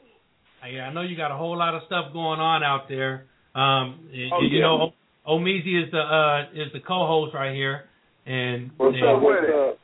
Yeah, 0.72 0.88
I 0.88 0.94
know 0.94 1.02
you 1.02 1.16
got 1.16 1.32
a 1.32 1.38
whole 1.38 1.58
lot 1.58 1.76
of 1.76 1.84
stuff 1.86 2.12
going 2.14 2.40
on 2.40 2.64
out 2.64 2.88
there. 2.90 3.26
Um, 3.56 4.10
Oh, 4.34 4.42
you 4.42 4.60
yeah. 4.60 4.62
know, 4.62 4.94
Omeezy 5.28 5.84
is 5.86 5.92
the 5.92 6.00
uh 6.00 6.42
is 6.54 6.72
the 6.74 6.80
co-host 6.82 7.34
right 7.34 7.54
here, 7.56 7.86
and 8.26 8.72
What's 8.78 8.96
and- 8.98 9.06
up 9.06 9.22
with 9.22 9.44
it? 9.44 9.80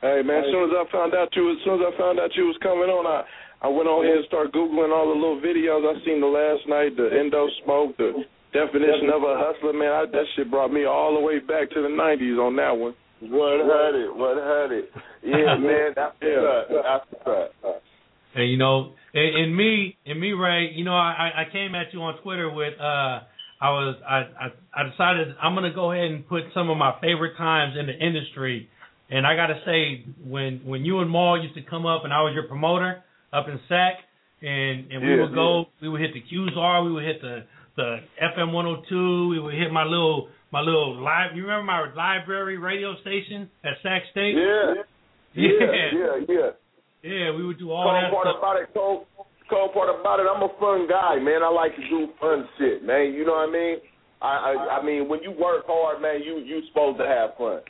Hey 0.00 0.22
man, 0.22 0.44
as 0.44 0.50
soon 0.54 0.70
as 0.70 0.74
I 0.78 0.84
found 0.92 1.14
out 1.14 1.28
you, 1.34 1.50
as 1.50 1.58
soon 1.64 1.82
as 1.82 1.90
I 1.92 1.98
found 1.98 2.20
out 2.20 2.30
you 2.36 2.46
was 2.46 2.56
coming 2.62 2.86
on, 2.88 3.02
I 3.06 3.22
I 3.60 3.68
went 3.68 3.88
on 3.90 4.04
here 4.06 4.16
and 4.22 4.26
started 4.26 4.52
googling 4.54 4.94
all 4.94 5.10
the 5.10 5.18
little 5.18 5.40
videos 5.42 5.82
I 5.82 5.98
seen 6.06 6.20
the 6.22 6.30
last 6.30 6.62
night, 6.70 6.94
the 6.96 7.10
endo 7.10 7.48
smoke, 7.64 7.96
the 7.98 8.22
definition 8.54 9.10
of 9.10 9.22
a 9.26 9.34
hustler. 9.34 9.72
Man, 9.74 9.90
I, 9.90 10.06
that 10.06 10.26
shit 10.36 10.50
brought 10.50 10.70
me 10.72 10.84
all 10.86 11.14
the 11.14 11.20
way 11.20 11.40
back 11.42 11.70
to 11.74 11.82
the 11.82 11.90
'90s 11.90 12.38
on 12.38 12.54
that 12.56 12.70
one. 12.78 12.94
What 13.20 13.58
had 13.66 13.94
it? 13.98 14.14
What 14.14 14.38
had 14.38 14.70
it? 14.70 14.86
Yeah, 15.26 15.58
man, 15.66 15.90
that's 15.98 16.14
the 16.22 16.30
cut. 16.46 16.64
That's 16.70 17.06
the 17.10 17.18
cut. 17.26 17.82
And 18.34 18.50
you 18.50 18.56
know, 18.56 18.92
and, 19.14 19.44
and 19.44 19.56
me, 19.56 19.96
and 20.06 20.20
me, 20.20 20.32
Ray. 20.32 20.72
You 20.74 20.84
know, 20.84 20.94
I, 20.94 21.30
I 21.36 21.52
came 21.52 21.74
at 21.74 21.92
you 21.92 22.00
on 22.02 22.20
Twitter 22.22 22.50
with. 22.50 22.78
uh 22.80 23.20
I 23.60 23.70
was, 23.70 23.96
I, 24.08 24.16
I, 24.16 24.46
I 24.72 24.88
decided 24.88 25.34
I'm 25.42 25.54
gonna 25.54 25.74
go 25.74 25.90
ahead 25.90 26.04
and 26.04 26.26
put 26.28 26.44
some 26.54 26.70
of 26.70 26.76
my 26.76 26.94
favorite 27.00 27.36
times 27.36 27.74
in 27.78 27.86
the 27.86 27.92
industry. 27.92 28.68
And 29.10 29.26
I 29.26 29.34
gotta 29.34 29.60
say, 29.64 30.04
when 30.24 30.60
when 30.64 30.84
you 30.84 31.00
and 31.00 31.10
Mall 31.10 31.42
used 31.42 31.54
to 31.56 31.62
come 31.62 31.84
up, 31.84 32.04
and 32.04 32.12
I 32.12 32.22
was 32.22 32.34
your 32.34 32.46
promoter 32.46 33.02
up 33.32 33.48
in 33.48 33.58
SAC, 33.68 33.94
and 34.42 34.92
and 34.92 35.02
we 35.02 35.08
Yeah, 35.10 35.22
would 35.22 35.34
go, 35.34 35.66
we 35.82 35.88
would 35.88 36.00
hit 36.00 36.12
the 36.14 36.22
QZR, 36.22 36.84
we 36.84 36.92
would 36.92 37.04
hit 37.04 37.20
the 37.20 37.44
the 37.76 37.98
FM 38.22 38.52
102, 38.52 39.28
we 39.28 39.40
would 39.40 39.54
hit 39.54 39.72
my 39.72 39.84
little 39.84 40.28
my 40.52 40.60
little 40.60 40.94
live. 41.02 41.34
You 41.34 41.42
remember 41.42 41.64
my 41.64 41.92
library 41.94 42.58
radio 42.58 42.94
station 43.00 43.50
at 43.64 43.72
Sac 43.82 44.02
State? 44.12 44.34
Yeah. 44.36 44.74
Yeah. 45.34 45.44
Yeah, 45.52 45.90
yeah, 45.92 46.16
yeah. 46.26 46.50
Yeah, 47.02 47.30
we 47.36 47.46
would 47.46 47.58
do 47.58 47.70
all 47.70 47.84
Cold 47.84 47.94
that 47.96 48.10
part 48.10 48.26
stuff. 48.26 48.38
about 48.38 48.56
it, 48.60 48.68
cold, 48.74 49.06
cold 49.48 49.72
part 49.72 49.88
about 49.88 50.18
it, 50.20 50.26
I'm 50.26 50.42
a 50.42 50.50
fun 50.58 50.88
guy, 50.88 51.16
man. 51.22 51.42
I 51.42 51.48
like 51.48 51.74
to 51.76 51.84
do 51.88 52.08
fun 52.20 52.48
shit, 52.58 52.82
man. 52.84 53.12
You 53.14 53.24
know 53.24 53.32
what 53.38 53.48
I 53.48 53.52
mean? 53.52 53.76
I, 54.20 54.26
I 54.26 54.78
I 54.80 54.84
mean, 54.84 55.08
when 55.08 55.22
you 55.22 55.30
work 55.30 55.64
hard, 55.66 56.02
man, 56.02 56.22
you 56.24 56.38
you 56.38 56.62
supposed 56.68 56.98
to 56.98 57.06
have 57.06 57.36
fun. 57.38 57.60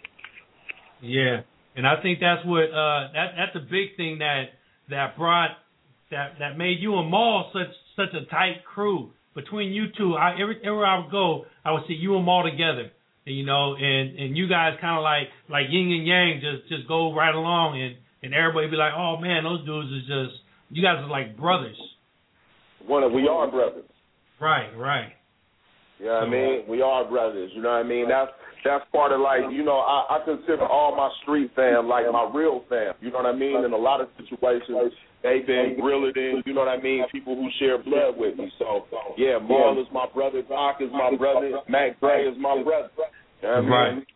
Yeah, 1.02 1.42
and 1.76 1.86
I 1.86 2.00
think 2.02 2.18
that's 2.20 2.44
what 2.46 2.64
uh 2.72 3.12
that 3.12 3.26
that's 3.36 3.56
a 3.56 3.60
big 3.68 3.96
thing 3.96 4.18
that 4.18 4.44
that 4.88 5.16
brought 5.16 5.50
that 6.10 6.38
that 6.40 6.56
made 6.56 6.78
you 6.80 6.98
and 6.98 7.10
Mall 7.10 7.50
such 7.52 7.74
such 7.96 8.14
a 8.14 8.24
tight 8.30 8.64
crew. 8.64 9.10
Between 9.34 9.72
you 9.72 9.86
two, 9.96 10.14
I 10.16 10.40
every 10.40 10.56
everywhere 10.64 10.86
I 10.86 10.98
would 11.00 11.10
go, 11.12 11.44
I 11.64 11.72
would 11.72 11.82
see 11.86 11.94
you 11.94 12.16
and 12.16 12.24
Mall 12.24 12.42
together. 12.50 12.90
You 13.26 13.44
know, 13.44 13.74
and 13.76 14.18
and 14.18 14.36
you 14.36 14.48
guys 14.48 14.72
kind 14.80 14.96
of 14.96 15.04
like 15.04 15.28
like 15.50 15.66
yin 15.68 15.92
and 15.92 16.06
yang, 16.06 16.40
just 16.40 16.68
just 16.70 16.88
go 16.88 17.14
right 17.14 17.34
along, 17.34 17.78
and 17.80 17.94
and 18.22 18.34
everybody 18.34 18.68
be 18.68 18.76
like, 18.76 18.92
oh 18.96 19.16
man, 19.16 19.44
those 19.44 19.64
dudes 19.64 19.90
is 19.92 20.02
just 20.06 20.42
you 20.70 20.82
guys 20.82 20.98
are 20.98 21.08
like 21.08 21.36
brothers. 21.36 21.76
One 22.86 23.02
of 23.02 23.12
we 23.12 23.28
are 23.28 23.50
brothers. 23.50 23.84
Right, 24.40 24.70
right. 24.76 25.12
You 25.98 26.06
know 26.06 26.12
what 26.12 26.22
I 26.22 26.30
mean? 26.30 26.64
We 26.68 26.82
are 26.82 27.08
brothers. 27.08 27.50
You 27.54 27.62
know 27.62 27.70
what 27.70 27.82
I 27.84 27.88
mean? 27.88 28.08
That's 28.08 28.30
that's 28.64 28.84
part 28.92 29.12
of 29.12 29.20
like 29.20 29.50
you 29.50 29.64
know 29.64 29.78
I, 29.78 30.18
I 30.18 30.24
consider 30.24 30.66
all 30.66 30.96
my 30.96 31.10
street 31.22 31.50
fam 31.56 31.88
like 31.88 32.04
my 32.12 32.30
real 32.32 32.64
fam. 32.68 32.94
You 33.00 33.10
know 33.10 33.18
what 33.18 33.26
I 33.26 33.36
mean? 33.36 33.64
In 33.64 33.72
a 33.72 33.76
lot 33.76 34.00
of 34.00 34.08
situations, 34.18 34.92
they've 35.22 35.46
been 35.46 35.76
realer 35.82 36.12
than 36.12 36.42
you 36.46 36.54
know 36.54 36.60
what 36.60 36.68
I 36.68 36.80
mean. 36.80 37.04
People 37.10 37.34
who 37.34 37.48
share 37.58 37.82
blood 37.82 38.14
with 38.16 38.36
me. 38.38 38.50
So 38.58 38.84
yeah, 39.16 39.38
Mall 39.38 39.80
is 39.80 39.88
my 39.92 40.06
brother. 40.14 40.42
Doc 40.48 40.76
is 40.80 40.90
my 40.92 41.16
brother. 41.16 41.50
Mac 41.68 41.98
Gray 42.00 42.26
is 42.26 42.36
my 42.38 42.62
brother. 42.62 42.90
You 43.42 43.48
know 43.48 43.54
what 43.54 43.56
I 43.56 43.60
mean? 43.60 43.70
Right. 43.70 44.06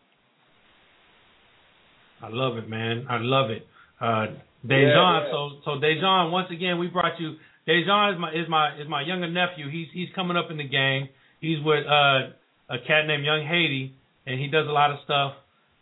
I 2.23 2.29
love 2.29 2.57
it, 2.57 2.69
man. 2.69 3.05
I 3.09 3.17
love 3.19 3.49
it. 3.49 3.67
Uh 4.03 4.35
Dejan, 4.67 5.23
yeah. 5.23 5.31
so 5.31 5.49
so 5.63 5.71
Dejan, 5.79 6.31
once 6.31 6.51
again 6.51 6.77
we 6.77 6.87
brought 6.87 7.19
you 7.19 7.35
Dejan 7.67 8.13
is 8.13 8.19
my 8.19 8.31
is 8.31 8.49
my 8.49 8.75
is 8.81 8.87
my 8.89 9.01
younger 9.01 9.29
nephew. 9.29 9.69
He's 9.71 9.87
he's 9.93 10.09
coming 10.13 10.35
up 10.35 10.51
in 10.51 10.57
the 10.57 10.67
game. 10.67 11.07
He's 11.39 11.63
with 11.63 11.85
uh 11.87 12.35
a 12.69 12.79
cat 12.85 13.07
named 13.07 13.23
Young 13.23 13.45
Haiti 13.47 13.95
and 14.27 14.39
he 14.39 14.47
does 14.47 14.67
a 14.67 14.71
lot 14.71 14.91
of 14.91 14.99
stuff. 15.05 15.33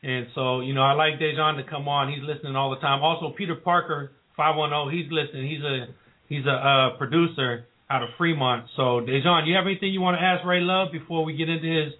And 0.04 0.28
so, 0.34 0.62
you 0.62 0.74
know, 0.74 0.82
I 0.82 0.94
like 0.94 1.20
Dejan 1.20 1.58
to 1.58 1.70
come 1.70 1.88
on. 1.88 2.12
He's 2.12 2.24
listening 2.24 2.56
all 2.56 2.70
the 2.70 2.82
time. 2.82 3.02
Also 3.02 3.34
Peter 3.36 3.56
Parker, 3.56 4.12
five 4.38 4.56
one 4.56 4.72
oh, 4.72 4.90
he's 4.90 5.10
listening. 5.12 5.50
He's 5.50 5.64
a 5.64 5.88
he's 6.30 6.46
a 6.46 6.54
uh 6.54 6.98
producer 6.98 7.66
out 7.90 8.04
of 8.04 8.10
Fremont. 8.20 8.66
So 8.76 9.02
Dejan, 9.02 9.48
you 9.48 9.56
have 9.56 9.66
anything 9.66 9.94
you 9.94 10.02
want 10.02 10.18
to 10.20 10.24
ask 10.24 10.46
Ray 10.46 10.62
Luv 10.62 10.92
before 10.92 11.26
we 11.26 11.36
get 11.36 11.50
into 11.50 11.68
his 11.68 11.94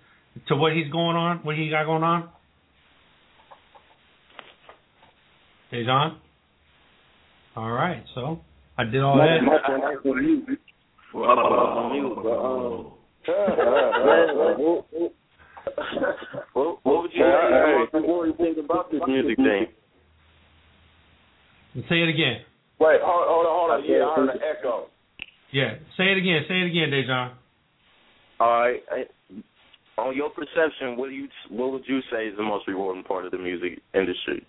to 0.48 0.56
what 0.56 0.74
he's 0.74 0.90
going 0.92 1.18
on, 1.18 1.40
what 1.40 1.56
he 1.56 1.70
got 1.70 1.86
going 1.86 2.04
on? 2.04 2.30
Dejan? 5.72 6.18
All 7.56 7.72
right, 7.72 8.04
so 8.16 8.42
I 8.78 8.84
did 8.86 9.02
all 9.02 9.18
that. 9.18 9.40
What, 16.54 16.80
what 16.84 17.02
would 17.04 17.12
you 17.14 17.24
say? 17.24 18.00
What 18.00 18.20
would 18.20 18.28
you 18.28 18.36
think 18.38 18.58
about 18.58 18.92
this 18.92 19.02
music 19.08 19.38
thing? 19.38 19.68
Say 21.88 22.00
it 22.02 22.10
again. 22.10 22.42
Wait, 22.80 23.00
hold, 23.02 23.28
hold 23.28 23.46
on, 23.46 23.54
hold 23.60 23.72
on. 23.72 23.90
Yeah, 23.90 24.06
I 24.06 24.16
heard 24.16 24.30
an 24.30 24.42
echo. 24.42 24.88
Yeah, 25.54 25.76
say 25.98 26.12
it 26.12 26.18
again. 26.18 26.42
Say 26.48 26.56
it 26.56 26.68
again, 26.68 26.90
Dejan. 26.92 27.34
All 28.40 28.60
right. 28.60 28.82
I, 28.92 30.02
on 30.02 30.16
your 30.16 30.30
perception, 30.30 30.98
what 30.98 31.10
do 31.10 31.16
you 31.16 31.28
what 31.50 31.72
would 31.72 31.84
you 31.86 32.00
say 32.12 32.28
is 32.28 32.36
the 32.38 32.44
most 32.44 32.68
rewarding 32.68 33.04
part 33.04 33.26
of 33.26 33.32
the 33.32 33.38
music 33.38 33.80
industry? 33.94 34.46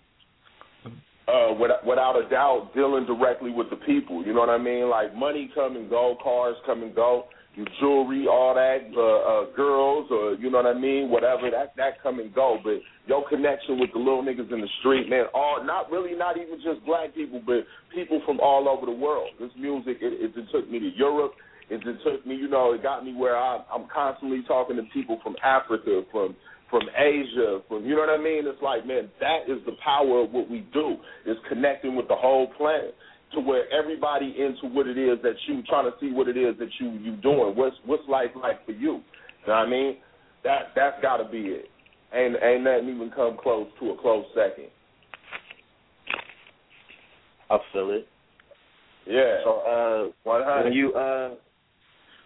Uh, 1.27 1.53
without, 1.59 1.85
without 1.85 2.15
a 2.15 2.29
doubt, 2.29 2.71
dealing 2.75 3.05
directly 3.05 3.51
with 3.51 3.69
the 3.69 3.77
people. 3.77 4.25
You 4.25 4.33
know 4.33 4.41
what 4.41 4.49
I 4.49 4.57
mean? 4.57 4.89
Like 4.89 5.15
money 5.15 5.51
come 5.55 5.75
and 5.75 5.89
go, 5.89 6.17
cars 6.21 6.55
come 6.65 6.83
and 6.83 6.93
go, 6.93 7.25
your 7.55 7.67
jewelry, 7.79 8.25
all 8.27 8.55
that, 8.55 8.81
uh, 8.97 8.99
uh, 8.99 9.55
girls, 9.55 10.07
or 10.09 10.33
you 10.33 10.49
know 10.49 10.57
what 10.57 10.75
I 10.75 10.79
mean? 10.79 11.09
Whatever 11.09 11.51
that 11.51 11.75
that 11.77 12.01
come 12.01 12.19
and 12.19 12.33
go. 12.33 12.57
But 12.63 12.81
your 13.05 13.27
connection 13.29 13.79
with 13.79 13.91
the 13.93 13.99
little 13.99 14.23
niggas 14.23 14.51
in 14.51 14.59
the 14.59 14.67
street, 14.79 15.09
man, 15.09 15.25
all 15.33 15.63
not 15.63 15.91
really, 15.91 16.17
not 16.17 16.37
even 16.37 16.59
just 16.63 16.83
black 16.85 17.13
people, 17.13 17.41
but 17.45 17.61
people 17.93 18.21
from 18.25 18.39
all 18.39 18.67
over 18.67 18.85
the 18.85 18.97
world. 18.97 19.29
This 19.39 19.51
music, 19.57 19.97
it, 20.01 20.33
it, 20.35 20.45
took 20.51 20.69
me 20.69 20.79
to 20.79 20.89
Europe. 20.95 21.33
It 21.69 21.81
took 22.03 22.25
me, 22.25 22.35
you 22.35 22.49
know, 22.49 22.73
it 22.73 22.83
got 22.83 23.05
me 23.05 23.13
where 23.13 23.37
I, 23.37 23.63
I'm 23.71 23.87
constantly 23.93 24.43
talking 24.47 24.75
to 24.75 24.83
people 24.93 25.19
from 25.23 25.35
Africa, 25.43 26.01
from 26.11 26.35
from 26.69 26.83
Asia, 26.97 27.61
from 27.67 27.85
you 27.85 27.95
know 27.95 28.01
what 28.01 28.09
I 28.09 28.17
mean? 28.17 28.47
It's 28.47 28.61
like, 28.61 28.85
man, 28.85 29.09
that 29.19 29.43
is 29.47 29.59
the 29.65 29.73
power 29.83 30.23
of 30.23 30.31
what 30.31 30.49
we 30.49 30.67
do, 30.73 30.97
is 31.25 31.37
connecting 31.47 31.95
with 31.95 32.07
the 32.07 32.15
whole 32.15 32.47
planet 32.57 32.95
to 33.33 33.39
where 33.39 33.71
everybody 33.71 34.35
into 34.37 34.73
what 34.73 34.87
it 34.87 34.97
is 34.97 35.19
that 35.23 35.35
you 35.47 35.63
trying 35.63 35.85
to 35.85 35.97
see 35.99 36.11
what 36.11 36.27
it 36.27 36.37
is 36.37 36.57
that 36.59 36.69
you 36.79 36.91
you 36.91 37.15
doing. 37.17 37.55
What's 37.55 37.75
what's 37.85 38.03
life 38.07 38.29
like 38.39 38.65
for 38.65 38.71
you? 38.71 38.79
You 38.79 39.47
know 39.47 39.53
what 39.53 39.67
I 39.67 39.69
mean? 39.69 39.97
That 40.43 40.71
that's 40.75 41.01
gotta 41.01 41.25
be 41.29 41.39
it. 41.39 41.65
Ain't 42.13 42.35
ain't 42.43 42.63
nothing 42.63 42.89
even 42.89 43.11
come 43.15 43.37
close 43.41 43.67
to 43.79 43.91
a 43.91 43.97
close 43.97 44.25
second. 44.35 44.69
I 47.49 47.57
feel 47.71 47.91
it. 47.91 48.07
Yeah. 49.05 49.39
So 49.43 50.13
uh, 50.25 50.63
when 50.63 50.73
you 50.73 50.93
uh, 50.93 51.31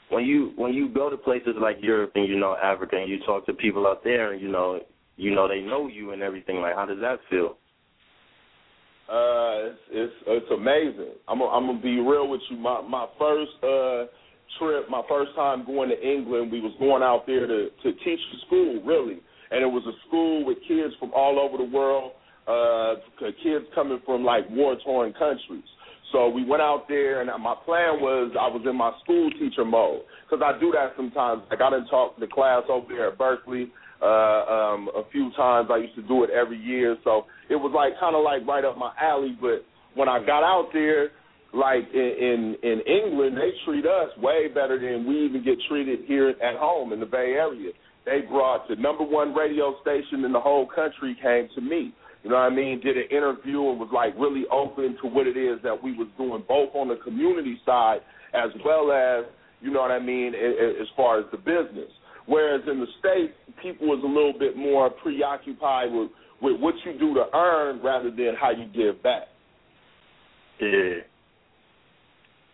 when 0.09 0.23
you 0.25 0.53
when 0.55 0.73
you 0.73 0.89
go 0.89 1.09
to 1.09 1.17
places 1.17 1.55
like 1.59 1.77
Europe 1.81 2.11
and 2.15 2.27
you 2.27 2.39
know 2.39 2.55
Africa 2.61 2.95
and 2.97 3.09
you 3.09 3.19
talk 3.25 3.45
to 3.45 3.53
people 3.53 3.85
out 3.88 4.03
there 4.03 4.34
and 4.34 4.41
you 4.41 4.49
know 4.49 4.79
you 5.17 5.34
know 5.34 5.47
they 5.47 5.61
know 5.61 5.88
you 5.88 6.11
and 6.11 6.21
everything, 6.21 6.57
like 6.57 6.75
how 6.75 6.85
does 6.85 6.99
that 7.01 7.19
feel? 7.29 7.57
Uh, 9.09 9.71
it's 9.71 9.79
it's, 9.91 10.13
it's 10.27 10.51
amazing. 10.51 11.15
I'm 11.27 11.41
i 11.41 11.45
I'm 11.45 11.65
gonna 11.67 11.81
be 11.81 11.99
real 11.99 12.27
with 12.27 12.41
you. 12.49 12.57
My 12.57 12.81
my 12.81 13.07
first 13.19 13.51
uh 13.63 14.05
trip, 14.59 14.89
my 14.89 15.01
first 15.09 15.35
time 15.35 15.65
going 15.65 15.89
to 15.89 15.99
England, 15.99 16.51
we 16.51 16.61
was 16.61 16.73
going 16.79 17.03
out 17.03 17.25
there 17.25 17.47
to 17.47 17.69
to 17.69 17.91
teach 18.03 18.19
the 18.31 18.38
school 18.45 18.81
really, 18.84 19.19
and 19.51 19.61
it 19.61 19.67
was 19.67 19.84
a 19.88 19.95
school 20.07 20.45
with 20.45 20.57
kids 20.67 20.93
from 20.99 21.11
all 21.13 21.39
over 21.39 21.57
the 21.57 21.69
world. 21.69 22.13
Uh, 22.47 22.95
kids 23.43 23.65
coming 23.75 23.99
from 24.05 24.23
like 24.23 24.49
war 24.49 24.77
torn 24.85 25.11
countries. 25.13 25.67
So 26.11 26.29
we 26.29 26.45
went 26.45 26.61
out 26.61 26.85
there, 26.88 27.21
and 27.21 27.29
my 27.43 27.55
plan 27.65 27.99
was 27.99 28.31
I 28.39 28.47
was 28.47 28.63
in 28.65 28.77
my 28.77 28.91
school 29.03 29.29
teacher 29.31 29.65
mode 29.65 30.01
because 30.23 30.43
I 30.43 30.57
do 30.59 30.71
that 30.71 30.93
sometimes. 30.95 31.43
Like 31.49 31.61
I 31.61 31.69
didn't 31.69 31.88
talk 31.88 32.15
to 32.15 32.21
the 32.21 32.31
class 32.31 32.63
over 32.69 32.88
there 32.88 33.11
at 33.11 33.17
Berkeley 33.17 33.71
uh, 34.01 34.05
um, 34.05 34.89
a 34.95 35.03
few 35.11 35.31
times. 35.35 35.69
I 35.71 35.77
used 35.77 35.95
to 35.95 36.07
do 36.07 36.23
it 36.23 36.29
every 36.29 36.57
year, 36.57 36.95
so 37.03 37.25
it 37.49 37.55
was 37.55 37.73
like 37.75 37.99
kind 37.99 38.15
of 38.15 38.23
like 38.23 38.47
right 38.47 38.63
up 38.63 38.77
my 38.77 38.93
alley. 39.01 39.38
But 39.39 39.65
when 39.95 40.07
I 40.07 40.23
got 40.25 40.43
out 40.43 40.69
there, 40.71 41.11
like 41.53 41.84
in, 41.93 42.15
in 42.21 42.55
in 42.63 42.79
England, 42.88 43.35
they 43.35 43.51
treat 43.65 43.85
us 43.85 44.09
way 44.17 44.47
better 44.47 44.79
than 44.79 45.07
we 45.07 45.25
even 45.25 45.43
get 45.43 45.57
treated 45.67 46.07
here 46.07 46.29
at 46.29 46.55
home 46.55 46.93
in 46.93 46.99
the 46.99 47.05
Bay 47.05 47.35
Area. 47.35 47.71
They 48.05 48.21
brought 48.21 48.69
the 48.69 48.75
number 48.77 49.03
one 49.03 49.34
radio 49.34 49.75
station 49.81 50.23
in 50.23 50.31
the 50.31 50.39
whole 50.39 50.65
country 50.65 51.17
came 51.21 51.49
to 51.55 51.61
me. 51.61 51.93
You 52.23 52.30
know 52.30 52.38
what 52.38 52.52
I 52.52 52.56
mean? 52.56 52.81
Did 52.81 52.98
an 52.98 53.07
interview 53.10 53.69
and 53.69 53.80
was 53.80 53.89
like 53.94 54.14
really 54.18 54.44
open 54.52 54.98
to 55.02 55.07
what 55.07 55.27
it 55.27 55.38
is 55.38 55.60
that 55.64 55.81
we 55.81 55.94
was 55.94 56.07
doing, 56.18 56.44
both 56.48 56.69
on 56.73 56.88
the 56.88 56.98
community 57.03 57.60
side 57.65 57.99
as 58.34 58.49
well 58.65 58.91
as 58.91 59.26
you 59.61 59.72
know 59.72 59.81
what 59.81 59.91
I 59.91 59.99
mean 59.99 60.34
as 60.35 60.88
far 60.95 61.19
as 61.19 61.26
the 61.31 61.38
business. 61.38 61.89
Whereas 62.26 62.61
in 62.69 62.80
the 62.80 62.88
states, 62.99 63.34
people 63.61 63.88
was 63.88 64.02
a 64.03 64.07
little 64.07 64.34
bit 64.38 64.57
more 64.57 64.89
preoccupied 64.89 65.91
with 65.91 66.10
with 66.41 66.60
what 66.60 66.76
you 66.85 66.98
do 66.99 67.14
to 67.15 67.26
earn 67.34 67.81
rather 67.81 68.11
than 68.11 68.35
how 68.39 68.52
you 68.52 68.65
give 68.65 69.02
back. 69.02 69.23
Yeah. 70.61 71.02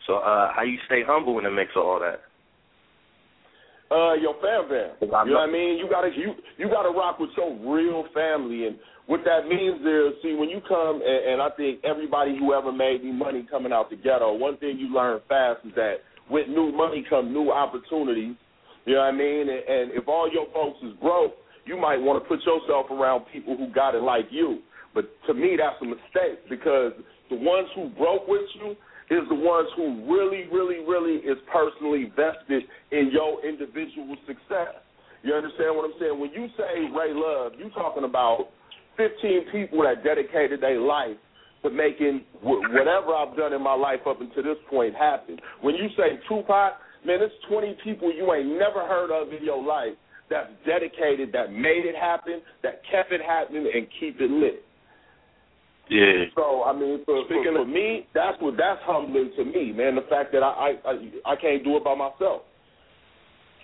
So 0.07 0.17
uh, 0.17 0.51
how 0.53 0.63
you 0.63 0.77
stay 0.85 1.01
humble 1.05 1.37
in 1.37 1.43
the 1.45 1.51
mix 1.51 1.71
of 1.75 1.83
all 1.83 1.99
that? 1.99 2.21
Uh, 3.93 4.13
your 4.15 4.33
fam 4.41 4.65
fam. 4.69 4.97
You 5.01 5.07
know 5.07 5.45
what 5.45 5.49
I 5.49 5.51
mean? 5.51 5.77
You 5.77 5.87
gotta 5.87 6.09
you 6.09 6.33
you 6.57 6.67
gotta 6.67 6.89
rock 6.89 7.19
with 7.19 7.29
your 7.37 7.53
real 7.61 8.05
family, 8.13 8.65
and 8.65 8.75
what 9.05 9.21
that 9.25 9.47
means 9.47 9.81
is, 9.81 10.17
see, 10.23 10.33
when 10.33 10.49
you 10.49 10.61
come, 10.67 11.01
and, 11.05 11.33
and 11.33 11.41
I 11.41 11.49
think 11.55 11.83
everybody 11.83 12.37
who 12.39 12.53
ever 12.53 12.71
made 12.71 13.01
any 13.01 13.11
money 13.11 13.45
coming 13.51 13.73
out 13.73 13.89
the 13.89 13.97
ghetto, 13.97 14.33
one 14.33 14.57
thing 14.57 14.79
you 14.79 14.93
learn 14.93 15.19
fast 15.27 15.59
is 15.65 15.73
that 15.75 15.97
with 16.29 16.47
new 16.47 16.71
money 16.71 17.05
come 17.09 17.33
new 17.33 17.51
opportunities. 17.51 18.35
You 18.85 18.95
know 18.95 19.01
what 19.01 19.13
I 19.13 19.17
mean? 19.17 19.49
And, 19.49 19.63
and 19.67 19.91
if 19.91 20.07
all 20.07 20.29
your 20.31 20.47
folks 20.53 20.79
is 20.83 20.93
broke, 21.01 21.33
you 21.65 21.77
might 21.77 21.97
want 21.97 22.23
to 22.23 22.27
put 22.27 22.39
yourself 22.45 22.89
around 22.91 23.25
people 23.31 23.55
who 23.57 23.71
got 23.73 23.95
it 23.95 24.01
like 24.01 24.25
you. 24.31 24.59
But 24.93 25.05
to 25.27 25.33
me, 25.33 25.57
that's 25.57 25.81
a 25.81 25.85
mistake 25.85 26.49
because 26.49 26.93
the 27.29 27.35
ones 27.35 27.67
who 27.75 27.89
broke 27.89 28.27
with 28.27 28.47
you 28.55 28.75
is 29.09 29.23
the 29.29 29.35
ones 29.35 29.67
who 29.75 30.05
really, 30.07 30.47
really, 30.51 30.83
really 30.85 31.19
is 31.23 31.37
personally 31.51 32.11
vested 32.15 32.63
in 32.91 33.11
your 33.11 33.45
individual 33.45 34.15
success. 34.27 34.79
You 35.23 35.33
understand 35.33 35.75
what 35.75 35.85
I'm 35.85 35.97
saying? 35.99 36.19
When 36.19 36.31
you 36.31 36.47
say 36.57 36.87
Ray 36.91 37.13
Luv, 37.13 37.53
you 37.57 37.69
talking 37.71 38.03
about 38.03 38.49
15 38.97 39.45
people 39.51 39.83
that 39.83 40.03
dedicated 40.03 40.61
their 40.61 40.79
life 40.79 41.17
to 41.63 41.69
making 41.69 42.23
whatever 42.41 43.15
I've 43.15 43.35
done 43.37 43.53
in 43.53 43.61
my 43.61 43.73
life 43.73 44.01
up 44.07 44.19
until 44.19 44.43
this 44.43 44.59
point 44.69 44.93
happen. 44.95 45.37
When 45.61 45.75
you 45.75 45.87
say 45.95 46.19
Tupac, 46.27 46.73
man, 47.05 47.19
it's 47.21 47.33
20 47.49 47.77
people 47.83 48.13
you 48.13 48.31
ain't 48.33 48.59
never 48.59 48.85
heard 48.85 49.11
of 49.11 49.31
in 49.33 49.43
your 49.43 49.63
life 49.63 49.95
that's 50.29 50.49
dedicated, 50.65 51.31
that 51.31 51.51
made 51.51 51.85
it 51.85 51.95
happen, 51.95 52.41
that 52.63 52.81
kept 52.91 53.11
it 53.11 53.21
happening, 53.21 53.69
and 53.73 53.87
keep 53.99 54.19
it 54.19 54.29
lit. 54.29 54.63
Yeah. 55.89 56.25
So 56.35 56.63
I 56.63 56.73
mean, 56.73 57.03
for, 57.05 57.23
for, 57.27 57.43
for 57.43 57.65
me, 57.65 58.07
that's 58.13 58.37
what 58.41 58.55
that's 58.57 58.79
humbling 58.83 59.31
to 59.37 59.45
me, 59.45 59.71
man. 59.73 59.95
The 59.95 60.07
fact 60.09 60.31
that 60.31 60.43
I 60.43 60.77
I 60.85 60.89
I, 60.89 61.33
I 61.33 61.35
can't 61.35 61.63
do 61.63 61.77
it 61.77 61.83
by 61.83 61.95
myself. 61.95 62.43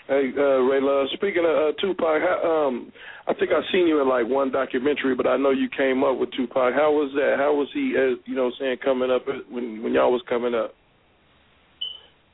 Hey, 0.09 0.31
uh, 0.35 0.41
Ray 0.65 0.81
Luv. 0.81 1.07
Speaking 1.13 1.45
of 1.45 1.55
uh, 1.55 1.71
Tupac, 1.79 2.19
how, 2.19 2.67
um, 2.67 2.91
I 3.27 3.33
think 3.35 3.51
I 3.51 3.61
seen 3.71 3.85
you 3.85 4.01
in 4.01 4.09
like 4.09 4.27
one 4.27 4.51
documentary, 4.51 5.13
but 5.13 5.27
I 5.27 5.37
know 5.37 5.51
you 5.51 5.69
came 5.69 6.03
up 6.03 6.17
with 6.17 6.31
Tupac. 6.31 6.73
How 6.73 6.91
was 6.91 7.11
that? 7.13 7.35
How 7.37 7.53
was 7.53 7.67
he? 7.75 7.93
As 7.95 8.17
you 8.25 8.35
know, 8.35 8.51
saying 8.59 8.77
coming 8.83 9.11
up 9.11 9.27
when 9.51 9.83
when 9.83 9.93
y'all 9.93 10.11
was 10.11 10.23
coming 10.27 10.55
up. 10.55 10.73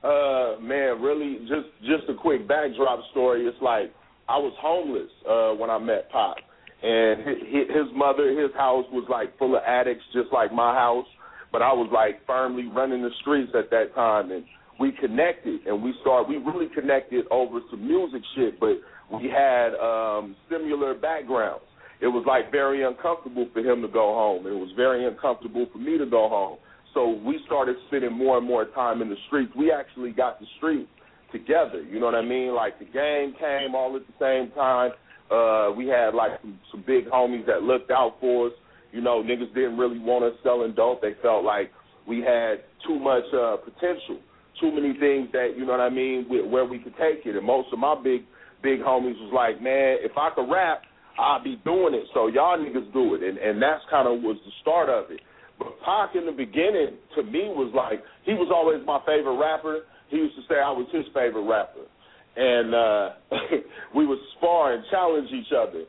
Uh, 0.03 0.55
man, 0.61 1.01
really, 1.01 1.39
just 1.49 1.67
just 1.81 2.09
a 2.09 2.13
quick 2.13 2.47
backdrop 2.47 3.01
story. 3.11 3.45
It's 3.45 3.61
like 3.61 3.91
I 4.29 4.37
was 4.37 4.53
homeless 4.57 5.11
uh, 5.27 5.51
when 5.59 5.69
I 5.69 5.77
met 5.77 6.09
Pop, 6.11 6.37
and 6.83 7.19
his, 7.25 7.67
his 7.69 7.87
mother, 7.95 8.29
his 8.29 8.53
house 8.55 8.85
was 8.91 9.05
like 9.09 9.37
full 9.37 9.55
of 9.55 9.63
addicts, 9.65 10.03
just 10.13 10.31
like 10.31 10.51
my 10.51 10.73
house. 10.73 11.07
But 11.51 11.61
I 11.61 11.71
was 11.71 11.89
like 11.93 12.25
firmly 12.27 12.67
running 12.67 13.01
the 13.01 13.11
streets 13.21 13.51
at 13.57 13.69
that 13.71 13.95
time, 13.95 14.31
and 14.31 14.43
we 14.79 14.91
connected, 14.91 15.65
and 15.67 15.81
we 15.81 15.93
started. 16.01 16.27
We 16.29 16.37
really 16.37 16.67
connected 16.73 17.25
over 17.31 17.59
some 17.71 17.87
music 17.87 18.21
shit, 18.35 18.59
but 18.59 18.75
we 19.11 19.29
had 19.29 19.73
um, 19.75 20.35
similar 20.49 20.93
backgrounds. 20.93 21.63
It 22.01 22.07
was 22.07 22.25
like 22.27 22.51
very 22.51 22.83
uncomfortable 22.83 23.47
for 23.53 23.59
him 23.59 23.81
to 23.81 23.87
go 23.87 24.13
home, 24.13 24.45
and 24.45 24.55
it 24.55 24.59
was 24.59 24.71
very 24.75 25.07
uncomfortable 25.07 25.65
for 25.71 25.77
me 25.77 25.97
to 25.97 26.05
go 26.05 26.27
home. 26.27 26.57
So 26.93 27.09
we 27.25 27.39
started 27.45 27.75
spending 27.87 28.13
more 28.13 28.37
and 28.37 28.45
more 28.45 28.65
time 28.65 29.01
in 29.01 29.09
the 29.09 29.15
streets. 29.27 29.51
We 29.57 29.71
actually 29.71 30.11
got 30.11 30.39
the 30.39 30.45
streets 30.57 30.89
together. 31.31 31.83
You 31.83 31.99
know 31.99 32.05
what 32.05 32.15
I 32.15 32.21
mean? 32.21 32.53
Like 32.53 32.79
the 32.79 32.85
game 32.85 33.33
came 33.39 33.75
all 33.75 33.95
at 33.95 34.03
the 34.07 34.13
same 34.19 34.51
time. 34.55 34.91
Uh, 35.31 35.71
we 35.75 35.87
had 35.87 36.13
like 36.13 36.39
some, 36.41 36.59
some 36.71 36.83
big 36.85 37.07
homies 37.07 37.45
that 37.47 37.63
looked 37.63 37.91
out 37.91 38.17
for 38.19 38.47
us. 38.47 38.53
You 38.91 39.01
know, 39.01 39.23
niggas 39.23 39.53
didn't 39.53 39.77
really 39.77 39.99
want 39.99 40.23
us 40.23 40.33
selling 40.43 40.73
dope. 40.73 41.01
They 41.01 41.15
felt 41.21 41.43
like 41.43 41.71
we 42.07 42.19
had 42.19 42.63
too 42.87 42.99
much 42.99 43.23
uh, 43.33 43.57
potential, 43.57 44.19
too 44.61 44.71
many 44.71 44.93
things 44.99 45.29
that 45.33 45.55
you 45.57 45.65
know 45.65 45.73
what 45.73 45.81
I 45.81 45.89
mean, 45.89 46.25
where 46.29 46.65
we 46.65 46.79
could 46.79 46.95
take 46.97 47.25
it. 47.25 47.35
And 47.35 47.45
most 47.45 47.69
of 47.73 47.79
my 47.79 47.95
big 48.01 48.21
big 48.61 48.79
homies 48.79 49.19
was 49.19 49.31
like, 49.33 49.61
man, 49.61 49.97
if 50.01 50.17
I 50.17 50.29
could 50.33 50.49
rap, 50.49 50.83
I'd 51.19 51.43
be 51.43 51.59
doing 51.63 51.93
it. 51.93 52.05
So 52.13 52.27
y'all 52.27 52.57
niggas 52.57 52.91
do 52.93 53.15
it, 53.15 53.23
and 53.23 53.37
and 53.37 53.61
that's 53.61 53.83
kind 53.89 54.07
of 54.07 54.21
was 54.21 54.37
the 54.45 54.51
start 54.61 54.89
of 54.89 55.11
it. 55.11 55.21
But 55.57 55.79
Pac 55.83 56.15
in 56.15 56.25
the 56.25 56.31
beginning 56.35 56.99
to 57.15 57.23
me 57.23 57.47
was 57.47 57.71
like 57.75 58.03
he 58.23 58.33
was 58.33 58.51
always 58.53 58.85
my 58.85 58.99
favorite 59.05 59.39
rapper. 59.39 59.87
He 60.09 60.17
used 60.17 60.35
to 60.35 60.43
say 60.47 60.59
I 60.59 60.71
was 60.71 60.87
his 60.91 61.05
favorite 61.13 61.47
rapper, 61.47 61.87
and 62.35 62.75
uh 62.75 63.09
we 63.95 64.05
would 64.05 64.19
spar 64.37 64.73
and 64.73 64.83
challenge 64.91 65.29
each 65.31 65.53
other. 65.55 65.83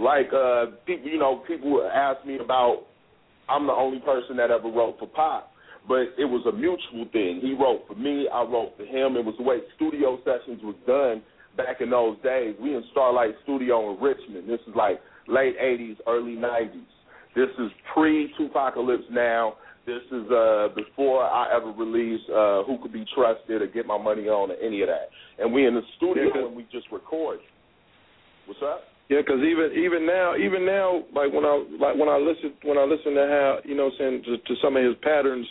Like 0.00 0.32
uh 0.32 0.76
people, 0.86 1.08
you 1.10 1.18
know, 1.18 1.42
people 1.46 1.72
would 1.72 1.86
ask 1.86 2.24
me 2.26 2.38
about. 2.38 2.84
I'm 3.48 3.66
the 3.66 3.72
only 3.72 3.98
person 3.98 4.36
that 4.36 4.50
ever 4.50 4.68
wrote 4.68 4.98
for 4.98 5.08
Pac, 5.08 5.44
but 5.88 6.14
it 6.16 6.24
was 6.24 6.46
a 6.46 6.52
mutual 6.52 7.10
thing. 7.12 7.40
He 7.42 7.54
wrote 7.54 7.82
for 7.88 7.96
me, 7.96 8.28
I 8.32 8.42
wrote 8.42 8.74
for 8.76 8.84
him. 8.84 9.16
It 9.16 9.24
was 9.24 9.34
the 9.36 9.42
way 9.42 9.58
studio 9.76 10.18
sessions 10.24 10.62
was 10.62 10.76
done 10.86 11.22
back 11.56 11.80
in 11.80 11.90
those 11.90 12.16
days. 12.22 12.54
We 12.62 12.74
in 12.74 12.84
Starlight 12.92 13.34
Studio 13.42 13.92
in 13.92 14.00
Richmond. 14.00 14.48
This 14.48 14.60
is 14.66 14.74
like 14.74 15.00
late 15.26 15.58
'80s, 15.58 15.96
early 16.06 16.36
'90s. 16.36 16.86
This 17.34 17.48
is 17.58 17.70
pre 17.94 18.32
2Pacalypse 18.38 19.10
now. 19.10 19.54
This 19.84 20.02
is 20.12 20.30
uh 20.30 20.68
before 20.76 21.24
I 21.24 21.50
ever 21.54 21.72
released 21.72 22.28
uh 22.30 22.62
Who 22.64 22.78
Could 22.80 22.92
Be 22.92 23.04
Trusted 23.14 23.62
or 23.62 23.66
Get 23.66 23.86
My 23.86 23.98
Money 23.98 24.28
On 24.28 24.50
or 24.50 24.54
any 24.62 24.80
of 24.82 24.88
that. 24.88 25.10
And 25.42 25.52
we 25.52 25.66
in 25.66 25.74
the 25.74 25.82
studio 25.96 26.46
and 26.46 26.54
we 26.56 26.62
just 26.70 26.86
record. 26.92 27.40
What's 28.46 28.60
up? 28.62 28.82
Yeah, 29.08 29.18
because 29.26 29.40
even 29.42 29.74
even 29.76 30.06
now, 30.06 30.36
even 30.36 30.64
now, 30.64 31.02
like 31.14 31.32
when 31.34 31.44
I 31.44 31.64
like 31.80 31.96
when 31.98 32.08
I 32.08 32.16
listen 32.16 32.54
when 32.62 32.78
I 32.78 32.84
listen 32.84 33.14
to 33.14 33.26
how 33.26 33.58
you 33.64 33.74
know, 33.74 33.90
saying 33.98 34.22
to, 34.24 34.38
to 34.38 34.54
some 34.62 34.76
of 34.76 34.84
his 34.84 34.94
patterns, 35.02 35.46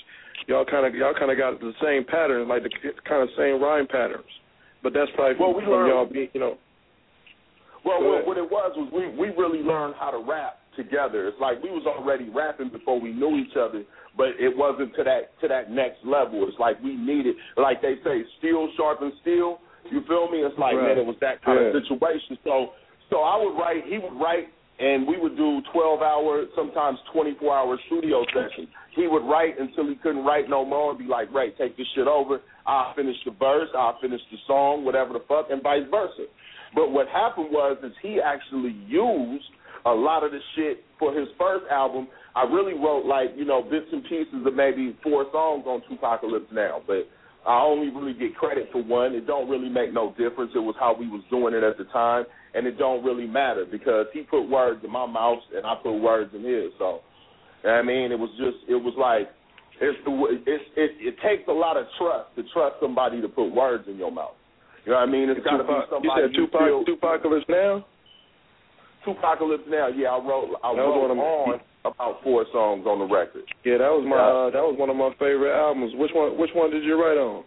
y'all 0.47 0.63
kind 0.65 0.87
of 0.87 0.95
y'all 0.95 1.13
kind 1.13 1.29
of 1.29 1.37
got 1.37 1.59
the 1.59 1.73
same 1.83 2.05
pattern, 2.05 2.47
like 2.47 2.63
the 2.63 2.71
kind 3.07 3.21
of 3.21 3.29
same 3.37 3.61
rhyme 3.61 3.85
patterns. 3.87 4.31
But 4.81 4.93
that's 4.93 5.11
probably 5.13 5.35
Well, 5.39 5.53
we 5.53 5.61
from 5.63 5.71
learned- 5.71 5.89
y'all 5.91 6.05
being, 6.07 6.29
you 6.33 6.39
know. 6.39 6.55
Well, 7.83 7.99
ahead. 8.01 8.25
what 8.25 8.37
it 8.37 8.47
was 8.49 8.71
was 8.77 8.87
we 8.95 9.11
we 9.19 9.35
really 9.35 9.59
learned 9.59 9.95
how 9.99 10.09
to 10.11 10.17
rap 10.23 10.57
together. 10.75 11.27
It's 11.27 11.39
like 11.39 11.61
we 11.63 11.69
was 11.69 11.85
already 11.85 12.29
rapping 12.29 12.69
before 12.69 12.99
we 12.99 13.11
knew 13.11 13.37
each 13.37 13.55
other, 13.57 13.83
but 14.15 14.29
it 14.39 14.55
wasn't 14.55 14.95
to 14.95 15.03
that 15.03 15.39
to 15.41 15.47
that 15.47 15.71
next 15.71 16.05
level. 16.05 16.47
It's 16.47 16.59
like 16.59 16.81
we 16.83 16.95
needed, 16.95 17.35
like 17.57 17.81
they 17.81 17.95
say, 18.03 18.23
steel 18.39 18.69
sharpens 18.77 19.13
steel. 19.21 19.59
You 19.89 20.01
feel 20.07 20.29
me? 20.29 20.39
It's 20.39 20.57
like 20.57 20.75
Right. 20.75 20.95
man, 20.95 20.97
it 20.99 21.05
was 21.05 21.17
that 21.19 21.41
kind 21.41 21.59
Yeah. 21.59 21.67
of 21.67 21.83
situation. 21.83 22.37
So 22.43 22.73
so 23.09 23.21
I 23.21 23.35
would 23.35 23.57
write, 23.57 23.83
he 23.85 23.97
would 23.97 24.13
write, 24.13 24.47
and 24.79 25.05
we 25.05 25.17
would 25.17 25.35
do 25.35 25.61
twelve 25.73 26.01
hour, 26.01 26.45
sometimes 26.55 26.99
twenty 27.11 27.33
four 27.35 27.53
hour 27.55 27.77
studio 27.87 28.23
sessions. 28.33 28.69
He 28.91 29.07
would 29.07 29.23
write 29.23 29.59
until 29.59 29.87
he 29.87 29.95
couldn't 29.95 30.23
write 30.23 30.49
no 30.49 30.63
more, 30.65 30.91
and 30.91 30.99
be 30.99 31.05
like, 31.05 31.33
Ray, 31.33 31.51
take 31.51 31.75
this 31.77 31.87
shit 31.95 32.07
over. 32.07 32.41
I'll 32.65 32.93
finish 32.93 33.17
the 33.23 33.31
verse, 33.31 33.69
I'll 33.73 33.97
finish 33.99 34.21
the 34.29 34.37
song, 34.47 34.85
whatever 34.85 35.13
the 35.13 35.21
fuck, 35.21 35.49
and 35.49 35.61
vice 35.63 35.87
versa. 35.89 36.25
But 36.75 36.91
what 36.91 37.07
happened 37.09 37.51
was 37.51 37.77
is 37.83 37.91
he 38.01 38.21
actually 38.21 38.75
used 38.87 39.49
a 39.85 39.91
lot 39.91 40.23
of 40.23 40.31
the 40.31 40.39
shit 40.55 40.83
for 40.99 41.13
his 41.13 41.27
first 41.39 41.65
album. 41.71 42.07
I 42.35 42.43
really 42.43 42.73
wrote 42.73 43.05
like, 43.05 43.29
you 43.35 43.45
know, 43.45 43.61
bits 43.61 43.87
and 43.91 44.03
pieces 44.03 44.45
of 44.45 44.53
maybe 44.53 44.95
four 45.03 45.25
songs 45.31 45.65
on 45.65 45.81
2Pacalypse 45.91 46.51
now, 46.53 46.81
but 46.85 47.07
I 47.45 47.61
only 47.61 47.89
really 47.89 48.13
get 48.13 48.35
credit 48.35 48.69
for 48.71 48.83
one. 48.83 49.13
It 49.13 49.25
don't 49.25 49.49
really 49.49 49.69
make 49.69 49.93
no 49.93 50.11
difference. 50.17 50.51
It 50.55 50.59
was 50.59 50.75
how 50.79 50.95
we 50.97 51.07
was 51.07 51.23
doing 51.29 51.53
it 51.53 51.63
at 51.63 51.77
the 51.77 51.85
time, 51.85 52.25
and 52.53 52.67
it 52.67 52.77
don't 52.77 53.03
really 53.03 53.25
matter 53.27 53.65
because 53.69 54.05
he 54.13 54.21
put 54.21 54.47
words 54.47 54.81
in 54.83 54.91
my 54.91 55.07
mouth 55.07 55.39
and 55.55 55.65
I 55.65 55.75
put 55.81 55.97
words 55.99 56.31
in 56.35 56.43
his. 56.43 56.71
So, 56.77 57.01
I 57.67 57.81
mean, 57.81 58.11
it 58.11 58.19
was 58.19 58.29
just, 58.37 58.69
it 58.69 58.75
was 58.75 58.93
like, 58.97 59.29
it's 59.81 59.97
the, 60.05 60.11
it's, 60.45 60.63
it, 60.77 60.91
it 61.01 61.15
takes 61.25 61.47
a 61.49 61.51
lot 61.51 61.75
of 61.75 61.87
trust 61.97 62.35
to 62.35 62.43
trust 62.53 62.75
somebody 62.79 63.19
to 63.21 63.27
put 63.27 63.49
words 63.49 63.85
in 63.87 63.97
your 63.97 64.11
mouth. 64.11 64.37
You 64.85 64.91
know 64.91 64.99
what 64.99 65.09
I 65.09 65.11
mean? 65.11 65.29
It's 65.29 65.43
got 65.43 65.57
to 65.57 65.63
be 65.63 65.73
Tupac, 65.89 66.03
you 66.03 66.11
said 66.13 66.35
Tupac, 66.35 66.61
feel, 66.61 66.85
2Pacalypse 66.85 67.49
now. 67.49 67.85
2Pacalypse 69.05 69.67
now. 69.67 69.87
Yeah, 69.87 70.09
I 70.15 70.19
wrote 70.21 70.55
I 70.63 70.73
That 70.75 70.81
wrote 70.81 71.11
on 71.11 71.59
about 71.85 72.21
four 72.23 72.45
songs 72.53 72.85
on 72.85 72.99
the 72.99 73.05
record. 73.09 73.43
Yeah, 73.65 73.77
that 73.81 73.89
was 73.89 74.05
my 74.05 74.17
uh, 74.17 74.49
that 74.53 74.61
was 74.61 74.77
one 74.77 74.89
of 74.89 74.95
my 74.95 75.09
favorite 75.17 75.53
albums. 75.53 75.93
Which 75.95 76.11
one 76.13 76.37
Which 76.37 76.51
one 76.53 76.69
did 76.69 76.83
you 76.83 76.93
write 77.01 77.17
on? 77.17 77.43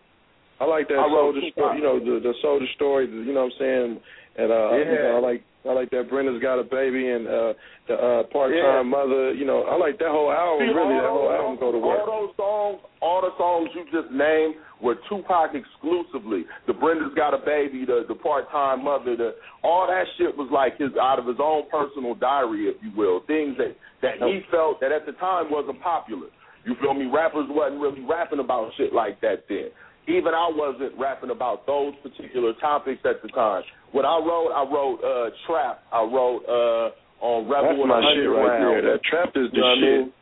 I 0.60 0.64
like 0.66 0.89
that 0.89 0.98
I 0.98 1.06
soldier 1.10 1.40
story. 1.52 1.78
You 1.78 1.82
know 1.85 1.98
the 1.98 2.18
the 2.18 2.35
soldier 2.43 2.66
story. 2.74 3.06
You 3.06 3.32
know 3.35 3.47
what 3.47 3.55
I'm 3.55 3.59
saying? 3.59 3.90
And 4.39 4.51
uh, 4.51 4.70
you 4.74 4.85
Yeah. 4.90 5.02
know, 5.14 5.16
I 5.16 5.20
like 5.20 5.43
I 5.64 5.72
like 5.72 5.88
that 5.90 6.10
Brenda's 6.10 6.42
got 6.42 6.58
a 6.60 6.62
baby 6.62 7.08
and 7.08 7.26
uh, 7.26 7.52
the 7.88 7.94
uh, 7.94 8.22
part 8.28 8.52
time 8.52 8.60
Yeah. 8.60 8.82
mother. 8.84 9.32
You 9.32 9.46
know, 9.48 9.64
I 9.64 9.76
like 9.76 9.98
that 9.98 10.08
whole 10.12 10.30
album. 10.30 10.68
See, 10.68 10.74
really, 10.76 11.00
that 11.00 11.08
whole 11.08 11.28
those- 11.28 11.40
album 11.40 11.56
go 11.58 11.72
to 11.72 11.78
work. 11.78 12.00
All 12.06 12.26
those 12.28 12.36
songs, 12.36 12.78
all 13.00 13.20
the 13.24 13.32
songs 13.40 13.70
you 13.74 13.84
just 13.88 14.12
named 14.12 14.56
were 14.82 14.96
Tupac 15.08 15.54
exclusively. 15.56 16.44
The 16.66 16.74
Brenda's 16.74 17.14
Got 17.16 17.32
a 17.32 17.38
Baby, 17.38 17.84
the 17.86 18.04
the 18.08 18.14
part 18.14 18.50
time 18.50 18.84
mother, 18.84 19.16
the 19.16 19.34
all 19.62 19.86
that 19.88 20.04
shit 20.18 20.36
was 20.36 20.48
like 20.52 20.76
his 20.76 20.90
out 21.00 21.18
of 21.18 21.26
his 21.26 21.40
own 21.40 21.64
personal 21.70 22.14
diary, 22.14 22.68
if 22.68 22.76
you 22.84 22.92
will. 22.96 23.20
Things 23.26 23.56
that 23.56 23.72
that 24.02 24.20
he 24.20 24.40
felt 24.50 24.80
that 24.80 24.92
at 24.92 25.06
the 25.06 25.12
time 25.12 25.50
wasn't 25.50 25.80
popular. 25.80 26.28
You 26.66 26.74
feel 26.80 26.92
me? 26.94 27.06
Rappers 27.12 27.46
wasn't 27.48 27.80
really 27.80 28.00
rapping 28.04 28.40
about 28.40 28.72
shit 28.76 28.92
like 28.92 29.20
that 29.20 29.44
then. 29.48 29.68
Even 30.06 30.35
I 30.35 30.51
wasn't 30.52 30.93
rapping 30.98 31.31
about 31.31 31.66
those 31.66 31.94
particular 32.02 32.52
topics 32.60 33.01
at 33.05 33.22
the 33.22 33.28
time. 33.28 33.62
What 33.93 34.05
I 34.05 34.18
wrote, 34.18 34.52
I 34.52 34.62
wrote 34.68 34.98
uh 35.01 35.31
Trap. 35.47 35.82
I 35.93 36.02
wrote 36.02 36.43
uh 36.44 37.24
on 37.24 37.48
Rebel 37.48 37.72
That's 37.72 37.81
and 37.81 37.89
my 37.89 38.12
shit 38.12 38.28
right 38.28 38.59
there. 38.60 38.82
That 38.93 39.01
trap 39.09 39.32
is 39.35 39.48
the 39.51 39.56
You 39.56 39.62
know 39.62 39.68
what 39.68 39.78
I 39.78 39.81
shit. 39.81 40.01
mean? 40.01 40.12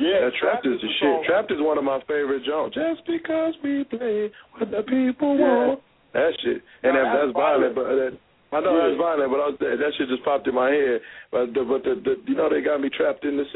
Yeah, 0.00 0.20
that 0.24 0.32
Trapped 0.40 0.64
is 0.64 0.80
the 0.80 0.88
shit. 0.96 1.26
Trapped 1.28 1.52
is 1.52 1.60
one 1.60 1.76
of 1.76 1.84
my 1.84 2.00
favorite 2.08 2.40
songs. 2.48 2.72
Just 2.72 3.04
because 3.04 3.52
we 3.62 3.84
play 3.84 4.32
what 4.56 4.70
the 4.70 4.80
people 4.88 5.36
want. 5.36 5.80
That 6.14 6.32
shit. 6.42 6.62
And 6.82 6.96
Now, 6.96 7.04
that, 7.04 7.12
that's 7.12 7.26
that's 7.28 7.32
violent, 7.36 7.74
but 7.76 7.84
uh, 7.84 8.16
I 8.50 8.58
know 8.58 8.74
Yeah. 8.74 8.90
that's 8.90 8.98
violent, 8.98 9.30
but 9.30 9.38
I 9.38 9.46
was, 9.54 9.56
that 9.62 9.92
shit 9.94 10.10
just 10.10 10.26
popped 10.26 10.42
in 10.50 10.58
my 10.58 10.74
head. 10.74 10.98
But 11.30 11.54
the, 11.54 11.62
but 11.62 11.86
the, 11.86 11.94
the 12.02 12.18
you 12.26 12.34
know 12.34 12.50
they 12.50 12.58
got 12.66 12.82
me 12.82 12.90
trapped 12.90 13.22
in 13.22 13.38
this 13.38 13.46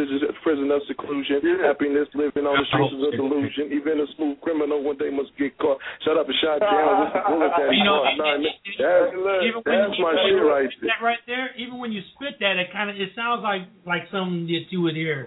prison 0.46 0.70
of 0.70 0.80
seclusion, 0.86 1.42
happiness 1.66 2.06
living 2.14 2.46
on 2.46 2.54
the 2.54 2.66
streets 2.70 2.94
of 2.94 3.10
delusion. 3.18 3.74
Even 3.74 3.98
a 3.98 4.06
smooth 4.14 4.38
criminal 4.38 4.86
one 4.86 4.94
day 4.94 5.10
must 5.10 5.34
get 5.34 5.50
caught. 5.58 5.82
Shut 6.06 6.14
up 6.14 6.30
and 6.30 6.38
shot 6.38 6.62
down 6.62 7.02
with 7.02 7.10
the 7.10 7.22
bullet 7.26 7.50
that 7.58 7.74
You 7.74 7.82
know, 7.82 8.06
caught. 8.06 8.22
Nah, 8.22 8.38
it- 8.38 8.46
man, 8.46 8.54
that's 8.78 9.10
even 9.42 9.60
when 9.66 9.74
that's 9.82 9.98
my 9.98 10.14
shit 10.22 10.38
right 10.46 10.70
there. 10.78 10.90
That 10.94 11.02
right 11.02 11.22
there, 11.26 11.50
even 11.58 11.82
when 11.82 11.90
you 11.90 12.02
spit 12.14 12.38
that, 12.38 12.54
it 12.62 12.70
kind 12.70 12.86
of 12.86 12.94
it 12.94 13.10
sounds 13.18 13.42
like 13.42 13.66
like 13.82 14.06
something 14.14 14.46
that 14.46 14.70
you 14.70 14.78
would 14.86 14.94
hear 14.94 15.26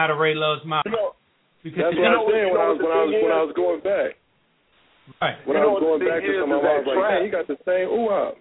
out 0.00 0.08
of 0.08 0.16
Ray 0.16 0.32
Luv's 0.32 0.64
mouth. 0.64 0.88
because 1.60 1.92
That's 1.92 1.96
what 2.00 2.16
I'm 2.16 2.24
saying 2.32 2.48
when 2.48 2.60
I 2.64 2.68
was 2.72 2.80
when 2.80 2.92
I 2.96 3.02
was 3.04 3.12
when 3.12 3.32
I 3.36 3.42
was 3.44 3.52
going 3.52 3.80
back. 3.84 4.16
Right. 5.20 5.36
When 5.44 5.56
I 5.60 5.66
was 5.68 5.84
going 5.84 6.00
back 6.00 6.24
to 6.24 6.32
some 6.40 6.48
of 6.48 6.62
my 6.64 6.68
I 6.72 6.78
was 6.80 6.86
like, 6.88 6.96
man, 6.96 7.20
he 7.26 7.28
got 7.28 7.44
the 7.44 7.58
same 7.68 7.92
ooh 7.92 8.08
ah. 8.08 8.32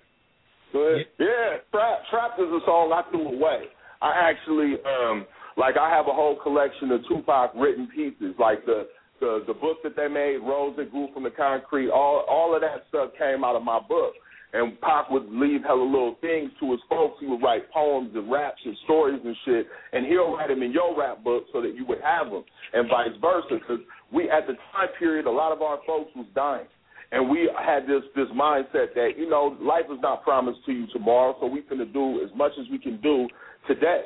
Ahead. 0.73 1.05
Yeah, 1.19 1.57
Trap 1.71 1.99
Trapped 2.09 2.39
is 2.39 2.47
a 2.47 2.59
song 2.65 2.91
I 2.93 3.09
threw 3.11 3.27
away. 3.27 3.65
I 4.01 4.31
actually 4.31 4.75
um 4.85 5.25
like 5.57 5.75
I 5.77 5.89
have 5.89 6.07
a 6.07 6.13
whole 6.13 6.37
collection 6.41 6.91
of 6.91 7.01
Tupac 7.07 7.51
written 7.55 7.87
pieces, 7.93 8.35
like 8.39 8.65
the 8.65 8.87
the 9.19 9.43
the 9.47 9.53
book 9.53 9.77
that 9.83 9.95
they 9.95 10.07
made, 10.07 10.37
Rose 10.37 10.75
that 10.77 10.91
grew 10.91 11.09
from 11.13 11.23
the 11.23 11.31
concrete, 11.31 11.89
all 11.89 12.25
all 12.29 12.55
of 12.55 12.61
that 12.61 12.85
stuff 12.89 13.11
came 13.17 13.43
out 13.43 13.55
of 13.55 13.63
my 13.63 13.79
book. 13.79 14.13
And 14.53 14.75
Pac 14.81 15.09
would 15.09 15.31
leave 15.31 15.63
hella 15.63 15.81
little 15.81 16.17
things 16.19 16.51
to 16.59 16.71
his 16.71 16.81
folks. 16.89 17.15
He 17.21 17.25
would 17.25 17.41
write 17.41 17.71
poems 17.71 18.11
and 18.13 18.29
raps 18.29 18.59
and 18.65 18.75
stories 18.83 19.21
and 19.23 19.33
shit, 19.45 19.65
and 19.93 20.05
he'll 20.05 20.35
write 20.35 20.49
them 20.49 20.61
in 20.61 20.73
your 20.73 20.97
rap 20.99 21.23
book 21.23 21.45
so 21.53 21.61
that 21.61 21.73
you 21.73 21.85
would 21.85 22.01
have 22.01 22.29
them, 22.29 22.43
and 22.73 22.89
vice 22.89 23.15
versa. 23.21 23.47
Because 23.51 23.79
we, 24.11 24.29
at 24.29 24.47
the 24.47 24.55
time 24.73 24.89
period, 24.99 25.25
a 25.25 25.31
lot 25.31 25.53
of 25.53 25.61
our 25.61 25.79
folks 25.87 26.11
was 26.17 26.25
dying, 26.35 26.67
and 27.11 27.29
we 27.29 27.49
had 27.63 27.83
this 27.83 28.03
this 28.15 28.27
mindset 28.35 28.93
that 28.95 29.11
you 29.17 29.29
know 29.29 29.57
life 29.61 29.85
is 29.91 29.99
not 30.01 30.23
promised 30.23 30.59
to 30.65 30.71
you 30.71 30.87
tomorrow, 30.93 31.35
so 31.39 31.47
we 31.47 31.61
finna 31.61 31.91
do 31.91 32.21
as 32.23 32.29
much 32.35 32.51
as 32.59 32.65
we 32.71 32.77
can 32.79 32.99
do 33.01 33.27
today. 33.67 34.05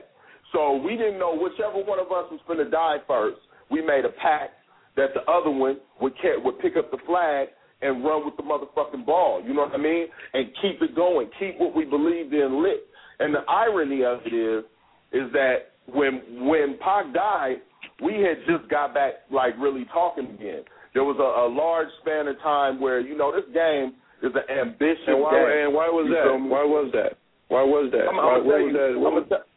So 0.51 0.77
we 0.77 0.95
didn't 0.97 1.19
know 1.19 1.35
whichever 1.35 1.83
one 1.83 1.99
of 1.99 2.07
us 2.07 2.31
was 2.31 2.39
finna 2.49 2.69
die 2.69 2.97
first. 3.07 3.39
We 3.69 3.81
made 3.81 4.05
a 4.05 4.09
pact 4.09 4.53
that 4.95 5.09
the 5.13 5.21
other 5.29 5.49
one 5.49 5.77
would 6.01 6.13
ca- 6.21 6.39
would 6.43 6.59
pick 6.59 6.77
up 6.77 6.91
the 6.91 6.97
flag 7.05 7.49
and 7.81 8.03
run 8.03 8.25
with 8.25 8.35
the 8.37 8.43
motherfucking 8.43 9.05
ball. 9.05 9.43
You 9.45 9.53
know 9.53 9.61
what 9.63 9.73
I 9.73 9.77
mean? 9.77 10.07
And 10.33 10.47
keep 10.61 10.81
it 10.81 10.95
going. 10.95 11.29
Keep 11.39 11.59
what 11.59 11.75
we 11.75 11.85
believed 11.85 12.33
in 12.33 12.63
lit. 12.63 12.87
And 13.19 13.33
the 13.33 13.41
irony 13.47 14.03
of 14.03 14.19
it 14.25 14.33
is, 14.33 14.63
is 15.11 15.31
that 15.33 15.71
when 15.93 16.45
when 16.47 16.77
Pac 16.79 17.13
died, 17.13 17.57
we 18.03 18.13
had 18.13 18.37
just 18.47 18.69
got 18.69 18.93
back 18.93 19.13
like 19.31 19.53
really 19.59 19.85
talking 19.93 20.25
again. 20.25 20.63
There 20.95 21.03
was 21.03 21.19
a, 21.19 21.29
a 21.43 21.47
large 21.51 21.91
span 22.01 22.27
of 22.31 22.39
time 22.39 22.79
where 22.79 22.99
you 23.03 23.15
know 23.19 23.29
this 23.35 23.45
game 23.53 23.93
is 24.23 24.31
an 24.33 24.47
ambitious 24.49 25.05
And 25.11 25.19
why 25.21 25.35
game. 25.35 25.67
and 25.67 25.73
why 25.75 25.87
was 25.91 26.07
You 26.07 26.15
that? 26.15 26.31
Why 26.49 26.63
was 26.63 26.87
that? 26.95 27.11
Why 27.51 27.61
was 27.61 27.91
that? 27.91 28.07
I'm, 28.09 28.15
I'm 28.17 28.41
what 28.47 28.57
gonna 28.57 28.73
tell 28.73 28.89
you. 28.95 28.99
What 29.03 29.11
I'm 29.11 29.15
was- 29.19 29.27
gonna, 29.29 29.43
tell- 29.43 29.49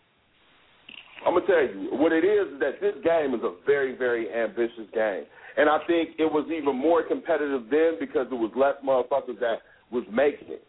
I'm 1.26 1.34
gonna 1.34 1.46
tell 1.46 1.62
you 1.62 1.94
what 1.96 2.12
it 2.12 2.24
is. 2.26 2.52
Is 2.54 2.60
that 2.60 2.80
this 2.82 2.94
game 3.06 3.34
is 3.34 3.40
a 3.46 3.54
very, 3.66 3.96
very 3.96 4.26
ambitious 4.34 4.86
game, 4.92 5.24
and 5.56 5.68
I 5.70 5.78
think 5.86 6.18
it 6.18 6.26
was 6.30 6.46
even 6.50 6.74
more 6.76 7.02
competitive 7.06 7.70
then 7.70 7.96
because 7.98 8.26
it 8.30 8.34
was 8.38 8.50
less 8.58 8.74
motherfuckers 8.84 9.38
that 9.40 9.62
was 9.90 10.04
making 10.12 10.48
it, 10.58 10.62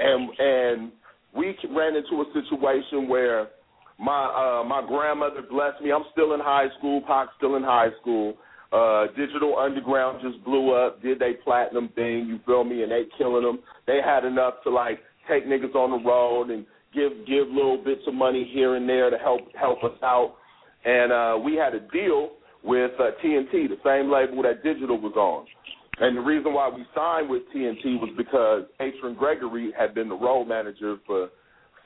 and 0.00 0.28
and 0.40 0.92
we 1.36 1.52
ran 1.70 1.96
into 1.96 2.20
a 2.22 2.26
situation 2.32 3.08
where 3.08 3.48
my 3.98 4.24
uh 4.24 4.64
my 4.64 4.84
grandmother 4.86 5.42
blessed 5.48 5.80
me. 5.82 5.92
I'm 5.92 6.04
still 6.12 6.34
in 6.34 6.40
high 6.40 6.68
school. 6.78 7.00
Pac's 7.06 7.32
still 7.38 7.56
in 7.56 7.62
high 7.62 7.88
school. 8.00 8.34
Uh, 8.72 9.06
Digital 9.16 9.56
Underground 9.58 10.20
just 10.22 10.44
blew 10.44 10.72
up, 10.74 11.00
did 11.02 11.18
they 11.18 11.34
platinum 11.44 11.88
thing, 11.94 12.26
you 12.26 12.40
feel 12.44 12.64
me, 12.64 12.82
and 12.82 12.90
they 12.90 13.04
killing 13.16 13.44
them. 13.44 13.60
They 13.86 14.00
had 14.04 14.24
enough 14.24 14.54
to 14.64 14.70
like 14.70 15.00
take 15.28 15.46
niggas 15.46 15.74
on 15.74 15.90
the 15.90 16.08
road 16.08 16.50
and 16.50 16.66
give 16.94 17.12
give 17.26 17.48
little 17.48 17.82
bits 17.82 18.02
of 18.06 18.14
money 18.14 18.48
here 18.52 18.76
and 18.76 18.88
there 18.88 19.10
to 19.10 19.18
help 19.18 19.40
help 19.58 19.84
us 19.84 19.98
out. 20.02 20.36
And 20.84 21.12
uh, 21.12 21.38
we 21.42 21.54
had 21.54 21.74
a 21.74 21.80
deal 21.80 22.32
with 22.62 22.92
uh, 22.98 23.10
TNT, 23.22 23.68
the 23.68 23.76
same 23.84 24.10
label 24.10 24.42
that 24.42 24.62
Digital 24.62 24.98
was 25.00 25.14
on. 25.14 25.46
And 25.98 26.16
the 26.16 26.20
reason 26.20 26.52
why 26.52 26.68
we 26.68 26.84
signed 26.94 27.28
with 27.28 27.42
TNT 27.54 28.00
was 28.00 28.10
because 28.16 28.64
Atron 28.80 29.16
Gregory 29.16 29.72
had 29.78 29.94
been 29.94 30.08
the 30.08 30.16
role 30.16 30.44
manager 30.44 30.96
for 31.06 31.28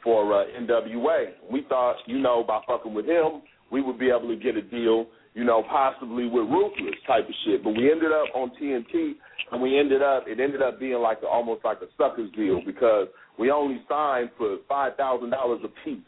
for 0.03 0.33
uh, 0.33 0.45
NWA. 0.59 1.33
We 1.51 1.67
thought, 1.69 1.97
you 2.07 2.19
know, 2.19 2.45
by 2.47 2.61
fucking 2.67 2.95
with 2.95 3.07
him, 3.07 3.43
we 3.71 3.83
would 3.83 3.99
be 3.99 4.09
able 4.09 4.29
to 4.29 4.37
get 4.37 4.57
a 4.57 4.63
deal, 4.63 5.07
you 5.39 5.45
know, 5.45 5.63
possibly 5.63 6.27
with 6.27 6.51
Ruthless 6.51 6.99
type 7.07 7.29
of 7.29 7.35
shit. 7.47 7.63
But 7.63 7.71
we 7.79 7.93
ended 7.93 8.11
up 8.11 8.27
on 8.35 8.51
TNT, 8.61 9.13
and 9.53 9.63
we 9.63 9.79
ended 9.79 10.03
up, 10.03 10.25
it 10.27 10.41
ended 10.41 10.61
up 10.61 10.81
being 10.81 10.99
like 10.99 11.19
a, 11.23 11.29
almost 11.29 11.65
like 11.65 11.79
a 11.79 11.87
sucker's 11.97 12.29
deal 12.33 12.61
because 12.67 13.07
we 13.39 13.53
only 13.53 13.81
signed 13.89 14.31
for 14.37 14.59
five 14.69 14.97
thousand 14.97 15.31
dollars 15.31 15.61
a 15.63 15.71
piece. 15.87 16.03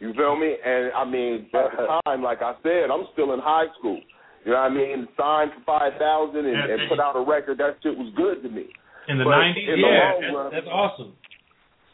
You 0.00 0.12
feel 0.14 0.34
me? 0.34 0.56
And 0.58 0.90
I 0.90 1.04
mean, 1.04 1.46
at 1.54 1.70
the 1.70 2.00
time, 2.04 2.20
like 2.20 2.42
I 2.42 2.54
said, 2.64 2.90
I'm 2.90 3.06
still 3.12 3.32
in 3.32 3.38
high 3.38 3.70
school. 3.78 4.00
You 4.44 4.50
know 4.50 4.58
what 4.58 4.72
I 4.72 4.74
mean? 4.74 5.06
Signed 5.16 5.52
for 5.54 5.78
five 5.78 5.92
thousand 6.00 6.44
and, 6.44 6.58
and 6.58 6.90
put 6.90 6.98
out 6.98 7.14
a 7.14 7.22
record. 7.22 7.58
That 7.58 7.78
shit 7.80 7.96
was 7.96 8.12
good 8.16 8.42
to 8.42 8.52
me. 8.52 8.66
In 9.06 9.18
the 9.18 9.24
nineties, 9.24 9.70
in 9.70 9.82
the 9.82 9.86
yeah, 9.86 10.18
that's, 10.18 10.34
run- 10.34 10.50
that's 10.50 10.66
awesome. 10.66 11.14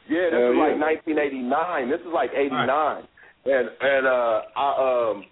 yeah, 0.09 0.33
this 0.33 0.41
Hell 0.41 0.57
is 0.57 0.81
like 0.81 0.81
1989. 1.05 1.91
This 1.93 2.01
is 2.01 2.13
like 2.15 2.31
89, 2.33 3.05
and 3.45 3.69
and 3.69 4.07
uh, 4.09 4.41
I 4.57 4.69
um, 4.81 5.25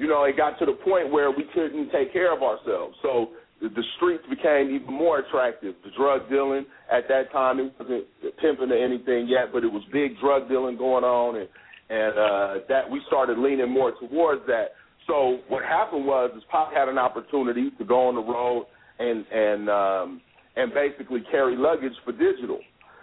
you 0.00 0.08
know, 0.08 0.24
it 0.24 0.34
got 0.34 0.58
to 0.58 0.64
the 0.64 0.72
point 0.72 1.12
where 1.12 1.30
we 1.30 1.44
couldn't 1.52 1.92
take 1.92 2.10
care 2.10 2.34
of 2.34 2.42
ourselves. 2.42 2.96
So 3.02 3.28
the, 3.60 3.68
streets 3.96 4.24
became 4.30 4.74
even 4.74 4.88
more 4.92 5.18
attractive. 5.18 5.74
The 5.84 5.90
drug 5.94 6.30
dealing 6.30 6.64
at 6.90 7.06
that 7.08 7.30
time 7.30 7.60
it 7.60 7.74
wasn't 7.78 8.06
pimping 8.40 8.72
or 8.72 8.82
anything 8.82 9.28
yet, 9.28 9.52
but 9.52 9.62
it 9.62 9.70
was 9.70 9.82
big 9.92 10.18
drug 10.18 10.48
dealing 10.48 10.78
going 10.78 11.04
on, 11.04 11.36
and 11.36 11.48
and 11.90 12.18
uh, 12.18 12.64
that 12.68 12.88
we 12.88 13.02
started 13.08 13.36
leaning 13.36 13.68
more 13.68 13.92
towards 14.00 14.46
that. 14.46 14.68
So 15.06 15.40
what 15.48 15.64
happened 15.64 16.06
was, 16.06 16.30
is 16.36 16.42
Pop 16.50 16.72
had 16.72 16.88
an 16.88 16.98
opportunity 16.98 17.70
to 17.76 17.84
go 17.84 18.08
on 18.08 18.14
the 18.14 18.22
road 18.22 18.66
and 18.98 19.26
and 19.30 19.68
um, 19.68 20.20
and 20.56 20.72
basically 20.72 21.22
carry 21.30 21.56
luggage 21.56 21.92
for 22.04 22.12
digital 22.12 22.60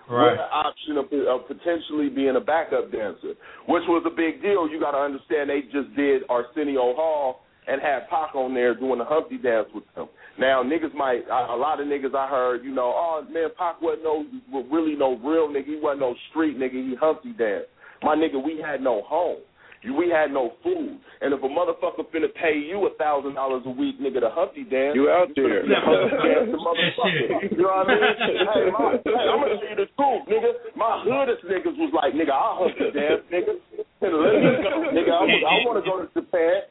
with 0.09 0.39
the 0.39 0.49
option 0.49 0.97
of, 0.97 1.05
of 1.27 1.47
potentially 1.47 2.09
being 2.09 2.35
a 2.35 2.39
backup 2.39 2.91
dancer, 2.91 3.35
which 3.67 3.83
was 3.87 4.03
a 4.05 4.13
big 4.13 4.41
deal. 4.41 4.69
You 4.69 4.79
got 4.79 4.91
to 4.91 5.03
understand 5.03 5.49
they 5.49 5.61
just 5.71 5.93
did 5.95 6.23
Arsenio 6.29 6.95
Hall 6.95 7.41
and 7.67 7.81
had 7.81 8.07
Pac 8.09 8.33
on 8.33 8.53
there 8.53 8.73
doing 8.73 8.99
the 8.99 9.05
Humpty 9.05 9.37
dance 9.37 9.67
with 9.75 9.83
them. 9.95 10.07
Now 10.39 10.63
niggas 10.63 10.93
might 10.95 11.27
a 11.27 11.53
a 11.53 11.57
lot 11.57 11.81
of 11.81 11.87
niggas 11.87 12.15
I 12.15 12.27
heard, 12.29 12.63
you 12.63 12.73
know, 12.73 12.93
oh 12.95 13.25
man, 13.29 13.49
Pac 13.57 13.81
wasn't 13.81 14.03
no 14.03 14.25
really 14.71 14.95
no 14.95 15.17
real 15.17 15.49
nigga. 15.49 15.65
He 15.65 15.79
wasn't 15.81 16.01
no 16.01 16.15
street 16.29 16.57
nigga. 16.57 16.73
He 16.73 16.95
Humpty 16.99 17.33
dance. 17.33 17.65
My 18.03 18.15
nigga, 18.15 18.43
we 18.43 18.61
had 18.63 18.81
no 18.81 19.01
home. 19.03 19.41
You- 19.83 19.93
We 19.93 20.09
had 20.09 20.31
no 20.33 20.53
food, 20.63 20.97
and 21.21 21.33
if 21.33 21.41
a 21.43 21.47
motherfucker 21.47 22.05
finna 22.13 22.33
pay 22.33 22.57
you 22.57 22.85
a 22.87 22.91
thousand 22.97 23.35
dollars 23.35 23.63
a 23.65 23.69
week, 23.69 23.99
nigga, 24.01 24.19
to 24.21 24.29
Humpty 24.33 24.63
dance, 24.63 24.95
You 24.95 25.09
out 25.09 25.29
there. 25.35 25.63
finna 25.63 25.79
Humpty 25.85 26.17
dance 26.27 26.49
the 26.51 26.57
motherfucker. 26.57 27.51
You 27.51 27.57
know 27.61 27.69
what 27.69 27.89
I 27.89 27.95
mean? 27.95 28.01
hey, 28.53 28.71
my, 28.73 28.85
hey, 29.05 29.27
I'm 29.29 29.39
gonna 29.41 29.57
tell 29.61 29.69
you 29.69 29.77
the 29.77 29.89
truth, 29.93 30.23
nigga. 30.27 30.51
My 30.75 31.01
hoodest 31.05 31.43
niggas 31.45 31.77
was 31.77 31.91
like, 31.93 32.13
nigga, 32.13 32.33
I'll 32.33 32.57
Humpty 32.67 32.89
dance, 32.91 33.21
nigga. 33.31 33.53
nigga, 34.01 35.11
I, 35.13 35.23
was, 35.23 35.43
I 35.45 35.55
want 35.65 35.77
to 35.83 35.89
go 35.89 36.01
to 36.01 36.07
Japan. 36.13 36.61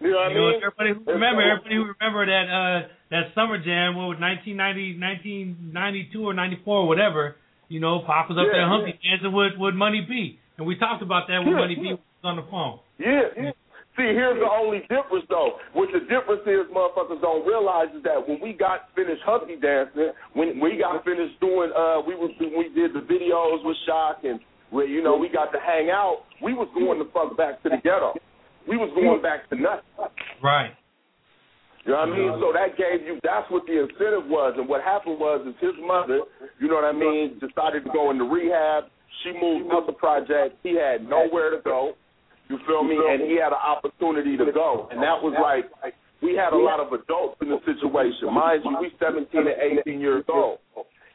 You 0.00 0.10
know 0.12 0.16
what 0.16 0.26
I 0.26 0.28
You 0.28 0.34
know, 0.36 0.50
mean? 0.52 0.60
everybody 0.62 0.90
who 0.92 1.00
remember, 1.12 1.40
everybody 1.42 1.74
who 1.76 1.84
remember 1.98 2.26
that 2.26 2.46
uh 2.52 2.78
that 3.10 3.32
summer 3.34 3.56
jam, 3.58 3.96
what 3.96 4.12
was 4.12 4.20
1990, 4.20 4.98
1992 5.00 6.20
or 6.26 6.34
94 6.34 6.68
or 6.68 6.86
whatever. 6.88 7.36
You 7.68 7.80
know, 7.80 8.00
Pop 8.06 8.28
was 8.28 8.38
up 8.38 8.46
Yeah, 8.46 8.62
there 8.62 8.68
humpy 8.68 8.94
dancing 9.02 9.32
with 9.32 9.56
with 9.58 9.74
Money 9.74 10.04
B, 10.06 10.38
and 10.58 10.66
we 10.66 10.76
talked 10.76 11.02
about 11.02 11.26
that 11.28 11.40
when 11.40 11.54
Yeah, 11.56 11.64
Money 11.64 11.74
B 11.76 11.96
was 11.96 11.98
on 12.26 12.36
the 12.36 12.46
phone. 12.50 12.78
Yeah, 12.98 13.30
yeah. 13.36 13.54
See, 13.96 14.12
here's 14.12 14.36
the 14.36 14.50
only 14.52 14.84
difference 14.92 15.24
though. 15.32 15.56
What 15.72 15.88
the 15.88 16.04
difference 16.04 16.44
is, 16.44 16.68
motherfuckers 16.68 17.24
don't 17.24 17.48
realize 17.48 17.88
is 17.96 18.04
that 18.04 18.20
when 18.20 18.36
we 18.44 18.52
got 18.52 18.92
finished 18.92 19.24
Humpty 19.24 19.56
dancing, 19.56 20.12
when 20.36 20.60
we 20.60 20.76
got 20.76 21.00
finished 21.00 21.40
doing, 21.40 21.72
uh, 21.72 22.04
we 22.04 22.12
was 22.12 22.28
when 22.36 22.52
we 22.52 22.68
did 22.76 22.92
the 22.92 23.00
videos 23.00 23.64
with 23.64 23.76
Shock 23.88 24.20
and 24.28 24.38
where 24.68 24.84
you 24.84 25.02
know 25.02 25.16
we 25.16 25.32
got 25.32 25.48
to 25.56 25.58
hang 25.64 25.88
out. 25.88 26.28
We 26.44 26.52
was 26.52 26.68
going 26.76 27.00
the 27.00 27.08
fuck 27.08 27.36
back 27.40 27.62
to 27.64 27.72
the 27.72 27.80
ghetto. 27.80 28.12
We 28.68 28.76
was 28.76 28.92
going 28.92 29.22
back 29.24 29.48
to 29.48 29.56
nothing. 29.56 30.12
Right. 30.44 30.76
You 31.86 31.92
know 31.96 32.04
what 32.04 32.12
I 32.12 32.18
mean? 32.18 32.32
So 32.42 32.52
that 32.52 32.76
gave 32.76 33.06
you 33.06 33.16
that's 33.24 33.48
what 33.48 33.64
the 33.64 33.80
incentive 33.80 34.28
was. 34.28 34.60
And 34.60 34.68
what 34.68 34.82
happened 34.84 35.16
was 35.16 35.40
is 35.48 35.56
his 35.62 35.78
mother, 35.80 36.20
you 36.60 36.68
know 36.68 36.76
what 36.76 36.84
I 36.84 36.92
mean, 36.92 37.40
decided 37.40 37.88
to 37.88 37.90
go 37.96 38.10
into 38.10 38.28
rehab. 38.28 38.92
She 39.24 39.32
moved 39.32 39.72
out 39.72 39.86
the 39.86 39.96
project. 39.96 40.60
He 40.62 40.76
had 40.76 41.08
nowhere 41.08 41.48
to 41.56 41.62
go. 41.64 41.96
You 42.48 42.58
feel 42.66 42.84
me? 42.84 42.94
And 42.94 43.22
he 43.26 43.36
had 43.42 43.50
an 43.52 43.62
opportunity 43.62 44.36
to 44.36 44.46
go. 44.52 44.88
And 44.90 45.02
that 45.02 45.18
was 45.22 45.34
like 45.42 45.66
we 46.22 46.34
had 46.34 46.52
a 46.52 46.56
lot 46.58 46.80
of 46.80 46.92
adults 46.92 47.36
in 47.42 47.50
the 47.50 47.60
situation. 47.66 48.32
Mind 48.32 48.62
you, 48.64 48.76
we 48.80 48.90
seventeen 48.98 49.46
and 49.50 49.58
eighteen 49.60 50.00
years 50.00 50.24
old. 50.28 50.58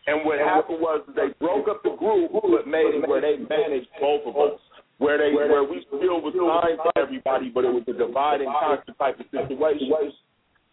And 0.07 0.25
what 0.25 0.39
happened 0.39 0.81
was 0.81 1.01
they 1.15 1.29
broke 1.39 1.67
up 1.69 1.83
the 1.83 1.95
group 1.95 2.31
but 2.33 2.67
made 2.67 2.89
it 2.97 3.07
where 3.07 3.21
they 3.21 3.37
managed 3.37 3.87
both 4.01 4.25
of 4.25 4.35
us. 4.35 4.59
where 4.97 5.17
they 5.17 5.33
where 5.33 5.63
we 5.63 5.81
still 5.87 6.21
was 6.21 6.33
signed 6.37 6.77
to 6.85 6.91
everybody, 7.01 7.49
but 7.49 7.65
it 7.65 7.73
was 7.73 7.81
a 7.87 7.93
divide 7.93 8.41
and 8.41 8.49
conquer 8.53 8.93
type 8.99 9.17
of 9.19 9.25
situation. 9.31 9.89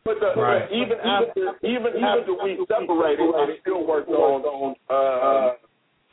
But 0.05 0.21
the, 0.21 0.33
Right. 0.41 0.65
even 0.73 0.97
after 1.01 1.53
even 1.65 1.93
after 2.03 2.33
we 2.43 2.57
separated, 2.69 3.29
I 3.35 3.57
still 3.61 3.87
worked 3.87 4.09
on 4.09 4.75
uh 4.89 5.57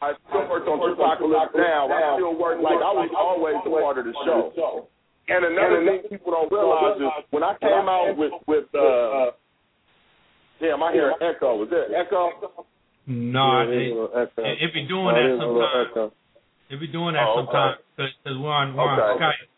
I 0.02 0.12
still 0.28 0.48
worked 0.50 0.68
on 0.68 0.78
2Pacalypse 0.80 1.56
now. 1.56 1.88
I 1.88 2.16
still 2.20 2.36
work 2.38 2.60
like 2.62 2.78
I 2.78 2.92
was 2.94 3.10
always 3.18 3.56
a 3.66 3.70
part 3.70 3.98
of 3.98 4.06
the 4.06 4.14
show. 4.26 4.88
And 5.28 5.46
another 5.46 5.82
thing 5.86 6.02
people 6.10 6.32
don't 6.34 6.52
realize 6.52 6.98
is 7.02 7.26
when 7.32 7.42
I 7.44 7.56
came 7.58 7.88
out 7.90 8.14
with 8.18 8.32
with 8.48 8.66
uh 8.76 9.32
damn 10.62 10.84
I 10.84 10.92
hear 10.94 11.10
an 11.12 11.16
echo. 11.24 11.64
Is 11.64 11.70
there 11.70 11.86
an 11.86 11.96
echo? 11.96 12.30
No, 13.08 13.62
Yeah, 13.62 13.64
it, 13.64 13.70
there's 13.70 13.98
a 13.98 14.18
echo. 14.22 14.42
it, 14.46 14.58
it 14.62 14.74
be 14.74 14.84
doing 14.86 15.14
that 15.16 15.38
sometimes. 15.40 16.12
It 16.70 16.80
be 16.80 16.88
doing 16.88 17.14
that 17.14 17.26
Oh, 17.26 17.46
sometimes 17.46 17.78
because 17.98 18.38
we're 18.38 18.50
on 18.54 18.76
we're 18.76 18.84
on 18.84 19.00
Okay. 19.18 19.24
Skype. 19.24 19.50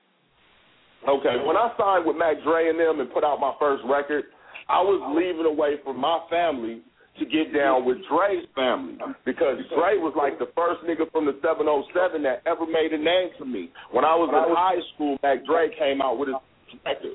Okay, 1.08 1.36
when 1.46 1.56
I 1.56 1.72
signed 1.80 2.06
with 2.06 2.18
Mac 2.18 2.36
Dre 2.44 2.68
and 2.70 2.80
them 2.80 3.00
and 3.00 3.12
put 3.14 3.24
out 3.24 3.40
my 3.40 3.54
first 3.60 3.82
record, 3.88 4.26
I 4.68 4.82
was 4.82 5.00
leaving 5.16 5.46
away 5.46 5.76
from 5.84 6.00
my 6.00 6.20
family 6.30 6.82
to 7.20 7.26
get 7.26 7.54
down 7.54 7.86
with 7.86 7.98
Dre's 8.10 8.46
family 8.56 8.98
because 9.26 9.58
Dre 9.74 9.98
was 9.98 10.14
like 10.16 10.40
the 10.40 10.50
first 10.56 10.82
nigga 10.86 11.10
from 11.12 11.26
the 11.26 11.36
707 11.42 12.24
that 12.24 12.42
ever 12.46 12.66
made 12.66 12.94
a 12.94 12.98
name 12.98 13.30
for 13.38 13.46
me. 13.46 13.70
When 13.92 14.06
I 14.06 14.16
was 14.16 14.30
in 14.30 14.56
high 14.56 14.82
school, 14.94 15.18
Mac 15.24 15.46
Dre 15.46 15.70
came 15.78 16.02
out 16.02 16.18
with 16.18 16.30
his 16.30 16.38
record. 16.86 17.14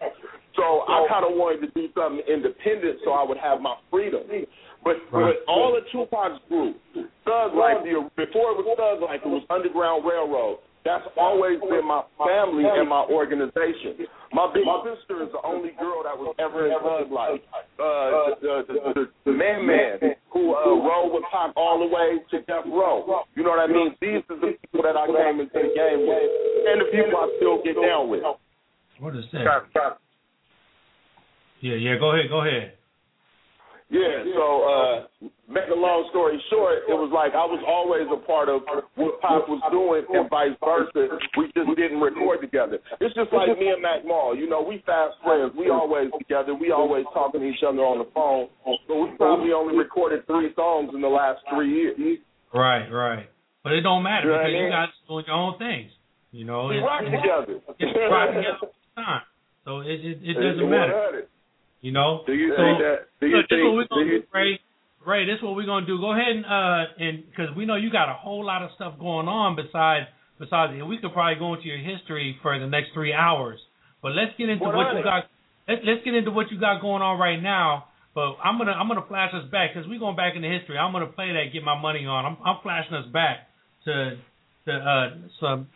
So 0.56 0.84
I 0.84 1.06
kind 1.08 1.24
of 1.24 1.32
wanted 1.38 1.64
to 1.64 1.70
do 1.72 1.88
something 1.96 2.20
independent 2.28 3.00
so 3.04 3.12
I 3.12 3.24
would 3.24 3.38
have 3.38 3.60
my 3.60 3.76
freedom. 3.90 4.22
But 4.84 4.98
Right. 5.10 5.36
but 5.38 5.46
all 5.46 5.76
of 5.76 5.84
Tupac's 5.92 6.42
group, 6.48 6.76
Thug 7.24 7.54
Life, 7.54 7.84
the, 7.84 8.02
before 8.16 8.50
it 8.52 8.56
was 8.58 8.66
Thug 8.76 9.00
Life, 9.00 9.20
it 9.24 9.28
was 9.28 9.42
Underground 9.48 10.04
Railroad. 10.04 10.58
That's 10.84 11.06
always 11.16 11.60
been 11.60 11.86
my 11.86 12.02
family 12.18 12.64
and 12.66 12.88
my 12.88 13.06
organization. 13.06 14.02
My 14.32 14.50
big 14.52 14.64
sister 14.82 15.22
is 15.22 15.30
the 15.30 15.38
only 15.46 15.70
girl 15.78 16.02
that 16.02 16.16
was 16.18 16.34
ever 16.42 16.66
in 16.66 16.74
Thug 16.82 17.12
Life. 17.12 17.40
Uh, 17.78 18.34
the, 18.42 18.64
the, 18.66 18.74
the, 18.94 19.04
the 19.26 19.32
Man 19.32 19.66
Man 19.66 20.16
who 20.32 20.54
uh, 20.54 20.74
rode 20.82 21.12
with 21.14 21.22
Pac 21.30 21.52
all 21.54 21.78
the 21.78 21.86
way 21.86 22.18
to 22.30 22.36
Death 22.46 22.64
Row. 22.66 23.04
You 23.36 23.44
know 23.44 23.50
what 23.50 23.60
I 23.60 23.66
mean? 23.70 23.94
These 24.00 24.24
are 24.30 24.40
the 24.40 24.59
people 24.59 24.82
that 24.82 24.96
I 24.96 25.06
came 25.06 25.38
into 25.38 25.52
the 25.54 25.70
game 25.70 26.02
with, 26.09 26.30
and 26.66 26.80
the 26.80 26.88
people 26.90 27.14
I 27.14 27.30
still 27.38 27.62
get 27.62 27.76
down 27.80 28.09
with. 28.09 28.22
What 28.98 29.14
is 29.14 29.24
that? 29.32 29.44
Yeah, 31.60 31.74
yeah. 31.74 31.94
Go 32.00 32.10
ahead, 32.10 32.28
go 32.28 32.40
ahead. 32.40 32.74
Yeah, 33.93 34.24
so 34.32 34.47
uh 34.64 34.94
make 35.52 35.69
a 35.69 35.77
long 35.77 36.09
story 36.09 36.40
short, 36.48 36.89
it 36.89 36.97
was 36.97 37.12
like 37.12 37.36
I 37.36 37.44
was 37.44 37.60
always 37.69 38.09
a 38.09 38.16
part 38.24 38.48
of 38.48 38.64
what 38.97 39.20
Pop 39.20 39.44
was 39.52 39.60
doing 39.69 40.09
and 40.09 40.32
vice 40.32 40.56
versa. 40.64 41.20
We 41.36 41.52
just 41.52 41.69
didn't 41.77 42.01
record 42.01 42.40
together. 42.40 42.81
It's 43.05 43.12
just 43.12 43.28
like 43.36 43.52
me 43.60 43.69
and 43.69 43.85
Mac 43.85 44.09
Mall. 44.09 44.32
You 44.32 44.48
know, 44.48 44.64
we 44.64 44.81
fast 44.89 45.20
friends. 45.20 45.52
We 45.52 45.69
always 45.69 46.09
together. 46.16 46.56
We 46.56 46.73
always 46.73 47.05
talking 47.12 47.44
to 47.44 47.47
each 47.47 47.60
other 47.60 47.85
on 47.85 48.01
the 48.01 48.09
phone. 48.16 48.48
But 48.89 48.97
we 48.97 49.12
probably 49.20 49.52
only 49.52 49.77
recorded 49.77 50.24
three 50.24 50.48
songs 50.56 50.97
in 50.97 51.05
the 51.05 51.12
last 51.12 51.44
three 51.52 51.69
years. 51.69 52.01
Right, 52.56 52.89
right. 52.89 53.28
But 53.60 53.77
it 53.77 53.85
don't 53.85 54.02
matter 54.02 54.32
You 54.32 54.40
because 54.40 54.56
you 54.56 54.70
guys 54.73 54.89
doing 55.05 55.24
your 55.28 55.36
own 55.36 55.59
things. 55.60 55.93
You 56.32 56.48
know, 56.48 56.73
We 56.73 56.81
it's, 56.81 56.89
rock 56.89 57.05
together. 57.05 57.60
it's 57.77 57.93
rock 58.09 58.32
together 58.32 58.64
all 58.64 58.73
the 58.73 59.02
time. 59.05 59.24
So 59.69 59.81
it 59.85 60.01
it, 60.01 60.19
it 60.24 60.35
doesn't 60.40 60.64
matter. 60.64 61.28
100. 61.82 61.86
You 61.86 61.92
know. 61.92 62.22
Do 62.26 62.32
you 62.32 62.54
so, 62.54 62.62
think 62.62 62.78
that? 62.78 62.98
Do 63.20 63.26
you 63.26 63.42
this 63.42 63.50
is 63.50 63.62
what 63.62 63.74
we're 63.74 63.82
think? 63.82 63.90
Gonna 63.90 64.06
you, 64.06 64.20
do, 64.22 64.26
Ray. 64.32 64.60
Ray, 65.04 65.26
this 65.26 65.38
is 65.38 65.42
what 65.42 65.56
we're 65.56 65.66
gonna 65.66 65.86
do. 65.86 65.98
Go 65.98 66.12
ahead 66.14 66.30
and 66.30 66.46
uh 66.46 66.82
and 66.98 67.24
because 67.26 67.50
we 67.56 67.66
know 67.66 67.74
you 67.74 67.90
got 67.90 68.09
a 68.09 68.14
whole 68.14 68.44
lot 68.44 68.62
of 68.62 68.70
stuff 68.76 68.94
going 68.98 69.26
on 69.26 69.56
besides 69.56 70.06
besides 70.38 70.72
and 70.74 70.88
we 70.88 70.98
could 70.98 71.12
probably 71.12 71.38
go 71.38 71.54
into 71.54 71.66
your 71.66 71.78
history 71.78 72.38
for 72.42 72.59
the 72.59 72.66
next 72.66 72.94
three 72.94 73.12
hours. 73.12 73.59
But 74.02 74.12
let's 74.12 74.32
get 74.38 74.48
into 74.48 74.64
what 74.64 74.94
you 74.94 75.02
100. 75.02 75.04
got. 75.04 75.24
Let's 75.66 75.82
let's 75.84 76.04
get 76.04 76.14
into 76.14 76.30
what 76.30 76.50
you 76.50 76.59
got 76.59 76.80
going 76.80 77.02
on 77.02 77.18
right 77.18 77.40
now. 77.40 77.90
But 78.14 78.36
I'm 78.44 78.59
gonna 78.59 78.72
I'm 78.72 78.88
gonna 78.88 79.06
flash 79.09 79.32
us 79.34 79.50
back 79.50 79.74
because 79.74 79.88
we're 79.88 79.98
going 79.98 80.16
back 80.16 80.34
into 80.36 80.48
history. 80.48 80.78
I'm 80.78 80.92
gonna 80.92 81.06
play 81.06 81.32
that, 81.32 81.52
get 81.52 81.62
my 81.62 81.80
money 81.80 82.06
on. 82.06 82.26
I'm 82.26 82.36
I'm 82.44 82.62
flashing 82.62 82.94
us 82.94 83.06
back 83.12 83.48
to 83.86 84.18
to 84.66 84.72
uh 84.72 85.09
some 85.40 85.68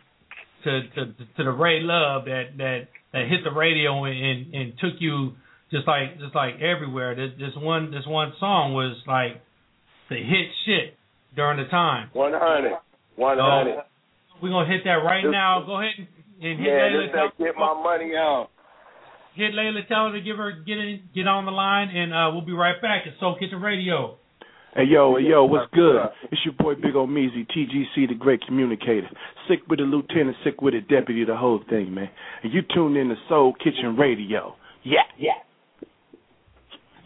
to 0.63 0.87
to 0.95 1.05
to 1.35 1.43
the 1.43 1.51
Ray 1.51 1.79
Luv 1.81 2.25
that 2.25 2.55
that 2.57 2.79
that 3.11 3.27
hit 3.27 3.43
the 3.43 3.51
radio 3.51 4.03
and 4.05 4.15
and, 4.15 4.53
and 4.53 4.73
took 4.79 4.99
you 4.99 5.35
just 5.71 5.87
like 5.87 6.19
just 6.19 6.35
like 6.35 6.55
everywhere. 6.61 7.15
This 7.15 7.31
this 7.37 7.55
one 7.57 7.91
this 7.91 8.05
one 8.07 8.33
song 8.39 8.73
was 8.73 8.95
like 9.07 9.41
the 10.09 10.15
hit 10.15 10.47
shit 10.65 10.95
during 11.35 11.57
the 11.57 11.69
time. 11.69 12.09
100. 12.13 12.71
100. 13.15 13.75
So, 13.75 13.81
we're 14.41 14.49
gonna 14.49 14.67
hit 14.67 14.83
that 14.85 15.01
right 15.03 15.23
This- 15.23 15.31
now. 15.31 15.63
Go 15.65 15.79
ahead 15.81 15.93
and, 15.97 16.07
and 16.41 16.59
hit 16.59 16.67
Yeah, 16.67 16.85
Leila. 16.87 17.01
this 17.03 17.11
that 17.15 17.37
get 17.43 17.55
my 17.57 17.73
money 17.81 18.15
out. 18.15 18.49
Hit 19.35 19.53
Leila. 19.53 19.81
Tell 19.87 20.07
her 20.09 20.13
to 20.13 20.21
give 20.21 20.37
her 20.37 20.51
get 20.65 20.77
in, 20.77 21.01
get 21.13 21.27
on 21.27 21.45
the 21.45 21.51
line, 21.51 21.89
and 21.89 22.13
uh, 22.13 22.29
we'll 22.33 22.45
be 22.45 22.53
right 22.53 22.81
back. 22.81 23.03
It's 23.05 23.19
Soul 23.19 23.35
Kitchen 23.39 23.61
Radio. 23.61 24.17
Hey 24.75 24.83
yo, 24.85 25.15
hey 25.17 25.23
yo, 25.29 25.43
what's 25.45 25.71
good? 25.73 25.95
It's 26.31 26.41
your 26.45 26.53
boy 26.53 26.75
Big 26.75 26.93
Omeezy, 26.93 27.47
TGC, 27.49 28.09
the 28.09 28.13
great 28.17 28.41
communicator. 28.45 29.09
Sick 29.47 29.59
with 29.67 29.79
the 29.79 29.85
lieutenant, 29.85 30.37
sick 30.43 30.61
with 30.61 30.75
the 30.75 30.81
deputy, 30.81 31.23
the 31.25 31.35
whole 31.35 31.61
thing, 31.69 31.93
man. 31.95 32.09
And 32.43 32.53
you 32.53 32.61
tuned 32.73 32.95
in 32.95 33.09
to 33.09 33.15
Soul 33.27 33.53
Kitchen 33.53 33.95
Radio. 33.97 34.55
Yeah, 34.83 35.01
yeah. 35.17 35.31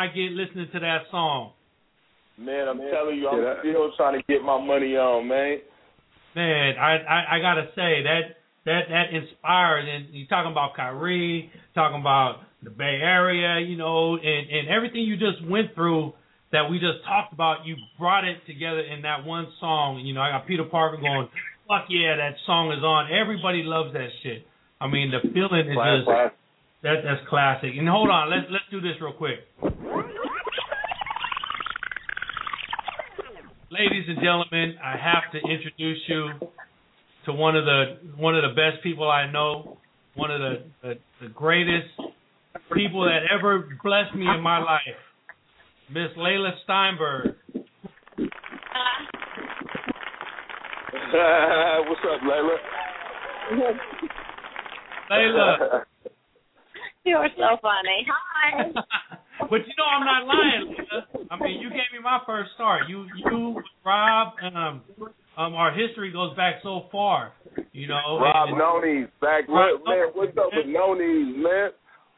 I 0.00 0.06
get 0.06 0.32
listening 0.32 0.68
to 0.72 0.80
that 0.80 1.04
song. 1.10 1.52
Man, 2.38 2.68
I'm 2.68 2.78
telling 2.78 3.18
you, 3.18 3.28
I'm 3.28 3.58
still 3.60 3.92
trying 3.98 4.16
to 4.18 4.24
get 4.26 4.40
my 4.42 4.56
money 4.56 4.96
on, 4.96 5.28
man. 5.28 5.58
Man, 6.34 6.78
I, 6.80 6.96
I 7.04 7.36
I 7.36 7.38
gotta 7.40 7.68
say 7.76 8.00
that 8.08 8.40
that 8.64 8.88
that 8.88 9.12
inspired 9.12 9.84
and 9.84 10.14
you 10.14 10.26
talking 10.26 10.52
about 10.52 10.74
Kyrie, 10.74 11.52
talking 11.74 12.00
about 12.00 12.40
the 12.62 12.70
Bay 12.70 13.00
Area, 13.02 13.60
you 13.60 13.76
know, 13.76 14.16
and 14.16 14.48
and 14.48 14.68
everything 14.68 15.02
you 15.02 15.16
just 15.20 15.44
went 15.44 15.74
through 15.74 16.14
that 16.50 16.70
we 16.70 16.78
just 16.78 17.04
talked 17.04 17.34
about, 17.34 17.66
you 17.66 17.76
brought 17.98 18.24
it 18.24 18.38
together 18.46 18.80
in 18.80 19.02
that 19.02 19.26
one 19.26 19.48
song. 19.60 20.00
You 20.00 20.14
know, 20.14 20.22
I 20.22 20.30
got 20.30 20.46
Peter 20.46 20.64
Parker 20.64 20.96
going, 20.96 21.28
"Fuck 21.68 21.86
yeah, 21.90 22.16
that 22.16 22.40
song 22.46 22.72
is 22.72 22.82
on." 22.82 23.12
Everybody 23.12 23.64
loves 23.64 23.92
that 23.92 24.08
shit. 24.22 24.46
I 24.80 24.88
mean, 24.88 25.10
the 25.10 25.20
feeling 25.28 25.68
is 25.68 25.76
just 25.76 26.08
class. 26.08 26.32
That 26.82 27.02
that's 27.04 27.20
classic. 27.28 27.70
And 27.76 27.86
hold 27.88 28.08
on, 28.08 28.30
let's 28.30 28.46
let's 28.50 28.64
do 28.70 28.80
this 28.80 28.96
real 29.00 29.12
quick. 29.12 29.40
Ladies 33.70 34.04
and 34.08 34.18
gentlemen, 34.18 34.76
I 34.82 34.96
have 34.96 35.30
to 35.32 35.38
introduce 35.48 35.98
you 36.08 36.30
to 37.26 37.32
one 37.32 37.54
of 37.54 37.66
the 37.66 37.98
one 38.16 38.34
of 38.34 38.42
the 38.42 38.54
best 38.54 38.82
people 38.82 39.10
I 39.10 39.30
know, 39.30 39.76
one 40.14 40.30
of 40.30 40.40
the 40.40 40.64
the, 40.82 40.94
the 41.20 41.28
greatest 41.28 41.88
people 42.72 43.04
that 43.04 43.26
ever 43.30 43.68
blessed 43.82 44.14
me 44.14 44.26
in 44.34 44.40
my 44.40 44.58
life, 44.58 44.80
Miss 45.90 46.08
Leila 46.16 46.52
Stenberg. 46.66 47.34
What's 51.88 52.00
up, 52.06 52.22
Leila? 52.22 52.56
Leila, 55.10 55.84
You're 57.04 57.28
so 57.36 57.56
funny. 57.62 58.06
Hi. 58.06 58.72
but 59.50 59.60
you 59.64 59.74
know 59.78 59.88
I'm 59.88 60.04
not 60.04 60.26
lying, 60.26 60.76
Leila. 60.76 61.26
I 61.30 61.42
mean, 61.42 61.60
you 61.60 61.70
gave 61.70 61.88
me 61.92 62.00
my 62.02 62.20
first 62.26 62.50
start. 62.54 62.82
You 62.88 63.06
you 63.16 63.62
Rob 63.84 64.34
um 64.42 64.82
um 65.36 65.54
our 65.54 65.72
history 65.72 66.12
goes 66.12 66.36
back 66.36 66.56
so 66.62 66.82
far, 66.92 67.32
you 67.72 67.88
know. 67.88 68.18
Rob 68.20 68.50
and- 68.50 68.58
Noni's 68.60 69.10
back. 69.20 69.48
Rob 69.48 69.80
What, 69.80 69.88
man, 69.88 70.06
what's 70.14 70.36
up 70.36 70.50
with 70.52 70.66
Noni's, 70.66 71.36
man? 71.36 71.70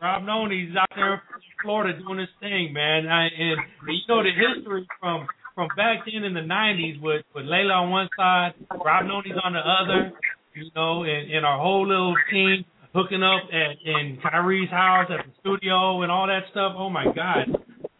Rob 0.03 0.23
Noni's 0.25 0.75
out 0.77 0.89
there 0.97 1.15
in 1.15 1.21
Florida 1.63 1.97
doing 1.99 2.19
his 2.19 2.29
thing, 2.41 2.73
man. 2.73 3.07
I, 3.07 3.27
and 3.27 3.59
you 3.87 4.03
know 4.09 4.23
the 4.23 4.31
history 4.35 4.87
from 5.01 5.29
from 5.55 5.69
back 5.77 6.05
then 6.07 6.25
in 6.25 6.35
the 6.35 6.41
'90s 6.41 7.01
with 7.01 7.23
with 7.37 7.45
Leila 7.47 7.87
on 7.87 7.91
one 7.91 8.09
side, 8.19 8.55
Rob 8.85 9.05
Noni's 9.05 9.39
on 9.45 9.53
the 9.53 9.61
other, 9.63 10.13
you 10.55 10.71
know, 10.75 11.05
and, 11.05 11.31
and 11.31 11.47
our 11.47 11.59
whole 11.61 11.87
little 11.87 12.17
team 12.33 12.65
hooking 12.95 13.23
up 13.23 13.43
at 13.53 13.77
in 13.85 14.19
Kyrie's 14.23 14.71
house 14.71 15.09
at 15.11 15.25
the 15.27 15.33
studio 15.41 16.03
and 16.03 16.13
all 16.13 16.27
that 16.27 16.45
stuff. 16.51 16.75
Oh 16.77 16.91
my 16.91 17.05
God, 17.05 17.49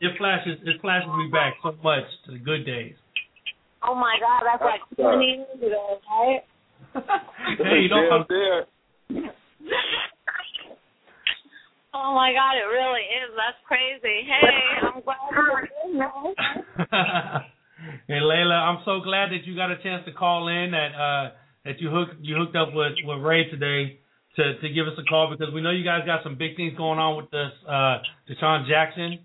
it 0.01 0.13
flashes 0.19 0.59
it 0.65 0.81
flashes 0.81 1.09
me 1.17 1.29
back 1.33 1.55
so 1.63 1.73
much 1.83 2.05
to 2.27 2.33
the 2.33 2.39
good 2.39 2.65
days. 2.65 2.95
Oh 3.83 3.95
my 3.95 4.15
God, 4.21 4.43
that's 4.47 4.63
like 4.63 4.81
20 4.97 5.25
years 5.25 5.47
ago, 5.59 5.99
right? 6.09 6.43
Hey, 7.59 7.83
you 7.83 7.89
know, 7.89 8.25
Yeah, 9.11 9.21
Oh 11.95 12.15
my 12.15 12.33
God, 12.33 12.57
it 12.57 12.65
really 12.73 13.05
is. 13.05 13.37
That's 13.37 13.61
crazy. 13.69 14.25
Hey, 14.25 14.81
I'm 14.81 15.03
glad 15.03 15.17
you're 15.31 15.69
here. 15.93 16.09
hey 18.09 18.21
Leila, 18.21 18.55
I'm 18.55 18.79
so 18.85 19.01
glad 19.05 19.31
that 19.31 19.45
you 19.45 19.57
got 19.57 19.71
a 19.71 19.77
chance 19.83 20.05
to 20.07 20.13
call 20.13 20.49
in 20.49 20.71
that 20.71 20.95
uh 20.95 21.31
that 21.65 21.81
you 21.81 21.91
hooked 21.91 22.17
you 22.21 22.37
hooked 22.37 22.57
up 22.57 22.69
with, 22.73 22.93
with 23.05 23.21
Ray 23.21 23.51
today 23.51 23.99
to 24.37 24.59
to 24.61 24.69
give 24.69 24.87
us 24.87 24.95
a 24.99 25.05
call 25.05 25.29
because 25.31 25.53
we 25.53 25.61
know 25.61 25.71
you 25.71 25.85
guys 25.85 26.07
got 26.07 26.23
some 26.23 26.37
big 26.37 26.57
things 26.57 26.77
going 26.77 26.99
on 26.99 27.17
with 27.17 27.31
this 27.31 27.53
uh 27.69 27.99
DeSean 28.29 28.69
Jackson 28.69 29.19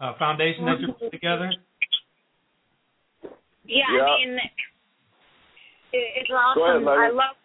uh 0.00 0.12
foundation 0.18 0.64
that 0.66 0.80
you're 0.80 0.92
putting 0.94 1.10
together. 1.10 1.50
Yeah, 3.64 3.86
Yeah. 3.90 4.02
I 4.02 4.26
mean, 4.26 4.38
it, 5.92 6.06
it's 6.22 6.30
awesome. 6.30 6.86
Ahead, 6.86 6.98
I 6.98 7.10
love. 7.10 7.36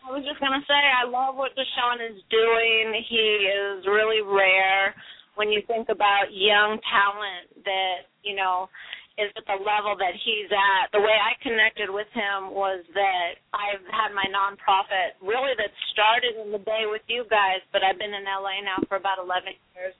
I 0.00 0.12
was 0.12 0.24
just 0.24 0.40
gonna 0.40 0.64
say, 0.66 0.74
I 0.74 1.04
love 1.04 1.36
what 1.36 1.52
DeSean 1.52 2.00
is 2.10 2.20
doing. 2.30 3.04
He 3.08 3.46
is 3.46 3.86
really 3.86 4.22
rare 4.24 4.94
when 5.36 5.50
you 5.50 5.62
think 5.66 5.88
about 5.88 6.32
young 6.32 6.80
talent 6.88 7.64
that 7.64 8.08
you 8.22 8.34
know 8.34 8.68
is 9.20 9.28
at 9.36 9.44
the 9.44 9.60
level 9.60 9.92
that 10.00 10.16
he's 10.24 10.48
at. 10.48 10.88
The 10.96 11.04
way 11.04 11.12
I 11.12 11.36
connected 11.44 11.92
with 11.92 12.08
him 12.16 12.56
was 12.56 12.80
that 12.96 13.36
I've 13.52 13.84
had 13.92 14.16
my 14.16 14.24
nonprofit 14.32 15.20
really 15.20 15.52
that 15.60 15.68
started 15.92 16.40
in 16.40 16.48
the 16.48 16.62
day 16.64 16.88
with 16.88 17.04
you 17.04 17.28
guys, 17.28 17.60
but 17.70 17.84
I've 17.84 18.00
been 18.00 18.16
in 18.16 18.24
LA 18.24 18.64
now 18.64 18.80
for 18.88 18.96
about 18.96 19.20
11 19.20 19.52
years. 19.76 19.92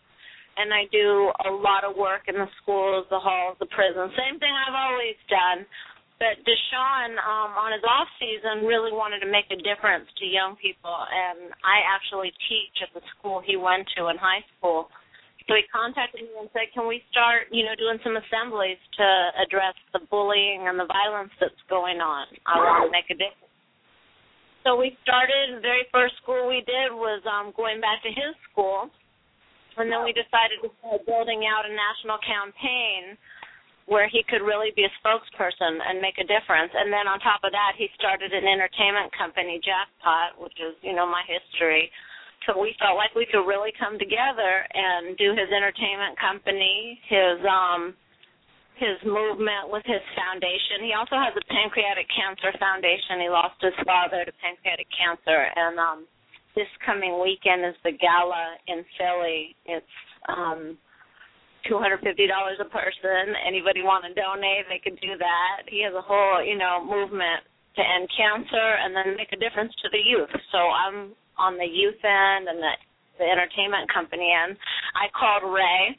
And 0.56 0.74
I 0.74 0.88
do 0.90 1.30
a 1.46 1.52
lot 1.52 1.84
of 1.84 1.96
work 1.96 2.26
in 2.26 2.34
the 2.34 2.48
schools, 2.60 3.06
the 3.08 3.20
halls, 3.20 3.56
the 3.60 3.70
prisons. 3.70 4.12
Same 4.16 4.40
thing 4.40 4.50
I've 4.50 4.76
always 4.76 5.16
done. 5.28 5.68
But 6.20 6.36
DeSean, 6.44 7.16
um, 7.16 7.56
on 7.56 7.72
his 7.72 7.80
off 7.80 8.04
season, 8.20 8.68
really 8.68 8.92
wanted 8.92 9.24
to 9.24 9.30
make 9.30 9.48
a 9.48 9.56
difference 9.56 10.04
to 10.20 10.28
young 10.28 10.52
people, 10.60 10.92
and 10.92 11.48
I 11.64 11.80
actually 11.88 12.28
teach 12.44 12.76
at 12.84 12.92
the 12.92 13.00
school 13.16 13.40
he 13.40 13.56
went 13.56 13.88
to 13.96 14.12
in 14.12 14.20
high 14.20 14.44
school. 14.52 14.92
So 15.50 15.58
he 15.58 15.66
contacted 15.66 16.22
me 16.22 16.30
and 16.38 16.46
said, 16.54 16.70
"Can 16.70 16.86
we 16.86 17.02
start, 17.10 17.50
you 17.50 17.66
know, 17.66 17.74
doing 17.74 17.98
some 18.06 18.14
assemblies 18.14 18.78
to 19.02 19.06
address 19.42 19.74
the 19.90 19.98
bullying 20.06 20.70
and 20.70 20.78
the 20.78 20.86
violence 20.86 21.34
that's 21.42 21.58
going 21.66 21.98
on? 21.98 22.30
I 22.46 22.54
want 22.62 22.86
to 22.86 22.90
make 22.94 23.10
a 23.10 23.18
difference." 23.18 23.50
So 24.62 24.78
we 24.78 24.94
started. 25.02 25.58
The 25.58 25.60
very 25.60 25.90
first 25.90 26.14
school 26.22 26.46
we 26.46 26.62
did 26.62 26.94
was 26.94 27.18
um, 27.26 27.50
going 27.58 27.82
back 27.82 27.98
to 28.06 28.14
his 28.14 28.30
school, 28.46 28.94
and 29.74 29.90
then 29.90 30.06
we 30.06 30.14
decided 30.14 30.62
to 30.62 30.70
start 30.78 31.02
building 31.02 31.42
out 31.50 31.66
a 31.66 31.72
national 31.74 32.22
campaign 32.22 33.18
where 33.90 34.06
he 34.06 34.22
could 34.30 34.46
really 34.46 34.70
be 34.78 34.86
a 34.86 34.92
spokesperson 35.02 35.82
and 35.82 35.98
make 35.98 36.14
a 36.22 36.26
difference. 36.30 36.70
And 36.78 36.94
then 36.94 37.10
on 37.10 37.18
top 37.18 37.42
of 37.42 37.50
that, 37.50 37.74
he 37.74 37.90
started 37.98 38.30
an 38.30 38.46
entertainment 38.46 39.10
company, 39.18 39.58
Jackpot, 39.58 40.38
which 40.38 40.54
is, 40.62 40.78
you 40.86 40.94
know, 40.94 41.10
my 41.10 41.26
history. 41.26 41.90
So 42.48 42.56
we 42.56 42.74
felt 42.80 42.96
like 42.96 43.12
we 43.14 43.28
could 43.28 43.44
really 43.44 43.72
come 43.76 43.98
together 43.98 44.64
and 44.72 45.16
do 45.16 45.36
his 45.36 45.52
entertainment 45.52 46.16
company, 46.16 46.98
his 47.08 47.38
um 47.44 47.94
his 48.80 48.96
movement 49.04 49.68
with 49.68 49.84
his 49.84 50.00
foundation. 50.16 50.88
He 50.88 50.96
also 50.96 51.20
has 51.20 51.36
a 51.36 51.44
pancreatic 51.52 52.08
cancer 52.08 52.48
foundation. 52.56 53.20
He 53.20 53.28
lost 53.28 53.60
his 53.60 53.76
father 53.84 54.24
to 54.24 54.32
pancreatic 54.40 54.88
cancer 54.96 55.52
and 55.56 55.76
um 55.78 56.08
this 56.56 56.70
coming 56.84 57.20
weekend 57.22 57.62
is 57.62 57.78
the 57.84 57.92
gala 57.92 58.56
in 58.66 58.82
Philly. 58.98 59.54
It's 59.66 59.96
um 60.26 60.78
two 61.68 61.78
hundred 61.78 62.00
fifty 62.00 62.26
dollars 62.26 62.56
a 62.58 62.68
person. 62.72 63.36
Anybody 63.46 63.82
want 63.84 64.04
to 64.08 64.12
donate, 64.16 64.64
they 64.68 64.80
can 64.80 64.96
do 64.96 65.14
that. 65.18 65.68
He 65.68 65.84
has 65.84 65.92
a 65.94 66.00
whole, 66.02 66.42
you 66.42 66.56
know, 66.56 66.80
movement 66.82 67.44
to 67.76 67.82
end 67.84 68.08
cancer 68.16 68.68
and 68.82 68.96
then 68.96 69.14
make 69.14 69.30
a 69.32 69.38
difference 69.38 69.72
to 69.84 69.88
the 69.92 70.02
youth. 70.02 70.32
So 70.50 70.58
I'm 70.58 71.14
on 71.40 71.56
the 71.56 71.64
youth 71.64 71.98
end 72.04 72.48
and 72.48 72.60
the 72.60 72.72
the 73.20 73.28
entertainment 73.28 73.88
company 73.92 74.32
end. 74.32 74.56
I 74.96 75.12
called 75.12 75.44
Ray. 75.52 75.96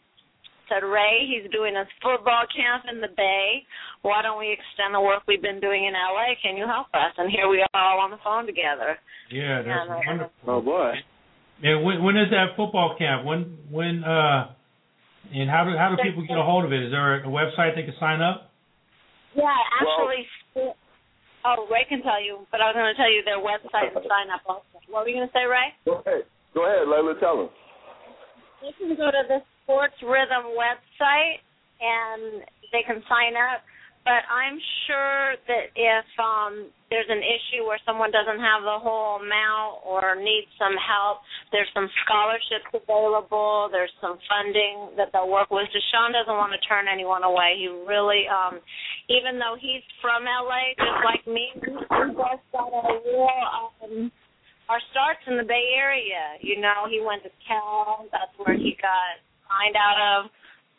Said 0.66 0.82
Ray, 0.88 1.28
he's 1.28 1.52
doing 1.52 1.76
his 1.76 1.86
football 2.02 2.48
camp 2.50 2.88
in 2.90 3.02
the 3.02 3.12
Bay. 3.14 3.62
Why 4.02 4.24
don't 4.24 4.40
we 4.40 4.50
extend 4.50 4.96
the 4.96 5.02
work 5.02 5.22
we've 5.28 5.42
been 5.42 5.60
doing 5.60 5.86
in 5.86 5.94
LA? 5.94 6.34
Can 6.42 6.56
you 6.58 6.66
help 6.66 6.88
us? 6.96 7.14
And 7.18 7.30
here 7.30 7.50
we 7.50 7.62
are 7.62 7.78
all 7.78 8.00
on 8.00 8.10
the 8.10 8.18
phone 8.24 8.48
together. 8.48 8.98
Yeah, 9.30 9.62
that's 9.62 9.68
And, 9.68 9.92
uh, 9.92 10.00
wonderful. 10.08 10.48
Oh 10.48 10.62
boy. 10.62 10.94
And 11.62 11.86
when 11.86 12.02
when 12.04 12.18
is 12.18 12.32
that 12.32 12.58
football 12.58 12.96
camp? 12.98 13.26
When 13.26 13.58
when 13.70 14.04
uh 14.04 14.56
and 15.30 15.50
how 15.50 15.64
do 15.64 15.78
how 15.78 15.94
do 15.94 16.02
people 16.02 16.26
get 16.26 16.38
a 16.38 16.44
hold 16.44 16.66
of 16.66 16.74
it? 16.74 16.82
Is 16.84 16.92
there 16.92 17.22
a 17.22 17.28
website 17.28 17.76
they 17.76 17.84
can 17.84 17.94
sign 18.00 18.22
up? 18.22 18.50
Yeah, 19.36 19.48
actually, 19.80 20.76
oh, 21.46 21.68
Ray 21.72 21.86
can 21.90 22.02
tell 22.02 22.22
you, 22.22 22.46
but 22.52 22.62
I 22.62 22.70
was 22.70 22.76
going 22.76 22.90
to 22.90 22.98
tell 22.98 23.12
you 23.12 23.24
their 23.24 23.42
website 23.42 23.94
and 23.94 24.06
sign 24.06 24.30
up 24.30 24.42
also. 24.46 24.78
What 24.90 25.04
were 25.04 25.10
you 25.10 25.22
going 25.22 25.30
to 25.30 25.34
say, 25.34 25.46
Ray? 25.46 25.74
Go 25.86 26.02
ahead. 26.04 26.28
Go 26.54 26.68
ahead, 26.68 26.88
Leila. 26.88 27.16
Tell 27.20 27.38
them. 27.38 27.50
They 28.62 28.74
can 28.78 28.94
go 28.96 29.10
to 29.10 29.24
the 29.28 29.40
Sports 29.64 29.98
Rhythm 30.04 30.54
website 30.54 31.42
and 31.82 32.44
they 32.72 32.84
can 32.86 33.02
sign 33.10 33.34
up. 33.34 33.66
But 34.04 34.26
I'm 34.26 34.58
sure 34.90 35.38
that 35.46 35.66
if 35.78 36.08
um, 36.18 36.74
there's 36.90 37.06
an 37.06 37.22
issue 37.22 37.70
where 37.70 37.78
someone 37.86 38.10
doesn't 38.10 38.42
have 38.42 38.66
the 38.66 38.82
whole 38.82 39.22
amount 39.22 39.86
or 39.86 40.18
needs 40.18 40.50
some 40.58 40.74
help, 40.74 41.22
there's 41.54 41.70
some 41.78 41.86
scholarships 42.02 42.66
available. 42.74 43.70
There's 43.70 43.94
some 44.02 44.18
funding 44.26 44.98
that 44.98 45.14
they'll 45.14 45.30
work 45.30 45.54
with. 45.54 45.70
DeSean 45.70 46.18
doesn't 46.18 46.34
want 46.34 46.50
to 46.50 46.62
turn 46.66 46.90
anyone 46.90 47.22
away. 47.22 47.62
He 47.62 47.70
really, 47.70 48.26
um, 48.26 48.58
even 49.06 49.38
though 49.38 49.54
he's 49.62 49.86
from 50.02 50.26
LA, 50.26 50.74
just 50.82 51.02
like 51.06 51.24
me, 51.30 51.54
we 51.62 52.10
both 52.18 52.42
got 52.50 52.74
a 52.74 52.98
real 53.06 53.30
um, 53.86 54.12
our 54.72 54.80
starts 54.96 55.20
in 55.28 55.36
the 55.36 55.44
Bay 55.44 55.76
Area. 55.76 56.40
You 56.40 56.58
know, 56.64 56.88
he 56.88 57.04
went 57.04 57.22
to 57.28 57.32
Cal. 57.46 58.08
That's 58.10 58.32
where 58.40 58.56
he 58.56 58.74
got 58.82 59.20
signed 59.46 59.76
out 59.76 60.00
of. 60.00 60.32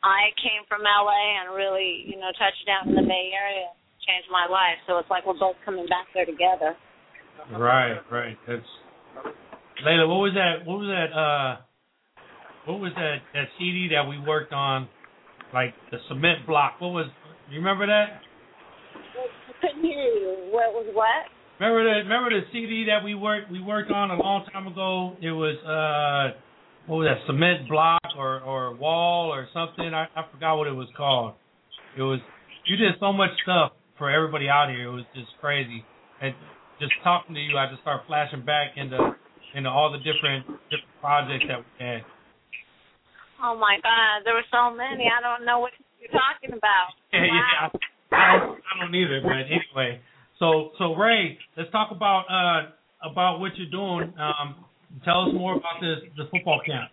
I 0.03 0.35
came 0.43 0.66
from 0.66 0.83
LA 0.83 1.43
and 1.43 1.55
really, 1.55 2.03
you 2.07 2.19
know, 2.19 2.31
touched 2.35 2.66
down 2.66 2.91
in 2.91 2.95
the 2.99 3.07
Bay 3.07 3.31
Area, 3.31 3.70
changed 4.03 4.27
my 4.31 4.51
life. 4.51 4.79
So 4.87 4.99
it's 4.99 5.11
like 5.11 5.27
we're 5.27 5.39
both 5.39 5.57
coming 5.65 5.87
back 5.87 6.11
there 6.15 6.27
together. 6.27 6.74
Right, 7.55 7.99
right. 8.11 8.37
That's 8.47 8.66
Leila. 9.85 10.07
What 10.07 10.20
was 10.27 10.35
that? 10.35 10.66
What 10.66 10.79
was 10.79 10.91
that? 10.91 11.11
Uh, 11.15 11.51
what 12.66 12.79
was 12.81 12.93
that? 12.95 13.23
That 13.35 13.47
CD 13.59 13.89
that 13.95 14.09
we 14.09 14.19
worked 14.19 14.53
on, 14.53 14.89
like 15.55 15.74
the 15.91 15.99
cement 16.09 16.47
block. 16.47 16.81
What 16.81 16.91
was? 16.91 17.07
You 17.51 17.59
remember 17.59 17.87
that? 17.87 18.23
I 18.95 19.53
couldn't 19.61 19.83
hear 19.83 19.99
you. 19.99 20.51
What 20.51 20.74
was 20.74 20.87
what? 20.93 21.31
Remember 21.59 21.85
the 21.85 22.09
remember 22.09 22.31
the 22.31 22.47
CD 22.53 22.87
that 22.91 23.05
we 23.05 23.15
worked 23.15 23.51
we 23.51 23.61
worked 23.61 23.91
on 23.91 24.11
a 24.11 24.16
long 24.16 24.47
time 24.53 24.66
ago? 24.66 25.16
It 25.20 25.31
was 25.31 25.57
uh 25.62 26.39
what 26.86 26.98
was 26.98 27.09
that 27.09 27.26
cement 27.26 27.68
block 27.68 28.02
or 28.18 28.40
or 28.40 28.74
wall 28.74 29.30
or 29.32 29.46
something? 29.52 29.94
I, 29.94 30.06
I 30.16 30.26
forgot 30.32 30.56
what 30.56 30.66
it 30.66 30.74
was 30.74 30.88
called. 30.96 31.34
It 31.96 32.02
was 32.02 32.20
you 32.66 32.76
did 32.76 32.94
so 33.00 33.12
much 33.12 33.30
stuff 33.42 33.72
for 33.98 34.10
everybody 34.10 34.48
out 34.48 34.68
here. 34.70 34.88
It 34.88 34.94
was 34.94 35.06
just 35.14 35.30
crazy. 35.40 35.84
And 36.20 36.34
just 36.80 36.92
talking 37.04 37.34
to 37.34 37.40
you, 37.40 37.59
I 37.59 37.70
just 37.70 37.82
start 37.82 38.02
flashing 38.06 38.44
back 38.44 38.74
into 38.76 38.98
into 39.54 39.70
all 39.70 39.92
the 39.92 39.98
different 39.98 40.46
different 40.70 40.94
projects 41.00 41.44
that 41.48 41.59
we 41.62 41.70
had. 41.78 42.02
Oh 43.42 43.59
my 43.59 43.78
God, 43.82 44.22
there 44.24 44.34
were 44.34 44.46
so 44.50 44.70
many. 44.74 45.10
I 45.10 45.22
don't 45.22 45.46
know 45.46 45.59
what 45.59 45.72
you're 46.00 46.10
talking 46.10 46.56
about. 46.56 46.94
Yeah, 47.12 47.28
yeah. 47.28 47.68
I, 47.68 48.16
I 48.16 48.38
don't 48.38 48.56
I 48.56 48.72
don't 48.80 48.94
either, 48.94 49.20
but 49.20 49.44
anyway. 49.44 50.00
So 50.38 50.70
so 50.78 50.94
Ray, 50.94 51.38
let's 51.56 51.70
talk 51.70 51.90
about 51.92 52.24
uh 52.26 52.72
about 53.04 53.38
what 53.38 53.52
you're 53.56 53.70
doing. 53.70 54.14
Um 54.18 54.64
tell 55.05 55.28
us 55.28 55.35
more 55.35 55.56
about 55.56 55.81
this 55.81 55.98
the 56.16 56.24
football 56.31 56.60
camp. 56.64 56.90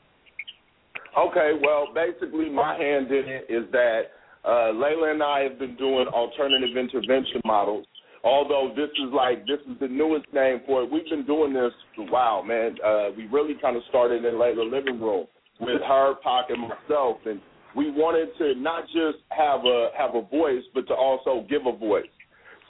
Okay, 1.18 1.52
well, 1.64 1.88
basically, 1.94 2.50
my 2.50 2.78
hand 2.78 3.12
in 3.12 3.26
it 3.28 3.46
is 3.50 3.66
that 3.72 4.02
uh, 4.46 4.72
Leila 4.72 5.12
and 5.12 5.24
I 5.24 5.42
have 5.42 5.60
been 5.60 5.76
doing 5.76 6.08
alternative 6.08 6.78
intervention 6.78 7.42
models. 7.46 7.86
Although 8.24 8.74
this 8.76 8.90
is 8.90 9.14
like 9.14 9.46
this 9.48 9.60
is 9.70 9.80
the 9.80 9.88
newest 9.88 10.26
name 10.34 10.60
for 10.66 10.84
it, 10.84 10.92
we've 10.92 11.10
been 11.10 11.26
doing 11.26 11.54
this. 11.54 11.72
Wow, 11.98 12.44
man, 12.46 12.76
uh, 12.86 13.10
we 13.16 13.28
really 13.28 13.56
kind 13.62 13.78
of 13.78 13.84
started 13.90 14.26
in 14.26 14.38
Leila's 14.38 14.72
living 14.72 15.00
room 15.00 15.26
with 15.60 15.82
her, 15.88 16.16
Pac, 16.24 16.50
and 16.50 16.62
myself, 16.62 17.18
and 17.26 17.40
we 17.76 17.92
wanted 17.92 18.30
to 18.38 18.60
not 18.60 18.84
just 18.88 19.24
have 19.30 19.62
a 19.66 19.90
have 19.98 20.16
a 20.16 20.22
voice, 20.22 20.64
but 20.74 20.88
to 20.88 20.94
also 20.94 21.46
give 21.50 21.62
a 21.66 21.76
voice. 21.76 22.12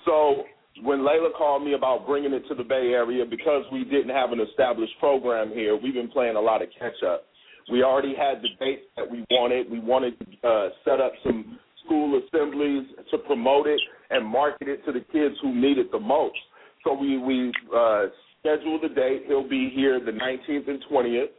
So 0.06 0.44
when 0.84 1.06
Leila 1.06 1.32
called 1.38 1.64
me 1.64 1.74
about 1.74 2.06
bringing 2.06 2.34
it 2.34 2.48
to 2.50 2.56
the 2.56 2.64
Bay 2.64 2.92
Area, 2.94 3.26
because 3.26 3.64
we 3.72 3.84
didn't 3.84 4.10
have 4.10 4.32
an 4.32 4.40
established 4.40 4.94
program 5.00 5.50
here, 5.50 5.76
we've 5.76 5.94
been 5.94 6.10
playing 6.10 6.36
a 6.36 6.42
lot 6.42 6.62
of 6.62 6.70
catch 6.78 7.04
up. 7.06 7.26
We 7.72 7.84
already 7.84 8.16
had 8.16 8.42
the 8.42 8.50
dates 8.60 8.84
that 8.98 9.10
we 9.10 9.24
wanted. 9.30 9.70
We 9.70 9.80
wanted 9.80 10.16
to 10.20 10.48
uh, 10.48 10.70
set 10.84 11.00
up 11.00 11.12
some 11.24 11.60
school 11.86 12.20
assemblies 12.20 12.88
to 13.12 13.18
promote 13.20 13.68
it 13.68 13.80
and 14.10 14.26
market 14.26 14.68
it 14.68 14.86
to 14.86 14.92
the 14.92 15.02
kids 15.12 15.36
who 15.42 15.54
need 15.54 15.78
it 15.78 15.92
the 15.92 16.00
most. 16.00 16.38
So 16.84 16.94
we 16.94 17.18
we 17.18 17.52
uh, 17.76 18.06
scheduled 18.40 18.84
the 18.84 18.90
date. 18.90 19.24
He'll 19.28 19.48
be 19.48 19.72
here 19.76 20.00
the 20.00 20.12
19th 20.12 20.68
and 20.68 20.84
20th. 20.92 21.30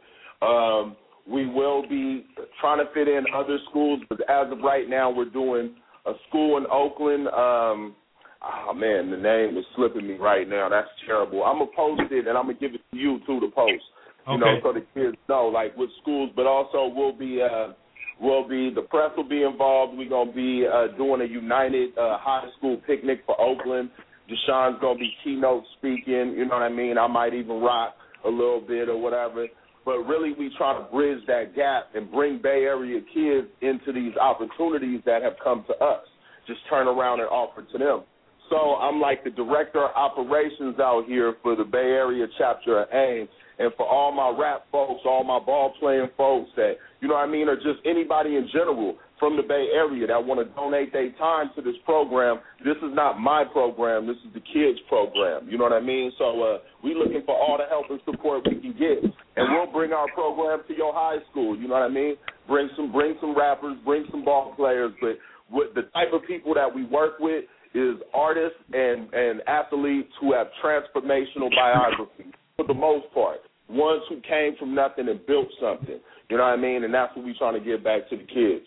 Um, 0.41 0.95
we 1.27 1.47
will 1.47 1.87
be 1.87 2.25
trying 2.59 2.79
to 2.79 2.91
fit 2.93 3.07
in 3.07 3.25
other 3.33 3.57
schools, 3.69 4.01
but 4.09 4.21
as 4.29 4.51
of 4.51 4.59
right 4.59 4.89
now, 4.89 5.11
we're 5.11 5.29
doing 5.29 5.75
a 6.05 6.13
school 6.29 6.57
in 6.57 6.65
Oakland. 6.71 7.27
Um, 7.27 7.95
oh 8.43 8.73
man, 8.73 9.11
the 9.11 9.17
name 9.17 9.57
is 9.57 9.65
slipping 9.75 10.07
me 10.07 10.15
right 10.15 10.47
now. 10.47 10.69
That's 10.69 10.89
terrible. 11.05 11.43
I'm 11.43 11.59
gonna 11.59 11.71
post 11.75 12.11
it 12.11 12.27
and 12.27 12.37
I'm 12.37 12.45
gonna 12.45 12.59
give 12.59 12.73
it 12.73 12.81
to 12.91 12.97
you 12.97 13.19
too 13.25 13.39
to 13.39 13.47
post. 13.49 13.83
You 14.29 14.37
know, 14.37 14.59
so 14.63 14.71
the 14.71 14.85
kids 14.93 15.17
know 15.27 15.47
like 15.47 15.75
with 15.75 15.89
schools, 16.01 16.31
but 16.35 16.45
also 16.45 16.93
we'll 16.93 17.17
be 17.17 17.41
uh 17.41 17.73
we'll 18.19 18.47
be 18.47 18.71
the 18.73 18.83
press 18.83 19.09
will 19.17 19.27
be 19.27 19.43
involved. 19.43 19.97
We're 19.97 20.09
gonna 20.09 20.31
be 20.31 20.65
uh 20.71 20.95
doing 20.97 21.21
a 21.21 21.25
united 21.25 21.97
uh 21.97 22.17
high 22.19 22.47
school 22.57 22.77
picnic 22.85 23.23
for 23.25 23.39
Oakland. 23.41 23.89
DeSean's 24.29 24.79
gonna 24.79 24.99
be 24.99 25.11
keynote 25.23 25.63
speaking, 25.77 26.35
you 26.37 26.45
know 26.45 26.55
what 26.55 26.63
I 26.63 26.69
mean? 26.69 26.97
I 26.97 27.07
might 27.07 27.33
even 27.33 27.59
rock 27.61 27.95
a 28.25 28.29
little 28.29 28.61
bit 28.61 28.89
or 28.89 28.97
whatever. 28.97 29.47
But 29.83 29.99
really 30.03 30.33
we 30.37 30.51
try 30.57 30.77
to 30.77 30.83
bridge 30.91 31.25
that 31.25 31.55
gap 31.55 31.89
and 31.95 32.11
bring 32.11 32.39
Bay 32.41 32.63
Area 32.63 33.01
kids 33.13 33.47
into 33.61 33.91
these 33.91 34.15
opportunities 34.15 35.01
that 35.05 35.23
have 35.23 35.33
come 35.43 35.65
to 35.67 35.73
us. 35.83 36.05
just 36.47 36.59
turn 36.69 36.87
around 36.87 37.19
and 37.19 37.29
offer 37.29 37.63
to 37.71 37.77
them. 37.77 38.03
So 38.51 38.75
I'm 38.75 38.99
like 38.99 39.23
the 39.23 39.29
director 39.29 39.81
of 39.81 39.91
operations 39.95 40.75
out 40.79 41.05
here 41.07 41.35
for 41.41 41.55
the 41.55 41.63
Bay 41.63 41.95
Area 41.95 42.27
chapter 42.37 42.83
of 42.83 42.89
AIM. 42.91 43.27
And 43.59 43.71
for 43.77 43.87
all 43.87 44.11
my 44.11 44.35
rap 44.37 44.65
folks, 44.71 45.01
all 45.05 45.23
my 45.23 45.39
ball 45.39 45.73
playing 45.79 46.09
folks 46.17 46.49
that, 46.57 46.73
you 46.99 47.07
know 47.07 47.13
what 47.13 47.29
I 47.29 47.31
mean, 47.31 47.47
or 47.47 47.55
just 47.55 47.79
anybody 47.85 48.35
in 48.35 48.49
general 48.51 48.97
from 49.19 49.37
the 49.37 49.43
Bay 49.43 49.69
Area 49.73 50.05
that 50.07 50.19
want 50.19 50.41
to 50.41 50.53
donate 50.55 50.91
their 50.91 51.11
time 51.13 51.51
to 51.55 51.61
this 51.61 51.75
program, 51.85 52.39
this 52.65 52.75
is 52.77 52.91
not 52.91 53.21
my 53.21 53.45
program. 53.45 54.05
This 54.05 54.17
is 54.27 54.33
the 54.33 54.41
kids' 54.41 54.79
program. 54.89 55.47
You 55.47 55.57
know 55.57 55.63
what 55.63 55.73
I 55.73 55.79
mean? 55.79 56.11
So 56.17 56.41
uh, 56.41 56.57
we 56.83 56.93
looking 56.93 57.21
for 57.25 57.37
all 57.37 57.57
the 57.57 57.69
help 57.69 57.85
and 57.89 58.01
support 58.03 58.43
we 58.49 58.59
can 58.59 58.73
get. 58.73 58.99
And 59.37 59.47
we'll 59.53 59.71
bring 59.71 59.93
our 59.93 60.11
program 60.13 60.59
to 60.67 60.75
your 60.75 60.91
high 60.91 61.23
school. 61.29 61.55
You 61.55 61.69
know 61.69 61.75
what 61.75 61.83
I 61.83 61.93
mean? 61.93 62.15
Bring 62.47 62.67
some 62.75 62.91
bring 62.91 63.15
some 63.21 63.37
rappers, 63.37 63.77
bring 63.85 64.05
some 64.11 64.25
ball 64.25 64.53
players. 64.57 64.91
But 64.99 65.21
with 65.51 65.75
the 65.75 65.83
type 65.93 66.13
of 66.13 66.25
people 66.27 66.53
that 66.55 66.73
we 66.73 66.83
work 66.85 67.19
with 67.19 67.45
is 67.73 67.95
artists 68.13 68.59
and, 68.73 69.13
and 69.13 69.41
athletes 69.47 70.11
who 70.19 70.33
have 70.33 70.47
transformational 70.63 71.49
biographies 71.55 72.33
for 72.57 72.67
the 72.67 72.73
most 72.73 73.05
part. 73.13 73.39
Ones 73.69 74.03
who 74.09 74.19
came 74.21 74.55
from 74.59 74.75
nothing 74.75 75.07
and 75.07 75.25
built 75.25 75.47
something. 75.61 75.99
You 76.29 76.37
know 76.37 76.43
what 76.43 76.53
I 76.53 76.57
mean? 76.57 76.83
And 76.83 76.93
that's 76.93 77.15
what 77.15 77.25
we're 77.25 77.37
trying 77.37 77.57
to 77.57 77.65
give 77.65 77.83
back 77.83 78.09
to 78.09 78.17
the 78.17 78.23
kids. 78.23 78.65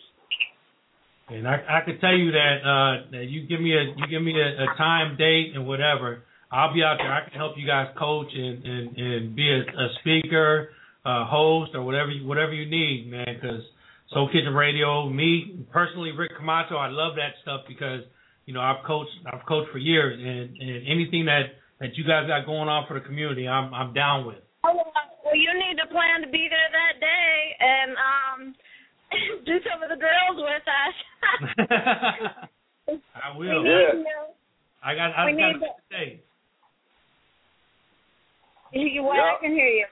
And 1.29 1.47
I, 1.47 1.57
I 1.67 1.81
could 1.85 1.99
tell 2.01 2.15
you 2.15 2.31
that 2.31 2.57
uh, 2.61 3.09
that 3.11 3.25
you 3.25 3.47
give 3.47 3.59
me 3.59 3.73
a 3.73 3.81
you 3.97 4.05
give 4.09 4.21
me 4.21 4.33
a, 4.39 4.63
a 4.63 4.77
time, 4.77 5.17
date, 5.17 5.53
and 5.55 5.65
whatever. 5.65 6.21
I'll 6.51 6.73
be 6.73 6.83
out 6.83 6.97
there. 6.99 7.11
I 7.11 7.27
can 7.27 7.33
help 7.33 7.57
you 7.57 7.65
guys 7.65 7.87
coach 7.97 8.27
and 8.35 8.63
and, 8.63 8.97
and 8.97 9.35
be 9.35 9.49
a, 9.49 9.61
a 9.61 9.87
speaker, 10.01 10.69
uh, 11.03 11.25
host, 11.25 11.71
or 11.73 11.81
whatever 11.81 12.11
you, 12.11 12.27
whatever 12.27 12.53
you 12.53 12.69
need, 12.69 13.09
man. 13.09 13.25
Because 13.41 13.61
Soul 14.13 14.29
Kitchen 14.31 14.53
Radio, 14.53 15.09
me 15.09 15.65
personally, 15.73 16.11
Rick 16.11 16.31
Camacho, 16.37 16.75
I 16.75 16.89
love 16.89 17.15
that 17.15 17.33
stuff 17.41 17.61
because 17.67 18.01
you 18.45 18.53
know 18.53 18.61
I've 18.61 18.83
coached 18.85 19.11
I've 19.25 19.45
coached 19.45 19.71
for 19.71 19.77
years, 19.77 20.17
and 20.19 20.57
and 20.57 20.87
anything 20.87 21.25
that 21.25 21.55
that 21.79 21.95
you 21.97 22.03
guys 22.05 22.27
got 22.27 22.45
going 22.45 22.69
on 22.69 22.85
for 22.87 22.93
the 22.99 23.05
community, 23.05 23.47
I'm 23.47 23.73
I'm 23.73 23.93
down 23.93 24.25
with. 24.25 24.37
Oh, 24.63 24.73
well, 24.73 25.35
you 25.35 25.51
need 25.53 25.77
to 25.81 25.87
plan 25.91 26.21
to 26.25 26.29
be 26.31 26.47
there 26.49 26.69
that 26.71 26.99
day 26.99 27.55
and 27.59 27.91
um 27.97 28.55
do 29.45 29.59
some 29.69 29.83
of 29.83 29.89
the 29.89 29.97
girls 29.97 30.37
with 30.37 30.65
us. 30.65 30.95
I 32.89 33.37
will. 33.37 33.63
We 33.63 33.69
need 33.69 34.03
to. 34.03 34.33
I 34.83 34.95
got 34.95 35.11
I 35.17 35.25
We 35.25 35.31
got 35.33 35.47
need 35.47 35.53
to 35.53 35.59
to- 35.59 35.81
say. 35.91 36.21
You, 38.73 39.03
what? 39.03 39.15
I 39.19 39.37
can 39.39 39.51
hear 39.51 39.67
you. 39.67 39.85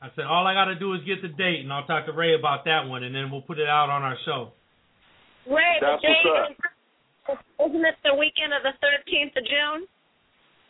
I 0.00 0.08
said 0.14 0.24
all 0.26 0.46
I 0.46 0.54
got 0.54 0.66
to 0.66 0.78
do 0.78 0.94
is 0.94 1.00
get 1.04 1.22
the 1.22 1.28
date, 1.28 1.60
and 1.60 1.72
I'll 1.72 1.86
talk 1.86 2.06
to 2.06 2.12
Ray 2.12 2.34
about 2.38 2.64
that 2.66 2.86
one, 2.86 3.02
and 3.02 3.12
then 3.12 3.32
we'll 3.32 3.42
put 3.42 3.58
it 3.58 3.66
out 3.68 3.90
on 3.90 4.02
our 4.02 4.16
show. 4.24 4.52
Ray, 5.50 5.80
the 5.80 5.98
date 6.00 6.22
what's 6.24 6.50
is, 6.52 6.56
isn't 7.28 7.84
it 7.84 7.96
the 8.04 8.14
weekend 8.14 8.52
of 8.52 8.62
the 8.62 8.74
13th 8.80 9.36
of 9.36 9.44
June? 9.44 9.86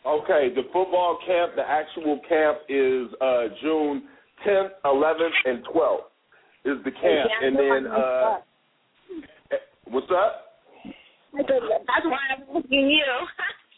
Okay, 0.05 0.53
the 0.55 0.63
football 0.71 1.19
camp, 1.25 1.53
the 1.55 1.67
actual 1.67 2.19
camp 2.27 2.59
is 2.69 3.07
uh, 3.21 3.43
June 3.61 4.03
10th, 4.47 4.71
11th, 4.85 5.39
and 5.45 5.65
12th 5.65 6.09
is 6.65 6.77
the 6.83 6.91
camp, 6.91 7.29
and 7.41 7.55
then 7.55 7.91
uh, 7.91 8.37
eh, 9.51 9.55
what's 9.85 10.07
up? 10.11 10.61
That's 11.33 12.05
why 12.05 12.19
I'm 12.35 12.53
looking 12.53 12.89
you. 12.89 13.05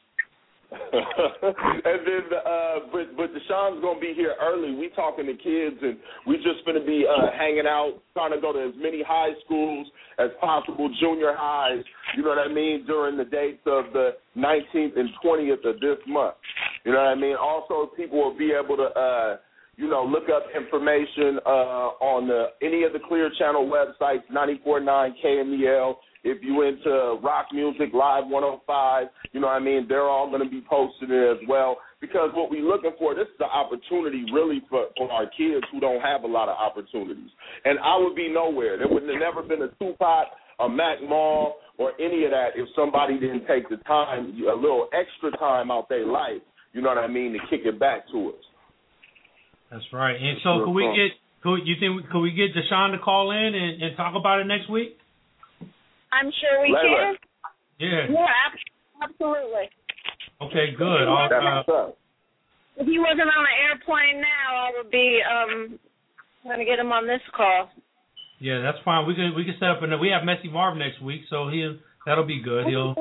and 0.93 1.99
then, 2.07 2.23
uh, 2.31 2.75
but 2.93 3.17
but 3.17 3.29
DeSean's 3.33 3.81
gonna 3.81 3.99
be 3.99 4.13
here 4.15 4.35
early. 4.41 4.73
We 4.73 4.89
talking 4.95 5.25
to 5.25 5.33
kids, 5.33 5.75
and 5.81 5.97
we 6.25 6.37
just 6.37 6.65
gonna 6.65 6.85
be 6.85 7.05
uh, 7.05 7.27
hanging 7.37 7.67
out, 7.67 7.99
trying 8.13 8.31
to 8.31 8.39
go 8.39 8.53
to 8.53 8.69
as 8.69 8.73
many 8.77 9.03
high 9.05 9.31
schools 9.43 9.87
as 10.17 10.29
possible, 10.39 10.89
junior 11.01 11.33
highs. 11.35 11.83
You 12.15 12.23
know 12.23 12.29
what 12.29 12.37
I 12.37 12.47
mean? 12.47 12.85
During 12.85 13.17
the 13.17 13.25
dates 13.25 13.63
of 13.65 13.91
the 13.91 14.11
19th 14.37 14.97
and 14.97 15.09
20th 15.23 15.65
of 15.65 15.81
this 15.81 15.97
month. 16.07 16.35
You 16.85 16.93
know 16.93 16.99
what 16.99 17.07
I 17.07 17.15
mean? 17.15 17.35
Also, 17.35 17.91
people 17.97 18.19
will 18.19 18.37
be 18.37 18.53
able 18.53 18.77
to. 18.77 18.83
Uh, 18.83 19.37
you 19.77 19.89
know, 19.89 20.03
look 20.03 20.25
up 20.29 20.43
information 20.55 21.39
uh, 21.43 21.95
on 22.03 22.27
the, 22.27 22.47
any 22.61 22.83
of 22.83 22.93
the 22.93 22.99
Clear 23.07 23.31
Channel 23.39 23.65
websites, 23.65 24.21
94.9 24.31 25.13
KMEL. 25.25 25.95
If 26.23 26.43
you 26.43 26.61
into 26.61 27.17
rock 27.23 27.47
music, 27.51 27.89
Live 27.93 28.25
105, 28.27 29.07
you 29.31 29.39
know 29.39 29.47
what 29.47 29.53
I 29.53 29.59
mean? 29.59 29.87
They're 29.89 30.07
all 30.07 30.29
going 30.29 30.43
to 30.43 30.49
be 30.49 30.61
posted 30.69 31.09
there 31.09 31.31
as 31.31 31.39
well. 31.47 31.77
Because 31.99 32.29
what 32.33 32.51
we're 32.51 32.61
looking 32.61 32.91
for, 32.99 33.15
this 33.15 33.25
is 33.25 33.37
the 33.39 33.45
opportunity 33.45 34.25
really 34.31 34.61
for, 34.69 34.87
for 34.97 35.11
our 35.11 35.25
kids 35.25 35.65
who 35.71 35.79
don't 35.79 36.01
have 36.01 36.23
a 36.23 36.27
lot 36.27 36.49
of 36.49 36.57
opportunities. 36.57 37.29
And 37.65 37.79
I 37.79 37.97
would 37.97 38.15
be 38.15 38.29
nowhere. 38.29 38.77
There 38.77 38.87
would 38.87 39.03
have 39.03 39.19
never 39.19 39.41
been 39.41 39.63
a 39.63 39.69
Tupac, 39.79 40.27
a 40.59 40.69
Mac 40.69 41.01
Mall, 41.01 41.55
or 41.77 41.93
any 41.99 42.25
of 42.25 42.31
that 42.31 42.49
if 42.55 42.69
somebody 42.75 43.19
didn't 43.19 43.47
take 43.47 43.67
the 43.69 43.77
time, 43.87 44.37
a 44.47 44.55
little 44.55 44.89
extra 44.93 45.35
time 45.39 45.71
out 45.71 45.89
their 45.89 46.05
life, 46.05 46.41
you 46.73 46.81
know 46.81 46.89
what 46.89 46.99
I 46.99 47.07
mean, 47.07 47.33
to 47.33 47.39
kick 47.49 47.65
it 47.65 47.79
back 47.79 48.07
to 48.11 48.29
us. 48.29 48.43
That's 49.71 49.85
right. 49.93 50.15
And 50.15 50.37
so, 50.43 50.65
could 50.65 50.73
we 50.73 50.83
get 50.93 51.17
could 51.41 51.65
you 51.65 51.75
think 51.79 52.09
could 52.11 52.21
we 52.21 52.31
get 52.31 52.53
DeSean 52.53 52.91
to 52.91 52.99
call 52.99 53.31
in 53.31 53.55
and, 53.55 53.81
and 53.81 53.97
talk 53.97 54.13
about 54.19 54.39
it 54.39 54.45
next 54.45 54.69
week? 54.69 54.97
I'm 56.13 56.31
sure 56.41 56.61
we 56.61 56.69
Leila. 56.69 56.97
can. 56.97 57.15
Yeah. 57.79 58.05
Yeah, 58.09 58.27
ab- 58.45 59.09
absolutely. 59.09 59.69
Okay. 60.41 60.73
Good. 60.77 61.07
I'll, 61.07 61.29
uh, 61.31 61.91
If 62.77 62.87
he 62.87 62.99
wasn't 62.99 63.29
on 63.29 63.43
an 63.45 63.57
airplane 63.69 64.21
now, 64.21 64.49
I 64.55 64.71
would 64.77 64.91
be 64.91 65.19
um 65.23 65.79
going 66.43 66.59
to 66.59 66.65
get 66.65 66.79
him 66.79 66.91
on 66.91 67.05
this 67.05 67.21
call. 67.35 67.69
yeah, 68.39 68.61
that's 68.61 68.77
fine. 68.83 69.05
We 69.07 69.13
can 69.15 69.33
we 69.35 69.45
can 69.45 69.55
set 69.59 69.69
up 69.69 69.83
and 69.83 69.99
we 69.99 70.09
have 70.09 70.23
Messy 70.25 70.49
Marv 70.49 70.77
next 70.77 71.01
week, 71.01 71.21
so 71.29 71.49
he 71.49 71.77
that'll 72.05 72.25
be 72.25 72.41
good. 72.41 72.65
He'll 72.67 72.95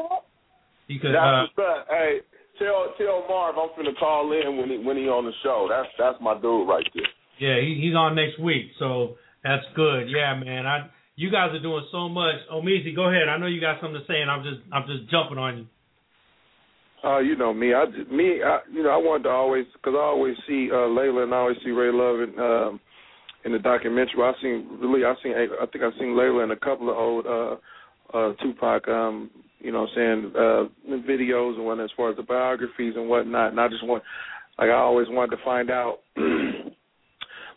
he 0.89 0.99
could. 0.99 1.15
Uh, 1.17 1.47
That's 1.47 1.53
what's. 1.57 1.89
Hey, 1.89 2.21
tell 2.59 2.93
tell 2.99 3.25
Marv 3.29 3.57
I'm 3.57 3.71
finna 3.79 3.97
call 3.99 4.33
in 4.33 4.57
when 4.59 4.69
he 4.71 4.79
when 4.79 4.97
he 4.97 5.09
on 5.09 5.25
the 5.25 5.33
show. 5.43 5.67
That's 5.71 5.89
that's 5.99 6.19
my 6.21 6.35
dude 6.35 6.69
right 6.69 6.85
there. 6.95 7.05
yeah, 7.39 7.61
he, 7.61 7.81
he's 7.81 7.95
on 7.95 8.15
next 8.15 8.39
week, 8.41 8.73
so 8.79 9.17
that's 9.45 9.65
good. 9.75 10.11
Yeah, 10.11 10.35
man. 10.35 10.67
I 10.67 10.91
you 11.17 11.31
guys 11.31 11.51
are 11.53 11.63
doing 11.63 11.85
so 11.93 12.09
much. 12.09 12.37
Omeezy, 12.53 12.95
go 12.95 13.09
ahead. 13.09 13.29
I 13.29 13.39
know 13.39 13.47
you 13.47 13.61
got 13.61 13.81
something 13.81 14.01
to 14.01 14.07
say, 14.07 14.21
and 14.21 14.31
I'm 14.31 14.43
just 14.43 14.61
I'm 14.73 14.87
just 14.87 15.11
jumping 15.11 15.39
on 15.39 15.59
you. 15.59 15.67
Uh, 17.03 17.19
you 17.19 17.37
know 17.37 17.53
me. 17.53 17.73
I 17.75 17.87
me. 18.13 18.43
I, 18.45 18.61
you 18.73 18.83
know, 18.83 18.91
I 18.91 18.97
wanted 18.97 19.25
to 19.25 19.31
always 19.31 19.65
because 19.73 19.95
I 19.97 20.03
always 20.03 20.37
see 20.47 20.69
uh, 20.73 20.87
Leila 20.87 21.25
and 21.25 21.35
I 21.35 21.39
always 21.39 21.57
see 21.65 21.71
Ray 21.71 21.91
Luv 21.93 22.29
in, 22.29 22.39
um, 22.39 22.81
in 23.45 23.53
the 23.53 23.59
documentary. 23.59 24.21
I 24.23 24.33
seen 24.43 24.79
really. 24.81 25.05
I 25.05 25.15
seen. 25.23 25.33
I 25.33 25.67
think 25.67 25.85
I 25.85 25.99
seen 25.99 26.17
Leila 26.17 26.45
in 26.45 26.51
a 26.51 26.57
couple 26.57 26.91
of 26.91 26.97
old 26.97 27.27
uh, 27.27 27.57
uh, 28.17 28.33
Tupac. 28.43 28.87
Um, 28.89 29.31
you 29.61 29.73
know, 29.73 29.83
what 29.83 29.91
I'm 29.99 30.33
saying 30.33 30.33
uh, 30.37 30.97
videos 31.09 31.57
and 31.57 31.65
what 31.65 31.81
as 31.81 31.91
far 31.97 32.11
as 32.11 32.17
the 32.17 32.23
biographies 32.23 32.95
and 32.97 33.09
whatnot. 33.09 33.51
And 33.51 33.61
I 33.61 33.69
just 33.69 33.85
want, 33.87 34.03
like, 34.59 34.71
I 34.71 34.75
always 34.75 35.07
wanted 35.11 35.37
to 35.37 35.45
find 35.45 35.71
out. 35.71 35.99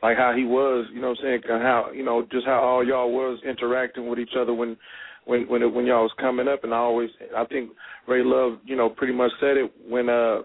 Like 0.03 0.17
how 0.17 0.33
he 0.35 0.43
was, 0.43 0.85
you 0.93 0.99
know 0.99 1.11
what 1.11 1.19
I'm 1.23 1.41
saying, 1.41 1.41
how 1.47 1.89
you 1.95 2.03
know 2.03 2.27
just 2.29 2.45
how 2.45 2.59
all 2.59 2.85
y'all 2.85 3.09
was 3.09 3.39
interacting 3.47 4.09
with 4.09 4.19
each 4.19 4.35
other 4.37 4.53
when 4.53 4.75
when 5.23 5.47
when 5.47 5.63
it, 5.63 5.73
when 5.73 5.85
y'all 5.85 6.03
was 6.03 6.11
coming 6.19 6.49
up, 6.49 6.65
and 6.65 6.73
I 6.73 6.77
always 6.77 7.09
I 7.35 7.45
think 7.45 7.71
Ray 8.05 8.21
Luv, 8.21 8.59
you 8.65 8.75
know, 8.75 8.89
pretty 8.89 9.13
much 9.13 9.31
said 9.39 9.55
it 9.55 9.71
when 9.87 10.09
uh 10.09 10.41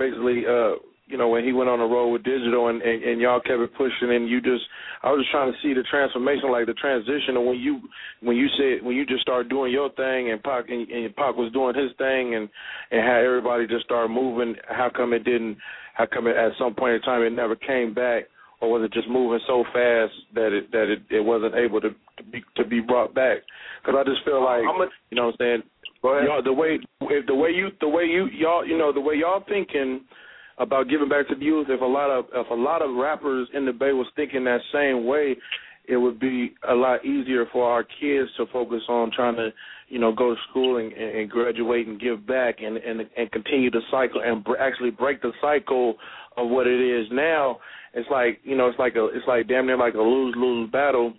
basically 0.00 0.42
uh 0.50 0.82
you 1.06 1.16
know 1.16 1.28
when 1.28 1.44
he 1.44 1.52
went 1.52 1.70
on 1.70 1.78
the 1.78 1.84
road 1.84 2.10
with 2.10 2.24
digital 2.24 2.68
and, 2.68 2.82
and 2.82 3.04
and 3.04 3.20
y'all 3.20 3.38
kept 3.38 3.60
it 3.60 3.70
pushing 3.78 4.10
and 4.10 4.28
you 4.28 4.40
just 4.40 4.64
I 5.04 5.12
was 5.12 5.20
just 5.22 5.30
trying 5.30 5.52
to 5.52 5.58
see 5.62 5.74
the 5.74 5.86
transformation 5.88 6.50
like 6.50 6.66
the 6.66 6.74
transition 6.74 7.38
and 7.38 7.46
when 7.46 7.60
you 7.60 7.80
when 8.20 8.36
you 8.36 8.48
said 8.58 8.84
when 8.84 8.96
you 8.96 9.06
just 9.06 9.22
started 9.22 9.48
doing 9.48 9.70
your 9.70 9.90
thing 9.94 10.32
and 10.32 10.42
Pac 10.42 10.70
and, 10.70 10.90
and 10.90 11.14
Pac 11.14 11.36
was 11.36 11.52
doing 11.52 11.78
his 11.78 11.94
thing 11.98 12.34
and 12.34 12.48
and 12.90 13.06
how 13.06 13.22
everybody 13.22 13.68
just 13.68 13.84
started 13.84 14.10
moving 14.10 14.56
how 14.66 14.90
come 14.90 15.12
it 15.12 15.22
didn't 15.22 15.56
how 15.94 16.06
come 16.06 16.26
it 16.26 16.36
at 16.36 16.50
some 16.58 16.74
point 16.74 16.94
in 16.96 17.00
time 17.02 17.22
it 17.22 17.30
never 17.30 17.54
came 17.54 17.94
back 17.94 18.24
or 18.60 18.70
was 18.70 18.82
it 18.84 18.92
just 18.92 19.08
moving 19.08 19.40
so 19.46 19.64
fast 19.72 20.12
that 20.34 20.52
it 20.52 20.70
that 20.72 20.90
it, 20.90 21.02
it 21.10 21.20
wasn't 21.20 21.54
able 21.54 21.80
to, 21.80 21.90
to 21.90 22.22
be 22.30 22.42
to 22.56 22.64
be 22.64 22.80
brought 22.80 23.14
back? 23.14 23.38
Because 23.82 23.98
I 23.98 24.04
just 24.08 24.24
feel 24.24 24.44
like 24.44 24.62
you 25.10 25.16
know 25.16 25.26
what 25.26 25.34
I'm 25.40 25.62
saying. 25.62 25.62
Y'all, 26.26 26.42
the 26.42 26.52
way 26.52 26.78
if 27.02 27.26
the 27.26 27.34
way 27.34 27.50
you 27.50 27.68
the 27.80 27.88
way 27.88 28.04
you 28.04 28.26
y'all 28.26 28.66
you 28.66 28.78
know 28.78 28.92
the 28.92 29.00
way 29.00 29.14
y'all 29.16 29.42
thinking 29.48 30.02
about 30.58 30.88
giving 30.88 31.08
back 31.08 31.28
to 31.28 31.34
the 31.34 31.44
youth. 31.44 31.68
If 31.70 31.80
a 31.80 31.84
lot 31.84 32.10
of 32.10 32.26
if 32.32 32.50
a 32.50 32.54
lot 32.54 32.82
of 32.82 32.94
rappers 32.96 33.48
in 33.54 33.64
the 33.64 33.72
Bay 33.72 33.92
was 33.92 34.06
thinking 34.16 34.44
that 34.44 34.60
same 34.72 35.06
way, 35.06 35.36
it 35.88 35.96
would 35.96 36.20
be 36.20 36.54
a 36.68 36.74
lot 36.74 37.04
easier 37.04 37.46
for 37.52 37.68
our 37.70 37.82
kids 37.82 38.28
to 38.36 38.46
focus 38.52 38.82
on 38.88 39.10
trying 39.14 39.36
to 39.36 39.50
you 39.88 39.98
know 39.98 40.12
go 40.12 40.34
to 40.34 40.40
school 40.50 40.78
and, 40.78 40.92
and 40.92 41.30
graduate 41.30 41.86
and 41.86 42.00
give 42.00 42.26
back 42.26 42.56
and 42.60 42.76
and 42.76 43.00
and 43.16 43.32
continue 43.32 43.70
the 43.70 43.80
cycle 43.90 44.20
and 44.24 44.44
br- 44.44 44.58
actually 44.58 44.90
break 44.90 45.22
the 45.22 45.32
cycle 45.40 45.94
of 46.36 46.48
what 46.48 46.66
it 46.66 46.80
is 46.80 47.06
now. 47.12 47.58
It's 47.98 48.10
like 48.10 48.40
you 48.44 48.56
know 48.56 48.68
it's 48.68 48.78
like 48.78 48.94
a 48.96 49.06
it's 49.06 49.26
like 49.26 49.48
damn 49.48 49.66
near 49.66 49.76
like 49.76 49.94
a 49.94 50.00
lose 50.00 50.34
lose 50.36 50.70
battle 50.70 51.14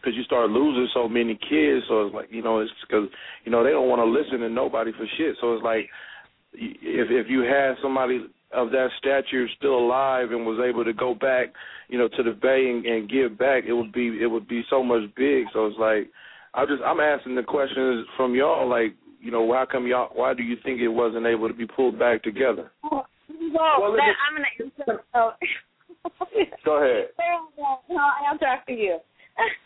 because 0.00 0.16
you 0.16 0.22
start 0.24 0.50
losing 0.50 0.88
so 0.94 1.08
many 1.08 1.34
kids. 1.34 1.84
So 1.88 2.06
it's 2.06 2.14
like 2.14 2.28
you 2.30 2.42
know 2.42 2.60
it's 2.60 2.70
because 2.86 3.08
you 3.44 3.50
know 3.50 3.64
they 3.64 3.70
don't 3.70 3.88
want 3.88 4.00
to 4.00 4.06
listen 4.06 4.40
to 4.40 4.48
nobody 4.48 4.92
for 4.92 5.06
shit. 5.16 5.36
So 5.40 5.54
it's 5.54 5.64
like 5.64 5.88
if 6.52 7.08
if 7.10 7.26
you 7.28 7.40
had 7.40 7.74
somebody 7.82 8.26
of 8.52 8.70
that 8.70 8.88
stature 8.98 9.48
still 9.56 9.78
alive 9.78 10.30
and 10.30 10.46
was 10.46 10.62
able 10.64 10.84
to 10.84 10.92
go 10.92 11.14
back, 11.14 11.52
you 11.88 11.98
know, 11.98 12.08
to 12.08 12.22
the 12.22 12.30
bay 12.30 12.70
and, 12.70 12.86
and 12.86 13.10
give 13.10 13.36
back, 13.36 13.64
it 13.66 13.72
would 13.72 13.92
be 13.92 14.18
it 14.22 14.30
would 14.30 14.46
be 14.46 14.62
so 14.70 14.82
much 14.82 15.02
big. 15.16 15.46
So 15.52 15.66
it's 15.66 15.78
like 15.78 16.10
I 16.54 16.64
just 16.64 16.82
I'm 16.84 17.00
asking 17.00 17.34
the 17.34 17.42
questions 17.42 18.06
from 18.16 18.34
y'all, 18.34 18.68
like 18.68 18.94
you 19.20 19.30
know, 19.30 19.50
how 19.52 19.66
come 19.70 19.86
y'all? 19.86 20.10
Why 20.12 20.34
do 20.34 20.42
you 20.42 20.56
think 20.62 20.80
it 20.80 20.88
wasn't 20.88 21.26
able 21.26 21.48
to 21.48 21.54
be 21.54 21.66
pulled 21.66 21.98
back 21.98 22.22
together? 22.22 22.70
Well, 22.82 23.06
Well, 23.30 23.92
that, 23.92 24.14
I'm 24.28 24.36
gonna 24.36 24.46
answer. 24.60 25.04
Oh. 25.14 25.32
Go 26.64 26.82
ahead. 26.82 27.08
Oh, 27.56 27.78
no, 27.88 28.00
I'll 28.00 28.32
answer 28.32 28.46
after 28.46 28.72
you. 28.72 28.98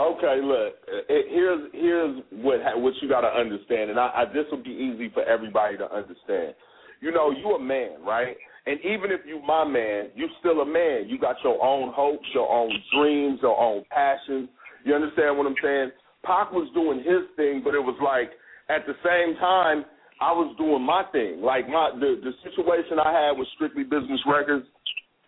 Okay, 0.00 0.40
look. 0.42 0.74
It, 1.08 1.26
here's 1.30 1.70
here's 1.72 2.22
what 2.42 2.60
ha- 2.62 2.76
what 2.78 2.92
you 3.00 3.08
got 3.08 3.20
to 3.20 3.28
understand, 3.28 3.90
and 3.90 4.00
I, 4.00 4.06
I 4.06 4.24
this 4.32 4.46
will 4.50 4.62
be 4.62 4.70
easy 4.70 5.10
for 5.14 5.22
everybody 5.22 5.76
to 5.76 5.84
understand. 5.94 6.54
You 7.00 7.12
know, 7.12 7.30
you 7.30 7.54
a 7.54 7.60
man, 7.60 8.02
right? 8.04 8.36
And 8.66 8.80
even 8.80 9.12
if 9.12 9.20
you 9.26 9.40
my 9.46 9.64
man, 9.64 10.08
you 10.16 10.28
still 10.40 10.60
a 10.62 10.66
man. 10.66 11.08
You 11.08 11.20
got 11.20 11.36
your 11.44 11.62
own 11.62 11.92
hopes, 11.94 12.26
your 12.34 12.50
own 12.50 12.72
dreams, 12.92 13.40
your 13.42 13.58
own 13.58 13.84
passions. 13.90 14.48
You 14.84 14.94
understand 14.94 15.38
what 15.38 15.46
I'm 15.46 15.54
saying? 15.62 15.90
Pac 16.24 16.50
was 16.50 16.68
doing 16.74 16.98
his 16.98 17.30
thing, 17.36 17.60
but 17.62 17.74
it 17.74 17.82
was 17.82 17.96
like 18.02 18.30
at 18.70 18.86
the 18.86 18.94
same 19.04 19.36
time 19.38 19.84
I 20.22 20.30
was 20.30 20.54
doing 20.54 20.86
my 20.86 21.02
thing. 21.10 21.42
Like 21.42 21.66
my 21.66 21.90
the 21.98 22.22
the 22.22 22.30
situation 22.46 23.02
I 23.02 23.10
had 23.10 23.32
with 23.34 23.50
Strictly 23.58 23.82
Business 23.82 24.22
Records 24.22 24.64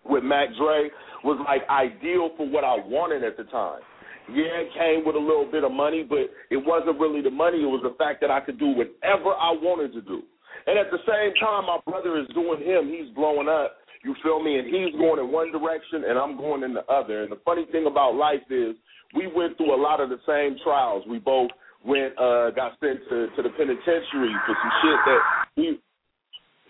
with 0.07 0.23
Mac 0.23 0.55
Dre 0.55 0.87
was 1.27 1.43
like 1.43 1.67
ideal 1.67 2.31
for 2.39 2.47
what 2.47 2.63
I 2.63 2.79
wanted 2.87 3.27
at 3.27 3.37
the 3.37 3.45
time. 3.51 3.83
Yeah, 4.31 4.65
it 4.65 4.71
came 4.73 5.05
with 5.05 5.17
a 5.17 5.21
little 5.21 5.51
bit 5.51 5.65
of 5.65 5.73
money, 5.73 6.07
but 6.07 6.31
it 6.49 6.63
wasn't 6.63 7.01
really 7.01 7.21
the 7.21 7.35
money. 7.35 7.61
It 7.61 7.69
was 7.69 7.83
the 7.83 7.99
fact 7.99 8.23
that 8.23 8.31
I 8.31 8.41
could 8.41 8.59
do 8.59 8.71
whatever 8.73 9.35
I 9.35 9.53
wanted 9.53 9.93
to 9.99 10.01
do. 10.01 10.23
And 10.67 10.79
at 10.79 10.89
the 10.89 11.03
same 11.05 11.35
time, 11.43 11.67
my 11.67 11.77
brother 11.85 12.17
is 12.17 12.29
doing 12.33 12.63
him. 12.63 12.89
He's 12.89 13.13
blowing 13.13 13.51
up. 13.51 13.77
You 14.01 14.15
feel 14.23 14.41
me? 14.41 14.57
And 14.57 14.65
he's 14.65 14.97
going 14.97 15.21
in 15.21 15.29
one 15.33 15.53
direction, 15.53 16.09
and 16.09 16.17
I'm 16.17 16.39
going 16.39 16.63
in 16.63 16.73
the 16.73 16.87
other. 16.89 17.25
And 17.25 17.33
the 17.33 17.41
funny 17.45 17.67
thing 17.73 17.85
about 17.85 18.15
life 18.15 18.45
is, 18.49 18.77
we 19.13 19.29
went 19.29 19.57
through 19.57 19.77
a 19.77 19.81
lot 19.81 20.01
of 20.01 20.09
the 20.09 20.21
same 20.25 20.57
trials. 20.65 21.05
We 21.09 21.19
both 21.19 21.51
went, 21.85 22.19
uh, 22.19 22.51
got 22.51 22.73
sent 22.81 23.01
to 23.09 23.29
to 23.37 23.43
the 23.43 23.51
penitentiary 23.57 24.35
for 24.47 24.55
some 24.57 24.73
shit 24.83 24.99
that 25.07 25.21
we, 25.57 25.81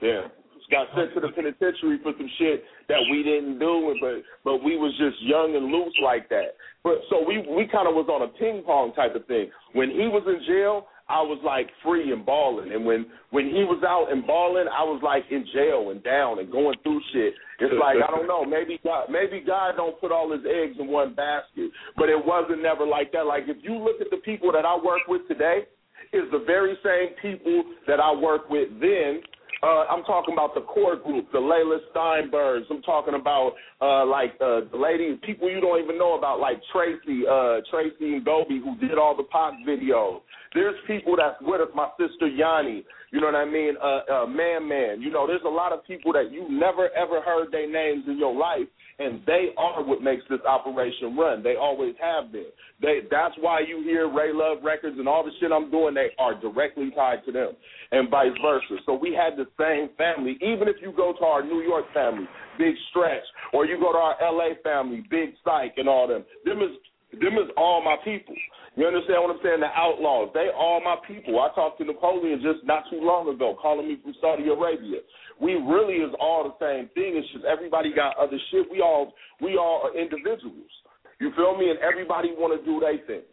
yeah, 0.03 0.29
got 0.71 0.89
sent 0.97 1.15
to 1.15 1.21
the 1.21 1.29
penitentiary 1.29 1.99
for 2.03 2.13
some 2.17 2.31
shit 2.39 2.65
that 2.89 3.01
we 3.11 3.23
didn't 3.23 3.59
do, 3.59 3.95
but 4.01 4.23
but 4.45 4.65
we 4.65 4.77
was 4.77 4.93
just 4.99 5.21
young 5.23 5.57
and 5.57 5.71
loose 5.71 5.95
like 6.03 6.29
that. 6.29 6.57
But 6.83 6.99
so 7.11 7.25
we 7.27 7.39
we 7.49 7.67
kind 7.69 7.89
of 7.89 7.95
was 7.95 8.09
on 8.09 8.23
a 8.23 8.29
ping 8.39 8.63
pong 8.65 8.93
type 8.95 9.15
of 9.15 9.27
thing. 9.27 9.51
When 9.73 9.91
he 9.91 10.09
was 10.09 10.23
in 10.27 10.41
jail, 10.47 10.87
I 11.09 11.21
was 11.21 11.39
like 11.45 11.69
free 11.85 12.13
and 12.13 12.25
balling, 12.25 12.73
and 12.73 12.85
when 12.85 13.07
when 13.31 13.47
he 13.47 13.65
was 13.65 13.85
out 13.87 14.11
and 14.11 14.27
balling, 14.27 14.67
I 14.67 14.83
was 14.83 15.03
like 15.05 15.25
in 15.31 15.45
jail 15.53 15.91
and 15.91 16.03
down 16.03 16.39
and 16.39 16.51
going 16.51 16.77
through 16.83 17.01
shit. 17.13 17.35
It's 17.61 17.75
like 17.79 17.97
I 17.97 18.11
don't 18.11 18.27
know, 18.27 18.45
maybe 18.45 18.81
God 18.83 19.09
maybe 19.11 19.45
God 19.45 19.77
don't 19.77 20.01
put 20.01 20.13
all 20.13 20.33
his 20.33 20.43
eggs 20.49 20.77
in 20.81 20.89
one 20.89 21.15
basket, 21.15 21.71
but 21.97 22.09
it 22.09 22.17
wasn't 22.17 22.63
never 22.63 22.87
like 22.87 23.13
that. 23.13 23.27
Like 23.27 23.45
if 23.49 23.59
you 23.61 23.77
look 23.77 24.01
at 24.01 24.09
the 24.11 24.17
people 24.25 24.51
that 24.53 24.65
I 24.65 24.77
work 24.77 25.03
with 25.07 25.29
today, 25.29 25.69
is 26.13 26.25
the 26.31 26.43
very 26.47 26.79
same 26.83 27.17
people 27.21 27.65
that 27.87 28.01
I 28.01 28.13
work 28.15 28.49
with 28.49 28.69
then. 28.81 29.21
Uh, 29.65 29.89
I'm 29.89 30.05
talking 30.05 30.35
about 30.35 30.55
the 30.55 30.61
core 30.61 30.97
group, 30.97 31.33
the 31.33 31.41
Leila 31.41 31.79
Stenbergs. 31.89 32.65
I'm 32.71 32.83
talking 32.83 33.15
about 33.15 33.55
uh, 33.81 34.05
like 34.05 34.35
uh, 34.37 34.69
the 34.71 34.77
ladies, 34.77 35.17
people 35.25 35.49
you 35.51 35.59
don't 35.59 35.83
even 35.83 35.97
know 35.97 36.19
about, 36.19 36.39
like 36.39 36.61
Tracy, 36.71 37.25
uh, 37.25 37.65
Tracy 37.71 38.13
and 38.13 38.25
Gobi, 38.27 38.61
who 38.61 38.77
did 38.77 38.99
all 38.99 39.17
the 39.17 39.23
Pac 39.33 39.55
videos. 39.67 40.21
There's 40.53 40.77
people 40.87 41.17
that's 41.17 41.41
with 41.41 41.63
us. 41.63 41.69
My 41.75 41.89
sister 41.99 42.29
Yanni, 42.29 42.85
you 43.11 43.21
know 43.23 43.27
what 43.27 43.37
I 43.37 43.47
mean? 43.47 43.75
Uh, 43.83 44.01
uh, 44.13 44.27
Man 44.27 44.69
Man, 44.69 45.01
you 45.01 45.11
know, 45.11 45.27
there's 45.27 45.41
a 45.47 45.49
lot 45.49 45.73
of 45.73 45.83
people 45.87 46.13
that 46.13 46.31
you 46.31 46.47
never 46.51 46.91
ever 46.95 47.23
heard 47.23 47.51
their 47.51 47.71
names 47.71 48.05
in 48.07 48.19
your 48.19 48.37
life, 48.37 48.69
and 48.99 49.21
they 49.27 49.49
are 49.57 49.83
what 49.83 50.03
makes 50.03 50.23
this 50.31 50.41
operation 50.49 51.17
run. 51.17 51.43
They 51.43 51.57
always 51.57 51.95
have 52.01 52.33
been. 52.33 52.51
They 52.81 53.01
that's 53.11 53.35
why 53.41 53.61
you 53.61 53.83
hear 53.83 54.09
Ray 54.09 54.33
Luv 54.33 54.63
Records 54.63 54.97
and 54.99 55.09
all 55.09 55.25
the 55.25 55.31
shit 55.41 55.53
I'm 55.53 55.71
doing. 55.71 55.95
They 55.95 56.11
are 56.19 56.39
directly 56.41 56.91
tied 56.95 57.25
to 57.27 57.33
them, 57.33 57.53
and 57.93 58.11
vice 58.11 58.37
versa. 58.43 58.83
So 58.87 58.95
we 58.95 59.13
had 59.13 59.37
the 59.37 59.47
same 59.59 59.91
family. 59.97 60.39
Even 60.41 60.69
if 60.69 60.77
you 60.81 60.93
go 60.97 61.13
to 61.19 61.25
our 61.25 61.43
New 61.43 61.63
York 61.63 61.87
family, 61.93 62.27
Big 62.59 62.75
Stretch, 62.91 63.25
or 63.53 63.67
you 63.67 63.79
go 63.79 63.93
to 63.93 63.99
our 63.99 64.23
L.A. 64.23 64.55
family, 64.63 65.05
Big 65.11 65.31
Syke, 65.45 65.75
and 65.77 65.89
all 65.89 66.07
them, 66.07 66.25
them 66.45 66.59
is 66.59 66.77
them 67.21 67.35
is 67.35 67.51
all 67.57 67.83
my 67.83 67.97
people. 68.05 68.35
You 68.77 68.87
understand 68.87 69.23
what 69.23 69.31
I'm 69.31 69.43
saying? 69.43 69.61
The 69.61 69.71
outlaws, 69.71 70.31
they 70.35 70.51
all 70.51 70.83
my 70.83 70.97
people. 71.07 71.39
I 71.39 71.55
talked 71.55 71.79
to 71.79 71.85
Napoleon 71.85 72.43
just 72.43 72.67
not 72.67 72.83
too 72.91 72.99
long 72.99 73.29
ago, 73.31 73.57
calling 73.61 73.87
me 73.87 73.99
from 74.03 74.15
Saudi 74.21 74.49
Arabia. 74.51 74.99
We 75.45 75.61
really 75.61 76.01
is 76.01 76.15
all 76.19 76.49
the 76.49 76.57
same 76.57 76.89
thing. 76.97 77.21
It's 77.21 77.29
just 77.33 77.45
everybody 77.45 77.93
got 77.93 78.17
other 78.17 78.41
shit. 78.51 78.65
We 78.73 78.81
all 78.81 79.13
we 79.43 79.59
all 79.59 79.83
are 79.85 79.93
individuals. 79.93 80.73
You 81.21 81.33
feel 81.37 81.57
me? 81.57 81.69
And 81.69 81.79
everybody 81.81 82.33
want 82.33 82.59
to 82.59 82.65
do 82.65 82.81
their 82.81 82.97
thing, 83.07 83.29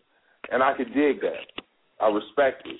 and 0.51 0.61
I 0.61 0.75
can 0.75 0.91
dig 0.91 1.21
that. 1.21 1.47
I 2.03 2.11
respect 2.11 2.67
it. 2.67 2.75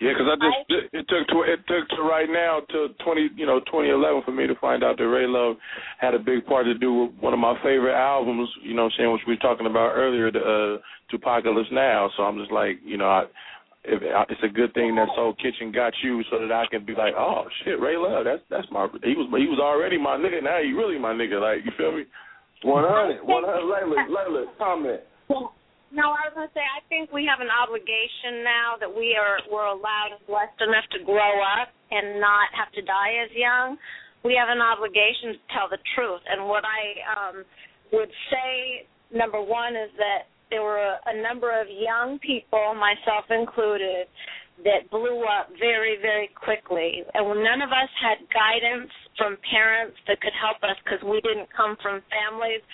Yeah, 0.00 0.16
because 0.16 0.28
I 0.32 0.36
just 0.40 0.56
it, 0.72 0.84
it 1.00 1.04
took 1.12 1.28
to 1.28 1.44
it 1.44 1.60
took 1.68 1.84
to 1.96 2.02
right 2.02 2.28
now 2.30 2.60
to 2.72 2.88
twenty 3.04 3.28
you 3.36 3.44
know 3.44 3.60
twenty 3.70 3.90
eleven 3.90 4.22
for 4.24 4.32
me 4.32 4.46
to 4.46 4.54
find 4.56 4.82
out 4.82 4.96
that 4.96 5.06
Ray 5.06 5.26
Luv 5.26 5.56
had 6.00 6.14
a 6.14 6.18
big 6.18 6.46
part 6.46 6.64
to 6.64 6.72
do 6.72 7.04
with 7.04 7.10
one 7.20 7.34
of 7.34 7.38
my 7.38 7.54
favorite 7.62 7.94
albums. 7.94 8.48
You 8.62 8.72
know, 8.72 8.84
what 8.84 8.92
I'm 8.92 8.98
saying 8.98 9.12
which 9.12 9.22
we 9.26 9.34
were 9.34 9.44
talking 9.44 9.66
about 9.66 9.92
earlier, 9.92 10.32
the 10.32 10.40
uh, 10.40 11.14
2Pacalypse 11.14 11.70
Now. 11.72 12.08
So 12.16 12.22
I'm 12.22 12.38
just 12.38 12.50
like, 12.50 12.80
you 12.84 12.96
know, 12.96 13.04
I, 13.04 13.24
if, 13.86 14.02
it's 14.02 14.42
a 14.42 14.50
good 14.50 14.74
thing 14.74 14.98
that 14.98 15.08
Soul 15.14 15.34
Kitchen 15.38 15.70
got 15.70 15.94
you 16.02 16.22
so 16.30 16.42
that 16.42 16.50
I 16.50 16.66
can 16.70 16.84
be 16.84 16.92
like, 16.92 17.14
oh 17.14 17.46
shit, 17.62 17.78
Ray 17.78 17.96
Luv, 17.96 18.26
that's 18.26 18.42
that's 18.50 18.66
my 18.70 18.90
he 19.06 19.14
was 19.14 19.30
he 19.30 19.46
was 19.46 19.62
already 19.62 19.96
my 19.96 20.18
nigga. 20.18 20.42
Now 20.42 20.58
he 20.58 20.74
really 20.74 20.98
my 20.98 21.14
nigga. 21.14 21.38
Like 21.38 21.62
you 21.64 21.72
feel 21.78 21.94
me? 21.94 22.04
One 22.66 22.82
hundred, 22.82 23.22
one 23.22 23.46
hundred. 23.46 23.62
Leila, 23.62 24.10
Leila, 24.10 24.42
comment. 24.58 25.00
No, 25.94 26.10
I 26.10 26.28
was 26.28 26.34
to 26.34 26.50
say 26.50 26.66
I 26.66 26.82
think 26.90 27.14
we 27.14 27.24
have 27.30 27.38
an 27.38 27.48
obligation 27.48 28.42
now 28.42 28.74
that 28.82 28.90
we 28.90 29.14
are 29.14 29.38
we're 29.46 29.70
allowed 29.70 30.18
and 30.18 30.22
blessed 30.26 30.58
enough 30.58 30.84
to 30.98 31.00
grow 31.06 31.38
up 31.46 31.70
and 31.94 32.18
not 32.18 32.50
have 32.58 32.74
to 32.74 32.82
die 32.82 33.22
as 33.22 33.30
young. 33.32 33.78
We 34.26 34.34
have 34.34 34.50
an 34.50 34.58
obligation 34.58 35.38
to 35.38 35.40
tell 35.54 35.70
the 35.70 35.78
truth. 35.94 36.20
And 36.26 36.50
what 36.50 36.66
I 36.66 36.82
um, 37.14 37.36
would 37.94 38.10
say, 38.34 38.82
number 39.14 39.38
one, 39.38 39.78
is 39.78 39.94
that 40.02 40.26
there 40.50 40.62
were 40.62 40.78
a, 40.78 40.98
a 41.06 41.22
number 41.22 41.50
of 41.50 41.66
young 41.68 42.18
people, 42.20 42.74
myself 42.74 43.26
included, 43.30 44.06
that 44.64 44.88
blew 44.90 45.20
up 45.28 45.52
very, 45.60 46.00
very 46.00 46.30
quickly. 46.32 47.04
And 47.12 47.44
none 47.44 47.60
of 47.60 47.70
us 47.70 47.92
had 48.00 48.24
guidance 48.32 48.88
from 49.18 49.36
parents 49.44 49.96
that 50.08 50.20
could 50.20 50.32
help 50.32 50.56
us 50.64 50.76
because 50.80 51.02
we 51.04 51.20
didn't 51.20 51.52
come 51.52 51.76
from 51.82 52.00
families 52.08 52.64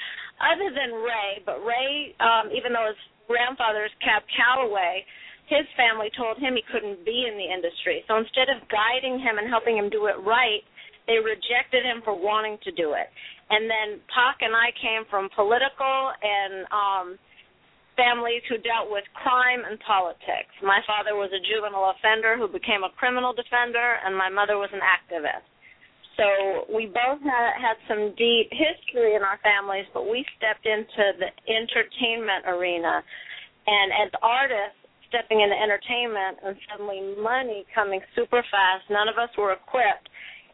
other 0.43 0.71
than 0.75 0.95
Ray, 0.95 1.43
but 1.47 1.63
Ray, 1.63 2.15
um, 2.19 2.51
even 2.51 2.75
though 2.75 2.87
his 2.91 2.99
grandfather 3.27 3.87
Cab 4.03 4.23
Calloway, 4.35 5.07
his 5.47 5.67
family 5.79 6.11
told 6.15 6.39
him 6.39 6.55
he 6.55 6.65
couldn't 6.67 7.05
be 7.07 7.27
in 7.31 7.39
the 7.39 7.47
industry. 7.47 8.03
So 8.07 8.19
instead 8.19 8.51
of 8.51 8.63
guiding 8.71 9.19
him 9.19 9.39
and 9.39 9.47
helping 9.51 9.79
him 9.79 9.91
do 9.91 10.07
it 10.07 10.19
right, 10.23 10.63
they 11.07 11.19
rejected 11.19 11.83
him 11.83 12.03
for 12.07 12.15
wanting 12.15 12.59
to 12.63 12.71
do 12.73 12.95
it. 12.95 13.11
And 13.51 13.67
then 13.67 14.01
Pac 14.11 14.41
and 14.41 14.55
I 14.55 14.71
came 14.79 15.03
from 15.11 15.29
political 15.35 16.15
and 16.23 16.67
um 16.71 17.07
families 17.97 18.43
who 18.49 18.57
dealt 18.59 18.89
with 18.89 19.05
crime 19.15 19.63
and 19.69 19.79
politics. 19.81 20.53
My 20.63 20.81
father 20.87 21.15
was 21.15 21.31
a 21.33 21.43
juvenile 21.45 21.93
offender 21.97 22.37
who 22.37 22.49
became 22.49 22.85
a 22.85 22.93
criminal 22.97 23.33
defender 23.33 24.01
and 24.05 24.17
my 24.17 24.29
mother 24.29 24.57
was 24.57 24.71
an 24.73 24.81
activist. 24.81 25.45
So 26.17 26.69
we 26.69 26.87
both 26.87 27.25
had, 27.25 27.57
had 27.57 27.77
some 27.89 28.13
deep 28.17 28.53
history 28.53 29.17
in 29.17 29.23
our 29.25 29.41
families, 29.41 29.89
but 29.97 30.05
we 30.05 30.25
stepped 30.37 30.67
into 30.69 31.17
the 31.17 31.31
entertainment 31.49 32.45
arena. 32.45 33.01
And 33.67 33.89
as 33.97 34.11
artists 34.21 34.77
stepping 35.09 35.41
into 35.41 35.57
entertainment 35.57 36.41
and 36.45 36.57
suddenly 36.69 37.17
money 37.21 37.65
coming 37.75 38.01
super 38.17 38.45
fast, 38.49 38.89
none 38.89 39.09
of 39.09 39.17
us 39.17 39.29
were 39.37 39.53
equipped. 39.53 40.09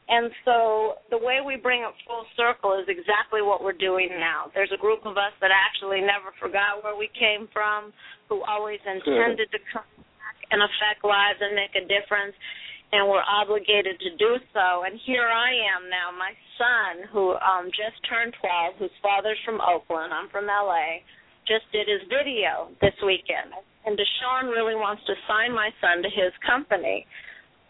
And 0.09 0.33
so 0.45 1.05
the 1.13 1.21
way 1.21 1.45
we 1.45 1.61
bring 1.61 1.85
it 1.85 1.93
full 2.09 2.25
circle 2.33 2.81
is 2.81 2.89
exactly 2.89 3.45
what 3.45 3.61
we're 3.61 3.77
doing 3.77 4.09
now. 4.17 4.49
There's 4.57 4.73
a 4.73 4.81
group 4.81 5.05
of 5.05 5.21
us 5.21 5.37
that 5.45 5.53
actually 5.53 6.01
never 6.01 6.33
forgot 6.41 6.81
where 6.81 6.97
we 6.97 7.13
came 7.13 7.45
from, 7.53 7.93
who 8.29 8.41
always 8.49 8.81
intended 8.89 9.53
to 9.53 9.61
come 9.69 9.85
back 10.17 10.37
and 10.49 10.65
affect 10.65 11.05
lives 11.05 11.41
and 11.45 11.53
make 11.53 11.77
a 11.77 11.85
difference 11.85 12.33
and 12.93 13.09
we're 13.09 13.25
obligated 13.25 14.01
to 14.01 14.11
do 14.17 14.41
so. 14.53 14.85
And 14.89 14.99
here 15.05 15.29
I 15.29 15.53
am 15.77 15.91
now, 15.93 16.09
my 16.09 16.33
son, 16.57 17.05
who 17.13 17.37
um 17.37 17.69
just 17.69 18.01
turned 18.09 18.33
12, 18.41 18.81
whose 18.81 18.97
father's 19.03 19.39
from 19.45 19.61
Oakland, 19.61 20.13
I'm 20.13 20.29
from 20.33 20.47
LA, 20.49 21.05
just 21.45 21.69
did 21.73 21.89
his 21.89 22.05
video 22.09 22.73
this 22.81 22.97
weekend. 23.05 23.53
And 23.85 23.97
DeSean 23.97 24.53
really 24.53 24.77
wants 24.77 25.05
to 25.07 25.15
sign 25.29 25.53
my 25.53 25.71
son 25.81 26.03
to 26.03 26.11
his 26.13 26.33
company. 26.45 27.07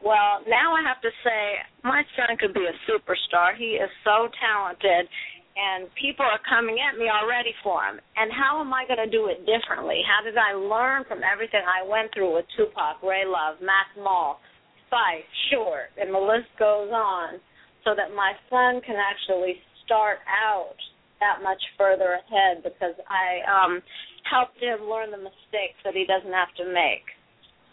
Well, 0.02 0.46
now 0.46 0.74
I 0.78 0.82
have 0.86 1.02
to 1.02 1.10
say, 1.26 1.58
my 1.82 2.02
son 2.14 2.36
could 2.38 2.54
be 2.54 2.66
a 2.66 2.76
superstar. 2.86 3.56
He 3.56 3.82
is 3.82 3.90
so 4.04 4.30
talented, 4.38 5.10
and 5.58 5.90
people 5.98 6.24
are 6.24 6.38
coming 6.46 6.78
at 6.78 6.96
me 6.96 7.10
already 7.10 7.50
for 7.66 7.82
him. 7.82 7.98
And 8.14 8.30
how 8.30 8.60
am 8.62 8.70
I 8.72 8.86
going 8.86 9.02
to 9.02 9.10
do 9.10 9.26
it 9.26 9.42
differently? 9.42 10.02
How 10.06 10.22
did 10.22 10.38
I 10.38 10.54
learn 10.54 11.02
from 11.10 11.26
everything 11.26 11.66
I 11.66 11.82
went 11.82 12.14
through 12.14 12.34
with 12.34 12.46
Tupac, 12.56 13.02
Ray 13.02 13.26
Luv, 13.26 13.58
Mac 13.58 13.90
Mall, 13.98 14.38
Fife, 14.86 15.26
Short, 15.50 15.90
and 15.98 16.14
the 16.14 16.22
list 16.22 16.48
goes 16.58 16.94
on, 16.94 17.42
so 17.82 17.94
that 17.98 18.14
my 18.14 18.38
son 18.48 18.80
can 18.86 18.96
actually 18.96 19.58
start 19.84 20.18
out 20.30 20.78
that 21.18 21.42
much 21.42 21.60
further 21.76 22.22
ahead 22.22 22.62
because 22.62 22.94
I 23.10 23.42
um 23.50 23.82
helped 24.30 24.60
him 24.60 24.86
learn 24.86 25.10
the 25.10 25.18
mistakes 25.18 25.80
that 25.84 25.94
he 25.94 26.06
doesn't 26.06 26.32
have 26.32 26.52
to 26.60 26.64
make. 26.68 27.04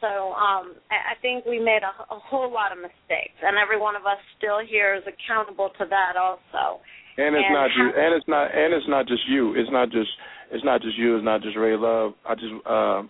So 0.05 0.37
um 0.37 0.77
I 0.93 1.13
I 1.13 1.15
think 1.21 1.45
we 1.45 1.57
made 1.59 1.81
a, 1.81 1.93
a 2.13 2.19
whole 2.29 2.51
lot 2.53 2.71
of 2.71 2.77
mistakes, 2.77 3.37
and 3.41 3.57
every 3.57 3.79
one 3.81 3.95
of 3.95 4.05
us 4.05 4.21
still 4.37 4.59
here 4.61 4.93
is 4.93 5.01
accountable 5.09 5.71
to 5.79 5.85
that 5.89 6.13
also. 6.15 6.79
And 7.17 7.33
it's 7.33 7.41
And 7.45 7.53
not 7.53 7.71
how- 7.71 7.89
just 7.89 7.97
and 7.97 8.13
it's 8.13 8.27
not 8.27 8.45
and 8.53 8.69
it's 8.73 8.87
not 8.87 9.07
just 9.07 9.23
you. 9.27 9.55
It's 9.55 9.71
not 9.71 9.89
just 9.89 10.11
it's 10.51 10.63
not 10.63 10.81
just 10.81 10.97
you. 10.97 11.15
It's 11.17 11.25
not 11.25 11.41
just 11.41 11.57
Ray 11.57 11.75
Luv. 11.75 12.13
I 12.29 12.35
just 12.35 12.53
um 12.69 13.09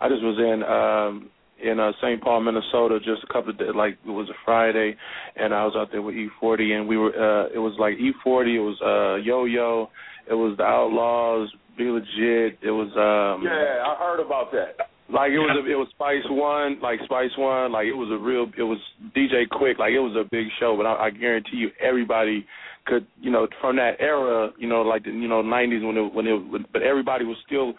I 0.00 0.08
just 0.08 0.22
was 0.22 0.38
in 0.38 0.62
um 0.62 1.30
in 1.58 1.80
uh 1.80 1.90
St. 2.00 2.22
Paul, 2.22 2.40
Minnesota 2.42 3.00
just 3.00 3.24
a 3.24 3.32
couple 3.32 3.50
of 3.50 3.58
days 3.58 3.74
like 3.74 3.98
it 4.06 4.10
was 4.10 4.28
a 4.30 4.38
Friday 4.44 4.94
and 5.34 5.52
I 5.54 5.64
was 5.64 5.74
out 5.74 5.88
there 5.90 6.02
with 6.02 6.14
E 6.14 6.28
forty 6.38 6.74
and 6.74 6.86
we 6.86 6.96
were 6.96 7.10
uh 7.16 7.48
it 7.52 7.58
was 7.58 7.74
like 7.78 7.94
E 7.98 8.12
forty, 8.22 8.54
it 8.56 8.60
was 8.70 8.78
uh 8.84 9.16
Yo 9.24 9.46
Yo, 9.46 9.88
it 10.30 10.34
was 10.34 10.54
the 10.58 10.64
Outlaws, 10.64 11.48
B-Legit, 11.78 12.58
it 12.62 12.70
was 12.70 12.88
um 12.94 13.42
Yeah, 13.42 13.82
I 13.88 13.96
heard 13.98 14.20
about 14.20 14.52
that. 14.52 14.90
Like 15.08 15.30
it 15.30 15.38
was 15.38 15.54
a, 15.54 15.70
it 15.70 15.76
was 15.76 15.86
Spice 15.94 16.26
One, 16.28 16.80
like 16.82 16.98
Spice 17.04 17.30
One, 17.38 17.70
like 17.70 17.86
it 17.86 17.94
was 17.94 18.10
a 18.10 18.18
real 18.18 18.50
it 18.58 18.64
was 18.64 18.78
DJ 19.16 19.46
Quik, 19.46 19.78
like 19.78 19.92
it 19.92 20.00
was 20.00 20.16
a 20.18 20.28
big 20.28 20.46
show. 20.58 20.74
But 20.76 20.86
I, 20.86 21.06
I 21.06 21.10
guarantee 21.10 21.58
you, 21.58 21.70
everybody 21.80 22.44
could 22.86 23.06
you 23.20 23.30
know 23.30 23.46
from 23.60 23.76
that 23.76 24.00
era, 24.00 24.50
you 24.58 24.68
know 24.68 24.82
like 24.82 25.04
the 25.04 25.10
you 25.10 25.28
know 25.28 25.42
nineties 25.42 25.82
when 25.84 25.96
it 25.96 26.12
when 26.12 26.26
it 26.26 26.72
but 26.72 26.82
everybody 26.82 27.24
was 27.24 27.36
still 27.46 27.74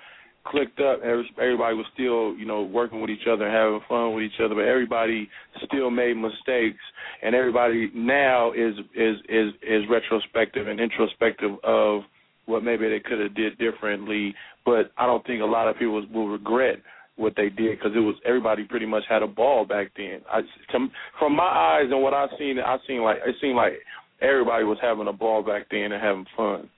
clicked 0.45 0.79
up. 0.79 1.01
Everybody 1.03 1.75
was 1.75 1.85
still 1.93 2.35
you 2.37 2.45
know 2.45 2.63
working 2.63 3.01
with 3.01 3.09
each 3.09 3.27
other, 3.29 3.45
and 3.45 3.53
having 3.53 3.81
fun 3.89 4.15
with 4.15 4.23
each 4.23 4.39
other. 4.39 4.55
But 4.55 4.63
everybody 4.63 5.27
still 5.65 5.91
made 5.91 6.15
mistakes, 6.15 6.79
and 7.21 7.35
everybody 7.35 7.91
now 7.93 8.53
is 8.53 8.75
is 8.95 9.17
is 9.27 9.51
is 9.67 9.83
retrospective 9.89 10.67
and 10.67 10.79
introspective 10.79 11.51
of 11.65 12.03
what 12.45 12.63
maybe 12.63 12.87
they 12.87 13.01
could 13.03 13.19
have 13.19 13.35
did 13.35 13.57
differently. 13.57 14.33
But 14.65 14.91
I 14.97 15.05
don't 15.05 15.25
think 15.27 15.41
a 15.41 15.45
lot 15.45 15.67
of 15.67 15.77
people 15.77 16.05
will 16.13 16.29
regret 16.29 16.77
what 17.17 17.33
they 17.35 17.49
did 17.49 17.77
because 17.77 17.91
it 17.95 17.99
was 17.99 18.15
everybody 18.25 18.63
pretty 18.63 18.85
much 18.85 19.03
had 19.09 19.23
a 19.23 19.27
ball 19.27 19.65
back 19.65 19.91
then. 19.97 20.21
I 20.31 20.41
to, 20.71 20.87
from 21.19 21.35
my 21.35 21.43
eyes 21.43 21.89
and 21.91 22.01
what 22.01 22.13
I 22.13 22.27
seen, 22.39 22.57
I 22.59 22.77
seen 22.87 23.01
like 23.01 23.17
it 23.25 23.35
seemed 23.41 23.55
like 23.55 23.73
everybody 24.21 24.63
was 24.63 24.77
having 24.81 25.07
a 25.07 25.13
ball 25.13 25.43
back 25.43 25.63
then 25.69 25.91
and 25.91 26.01
having 26.01 26.25
fun. 26.35 26.69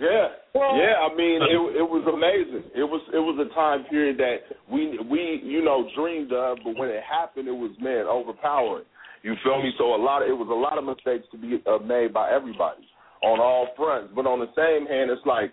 Yeah, 0.00 0.28
yeah. 0.54 1.06
I 1.06 1.14
mean, 1.14 1.38
it 1.44 1.60
it 1.78 1.86
was 1.86 2.02
amazing. 2.10 2.66
It 2.74 2.82
was 2.82 3.00
it 3.12 3.22
was 3.22 3.38
a 3.38 3.54
time 3.54 3.84
period 3.84 4.18
that 4.18 4.38
we 4.68 4.98
we 5.08 5.40
you 5.44 5.62
know 5.62 5.88
dreamed 5.94 6.32
of, 6.32 6.58
but 6.64 6.76
when 6.76 6.88
it 6.88 7.02
happened, 7.04 7.46
it 7.46 7.54
was 7.54 7.70
man 7.80 8.06
overpowering. 8.06 8.86
You 9.22 9.34
feel 9.44 9.62
me? 9.62 9.72
So 9.78 9.94
a 9.94 10.00
lot 10.00 10.22
of 10.22 10.28
it 10.28 10.36
was 10.36 10.48
a 10.50 10.52
lot 10.52 10.78
of 10.78 10.84
mistakes 10.84 11.30
to 11.30 11.38
be 11.38 11.62
uh, 11.64 11.78
made 11.78 12.12
by 12.12 12.32
everybody 12.32 12.82
on 13.22 13.38
all 13.40 13.68
fronts. 13.76 14.12
But 14.16 14.26
on 14.26 14.40
the 14.40 14.50
same 14.56 14.88
hand, 14.90 15.10
it's 15.10 15.24
like 15.24 15.52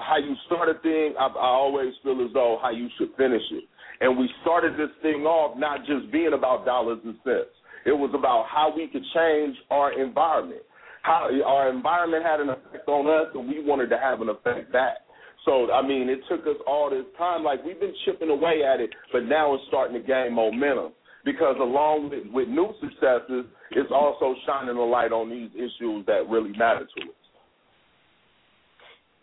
how 0.00 0.16
you 0.16 0.34
start 0.46 0.68
a 0.68 0.80
thing. 0.80 1.14
I, 1.18 1.26
I 1.26 1.48
always 1.48 1.92
feel 2.02 2.24
as 2.24 2.32
though 2.32 2.58
how 2.62 2.70
you 2.70 2.88
should 2.98 3.10
finish 3.16 3.42
it. 3.52 3.64
And 4.00 4.18
we 4.18 4.28
started 4.42 4.74
this 4.74 4.90
thing 5.02 5.24
off 5.24 5.58
not 5.58 5.80
just 5.86 6.10
being 6.12 6.32
about 6.34 6.64
dollars 6.64 6.98
and 7.04 7.14
cents. 7.24 7.52
It 7.84 7.92
was 7.92 8.10
about 8.14 8.46
how 8.50 8.72
we 8.74 8.88
could 8.88 9.04
change 9.14 9.56
our 9.70 9.92
environment 10.00 10.62
how 11.06 11.30
our 11.46 11.70
environment 11.70 12.24
had 12.24 12.40
an 12.40 12.50
effect 12.50 12.88
on 12.88 13.06
us, 13.06 13.30
and 13.34 13.48
we 13.48 13.62
wanted 13.62 13.88
to 13.90 13.98
have 13.98 14.20
an 14.20 14.28
effect 14.28 14.72
back. 14.72 14.96
So 15.44 15.70
I 15.70 15.86
mean, 15.86 16.08
it 16.08 16.18
took 16.28 16.42
us 16.42 16.60
all 16.66 16.90
this 16.90 17.06
time. 17.16 17.44
Like 17.44 17.64
we've 17.64 17.78
been 17.78 17.94
chipping 18.04 18.28
away 18.28 18.62
at 18.66 18.80
it, 18.80 18.90
but 19.12 19.24
now 19.24 19.54
it's 19.54 19.62
starting 19.68 19.94
to 20.00 20.04
gain 20.04 20.34
momentum 20.34 20.92
because 21.24 21.54
along 21.60 22.10
with, 22.10 22.26
with 22.32 22.48
new 22.48 22.74
successes, 22.80 23.46
it's 23.70 23.90
also 23.94 24.34
shining 24.46 24.76
a 24.76 24.84
light 24.84 25.12
on 25.12 25.30
these 25.30 25.50
issues 25.54 26.04
that 26.06 26.26
really 26.28 26.50
matter 26.58 26.86
to 26.86 27.02
us. 27.06 27.25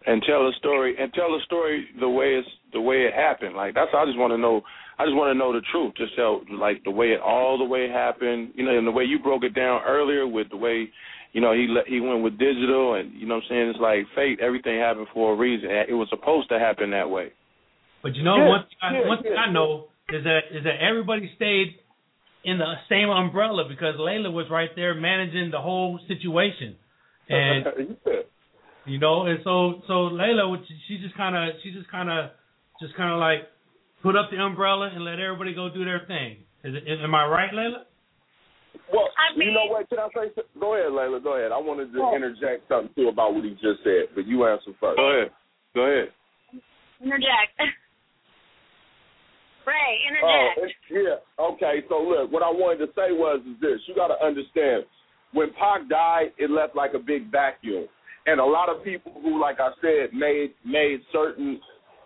And 0.06 0.22
tell 0.28 0.48
a 0.48 0.52
story 0.60 0.96
and 1.00 1.14
tell 1.14 1.34
a 1.34 1.42
story 1.46 1.88
the 2.00 2.10
way 2.10 2.36
it's 2.36 2.48
the 2.74 2.82
way 2.82 3.08
it 3.08 3.14
happened. 3.14 3.56
Like 3.56 3.74
that's 3.74 3.92
I 3.96 4.06
just 4.06 4.18
want 4.18 4.32
to 4.32 4.38
know. 4.38 4.62
I 5.00 5.06
just 5.06 5.16
want 5.16 5.34
to 5.34 5.38
know 5.38 5.54
the 5.54 5.62
truth. 5.72 5.94
Just 5.98 6.16
tell 6.16 6.42
like 6.52 6.84
the 6.84 6.92
way 6.92 7.08
it 7.16 7.22
all 7.22 7.58
the 7.58 7.66
way 7.66 7.88
happened. 7.90 8.52
You 8.56 8.66
know, 8.66 8.78
and 8.78 8.86
the 8.86 8.92
way 8.92 9.04
you 9.04 9.20
broke 9.20 9.44
it 9.44 9.56
down 9.56 9.82
earlier 9.88 10.28
with 10.28 10.50
the 10.50 10.58
way, 10.58 10.90
you 11.32 11.42
know, 11.42 11.54
he 11.54 11.68
let, 11.70 11.88
he 11.88 12.00
went 12.00 12.22
with 12.22 12.38
digital 12.38 12.96
and 12.96 13.14
you 13.14 13.26
know 13.26 13.36
what 13.36 13.48
I'm 13.48 13.50
saying. 13.50 13.70
It's 13.70 13.80
like 13.80 14.06
fate. 14.16 14.40
Everything 14.42 14.78
happened 14.80 15.08
for 15.14 15.34
a 15.34 15.38
reason. 15.38 15.70
It 15.72 15.94
was 15.94 16.10
supposed 16.10 16.50
to 16.50 16.60
happen 16.60 16.92
that 16.92 17.10
way. 17.10 17.32
But 18.04 18.16
you 18.16 18.24
know, 18.24 18.36
Yeah, 18.36 18.50
one 18.50 18.66
thing, 18.68 18.78
I, 18.82 18.92
yeah, 18.92 19.08
one 19.08 19.24
thing 19.24 19.36
I 19.40 19.52
know 19.52 19.88
is 20.10 20.24
that 20.26 20.52
is 20.52 20.64
that 20.66 20.84
everybody 20.84 21.32
stayed 21.38 21.80
in 22.44 22.58
the 22.58 22.74
same 22.90 23.10
umbrella 23.10 23.64
because 23.70 23.96
Leila 23.98 24.30
was 24.30 24.48
right 24.52 24.70
there 24.76 24.94
managing 24.94 25.50
the 25.52 25.62
whole 25.62 26.00
situation, 26.08 26.76
and 27.30 27.66
you 28.86 29.00
know, 29.00 29.26
and 29.26 29.40
so 29.44 29.82
so 29.88 30.06
Leila, 30.12 30.50
would- 30.50 30.66
she 30.88 30.98
just 31.00 31.16
kind 31.16 31.36
of 31.36 31.56
she 31.64 31.72
just 31.72 31.90
kind 31.90 32.10
of 32.10 32.32
just 32.82 32.96
kind 32.96 33.12
of 33.14 33.20
like 33.20 33.48
put 34.02 34.16
up 34.16 34.30
the 34.32 34.38
umbrella 34.38 34.90
and 34.94 35.04
let 35.06 35.20
everybody 35.20 35.54
go 35.54 35.70
do 35.70 35.86
their 35.86 36.02
thing. 36.08 36.38
Is 36.64 36.76
it, 36.76 37.00
am 37.04 37.14
I 37.16 37.26
right, 37.28 37.54
Leila? 37.54 37.86
Well, 38.92 39.08
you 39.38 39.52
know 39.52 39.66
what? 39.68 39.88
Can 39.90 40.00
I 40.00 40.08
say? 40.14 40.32
some- 40.36 40.60
Go 40.60 40.76
ahead, 40.76 40.92
Leila. 40.92 41.20
Go 41.22 41.36
ahead. 41.38 41.52
I 41.52 41.58
wanted 41.58 41.94
to 41.94 42.00
interject 42.16 42.68
something 42.68 42.90
too 42.96 43.08
about 43.10 43.34
what 43.36 43.44
he 43.44 43.52
just 43.62 43.84
said, 43.84 44.10
but 44.16 44.26
you 44.28 44.46
answer 44.46 44.72
first. 44.80 44.98
Go 44.98 45.08
ahead. 45.12 45.32
Go 45.76 45.82
ahead. 45.84 46.10
Interject. 47.02 47.54
Ray, 49.66 49.74
Oh, 50.24 50.50
interject. 50.60 50.60
it's, 50.60 50.76
yeah. 50.92 51.44
Okay. 51.46 51.84
So 51.88 52.04
look, 52.04 52.32
what 52.32 52.44
I 52.44 52.52
wanted 52.52 52.84
to 52.86 52.92
say 52.94 53.16
was 53.16 53.40
is 53.48 53.56
this: 53.62 53.80
you 53.88 53.96
got 53.96 54.08
to 54.12 54.20
understand, 54.26 54.84
when 55.32 55.54
Pac 55.54 55.88
died, 55.90 56.34
it 56.38 56.52
left 56.52 56.76
like 56.76 56.94
a 56.94 57.00
big 57.00 57.32
vacuum, 57.32 57.88
and 58.26 58.40
a 58.40 58.46
lot 58.46 58.70
of 58.70 58.84
people 58.84 59.14
who, 59.22 59.40
like 59.40 59.60
I 59.60 59.72
said, 59.82 60.14
made 60.14 60.54
made 60.66 61.00
certain 61.12 61.60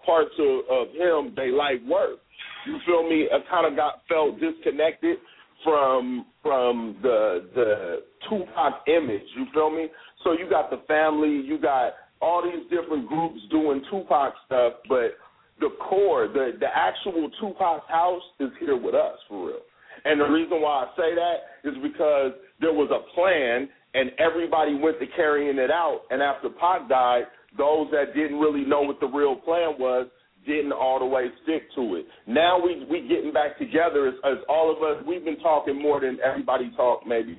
parts 0.06 0.32
of, 0.40 0.60
of 0.70 0.88
him 0.96 1.34
they 1.36 1.50
like 1.50 1.82
work. 1.88 2.20
You 2.66 2.80
feel 2.86 3.08
me? 3.08 3.28
I 3.32 3.40
kind 3.50 3.68
of 3.68 3.76
got 3.76 4.02
felt 4.10 4.40
disconnected 4.40 5.18
from 5.64 6.26
from 6.42 6.98
the 7.02 7.50
the 7.56 8.02
Tupac 8.30 8.84
image. 8.88 9.24
You 9.36 9.46
feel 9.54 9.70
me? 9.70 9.88
So 10.24 10.34
you 10.34 10.50
got 10.50 10.70
the 10.70 10.82
family, 10.88 11.30
you 11.30 11.60
got 11.60 11.94
all 12.22 12.44
these 12.44 12.64
different 12.70 13.08
groups 13.08 13.40
doing 13.52 13.84
Tupac 13.92 14.34
stuff, 14.46 14.74
but 14.90 15.18
the 15.60 15.70
core, 15.90 16.28
the 16.28 16.52
the 16.60 16.68
actual 16.74 17.30
Tupac 17.40 17.88
house 17.88 18.24
is 18.40 18.50
here 18.60 18.78
with 18.78 18.96
us 18.96 19.18
for 19.28 19.48
real. 19.48 19.60
And 20.06 20.22
the 20.22 20.26
reason 20.26 20.62
why 20.62 20.86
I 20.86 20.96
say 20.96 21.16
that 21.16 21.70
is 21.70 21.76
because 21.82 22.32
there 22.62 22.74
was 22.74 22.90
a 22.92 23.14
plan 23.14 23.70
and 23.94 24.12
everybody 24.20 24.76
went 24.76 25.00
to 25.00 25.06
carrying 25.16 25.58
it 25.58 25.72
out. 25.72 26.02
And 26.10 26.22
after 26.22 26.50
Pac 26.50 26.90
died, 26.90 27.24
those 27.58 27.88
that 27.92 28.14
didn't 28.14 28.40
really 28.40 28.66
know 28.66 28.82
what 28.82 29.00
the 29.00 29.08
real 29.08 29.36
plan 29.36 29.76
was 29.80 30.08
didn't 30.46 30.72
all 30.72 31.00
the 31.00 31.06
way 31.06 31.28
stick 31.44 31.64
to 31.76 31.96
it. 31.96 32.06
Now 32.26 32.58
we 32.64 32.86
we 32.90 33.08
getting 33.08 33.34
back 33.34 33.60
together 33.60 34.08
as, 34.08 34.14
as 34.24 34.38
all 34.48 34.72
of 34.72 34.82
us. 34.82 35.04
We've 35.06 35.24
been 35.24 35.40
talking 35.40 35.80
more 35.80 36.00
than 36.00 36.18
everybody 36.24 36.72
talked 36.76 37.06
maybe 37.06 37.38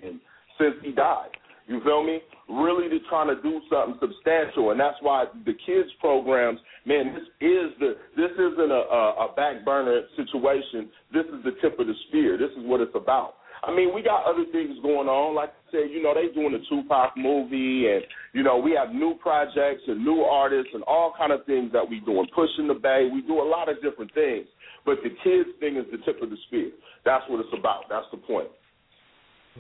since 0.59 0.75
he 0.83 0.93
died. 0.93 1.31
You 1.67 1.81
feel 1.85 2.03
me? 2.03 2.21
Really 2.49 2.89
to 2.89 2.99
trying 3.11 3.29
to 3.29 3.43
do 3.43 3.61
something 3.69 4.01
substantial, 4.01 4.71
and 4.71 4.81
that's 4.81 4.97
why 5.03 5.27
the 5.45 5.53
kids 5.67 5.89
programs, 6.01 6.59
man, 6.87 7.13
this 7.13 7.29
is 7.45 7.77
the 7.79 7.97
this 8.17 8.33
isn't 8.33 8.71
a, 8.73 8.83
a, 8.89 9.29
a 9.29 9.33
back 9.37 9.65
burner 9.65 10.01
situation. 10.17 10.89
This 11.13 11.27
is 11.27 11.45
the 11.45 11.53
tip 11.61 11.79
of 11.79 11.87
the 11.87 11.95
spear. 12.09 12.39
This 12.39 12.51
is 12.57 12.65
what 12.65 12.81
it's 12.81 12.95
about. 12.95 13.35
I 13.63 13.75
mean, 13.75 13.95
we 13.95 14.03
got 14.03 14.25
other 14.25 14.45
things 14.51 14.79
going 14.83 15.09
on. 15.09 15.35
Like 15.35 15.51
said, 15.71 15.91
you 15.91 16.03
know, 16.03 16.15
they 16.15 16.33
doing 16.35 16.55
a 16.55 16.63
Tupac 16.69 17.17
movie, 17.17 17.89
and 17.89 18.03
you 18.33 18.43
know, 18.43 18.59
we 18.59 18.73
have 18.73 18.95
new 18.95 19.15
projects 19.21 19.83
and 19.87 20.05
new 20.05 20.21
artists 20.23 20.71
and 20.75 20.83
all 20.85 21.15
kind 21.17 21.33
of 21.33 21.45
things 21.47 21.73
that 21.73 21.89
we 21.89 22.01
doing. 22.01 22.27
Pushing 22.35 22.69
the 22.69 22.75
bay, 22.75 23.09
we 23.13 23.23
do 23.23 23.41
a 23.41 23.49
lot 23.49 23.69
of 23.69 23.77
different 23.83 24.13
things. 24.15 24.47
But 24.85 24.99
the 25.03 25.11
kids 25.23 25.49
thing 25.61 25.77
is 25.77 25.85
the 25.91 25.99
tip 26.05 26.23
of 26.23 26.31
the 26.31 26.37
spear. 26.47 26.71
That's 27.05 27.25
what 27.29 27.41
it's 27.41 27.55
about. 27.57 27.85
That's 27.89 28.07
the 28.11 28.19
point. 28.19 28.49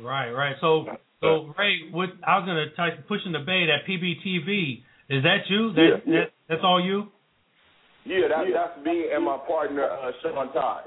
Right, 0.00 0.30
right. 0.30 0.56
So 0.60 0.86
so 1.20 1.52
Ray, 1.58 1.90
what 1.90 2.10
I 2.26 2.38
was 2.38 2.46
gonna 2.46 2.70
type 2.76 3.06
pushing 3.08 3.32
the 3.32 3.40
bait 3.40 3.68
at 3.68 3.86
PBTV. 3.88 4.82
Is 5.10 5.22
that 5.22 5.48
you? 5.48 5.72
That, 5.72 5.82
Yeah, 5.82 5.96
yeah. 6.06 6.20
that 6.20 6.30
that's 6.48 6.60
all 6.62 6.84
you? 6.84 7.08
Yeah, 8.04 8.28
that, 8.28 8.44
that's 8.54 8.86
me 8.86 9.06
and 9.12 9.24
my 9.24 9.36
partner, 9.46 9.84
uh, 9.84 10.12
Sean 10.22 10.52
Todd. 10.52 10.84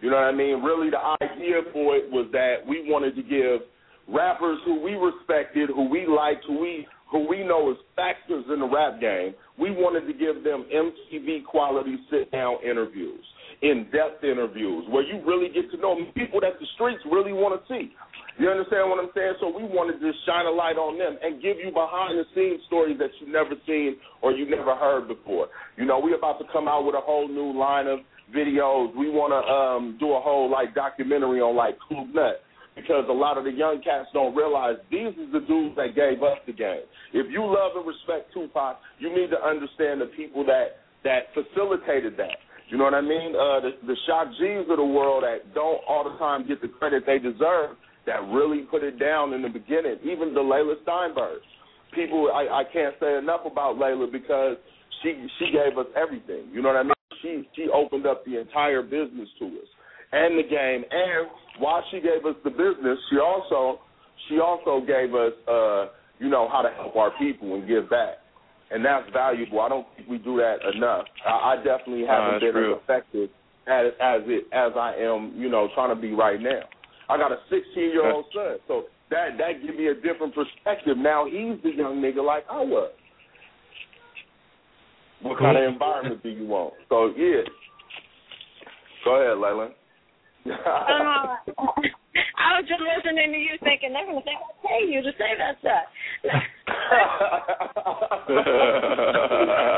You 0.00 0.10
know 0.10 0.16
what 0.16 0.24
I 0.24 0.32
mean? 0.32 0.62
Really, 0.62 0.90
the 0.90 1.00
idea 1.20 1.60
for 1.72 1.96
it 1.96 2.10
was 2.10 2.28
that 2.32 2.66
we 2.66 2.90
wanted 2.90 3.16
to 3.16 3.22
give 3.22 3.60
rappers 4.08 4.58
who 4.64 4.80
we 4.80 4.94
respected, 4.94 5.70
who 5.70 5.88
we 5.88 6.06
liked, 6.06 6.44
who 6.46 6.60
we 6.60 6.86
who 7.10 7.28
we 7.28 7.44
know 7.44 7.70
as 7.70 7.76
factors 7.94 8.44
in 8.52 8.58
the 8.58 8.66
rap 8.66 9.00
game. 9.00 9.34
We 9.58 9.70
wanted 9.70 10.10
to 10.10 10.14
give 10.18 10.42
them 10.42 10.66
MTV 10.66 11.44
quality 11.44 11.96
sit 12.10 12.32
down 12.32 12.56
interviews, 12.68 13.22
in 13.62 13.86
depth 13.92 14.24
interviews, 14.24 14.84
where 14.88 15.04
you 15.04 15.22
really 15.24 15.52
get 15.54 15.70
to 15.70 15.76
know 15.76 15.94
people 16.16 16.40
that 16.40 16.58
the 16.58 16.66
streets 16.74 17.02
really 17.06 17.32
want 17.32 17.54
to 17.54 17.62
see. 17.72 17.92
You 18.36 18.50
understand 18.50 18.90
what 18.90 18.98
I'm 18.98 19.10
saying? 19.14 19.34
So 19.38 19.46
we 19.46 19.62
wanted 19.62 20.00
to 20.00 20.10
shine 20.26 20.46
a 20.46 20.50
light 20.50 20.74
on 20.74 20.98
them 20.98 21.16
and 21.22 21.40
give 21.40 21.56
you 21.62 21.70
behind 21.70 22.18
the 22.18 22.26
scenes 22.34 22.66
stories 22.66 22.98
that 22.98 23.10
you've 23.20 23.30
never 23.30 23.54
seen 23.64 23.94
or 24.22 24.32
you 24.32 24.50
never 24.50 24.74
heard 24.74 25.06
before. 25.06 25.46
You 25.76 25.86
know, 25.86 26.00
we're 26.02 26.18
about 26.18 26.40
to 26.40 26.46
come 26.52 26.66
out 26.66 26.84
with 26.84 26.96
a 26.96 27.00
whole 27.00 27.28
new 27.28 27.56
line 27.56 27.86
of 27.86 28.00
videos. 28.34 28.90
We 28.96 29.08
want 29.08 29.30
to 29.30 29.38
um, 29.38 29.96
do 30.00 30.14
a 30.14 30.20
whole 30.20 30.50
like 30.50 30.74
documentary 30.74 31.40
on 31.40 31.54
like 31.54 31.78
Club 31.78 32.08
Nut. 32.12 32.42
Because 32.74 33.04
a 33.08 33.12
lot 33.12 33.38
of 33.38 33.44
the 33.44 33.52
young 33.52 33.80
cats 33.82 34.08
don't 34.12 34.34
realize 34.34 34.76
these 34.90 35.14
is 35.14 35.30
the 35.32 35.40
dudes 35.46 35.76
that 35.76 35.94
gave 35.94 36.22
us 36.22 36.38
the 36.46 36.52
game. 36.52 36.82
If 37.12 37.30
you 37.30 37.46
love 37.46 37.72
and 37.76 37.86
respect 37.86 38.34
Tupac, 38.34 38.78
you 38.98 39.14
need 39.14 39.30
to 39.30 39.38
understand 39.38 40.00
the 40.00 40.10
people 40.16 40.44
that 40.46 40.82
that 41.04 41.30
facilitated 41.34 42.16
that. 42.16 42.34
You 42.68 42.78
know 42.78 42.84
what 42.84 42.94
I 42.94 43.02
mean? 43.02 43.36
Uh, 43.36 43.60
the, 43.60 43.70
the 43.86 43.96
Shock 44.08 44.28
G's 44.40 44.66
of 44.70 44.78
the 44.78 44.84
world 44.84 45.22
that 45.22 45.54
don't 45.54 45.80
all 45.86 46.02
the 46.02 46.18
time 46.18 46.48
get 46.48 46.62
the 46.62 46.68
credit 46.68 47.04
they 47.06 47.18
deserve, 47.18 47.76
that 48.06 48.24
really 48.32 48.62
put 48.70 48.82
it 48.82 48.98
down 48.98 49.34
in 49.34 49.42
the 49.42 49.48
beginning. 49.48 49.96
Even 50.02 50.34
the 50.34 50.40
Leila 50.40 50.76
Stenberg. 50.84 51.38
People, 51.94 52.30
I, 52.34 52.62
I 52.62 52.64
can't 52.72 52.94
say 52.98 53.16
enough 53.16 53.42
about 53.44 53.78
Leila 53.78 54.08
because 54.10 54.56
she 55.02 55.28
she 55.38 55.52
gave 55.52 55.78
us 55.78 55.86
everything. 55.94 56.48
You 56.50 56.62
know 56.62 56.68
what 56.68 56.78
I 56.78 56.82
mean? 56.82 56.92
She 57.22 57.48
she 57.54 57.68
opened 57.68 58.06
up 58.06 58.24
the 58.24 58.40
entire 58.40 58.82
business 58.82 59.28
to 59.38 59.46
us 59.46 59.68
and 60.14 60.38
the 60.38 60.48
game. 60.48 60.84
And 60.90 61.28
while 61.58 61.82
she 61.90 61.98
gave 62.00 62.24
us 62.24 62.36
the 62.44 62.50
business, 62.50 62.98
she 63.10 63.18
also 63.18 63.80
she 64.28 64.38
also 64.38 64.80
gave 64.86 65.14
us 65.14 65.32
uh, 65.48 65.86
you 66.18 66.30
know 66.30 66.48
how 66.50 66.62
to 66.62 66.70
help 66.70 66.94
our 66.96 67.10
people 67.18 67.54
and 67.54 67.66
give 67.66 67.90
back 67.90 68.18
and 68.70 68.84
that's 68.84 69.08
valuable. 69.12 69.60
I 69.60 69.68
don't 69.68 69.86
think 69.96 70.08
we 70.08 70.18
do 70.18 70.36
that 70.38 70.56
enough. 70.74 71.04
I, 71.26 71.54
I 71.54 71.56
definitely 71.56 72.06
haven't 72.06 72.40
been 72.40 72.52
true. 72.52 72.74
as 72.74 72.80
effective 72.82 73.30
as 73.66 73.86
as 74.00 74.20
it 74.26 74.44
as 74.52 74.72
I 74.76 74.96
am, 74.98 75.32
you 75.36 75.48
know, 75.48 75.68
trying 75.74 75.94
to 75.94 76.00
be 76.00 76.12
right 76.12 76.40
now. 76.40 76.60
I 77.08 77.16
got 77.16 77.32
a 77.32 77.38
16 77.50 77.62
year 77.76 78.10
old 78.10 78.26
son, 78.34 78.58
so 78.66 78.84
that 79.10 79.38
that 79.38 79.64
give 79.64 79.76
me 79.76 79.86
a 79.88 79.94
different 79.94 80.34
perspective. 80.34 80.96
Now 80.98 81.24
he's 81.26 81.62
the 81.62 81.70
young 81.70 82.02
nigga 82.02 82.24
like 82.24 82.44
I 82.50 82.60
was. 82.60 82.92
What 85.22 85.38
kind 85.38 85.56
of 85.56 85.72
environment 85.72 86.22
do 86.22 86.28
you 86.28 86.46
want? 86.46 86.74
So 86.88 87.12
yeah, 87.16 87.42
go 89.04 89.14
ahead, 89.16 89.38
Leila. 89.38 89.70
Uh, 90.46 91.36
I 92.36 92.60
was 92.60 92.68
just 92.68 92.80
listening 92.80 93.32
to 93.32 93.38
you 93.38 93.56
thinking 93.64 93.92
they're 93.92 94.04
going 94.04 94.20
to 94.20 94.24
think 94.24 94.38
I 94.38 94.52
pay 94.66 94.84
you 94.86 95.00
to 95.02 95.12
say 95.16 95.32
that 95.38 95.58
stuff. 95.60 95.88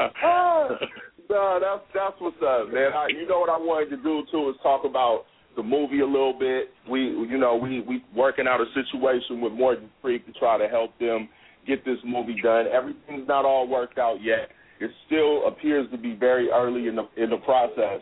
no, 1.30 1.59
that's 1.60 1.82
that's 1.94 2.20
what's 2.20 2.36
up, 2.43 2.72
man. 2.72 2.93
I, 2.94 3.06
you 3.09 3.26
know 3.28 3.40
what 3.40 3.51
I 3.51 3.59
wanted 3.59 3.90
to 3.97 4.02
do 4.02 4.22
too 4.30 4.51
is 4.51 4.56
talk 4.62 4.84
about 4.84 5.24
the 5.56 5.62
movie 5.62 6.01
a 6.01 6.06
little 6.06 6.36
bit. 6.38 6.70
We, 6.88 7.01
you 7.01 7.38
know, 7.38 7.56
we 7.56 7.80
we 7.80 8.05
working 8.14 8.47
out 8.47 8.60
a 8.60 8.66
situation 8.74 9.40
with 9.40 9.52
Morgan 9.52 9.90
Creek 10.02 10.26
to 10.26 10.32
try 10.32 10.59
to 10.59 10.68
help 10.68 10.98
them 10.98 11.28
get 11.66 11.84
this 11.84 11.98
movie 12.05 12.36
done. 12.43 12.66
Everything's 12.72 13.26
not 13.26 13.44
all 13.44 13.68
worked 13.68 13.98
out 13.98 14.18
yet. 14.22 14.51
It 14.80 14.90
still 15.06 15.47
appears 15.48 15.90
to 15.90 15.98
be 15.98 16.14
very 16.14 16.51
early 16.51 16.88
in 16.88 16.97
the 16.97 17.09
in 17.16 17.30
the 17.30 17.38
process, 17.38 18.01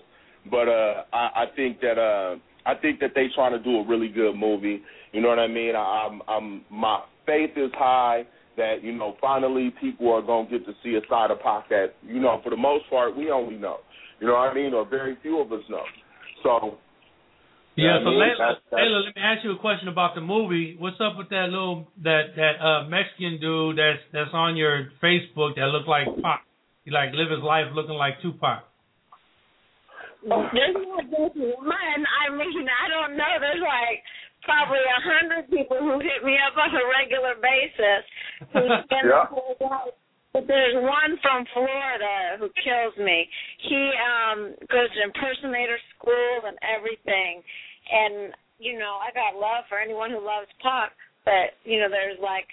but 0.51 0.69
uh, 0.69 1.05
I, 1.13 1.45
I 1.45 1.45
think 1.55 1.81
that 1.81 1.99
uh, 1.99 2.37
I 2.67 2.75
think 2.75 3.01
that 3.01 3.11
they 3.15 3.27
trying 3.35 3.53
to 3.53 3.59
do 3.59 3.77
a 3.81 3.87
really 3.87 4.09
good 4.09 4.35
movie. 4.37 4.83
You 5.13 5.21
know 5.21 5.29
what 5.29 5.39
I 5.39 5.47
mean? 5.49 5.77
I, 5.77 6.09
I'm, 6.09 6.23
I'm 6.29 6.65
my 6.71 7.01
faith 7.27 7.51
is 7.57 7.71
high 7.75 8.25
that 8.57 8.83
you 8.83 8.93
know 8.97 9.17
finally 9.21 9.73
people 9.81 10.13
are 10.13 10.23
gonna 10.23 10.49
get 10.49 10.65
to 10.67 10.73
see 10.83 10.95
a 10.97 11.01
side 11.09 11.31
of 11.31 11.41
Pac 11.41 11.69
that 11.71 11.95
you 12.03 12.21
know 12.21 12.41
for 12.43 12.51
the 12.51 12.57
most 12.57 12.89
part 12.91 13.17
we 13.17 13.31
only 13.31 13.57
know. 13.57 13.79
You 14.21 14.29
know 14.29 14.35
what 14.35 14.51
I 14.51 14.55
mean? 14.55 14.73
Or 14.75 14.85
very 14.89 15.17
few 15.23 15.41
of 15.41 15.53
us 15.53 15.63
know. 15.69 15.83
So 16.43 16.79
Yeah, 17.77 17.97
I 17.97 17.99
so 17.99 18.05
mean, 18.11 18.21
Leila, 18.21 18.37
that's- 18.39 18.63
that's- 18.71 18.87
Leila, 18.87 18.99
let 19.07 19.17
me 19.17 19.23
ask 19.23 19.45
you 19.45 19.51
a 19.51 19.59
question 19.59 19.89
about 19.89 20.15
the 20.15 20.21
movie. 20.21 20.77
What's 20.79 21.01
up 21.01 21.17
with 21.19 21.29
that 21.31 21.51
little 21.51 21.89
that 22.05 22.37
that 22.37 22.61
uh 22.65 22.85
Mexican 22.89 23.41
dude 23.41 23.77
that's 23.79 23.99
that's 24.13 24.31
on 24.33 24.57
your 24.57 24.93
Facebook 25.03 25.57
that 25.57 25.67
look 25.75 25.87
like 25.89 26.07
Pac? 26.23 26.45
He 26.85 26.91
like 26.93 27.13
live 27.13 27.31
his 27.31 27.43
life 27.43 27.67
looking 27.75 27.97
like 27.97 28.21
Tupac. 28.23 28.63
There's 30.25 30.77
not 30.77 31.05
just 31.13 31.37
one. 31.37 32.01
I 32.05 32.33
mean, 32.33 32.67
I 32.67 32.85
don't 32.89 33.17
know. 33.17 33.33
There's 33.41 33.61
like 33.61 34.01
probably 34.45 34.81
a 34.81 35.01
hundred 35.05 35.45
people 35.53 35.77
who 35.81 36.01
hit 36.01 36.25
me 36.25 36.37
up 36.41 36.57
on 36.57 36.73
a 36.73 36.85
regular 36.89 37.37
basis 37.41 38.03
who 38.53 38.65
spend 38.89 39.09
Yeah. 39.09 39.25
their 39.25 39.29
whole 39.29 39.57
life. 39.61 39.97
But 40.33 40.49
there's 40.51 40.75
one 40.75 41.15
from 41.23 41.47
Florida 41.55 42.41
who 42.43 42.51
kills 42.59 42.97
me. 42.99 43.29
He 43.71 43.81
um 44.03 44.57
goes 44.67 44.91
to 44.91 45.01
impersonator 45.07 45.79
school 45.95 46.49
and 46.51 46.59
everything. 46.65 47.39
And, 47.87 48.33
you 48.59 48.79
know, 48.81 48.99
I 48.99 49.15
got 49.15 49.39
love 49.39 49.69
for 49.69 49.79
anyone 49.79 50.11
who 50.11 50.19
loves 50.25 50.49
Pac, 50.59 50.91
but, 51.25 51.53
you 51.69 51.79
know, 51.79 51.87
there's 51.93 52.19
like 52.19 52.49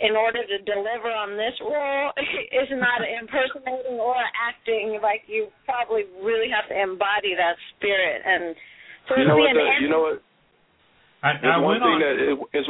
in 0.00 0.16
order 0.16 0.40
to 0.40 0.56
deliver 0.64 1.12
on 1.12 1.36
this 1.36 1.52
role, 1.60 2.10
it's 2.56 2.72
not 2.72 3.04
impersonating 3.04 4.00
or 4.00 4.16
acting. 4.34 4.98
Like 5.02 5.28
you 5.28 5.48
probably 5.68 6.08
really 6.24 6.48
have 6.48 6.68
to 6.72 6.76
embody 6.76 7.36
that 7.36 7.56
spirit, 7.76 8.24
and 8.24 8.56
so 9.08 9.20
You 9.20 9.28
know 9.28 9.36
what? 9.36 9.52
The, 9.52 9.66
you 9.80 9.90
know 9.92 10.02
what? 10.08 10.18
I, 11.22 11.36
There's 11.36 11.52
I 11.52 11.58
one 11.60 11.76
went 11.76 11.82
on. 11.84 11.88
thing 11.88 11.98
that 12.00 12.16
it, 12.16 12.34
it's 12.56 12.68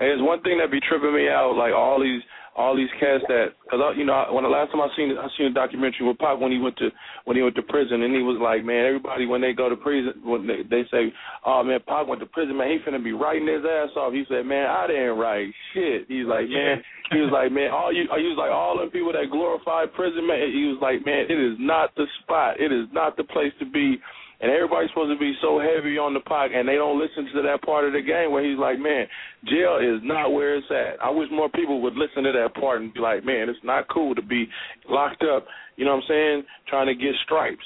it's 0.00 0.22
one 0.22 0.40
thing 0.46 0.58
that 0.62 0.70
be 0.70 0.80
tripping 0.80 1.12
me 1.12 1.26
out. 1.28 1.58
Like 1.58 1.74
all 1.74 1.98
these 2.00 2.22
all 2.60 2.76
these 2.76 2.92
cats 3.00 3.24
that 3.32 3.56
because 3.64 3.80
you 3.96 4.04
know 4.04 4.28
when 4.36 4.44
the 4.44 4.52
last 4.52 4.70
time 4.70 4.84
I 4.84 4.92
seen 4.92 5.16
I 5.16 5.26
seen 5.38 5.48
a 5.48 5.56
documentary 5.56 6.04
with 6.04 6.20
Pac 6.20 6.36
when 6.36 6.52
he 6.52 6.60
went 6.60 6.76
to 6.76 6.92
when 7.24 7.36
he 7.36 7.42
went 7.42 7.56
to 7.56 7.64
prison 7.64 8.04
and 8.04 8.12
he 8.14 8.20
was 8.20 8.36
like 8.36 8.64
man 8.64 8.84
everybody 8.84 9.24
when 9.24 9.40
they 9.40 9.56
go 9.56 9.72
to 9.72 9.76
prison 9.76 10.12
when 10.22 10.46
they, 10.46 10.60
they 10.68 10.84
say 10.92 11.08
oh 11.48 11.64
man 11.64 11.80
Pac 11.88 12.06
went 12.06 12.20
to 12.20 12.28
prison 12.28 12.56
man 12.60 12.68
he 12.68 12.78
finna 12.84 13.02
be 13.02 13.16
writing 13.16 13.48
his 13.48 13.64
ass 13.64 13.96
off. 13.96 14.12
He 14.12 14.28
said 14.28 14.44
man 14.44 14.68
I 14.68 14.86
didn't 14.86 15.16
write 15.16 15.48
shit. 15.72 16.04
He's 16.06 16.28
like 16.28 16.52
man 16.52 16.84
he 17.10 17.18
was 17.24 17.32
like 17.32 17.50
man 17.50 17.72
all 17.72 17.92
you 17.92 18.04
he 18.04 18.28
was 18.28 18.36
like 18.36 18.52
all 18.52 18.76
them 18.76 18.92
people 18.92 19.16
that 19.16 19.32
glorify 19.32 19.88
prison 19.88 20.28
man 20.28 20.52
he 20.52 20.68
was 20.68 20.78
like 20.84 21.00
man 21.08 21.24
it 21.32 21.40
is 21.40 21.56
not 21.56 21.96
the 21.96 22.04
spot 22.20 22.60
it 22.60 22.70
is 22.70 22.86
not 22.92 23.16
the 23.16 23.24
place 23.24 23.56
to 23.58 23.64
be 23.64 23.96
and 24.40 24.50
everybody's 24.50 24.88
supposed 24.90 25.12
to 25.12 25.20
be 25.20 25.36
so 25.42 25.60
heavy 25.60 25.98
on 26.00 26.14
the 26.14 26.20
Pac, 26.20 26.50
and 26.54 26.66
they 26.66 26.76
don't 26.80 26.98
listen 26.98 27.28
to 27.34 27.42
that 27.42 27.60
part 27.62 27.84
of 27.84 27.92
the 27.92 28.00
game 28.00 28.32
where 28.32 28.40
he's 28.40 28.58
like, 28.58 28.78
man, 28.78 29.04
jail 29.44 29.76
is 29.76 30.00
not 30.02 30.32
where 30.32 30.56
it's 30.56 30.66
at. 30.72 30.96
I 31.04 31.10
wish 31.10 31.28
more 31.30 31.48
people 31.48 31.82
would 31.82 31.94
listen 31.94 32.24
to 32.24 32.32
that 32.32 32.56
part 32.56 32.80
and 32.80 32.92
be 32.92 33.00
like, 33.00 33.24
man, 33.24 33.48
it's 33.48 33.60
not 33.62 33.88
cool 33.92 34.14
to 34.14 34.22
be 34.22 34.48
locked 34.88 35.22
up. 35.22 35.44
You 35.76 35.84
know 35.84 35.96
what 35.96 36.04
I'm 36.04 36.08
saying? 36.08 36.42
Trying 36.68 36.88
to 36.88 36.94
get 36.94 37.12
stripes. 37.24 37.64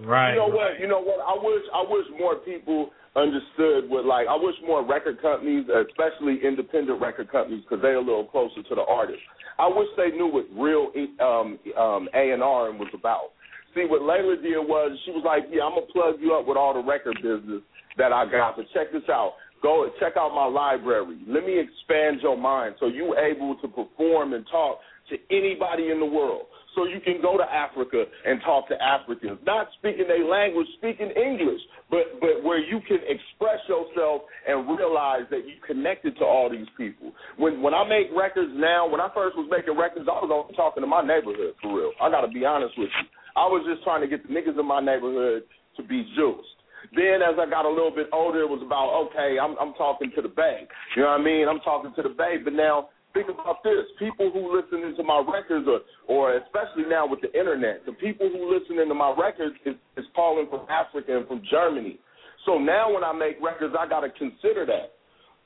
Right. 0.00 0.32
You 0.32 0.40
know 0.40 0.48
what? 0.48 0.80
You 0.80 0.88
know 0.88 1.00
what? 1.00 1.20
I 1.20 1.36
wish 1.40 1.64
I 1.72 1.84
wish 1.88 2.04
more 2.20 2.36
people 2.36 2.90
understood 3.16 3.88
what 3.88 4.04
like 4.04 4.28
I 4.28 4.36
wish 4.36 4.54
more 4.64 4.84
record 4.84 5.20
companies, 5.22 5.64
especially 5.68 6.40
independent 6.44 7.00
record 7.00 7.32
companies, 7.32 7.64
because 7.64 7.80
they're 7.80 7.96
a 7.96 8.00
little 8.00 8.26
closer 8.26 8.62
to 8.62 8.74
the 8.74 8.84
artist. 8.84 9.20
I 9.58 9.68
wish 9.68 9.88
they 9.96 10.10
knew 10.10 10.28
what 10.28 10.44
real 10.52 10.92
um 11.20 11.58
um 11.80 12.08
A 12.12 12.32
and 12.32 12.42
R 12.42 12.72
was 12.72 12.88
about. 12.92 13.32
See 13.76 13.84
what 13.84 14.00
Leila 14.00 14.40
did 14.40 14.56
was 14.56 14.96
she 15.04 15.12
was 15.12 15.20
like, 15.20 15.52
yeah, 15.52 15.68
I'm 15.68 15.76
gonna 15.76 15.92
plug 15.92 16.16
you 16.18 16.32
up 16.32 16.48
with 16.48 16.56
all 16.56 16.72
the 16.72 16.80
record 16.80 17.20
business 17.20 17.60
that 18.00 18.10
I 18.10 18.24
got. 18.24 18.56
But 18.56 18.72
check 18.72 18.88
this 18.90 19.04
out. 19.12 19.34
Go 19.62 19.84
check 20.00 20.16
out 20.16 20.32
my 20.32 20.48
library. 20.48 21.20
Let 21.28 21.44
me 21.44 21.60
expand 21.60 22.20
your 22.22 22.36
mind 22.40 22.76
so 22.80 22.86
you 22.86 23.14
able 23.20 23.56
to 23.60 23.68
perform 23.68 24.32
and 24.32 24.46
talk 24.50 24.80
to 25.10 25.16
anybody 25.30 25.90
in 25.90 26.00
the 26.00 26.06
world. 26.06 26.48
So 26.74 26.84
you 26.84 27.00
can 27.00 27.20
go 27.22 27.38
to 27.38 27.44
Africa 27.44 28.04
and 28.26 28.40
talk 28.44 28.68
to 28.68 28.76
Africans, 28.82 29.38
not 29.46 29.68
speaking 29.78 30.04
their 30.08 30.24
language, 30.24 30.66
speaking 30.76 31.08
English, 31.12 31.60
but 31.90 32.20
but 32.20 32.44
where 32.44 32.60
you 32.60 32.80
can 32.88 33.00
express 33.08 33.60
yourself 33.68 34.22
and 34.46 34.68
realize 34.68 35.24
that 35.30 35.48
you 35.48 35.56
connected 35.66 36.16
to 36.18 36.24
all 36.24 36.50
these 36.50 36.68
people. 36.76 37.12
When 37.36 37.62
when 37.62 37.72
I 37.72 37.88
make 37.88 38.08
records 38.16 38.52
now, 38.54 38.88
when 38.88 39.00
I 39.00 39.08
first 39.14 39.36
was 39.36 39.48
making 39.50 39.76
records, 39.76 40.08
I 40.08 40.20
was 40.20 40.28
only 40.32 40.54
talking 40.54 40.82
to 40.82 40.86
my 40.86 41.00
neighborhood 41.00 41.56
for 41.60 41.76
real. 41.76 41.92
I 42.00 42.10
got 42.10 42.22
to 42.22 42.28
be 42.28 42.44
honest 42.44 42.76
with 42.76 42.88
you. 42.88 43.08
I 43.36 43.44
was 43.44 43.62
just 43.68 43.84
trying 43.84 44.00
to 44.00 44.08
get 44.08 44.26
the 44.26 44.32
niggas 44.32 44.58
in 44.58 44.66
my 44.66 44.80
neighborhood 44.80 45.44
to 45.76 45.82
be 45.84 46.08
juiced. 46.16 46.56
Then 46.96 47.20
as 47.20 47.36
I 47.36 47.44
got 47.44 47.64
a 47.64 47.68
little 47.68 47.92
bit 47.92 48.08
older, 48.12 48.40
it 48.40 48.48
was 48.48 48.62
about 48.64 48.94
okay, 49.10 49.36
I'm 49.36 49.54
I'm 49.60 49.74
talking 49.74 50.10
to 50.16 50.22
the 50.22 50.32
bay. 50.32 50.64
You 50.96 51.02
know 51.02 51.12
what 51.12 51.20
I 51.20 51.24
mean? 51.24 51.48
I'm 51.48 51.60
talking 51.60 51.92
to 51.96 52.02
the 52.02 52.14
bay. 52.14 52.36
But 52.42 52.54
now 52.54 52.88
think 53.12 53.28
about 53.28 53.62
this: 53.62 53.84
people 53.98 54.30
who 54.32 54.54
listen 54.54 54.80
to 54.96 55.02
my 55.02 55.20
records, 55.20 55.68
or 55.68 55.84
or 56.08 56.36
especially 56.40 56.88
now 56.88 57.06
with 57.06 57.20
the 57.20 57.32
internet, 57.36 57.84
the 57.84 57.92
people 57.92 58.30
who 58.32 58.48
listen 58.48 58.76
to 58.76 58.94
my 58.94 59.12
records 59.12 59.56
is, 59.66 59.76
is 59.96 60.06
calling 60.14 60.46
from 60.48 60.64
Africa 60.70 61.16
and 61.16 61.26
from 61.28 61.42
Germany. 61.50 61.98
So 62.46 62.58
now 62.58 62.94
when 62.94 63.04
I 63.04 63.12
make 63.12 63.36
records, 63.42 63.74
I 63.78 63.88
got 63.88 64.00
to 64.00 64.10
consider 64.10 64.64
that 64.66 64.95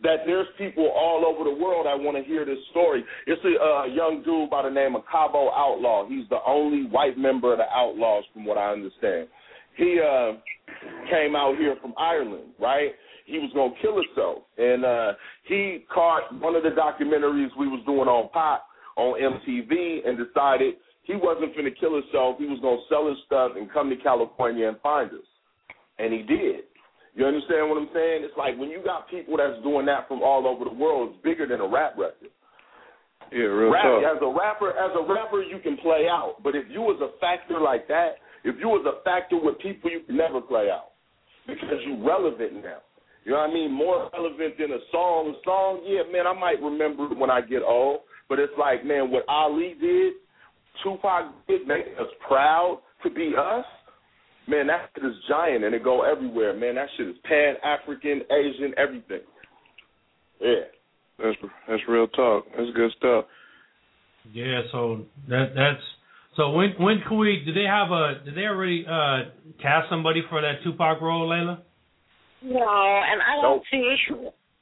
that 0.03 0.25
there's 0.27 0.47
people 0.57 0.91
all 0.95 1.25
over 1.27 1.45
the 1.45 1.63
world 1.63 1.87
that 1.87 1.99
want 1.99 2.17
to 2.17 2.25
hear 2.25 2.45
this 2.45 2.59
story. 2.71 3.05
It's 3.27 3.43
a 3.45 3.63
uh, 3.63 3.85
young 3.85 4.23
dude 4.25 4.51
by 4.51 4.63
the 4.63 4.71
name 4.71 4.97
of 4.97 5.03
Cabo 5.11 5.51
Outlaw. 5.53 6.09
He's 6.09 6.29
the 6.31 6.39
only 6.47 6.87
white 6.87 7.19
member 7.19 7.53
of 7.53 7.59
the 7.59 7.69
Outlaws, 7.71 8.25
from 8.33 8.45
what 8.45 8.57
I 8.57 8.73
understand. 8.73 9.29
He 9.77 10.01
uh, 10.01 10.33
came 11.11 11.37
out 11.37 11.57
here 11.59 11.77
from 11.81 11.95
Ireland, 11.99 12.53
right? 12.59 12.91
He 13.27 13.39
was 13.39 13.51
gonna 13.55 13.75
kill 13.81 13.97
himself, 13.97 14.43
and 14.59 14.85
uh, 14.85 15.13
he 15.45 15.85
caught 15.93 16.35
one 16.41 16.57
of 16.57 16.63
the 16.63 16.71
documentaries 16.71 17.51
we 17.59 17.69
was 17.69 17.83
doing 17.87 18.09
on 18.09 18.29
Pop 18.31 18.67
on 18.97 19.21
MTV, 19.21 20.09
and 20.09 20.19
decided 20.19 20.75
he 21.05 21.15
wasn't 21.15 21.55
gonna 21.57 21.71
kill 21.79 21.95
himself. 21.95 22.37
He 22.39 22.47
was 22.47 22.59
gonna 22.61 22.83
sell 22.89 23.09
his 23.09 23.19
stuff 23.27 23.53
and 23.57 23.71
come 23.73 23.91
to 23.91 23.97
California 23.97 24.69
and 24.69 24.81
find 24.81 25.11
us, 25.11 25.29
and 25.99 26.13
he 26.13 26.23
did. 26.23 26.65
You 27.15 27.27
understand 27.27 27.69
what 27.69 27.79
I'm 27.79 27.91
saying? 27.93 28.23
It's 28.23 28.37
like 28.39 28.57
when 28.57 28.71
you 28.71 28.83
got 28.85 29.11
people 29.11 29.37
that's 29.37 29.61
doing 29.63 29.87
that 29.87 30.07
from 30.07 30.23
all 30.23 30.47
over 30.47 30.65
the 30.65 30.75
world, 30.75 31.11
it's 31.11 31.23
bigger 31.25 31.47
than 31.47 31.61
a 31.61 31.67
rap 31.67 31.99
record. 31.99 32.31
Yeah, 33.33 33.47
real 33.47 33.71
Rap, 33.71 33.83
talk. 33.83 34.03
as 34.17 34.19
a 34.23 34.31
rapper, 34.31 34.71
as 34.71 34.91
a 34.95 35.03
rapper, 35.07 35.43
you 35.43 35.59
can 35.63 35.77
play 35.79 36.07
out. 36.11 36.37
But 36.43 36.57
if 36.57 36.67
you 36.71 36.81
was 36.81 36.99
a 37.03 37.19
factor 37.21 37.61
like 37.61 37.87
that, 37.89 38.19
if 38.43 38.57
you 38.59 38.69
was 38.69 38.87
a 38.87 39.03
factor 39.05 39.39
with 39.41 39.59
people, 39.59 39.91
you 39.91 40.01
can 40.07 40.17
never 40.17 40.41
play 40.41 40.69
out 40.71 40.95
because 41.47 41.79
you're 41.87 42.03
relevant 42.05 42.63
now. 42.65 42.79
You 43.25 43.33
know 43.33 43.39
what 43.39 43.51
I 43.51 43.55
mean? 43.55 43.71
More 43.71 44.11
relevant 44.13 44.55
than 44.59 44.73
a 44.73 44.83
song. 44.91 45.35
A 45.35 45.39
song, 45.45 45.83
yeah, 45.85 46.03
man, 46.11 46.27
I 46.27 46.33
might 46.33 46.61
remember 46.63 47.05
it 47.13 47.19
when 47.19 47.31
I 47.31 47.41
get 47.41 47.63
old. 47.63 48.01
But 48.29 48.39
it's 48.39 48.53
like, 48.59 48.85
man, 48.85 49.11
what 49.11 49.25
Ali 49.29 49.75
did, 49.81 50.15
Tupac 50.83 51.31
did, 51.47 51.67
making 51.67 51.95
us 52.01 52.09
proud 52.27 52.81
to 53.05 53.11
be 53.11 53.35
us. 53.39 53.65
Man, 54.51 54.67
that 54.67 54.91
shit 54.95 55.05
is 55.05 55.17
giant 55.29 55.65
and 55.65 55.75
it 55.75 55.85
go 55.85 56.03
everywhere. 56.03 56.53
Man, 56.53 56.75
that 56.75 56.89
shit 56.97 57.09
is 57.09 57.17
Pan 57.25 57.55
African, 57.65 58.23
Asian, 58.31 58.75
everything. 58.77 59.21
Yeah. 60.41 60.67
That's 61.23 61.37
that's 61.69 61.83
real 61.89 62.09
talk. 62.09 62.47
That's 62.57 62.71
good 62.75 62.91
stuff. 62.97 63.25
Yeah, 64.33 64.63
so 64.73 65.05
that 65.29 65.53
that's 65.55 65.83
so 66.37 66.51
when 66.53 66.73
when 66.79 67.03
can 67.07 67.19
we 67.19 67.43
did 67.45 67.57
they 67.57 67.69
have 67.69 67.91
a 67.91 68.25
did 68.25 68.35
they 68.37 68.49
already 68.49 68.85
uh 68.89 69.31
cast 69.61 69.91
somebody 69.91 70.23
for 70.29 70.41
that 70.41 70.63
Tupac 70.65 71.01
role, 71.01 71.29
Leila? 71.29 71.63
No, 72.43 72.65
and 72.65 73.21
I 73.21 73.41
don't 73.43 73.63
see 73.71 73.97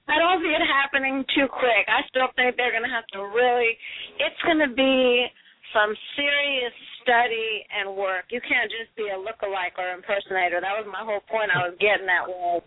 I 0.08 0.18
don't 0.18 0.42
see 0.42 0.50
it 0.50 0.66
happening 0.66 1.24
too 1.34 1.46
quick. 1.46 1.86
I 1.86 2.02
still 2.08 2.26
think 2.34 2.56
they're 2.56 2.72
gonna 2.72 2.92
have 2.92 3.06
to 3.14 3.22
really 3.22 3.78
it's 4.18 4.40
gonna 4.42 4.72
be 4.72 5.26
some 5.72 5.94
serious 6.16 6.74
study 7.08 7.64
and 7.72 7.96
work. 7.96 8.28
You 8.28 8.44
can't 8.44 8.68
just 8.68 8.92
be 9.00 9.08
a 9.08 9.16
lookalike 9.16 9.80
or 9.80 9.88
impersonator. 9.96 10.60
That 10.60 10.76
was 10.76 10.84
my 10.92 11.00
whole 11.00 11.24
point 11.24 11.48
I 11.48 11.64
was 11.72 11.76
getting 11.80 12.04
at 12.04 12.28
was 12.28 12.60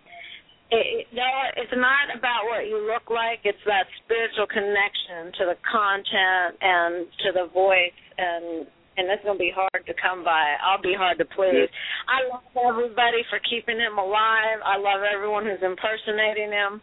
it, 0.73 1.05
no, 1.11 1.27
it's 1.59 1.75
not 1.75 2.09
about 2.15 2.47
what 2.47 2.63
you 2.65 2.79
look 2.87 3.11
like. 3.11 3.43
It's 3.43 3.59
that 3.67 3.85
spiritual 4.01 4.47
connection 4.47 5.29
to 5.37 5.43
the 5.51 5.57
content 5.67 6.55
and 6.63 7.05
to 7.27 7.29
the 7.35 7.45
voice, 7.51 7.93
and 8.17 8.63
and 8.95 9.11
it's 9.11 9.19
gonna 9.27 9.35
be 9.37 9.51
hard 9.51 9.83
to 9.83 9.93
come 9.99 10.23
by. 10.23 10.55
I'll 10.63 10.79
be 10.81 10.95
hard 10.95 11.19
to 11.19 11.27
please. 11.27 11.67
I 12.07 12.23
love 12.31 12.47
everybody 12.55 13.19
for 13.27 13.43
keeping 13.51 13.77
him 13.83 13.99
alive. 13.99 14.63
I 14.63 14.79
love 14.79 15.03
everyone 15.03 15.43
who's 15.43 15.59
impersonating 15.59 16.55
him, 16.55 16.79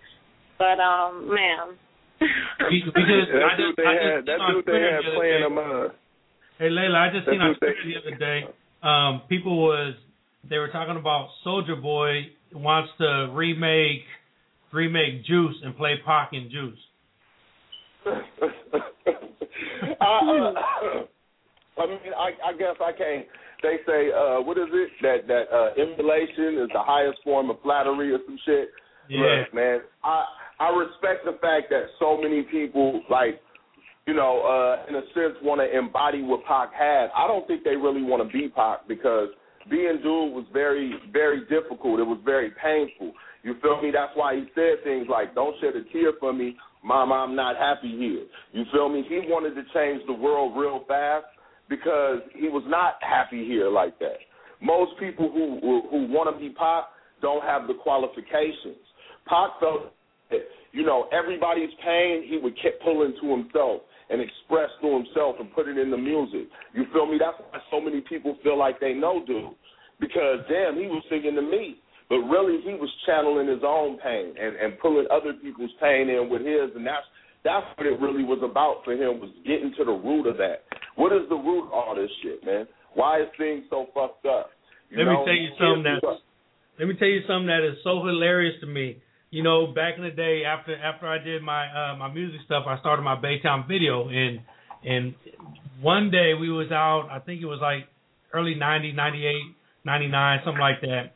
but 0.61 0.77
um, 0.85 1.33
man. 1.33 1.81
because 2.21 2.93
That's 3.33 3.41
I 3.41 3.57
who 3.57 3.73
just, 3.73 3.77
they 3.81 3.89
I 3.89 3.95
just 3.97 4.05
had. 4.05 4.21
seen 4.21 4.25
That's 4.29 4.45
on 4.45 4.63
they 4.69 4.81
had 4.85 5.01
playing 5.17 5.43
day- 5.49 5.49
them. 5.49 5.97
Hey 6.59 6.71
Leila, 6.71 6.99
I 6.99 7.09
just 7.15 7.29
seen 7.29 7.41
on 7.41 7.55
Twitter 7.57 7.77
the 7.87 7.97
other 8.01 8.17
day. 8.19 8.43
Um, 8.83 9.23
people 9.29 9.63
was 9.63 9.95
they 10.49 10.59
were 10.59 10.69
talking 10.69 10.97
about 10.97 11.29
Soulja 11.47 11.81
Boy 11.81 12.31
wants 12.53 12.91
to 12.99 13.31
remake 13.33 14.03
remake 14.73 15.25
Juice 15.25 15.57
and 15.63 15.77
play 15.77 15.95
Pac 16.05 16.31
in 16.33 16.51
Juice. 16.51 16.79
I, 20.01 20.05
uh, 20.05 20.53
I 21.81 21.87
mean, 21.87 21.99
I, 22.17 22.31
I 22.45 22.53
guess 22.59 22.77
I 22.81 22.93
can't. 22.93 23.27
They 23.63 23.77
say, 23.87 24.11
uh, 24.13 24.41
what 24.43 24.59
is 24.59 24.69
it? 24.73 24.91
That 25.03 25.27
that 25.29 25.45
uh, 25.55 25.71
emulation 25.81 26.63
is 26.63 26.69
the 26.73 26.83
highest 26.83 27.19
form 27.25 27.51
of 27.51 27.63
flattery 27.63 28.13
or 28.13 28.19
some 28.27 28.39
shit. 28.45 28.71
Yeah. 29.09 29.21
Look, 29.21 29.55
man, 29.55 29.81
I 30.03 30.25
I 30.61 30.71
respect 30.71 31.25
the 31.25 31.39
fact 31.41 31.71
that 31.71 31.87
so 31.99 32.21
many 32.21 32.43
people 32.43 33.03
like, 33.11 33.41
you 34.09 34.15
know, 34.15 34.41
uh, 34.41 34.89
in 34.89 34.97
a 34.97 35.05
sense, 35.13 35.37
want 35.45 35.61
to 35.61 35.69
embody 35.69 36.23
what 36.23 36.43
Pac 36.47 36.73
had. 36.73 37.13
I 37.15 37.29
don't 37.29 37.47
think 37.47 37.63
they 37.63 37.77
really 37.77 38.01
want 38.01 38.25
to 38.25 38.33
be 38.33 38.49
Pac 38.49 38.89
because 38.89 39.29
being 39.69 40.01
dude 40.01 40.33
was 40.33 40.47
very 40.51 40.95
very 41.13 41.41
difficult. 41.45 42.01
It 42.01 42.09
was 42.09 42.19
very 42.25 42.49
painful. 42.57 43.13
You 43.43 43.57
feel 43.61 43.83
me? 43.83 43.91
That's 43.93 44.17
why 44.17 44.35
he 44.35 44.49
said 44.55 44.81
things 44.83 45.09
like, 45.11 45.35
"Don't 45.35 45.55
shed 45.61 45.77
a 45.77 45.85
tear 45.93 46.15
for 46.19 46.33
me, 46.33 46.57
Mama. 46.83 47.17
I'm 47.17 47.37
not 47.37 47.59
happy 47.59 47.93
here." 47.99 48.25
You 48.53 48.65
feel 48.73 48.89
me? 48.89 49.05
He 49.07 49.29
wanted 49.29 49.53
to 49.61 49.63
change 49.77 50.01
the 50.07 50.15
world 50.15 50.57
real 50.57 50.85
fast 50.89 51.27
because 51.69 52.21
he 52.35 52.49
was 52.49 52.65
not 52.67 52.97
happy 53.03 53.45
here 53.45 53.69
like 53.69 53.99
that. 53.99 54.25
Most 54.63 54.99
people 54.99 55.31
who 55.31 55.61
who, 55.61 55.83
who 55.91 56.11
want 56.11 56.35
to 56.35 56.41
be 56.41 56.49
Pac 56.55 56.85
don't 57.21 57.45
have 57.45 57.69
the 57.69 57.75
qualifications. 57.75 58.81
Pac 59.29 59.61
felt 59.61 59.93
that 60.31 60.49
you 60.73 60.87
know 60.87 61.13
everybody's 61.13 61.77
pain 61.85 62.25
he 62.27 62.39
would 62.43 62.57
keep 62.57 62.81
pulling 62.81 63.13
to 63.21 63.37
himself 63.37 63.83
and 64.11 64.21
express 64.21 64.71
to 64.81 64.89
himself 64.89 65.37
and 65.39 65.53
put 65.53 65.69
it 65.69 65.77
in 65.77 65.91
the 65.91 65.97
music. 65.97 66.49
You 66.75 66.85
feel 66.93 67.07
me? 67.07 67.19
That's 67.19 67.37
why 67.39 67.61
so 67.71 67.81
many 67.81 68.01
people 68.03 68.37
feel 68.43 68.59
like 68.59 68.81
they 68.81 68.95
know 68.95 69.25
dude 69.27 69.53
because 70.01 70.41
damn 70.49 70.77
he 70.77 70.87
was 70.87 71.03
singing 71.11 71.35
to 71.35 71.43
me. 71.43 71.79
But 72.09 72.25
really, 72.25 72.63
he 72.65 72.73
was 72.73 72.89
channeling 73.05 73.49
his 73.49 73.61
own 73.61 73.99
pain 74.01 74.33
and, 74.41 74.57
and 74.57 74.79
pulling 74.81 75.05
other 75.13 75.35
people's 75.35 75.71
pain 75.79 76.09
in 76.09 76.31
with 76.31 76.41
his, 76.41 76.73
and 76.75 76.87
that's 76.87 77.05
that's 77.45 77.67
what 77.77 77.87
it 77.87 78.01
really 78.01 78.25
was 78.25 78.41
about 78.43 78.81
for 78.85 78.93
him 78.93 79.21
was 79.21 79.31
getting 79.45 79.73
to 79.77 79.85
the 79.85 79.93
root 79.93 80.27
of 80.27 80.39
that. 80.39 80.65
What 80.97 81.13
is 81.13 81.29
the 81.29 81.37
root 81.37 81.67
of 81.67 81.73
all 81.73 81.95
this 81.95 82.11
shit, 82.23 82.45
man? 82.45 82.67
Why 82.95 83.21
is 83.21 83.29
things 83.37 83.65
so 83.69 83.87
fucked 83.95 84.25
up? 84.25 84.51
You 84.91 85.05
Let 85.05 85.13
me 85.13 85.17
tell 85.25 85.37
you 85.37 85.51
something 85.61 85.85
do 85.85 86.01
that's 86.01 86.23
let 86.79 86.89
me 86.89 86.95
tell 86.95 87.09
you 87.09 87.21
something 87.27 87.49
that 87.49 87.67
is 87.67 87.77
so 87.85 88.01
hilarious 88.07 88.55
to 88.61 88.67
me. 88.67 89.03
You 89.31 89.43
know, 89.43 89.67
back 89.67 89.95
in 89.99 90.05
the 90.05 90.11
day 90.11 90.43
after 90.47 90.75
after 90.77 91.07
I 91.07 91.19
did 91.19 91.43
my 91.43 91.67
uh 91.67 91.97
my 91.97 92.13
music 92.13 92.41
stuff, 92.47 92.65
I 92.67 92.79
started 92.81 93.03
my 93.03 93.17
Baytown 93.17 93.69
video 93.69 94.09
and 94.09 94.41
and 94.85 95.15
one 95.81 96.11
day 96.11 96.35
we 96.35 96.51
was 96.51 96.71
out, 96.73 97.09
I 97.11 97.19
think 97.19 97.43
it 97.43 97.47
was 97.47 97.59
like 97.61 97.89
early 98.33 98.55
90, 98.55 98.93
98, 98.93 99.35
99, 99.85 100.41
something 100.45 100.61
like 100.61 100.81
that. 100.83 101.13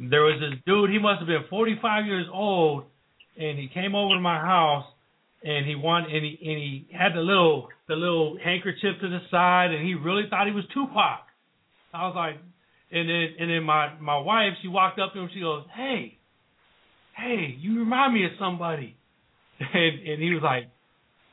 There 0.00 0.22
was 0.22 0.40
this 0.40 0.58
dude, 0.66 0.90
he 0.90 0.98
must 0.98 1.20
have 1.20 1.26
been 1.26 1.44
45 1.48 2.06
years 2.06 2.26
old 2.32 2.84
and 3.36 3.58
he 3.58 3.68
came 3.72 3.94
over 3.94 4.14
to 4.14 4.20
my 4.20 4.38
house 4.38 4.84
and 5.42 5.66
he 5.66 5.74
wanted 5.74 6.14
and 6.14 6.24
he 6.24 6.38
and 6.40 6.58
he 6.58 6.88
had 6.92 7.14
the 7.14 7.20
little 7.20 7.68
the 7.88 7.94
little 7.94 8.36
handkerchief 8.42 9.00
to 9.00 9.08
the 9.08 9.20
side 9.30 9.70
and 9.72 9.86
he 9.86 9.94
really 9.94 10.24
thought 10.28 10.46
he 10.46 10.52
was 10.52 10.64
Tupac. 10.74 11.24
I 11.92 12.06
was 12.06 12.14
like 12.16 12.36
and 12.90 13.08
then 13.08 13.28
and 13.38 13.50
then 13.50 13.62
my 13.64 13.98
my 13.98 14.18
wife 14.18 14.52
she 14.62 14.68
walked 14.68 14.98
up 14.98 15.12
to 15.14 15.20
him 15.20 15.30
she 15.32 15.40
goes 15.40 15.64
hey 15.74 16.18
hey 17.16 17.56
you 17.60 17.78
remind 17.78 18.14
me 18.14 18.24
of 18.24 18.32
somebody 18.38 18.96
and 19.60 20.08
and 20.08 20.22
he 20.22 20.30
was 20.34 20.42
like 20.42 20.68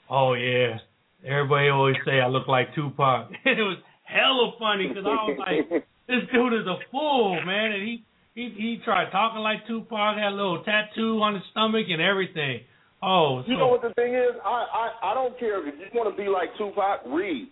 oh 0.09 0.33
yeah 0.33 0.77
everybody 1.25 1.69
always 1.69 1.95
say 2.05 2.19
I 2.19 2.27
look 2.27 2.47
like 2.47 2.73
Tupac 2.75 3.29
and 3.45 3.59
it 3.59 3.63
was 3.63 3.77
hella 4.03 4.51
funny 4.59 4.87
because 4.87 5.05
I 5.05 5.09
was 5.09 5.37
like 5.39 5.83
this 6.07 6.23
dude 6.33 6.53
is 6.53 6.67
a 6.67 6.77
fool 6.91 7.41
man 7.45 7.71
and 7.71 7.83
he 7.83 8.03
he 8.35 8.49
he 8.57 8.79
tried 8.83 9.11
talking 9.11 9.41
like 9.41 9.67
Tupac 9.67 10.17
had 10.17 10.31
a 10.33 10.35
little 10.35 10.63
tattoo 10.63 11.21
on 11.21 11.35
his 11.35 11.43
stomach 11.51 11.87
and 11.89 12.01
everything 12.01 12.61
oh 13.03 13.43
You 13.47 13.55
so- 13.55 13.59
know 13.59 13.67
what 13.67 13.81
the 13.81 13.93
thing 13.95 14.13
is? 14.13 14.35
I 14.45 14.49
I, 15.01 15.11
I 15.11 15.13
don't 15.13 15.37
care 15.39 15.65
if 15.67 15.73
you 15.79 15.85
want 15.99 16.15
to 16.15 16.21
be 16.21 16.29
like 16.29 16.49
Tupac. 16.57 17.01
Read. 17.07 17.47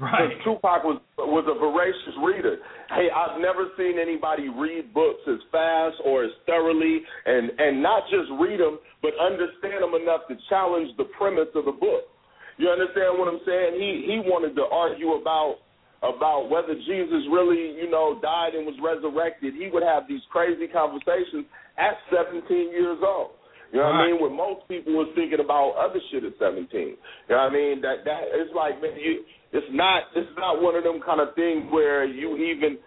Right. 0.00 0.28
Because 0.28 0.56
Tupac 0.56 0.84
was 0.84 1.00
was 1.18 1.44
a 1.44 1.56
voracious 1.58 2.16
reader. 2.24 2.56
Hey, 2.88 3.12
I've 3.12 3.40
never 3.40 3.68
seen 3.76 4.00
anybody 4.00 4.48
read 4.48 4.94
books 4.94 5.20
as 5.28 5.38
fast 5.52 5.96
or 6.04 6.24
as 6.24 6.32
thoroughly, 6.46 7.02
and 7.26 7.52
and 7.58 7.82
not 7.82 8.08
just 8.08 8.32
read 8.40 8.60
them, 8.60 8.78
but 9.02 9.12
understand 9.20 9.84
them 9.84 9.94
enough 9.94 10.24
to 10.28 10.36
challenge 10.48 10.90
the 10.96 11.04
premise 11.18 11.52
of 11.54 11.66
the 11.66 11.76
book. 11.76 12.08
You 12.56 12.68
understand 12.68 13.18
what 13.20 13.28
I'm 13.28 13.40
saying? 13.44 13.76
He 13.76 14.08
he 14.08 14.16
wanted 14.24 14.56
to 14.56 14.64
argue 14.72 15.12
about 15.20 15.60
about 16.02 16.50
whether 16.50 16.74
Jesus 16.74 17.22
really, 17.30 17.78
you 17.78 17.88
know, 17.88 18.18
died 18.20 18.54
and 18.54 18.66
was 18.66 18.74
resurrected. 18.82 19.54
He 19.54 19.70
would 19.70 19.84
have 19.84 20.08
these 20.08 20.22
crazy 20.34 20.66
conversations 20.66 21.46
at 21.78 21.94
17 22.10 22.42
years 22.74 22.98
old. 23.06 23.38
You 23.72 23.78
know 23.80 23.88
what 23.88 24.04
I 24.04 24.06
mean? 24.10 24.20
When 24.20 24.36
most 24.36 24.68
people 24.68 24.92
was 24.92 25.08
thinking 25.14 25.40
about 25.40 25.78
other 25.80 26.00
shit 26.10 26.24
at 26.24 26.36
17. 26.36 26.68
You 26.68 26.96
know 27.30 27.38
what 27.38 27.48
I 27.48 27.54
mean? 27.54 27.80
That 27.80 28.04
that 28.04 28.28
it's 28.34 28.52
like 28.52 28.82
man, 28.82 28.98
you 29.00 29.24
it's 29.52 29.66
not 29.70 30.04
it's 30.16 30.30
not 30.36 30.62
one 30.62 30.74
of 30.74 30.84
them 30.84 31.00
kind 31.04 31.20
of 31.20 31.34
things 31.34 31.64
where 31.70 32.04
you 32.04 32.36
even 32.36 32.78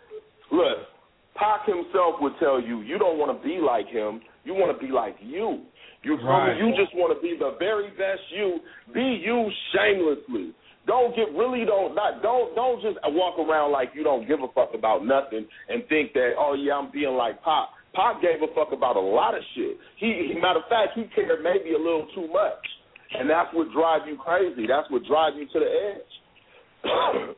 look. 0.52 0.90
Pac 1.36 1.68
himself 1.68 2.16
would 2.22 2.34
tell 2.40 2.62
you 2.62 2.82
you 2.82 2.98
don't 2.98 3.18
want 3.18 3.30
to 3.36 3.40
be 3.48 3.60
like 3.60 3.88
him. 3.88 4.22
You 4.44 4.54
want 4.54 4.72
to 4.72 4.80
be 4.86 4.92
like 4.92 5.16
you. 5.22 5.64
You 6.04 6.18
Right. 6.22 6.58
You 6.58 6.70
just 6.78 6.94
want 6.96 7.18
to 7.18 7.22
be 7.22 7.36
the 7.38 7.58
very 7.58 7.90
best 7.98 8.22
you. 8.30 8.60
Be 8.94 9.22
you 9.26 9.50
shamelessly. 9.74 10.54
Don't 10.86 11.16
get 11.16 11.34
really 11.34 11.66
don't 11.66 11.96
not 11.96 12.22
don't 12.22 12.54
don't 12.56 12.82
just 12.82 12.98
walk 13.14 13.38
around 13.42 13.72
like 13.72 13.90
you 13.94 14.04
don't 14.04 14.28
give 14.28 14.40
a 14.42 14.48
fuck 14.54 14.74
about 14.74 15.06
nothing 15.06 15.46
and 15.70 15.82
think 15.90 16.14
that 16.14 16.34
oh 16.38 16.54
yeah 16.54 16.78
I'm 16.78 16.92
being 16.92 17.18
like 17.18 17.42
Pop. 17.42 17.74
Pop 17.94 18.22
gave 18.22 18.42
a 18.44 18.54
fuck 18.54 18.74
about 18.74 18.98
a 18.98 19.02
lot 19.02 19.34
of 19.34 19.42
shit. 19.56 19.78
He, 19.98 20.30
he 20.30 20.40
matter 20.40 20.60
of 20.60 20.70
fact 20.70 20.94
he 20.94 21.10
cared 21.16 21.42
maybe 21.42 21.74
a 21.74 21.80
little 21.80 22.06
too 22.14 22.28
much, 22.28 22.62
and 23.18 23.30
that's 23.30 23.50
what 23.54 23.72
drive 23.72 24.06
you 24.06 24.18
crazy. 24.18 24.68
That's 24.68 24.90
what 24.92 25.06
drive 25.06 25.34
you 25.38 25.48
to 25.48 25.60
the 25.60 25.72
edge. 25.96 26.12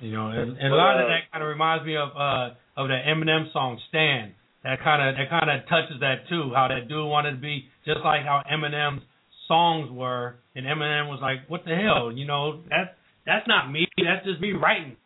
You 0.00 0.12
know, 0.16 0.28
and, 0.32 0.56
and 0.56 0.72
a 0.72 0.76
lot 0.76 0.96
of 0.96 1.04
Uh, 1.04 1.08
that 1.12 1.28
kind 1.30 1.44
of 1.44 1.48
reminds 1.52 1.84
me 1.84 1.94
of 1.94 2.08
uh 2.16 2.56
of 2.80 2.88
that 2.88 3.04
Eminem 3.04 3.52
song 3.52 3.78
"Stan." 3.92 4.32
That 4.64 4.80
kind 4.80 5.04
of 5.04 5.16
that 5.16 5.28
kind 5.28 5.50
of 5.52 5.68
touches 5.68 6.00
that 6.00 6.24
too. 6.28 6.52
How 6.56 6.68
that 6.68 6.88
dude 6.88 7.04
wanted 7.04 7.32
to 7.32 7.36
be 7.36 7.68
just 7.84 8.00
like 8.00 8.24
how 8.24 8.40
Eminem's 8.50 9.02
songs 9.46 9.90
were, 9.92 10.36
and 10.56 10.64
Eminem 10.64 11.08
was 11.12 11.20
like, 11.20 11.44
"What 11.48 11.64
the 11.68 11.76
hell?" 11.76 12.10
You 12.10 12.24
know, 12.24 12.64
that 12.70 12.96
that's 13.26 13.46
not 13.46 13.70
me. 13.70 13.86
That's 14.00 14.24
just 14.24 14.40
me 14.40 14.52
writing. 14.52 14.96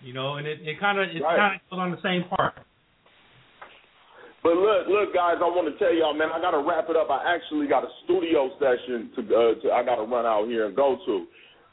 You 0.00 0.14
know, 0.14 0.36
and 0.36 0.46
it 0.46 0.60
it 0.64 0.80
kind 0.80 0.96
of 0.98 1.10
it 1.12 1.20
Right. 1.20 1.36
kind 1.36 1.54
of 1.56 1.60
goes 1.68 1.80
on 1.84 1.90
the 1.92 2.00
same 2.00 2.24
part. 2.32 2.54
But 4.42 4.56
look, 4.56 4.88
look, 4.88 5.12
guys, 5.12 5.36
I 5.44 5.50
want 5.50 5.68
to 5.68 5.76
tell 5.76 5.92
y'all, 5.92 6.14
man, 6.14 6.30
I 6.32 6.40
got 6.40 6.52
to 6.52 6.62
wrap 6.64 6.88
it 6.88 6.96
up. 6.96 7.10
I 7.10 7.34
actually 7.36 7.66
got 7.66 7.84
a 7.84 7.90
studio 8.04 8.48
session 8.56 9.10
to, 9.16 9.20
uh, 9.20 9.54
to 9.60 9.72
I 9.76 9.82
got 9.84 9.96
to 9.96 10.06
run 10.08 10.24
out 10.24 10.46
here 10.48 10.64
and 10.66 10.76
go 10.76 10.96
to. 11.04 11.26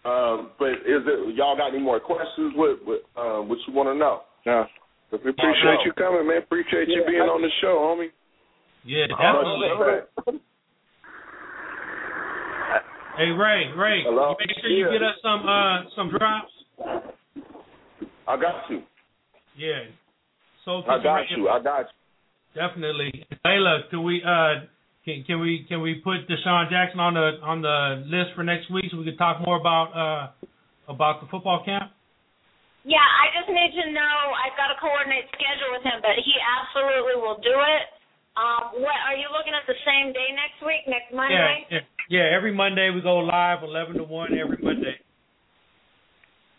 Um, 0.06 0.52
but 0.60 0.86
is 0.86 1.02
it 1.08 1.36
y'all 1.36 1.58
got 1.58 1.74
any 1.74 1.82
more 1.82 2.00
questions? 2.00 2.54
What 2.56 2.78
what, 2.86 3.02
um, 3.18 3.50
what 3.50 3.58
you 3.68 3.74
want 3.74 3.90
to 3.90 3.96
know? 3.96 4.22
Yeah. 4.46 4.66
We 5.12 5.18
appreciate 5.18 5.82
you 5.86 5.94
coming, 5.98 6.28
man. 6.28 6.38
Appreciate 6.44 6.90
you 6.90 7.04
being 7.08 7.22
I- 7.22 7.26
on 7.26 7.42
the 7.42 7.50
show, 7.62 7.78
homie. 7.82 8.10
Yeah, 8.84 9.08
definitely. 9.08 9.70
Hey 13.18 13.32
Ray, 13.32 13.72
Ray, 13.78 14.04
Hello? 14.04 14.36
you 14.38 14.46
make 14.46 14.58
sure 14.62 14.70
you 14.70 14.86
Yeah. 14.86 14.92
get 14.92 15.02
us 15.02 15.16
some 15.24 15.48
uh 15.48 15.90
some 15.96 16.10
drops. 16.10 16.52
I 18.28 18.36
got 18.38 18.70
you. 18.70 18.84
Yeah. 19.58 19.86
So 20.66 20.84
I 20.88 21.02
got 21.02 21.32
you. 21.32 21.50
I 21.50 21.60
got 21.64 21.86
you. 21.88 22.62
Definitely. 22.62 23.26
Leila, 23.44 23.84
can 23.90 24.04
we 24.04 24.22
uh 24.24 24.66
can 25.06 25.24
can 25.24 25.38
we 25.40 25.64
can 25.70 25.86
we 25.86 26.02
put 26.02 26.26
DeSean 26.26 26.66
Jackson 26.74 27.00
on 27.00 27.14
the 27.14 27.38
on 27.46 27.62
the 27.62 28.04
list 28.10 28.34
for 28.34 28.42
next 28.42 28.74
week 28.74 28.90
so 28.90 28.98
we 28.98 29.06
can 29.06 29.16
talk 29.16 29.38
more 29.46 29.62
about 29.62 29.94
uh 29.94 30.34
about 30.90 31.22
the 31.22 31.30
football 31.30 31.62
camp? 31.62 31.94
Yeah, 32.86 33.06
I 33.06 33.30
just 33.34 33.50
need 33.50 33.74
to 33.82 33.86
know. 33.94 34.18
I've 34.34 34.54
got 34.58 34.70
to 34.70 34.78
coordinate 34.78 35.26
schedule 35.34 35.74
with 35.74 35.82
him, 35.82 36.06
but 36.06 36.22
he 36.22 36.34
absolutely 36.38 37.18
will 37.18 37.42
do 37.42 37.54
it. 37.54 37.86
Um, 38.38 38.78
what 38.78 38.94
are 39.10 39.18
you 39.18 39.26
looking 39.34 39.58
at 39.58 39.66
the 39.66 39.74
same 39.82 40.14
day 40.14 40.30
next 40.38 40.62
week, 40.62 40.86
next 40.86 41.10
Monday? 41.10 41.66
Yeah, 41.70 41.82
yeah, 42.10 42.26
yeah. 42.30 42.36
Every 42.38 42.54
Monday 42.54 42.90
we 42.90 43.02
go 43.02 43.22
live 43.22 43.62
eleven 43.62 43.98
to 44.02 44.06
one 44.06 44.34
every 44.34 44.58
Monday. 44.58 44.98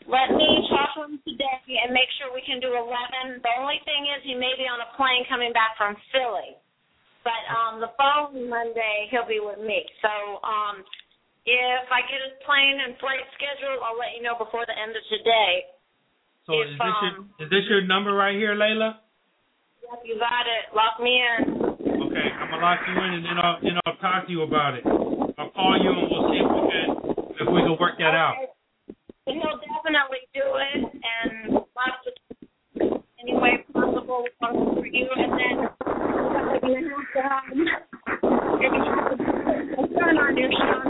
Let 0.06 0.31
me 0.39 0.47
talk 0.70 0.94
to 0.94 1.10
him 1.10 1.18
today 1.27 1.82
and 1.82 1.90
make 1.90 2.06
sure 2.14 2.31
we 2.31 2.39
can 2.47 2.62
do 2.62 2.70
11. 2.70 3.43
The 3.43 3.55
only 3.59 3.82
thing 3.82 4.06
is 4.06 4.23
he 4.23 4.39
may 4.39 4.55
be 4.55 4.62
on 4.70 4.78
a 4.78 4.86
plane 4.94 5.27
coming 5.27 5.51
back 5.51 5.74
from 5.74 5.98
Philly. 6.14 6.55
But 7.27 7.43
um 7.51 7.82
the 7.82 7.90
following 7.98 8.47
Monday 8.47 9.11
he'll 9.11 9.27
be 9.27 9.43
with 9.43 9.59
me. 9.59 9.82
So 9.98 10.39
um 10.47 10.86
if 11.43 11.86
I 11.90 12.07
get 12.07 12.23
his 12.23 12.39
plane 12.47 12.78
and 12.86 12.94
flight 13.03 13.23
schedule, 13.35 13.82
I'll 13.82 13.98
let 13.98 14.15
you 14.15 14.23
know 14.23 14.39
before 14.39 14.62
the 14.66 14.74
end 14.78 14.94
of 14.94 15.03
today. 15.11 15.66
So 16.47 16.62
If, 16.62 16.70
is 16.70 16.78
this 16.78 16.94
your 17.03 17.15
um, 17.19 17.31
is 17.43 17.48
this 17.51 17.66
your 17.66 17.82
number 17.82 18.15
right 18.15 18.39
here, 18.39 18.55
Leila? 18.55 19.03
Yep, 19.82 20.03
you 20.07 20.19
got 20.23 20.47
it. 20.47 20.70
Lock 20.70 21.03
me 21.03 21.19
in. 21.19 21.43
Okay, 22.07 22.28
I'm 22.31 22.47
gonna 22.51 22.62
lock 22.62 22.78
you 22.86 22.94
in 22.94 23.11
and 23.19 23.24
then 23.27 23.39
I'll 23.43 23.59
then 23.59 23.74
I'll 23.82 23.98
talk 23.98 24.27
to 24.27 24.31
you 24.31 24.47
about 24.47 24.78
it. 24.78 24.86
I'll 24.86 25.51
call 25.51 25.74
you 25.82 25.90
and 25.90 26.07
we'll 26.07 26.31
see 26.31 26.39
if 26.39 26.47
we 26.47 26.62
can 26.70 26.86
if 27.43 27.47
we 27.51 27.59
can 27.66 27.74
work 27.82 27.98
that 27.98 28.15
out. 28.15 28.39
And 29.27 29.43
he'll 29.43 29.59
definitely 29.59 30.31
do 30.31 30.47
it 30.47 30.82
and 30.94 31.59
lots 31.74 32.07
of 32.07 32.15
any 33.19 33.35
way 33.77 34.28
possible 34.40 34.74
for 34.74 34.86
you 34.86 35.09
and 35.16 35.32
then 35.32 35.69
you're 36.62 36.81
gonna 36.81 36.90
have 36.97 37.12
to 37.12 37.20
um, 37.20 37.66
you're 38.61 38.73
have 38.85 39.11
to 39.11 39.94
turn 39.94 40.16
on 40.19 40.36
your 40.36 40.51
Sean 40.53 40.86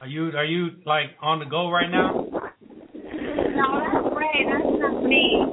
Are 0.00 0.06
you 0.06 0.30
are 0.36 0.44
you 0.44 0.70
like 0.86 1.06
on 1.20 1.38
the 1.38 1.44
go 1.46 1.70
right 1.70 1.90
now? 1.90 2.12
No, 2.14 3.80
that's 3.80 4.16
Ray, 4.16 4.46
that's 4.46 4.80
not 4.80 5.02
me. 5.04 5.44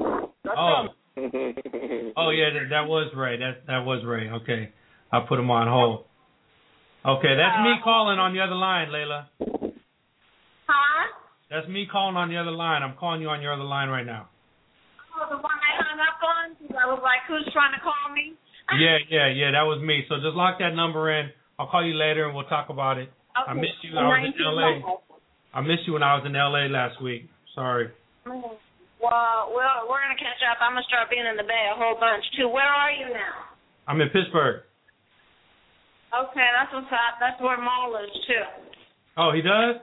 Oh. 0.58 0.88
Oh 2.18 2.30
yeah, 2.30 2.50
that, 2.54 2.70
that 2.70 2.88
was 2.88 3.12
Ray. 3.16 3.38
That 3.38 3.68
that 3.68 3.84
was 3.86 4.06
Ray. 4.06 4.30
Okay, 4.30 4.72
I 5.12 5.20
put 5.28 5.38
him 5.38 5.52
on 5.52 5.68
hold. 5.68 6.06
Okay, 7.06 7.36
that's 7.36 7.60
me 7.62 7.76
calling 7.84 8.20
on 8.20 8.34
the 8.34 8.40
other 8.40 8.56
line, 8.56 8.92
Leila. 8.92 9.30
That's 11.50 11.68
me 11.68 11.86
calling 11.92 12.16
on 12.18 12.30
the 12.30 12.38
other 12.38 12.52
line. 12.52 12.82
I'm 12.82 12.96
calling 12.98 13.22
you 13.22 13.30
on 13.30 13.42
your 13.42 13.54
other 13.54 13.64
line 13.64 13.90
right 13.90 14.06
now. 14.06 14.30
Oh, 15.16 15.30
the 15.30 15.38
one 15.38 15.56
I 15.56 15.72
hung 15.80 16.00
up 16.02 16.20
on? 16.20 16.46
I 16.76 16.86
was 16.92 17.00
like, 17.06 17.22
who's 17.30 17.48
trying 17.54 17.74
to 17.78 17.82
call 17.84 18.14
me? 18.14 18.34
Yeah, 18.82 18.98
yeah, 19.14 19.30
yeah. 19.30 19.54
That 19.54 19.70
was 19.70 19.78
me. 19.86 20.02
So 20.10 20.18
just 20.26 20.34
lock 20.34 20.58
that 20.58 20.74
number 20.74 21.14
in. 21.14 21.30
I'll 21.62 21.70
call 21.70 21.86
you 21.86 21.94
later 21.94 22.26
and 22.26 22.34
we'll 22.34 22.50
talk 22.50 22.74
about 22.74 22.98
it. 22.98 23.14
I 23.38 23.46
Okay. 23.54 23.62
missed 23.62 23.78
you. 23.86 23.94
I 23.94 24.10
was 24.10 24.26
in 24.26 24.42
LA. 24.42 24.82
I 25.54 25.62
missed 25.62 25.86
you 25.86 25.94
when 25.94 26.02
I 26.02 26.18
was 26.18 26.26
in 26.26 26.34
LA 26.34 26.66
last 26.74 26.98
week. 26.98 27.30
Sorry. 27.54 27.94
Mhm. 28.26 28.58
Well, 28.98 29.54
well, 29.54 29.86
we're 29.86 30.02
gonna 30.02 30.18
catch 30.18 30.42
up. 30.50 30.58
I'm 30.66 30.74
gonna 30.74 30.82
start 30.90 31.12
being 31.14 31.30
in 31.30 31.38
the 31.38 31.46
Bay 31.46 31.70
a 31.70 31.78
whole 31.78 31.94
bunch 32.02 32.26
too. 32.36 32.50
Where 32.50 32.66
are 32.66 32.90
you 32.90 33.14
now? 33.14 33.54
I'm 33.88 34.02
in 34.02 34.10
Pittsburgh. 34.10 34.64
Okay, 36.10 36.50
that's 36.58 36.74
what's 36.74 36.92
up. 36.92 37.22
That's 37.22 37.40
where 37.40 37.62
Mall 37.62 37.96
is 38.02 38.10
too. 38.26 38.46
Oh, 39.16 39.30
he 39.32 39.44
does? 39.46 39.78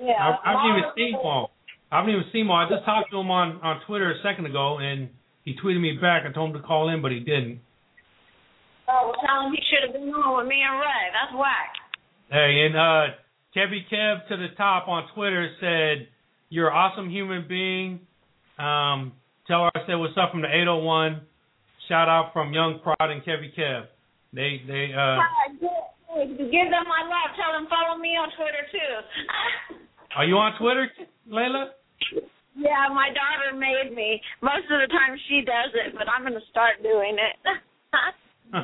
Yeah. 0.00 0.16
I, 0.16 0.32
I 0.40 0.50
haven't 0.56 0.78
even 0.78 0.90
seen 0.96 1.12
Mall. 1.12 1.50
I 1.92 1.98
haven't 1.98 2.10
even 2.12 2.24
seen 2.32 2.46
Mall. 2.46 2.64
I 2.64 2.68
just 2.68 2.84
talked 2.84 3.10
to 3.12 3.18
him 3.20 3.30
on 3.30 3.60
on 3.62 3.80
Twitter 3.86 4.10
a 4.10 4.18
second 4.22 4.46
ago, 4.46 4.78
and 4.78 5.10
he 5.44 5.54
tweeted 5.54 5.80
me 5.80 5.98
back. 6.00 6.24
I 6.26 6.32
told 6.32 6.54
him 6.54 6.62
to 6.62 6.66
call 6.66 6.88
in, 6.88 7.02
but 7.02 7.12
he 7.12 7.20
didn't. 7.20 7.60
Oh, 8.88 9.12
well, 9.12 9.20
tell 9.22 9.46
him 9.46 9.52
he 9.52 9.62
should 9.70 9.86
have 9.86 9.92
been 9.92 10.08
on 10.10 10.38
with 10.38 10.48
me 10.48 10.62
and 10.66 10.80
Ray. 10.80 11.04
That's 11.14 11.34
whack. 11.36 11.72
Hey, 12.30 12.66
and 12.66 12.74
uh, 12.74 13.14
Kevy 13.54 13.82
Kev 13.92 14.26
to 14.28 14.36
the 14.36 14.48
top 14.56 14.88
on 14.88 15.04
Twitter 15.14 15.50
said, 15.60 16.08
"You're 16.48 16.68
an 16.68 16.76
awesome 16.76 17.10
human 17.10 17.46
being." 17.46 18.00
Um, 18.58 19.12
tell 19.46 19.64
her 19.64 19.70
I 19.74 19.86
said 19.86 19.94
what's 19.94 20.16
up 20.16 20.32
from 20.32 20.42
the 20.42 20.48
801. 20.48 21.20
Shout 21.88 22.08
out 22.08 22.32
from 22.32 22.52
Young 22.52 22.80
Prod 22.82 23.10
and 23.10 23.22
Kevy 23.22 23.52
Kev. 23.52 23.86
They 24.32 24.62
they 24.66 24.94
uh. 24.94 25.18
Hi, 25.18 25.50
give, 25.58 26.38
give 26.38 26.68
them 26.70 26.86
my 26.86 27.02
love. 27.02 27.34
Tell 27.34 27.52
them 27.52 27.66
follow 27.68 27.98
me 27.98 28.14
on 28.14 28.30
Twitter 28.38 28.64
too. 28.70 29.76
Are 30.16 30.24
you 30.24 30.34
on 30.36 30.58
Twitter, 30.58 30.88
Leila? 31.26 31.70
yeah, 32.56 32.88
my 32.90 33.08
daughter 33.14 33.54
made 33.54 33.94
me. 33.94 34.20
Most 34.42 34.66
of 34.70 34.80
the 34.82 34.90
time 34.90 35.16
she 35.28 35.42
does 35.46 35.70
it, 35.74 35.94
but 35.94 36.08
I'm 36.08 36.22
gonna 36.22 36.42
start 36.50 36.82
doing 36.82 37.16
it. 37.16 37.36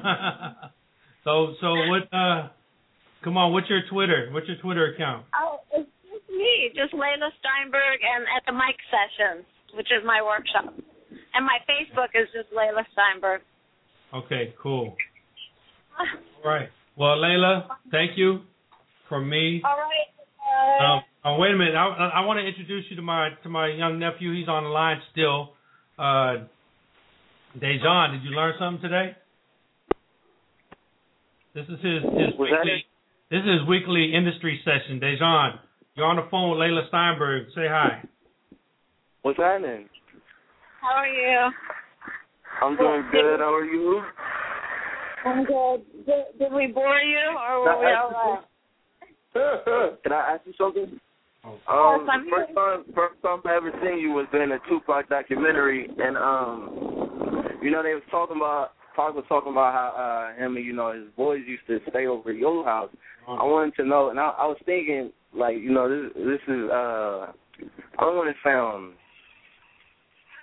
so 1.24 1.54
so 1.60 1.68
what? 1.86 2.10
Uh, 2.12 2.48
come 3.22 3.36
on, 3.36 3.52
what's 3.52 3.70
your 3.70 3.82
Twitter? 3.90 4.28
What's 4.32 4.48
your 4.48 4.58
Twitter 4.58 4.92
account? 4.94 5.26
oh, 5.40 5.60
it's 5.72 5.88
just 6.02 6.28
me, 6.30 6.70
just 6.74 6.92
Leila 6.92 7.30
Stenberg, 7.38 7.98
and 8.02 8.26
at 8.34 8.42
the 8.46 8.52
mic 8.52 8.76
sessions, 8.90 9.46
which 9.74 9.88
is 9.94 10.02
my 10.04 10.20
workshop. 10.22 10.74
And 11.34 11.44
my 11.44 11.58
Facebook 11.68 12.10
is 12.14 12.26
just 12.34 12.48
Leila 12.50 12.82
Stenberg. 12.90 13.38
Okay, 14.14 14.54
cool. 14.60 14.96
All 16.44 16.50
right. 16.50 16.68
Well, 16.96 17.20
Leila, 17.20 17.68
thank 17.90 18.16
you 18.16 18.40
from 19.08 19.28
me. 19.28 19.62
All 19.64 19.76
right. 19.76 20.15
Um, 20.80 21.02
oh, 21.24 21.36
wait 21.38 21.52
a 21.52 21.56
minute. 21.56 21.74
I, 21.74 21.86
I, 21.86 22.08
I 22.20 22.26
want 22.26 22.38
to 22.38 22.46
introduce 22.46 22.84
you 22.90 22.96
to 22.96 23.02
my 23.02 23.30
to 23.42 23.48
my 23.48 23.68
young 23.68 23.98
nephew. 23.98 24.34
He's 24.34 24.48
on 24.48 24.64
the 24.64 24.70
line 24.70 25.00
still. 25.12 25.50
Uh, 25.98 26.46
Dejan, 27.58 28.12
did 28.12 28.22
you 28.22 28.36
learn 28.36 28.54
something 28.58 28.82
today? 28.82 29.16
This 31.54 31.64
is 31.64 31.80
his 31.82 32.02
his 32.02 32.38
weekly. 32.38 32.84
This 33.30 33.40
is 33.40 33.60
his 33.60 33.68
weekly 33.68 34.14
industry 34.14 34.60
session. 34.64 35.00
Dejan, 35.00 35.58
you're 35.94 36.06
on 36.06 36.16
the 36.16 36.28
phone 36.30 36.50
with 36.50 36.60
Leila 36.60 36.88
Stenberg. 36.92 37.46
Say 37.54 37.66
hi. 37.66 38.02
What's 39.22 39.38
happening? 39.38 39.88
how 40.80 41.02
are 41.02 41.08
you? 41.08 41.50
I'm 42.62 42.76
doing 42.76 43.04
good. 43.10 43.40
How 43.40 43.54
are 43.54 43.64
you? 43.64 44.02
I'm 45.24 45.44
good. 45.44 46.06
Did, 46.06 46.38
did 46.38 46.52
we 46.52 46.68
bore 46.68 47.00
you, 47.00 47.36
or 47.48 47.60
were 47.60 47.80
we 47.80 47.86
all 47.86 48.10
right? 48.12 48.44
Can 50.02 50.12
I 50.12 50.34
ask 50.34 50.46
you 50.46 50.54
something? 50.58 51.00
Um, 51.44 52.06
first 52.30 52.54
time, 52.54 52.84
first 52.94 53.22
time 53.22 53.40
I 53.44 53.56
ever 53.56 53.70
seen 53.82 53.98
you 53.98 54.10
was 54.10 54.26
in 54.32 54.52
a 54.52 54.58
Tupac 54.68 55.08
documentary, 55.08 55.88
and 55.98 56.16
um, 56.16 57.58
you 57.62 57.70
know 57.70 57.82
they 57.82 57.94
was 57.94 58.02
talking 58.10 58.36
about 58.36 58.70
Pac 58.96 59.14
was 59.14 59.24
talking 59.28 59.52
about 59.52 59.72
how 59.74 60.32
uh 60.34 60.42
him 60.42 60.56
and 60.56 60.64
you 60.64 60.72
know 60.72 60.92
his 60.92 61.04
boys 61.16 61.42
used 61.46 61.66
to 61.68 61.78
stay 61.90 62.06
over 62.06 62.30
at 62.30 62.36
your 62.36 62.64
house. 62.64 62.90
I 63.28 63.44
wanted 63.44 63.74
to 63.76 63.84
know, 63.84 64.10
and 64.10 64.18
I, 64.18 64.28
I 64.38 64.46
was 64.46 64.56
thinking 64.64 65.12
like 65.34 65.56
you 65.58 65.70
know 65.70 65.88
this 65.88 66.12
this 66.16 66.40
is 66.48 66.70
uh 66.70 67.32
I 67.98 68.00
don't 68.00 68.16
want 68.16 68.34
to 68.34 68.48
sound. 68.48 68.94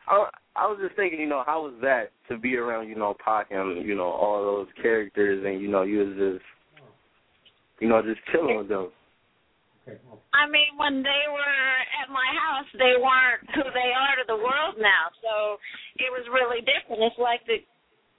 I 0.07 0.29
I 0.55 0.67
was 0.67 0.77
just 0.81 0.95
thinking, 0.95 1.19
you 1.19 1.27
know, 1.27 1.43
how 1.45 1.63
was 1.63 1.73
that 1.81 2.11
to 2.29 2.37
be 2.37 2.55
around, 2.57 2.87
you 2.87 2.95
know, 2.95 3.15
Pac 3.23 3.47
and 3.49 3.85
you 3.85 3.95
know 3.95 4.05
all 4.05 4.43
those 4.43 4.67
characters, 4.81 5.43
and 5.45 5.61
you 5.61 5.67
know 5.67 5.81
you 5.81 5.99
was 5.99 6.15
just, 6.17 6.45
you 7.79 7.87
know, 7.87 8.01
just 8.01 8.21
chilling 8.31 8.57
with 8.57 8.69
them. 8.69 8.89
I 10.31 10.47
mean, 10.47 10.79
when 10.79 11.03
they 11.03 11.23
were 11.27 11.75
at 11.99 12.07
my 12.07 12.25
house, 12.31 12.69
they 12.79 12.95
weren't 12.95 13.43
who 13.51 13.67
they 13.75 13.91
are 13.91 14.15
to 14.23 14.25
the 14.27 14.39
world 14.39 14.79
now. 14.79 15.11
So 15.19 15.59
it 15.99 16.07
was 16.07 16.23
really 16.31 16.63
different. 16.63 17.03
It's 17.03 17.19
like 17.19 17.43
the 17.45 17.59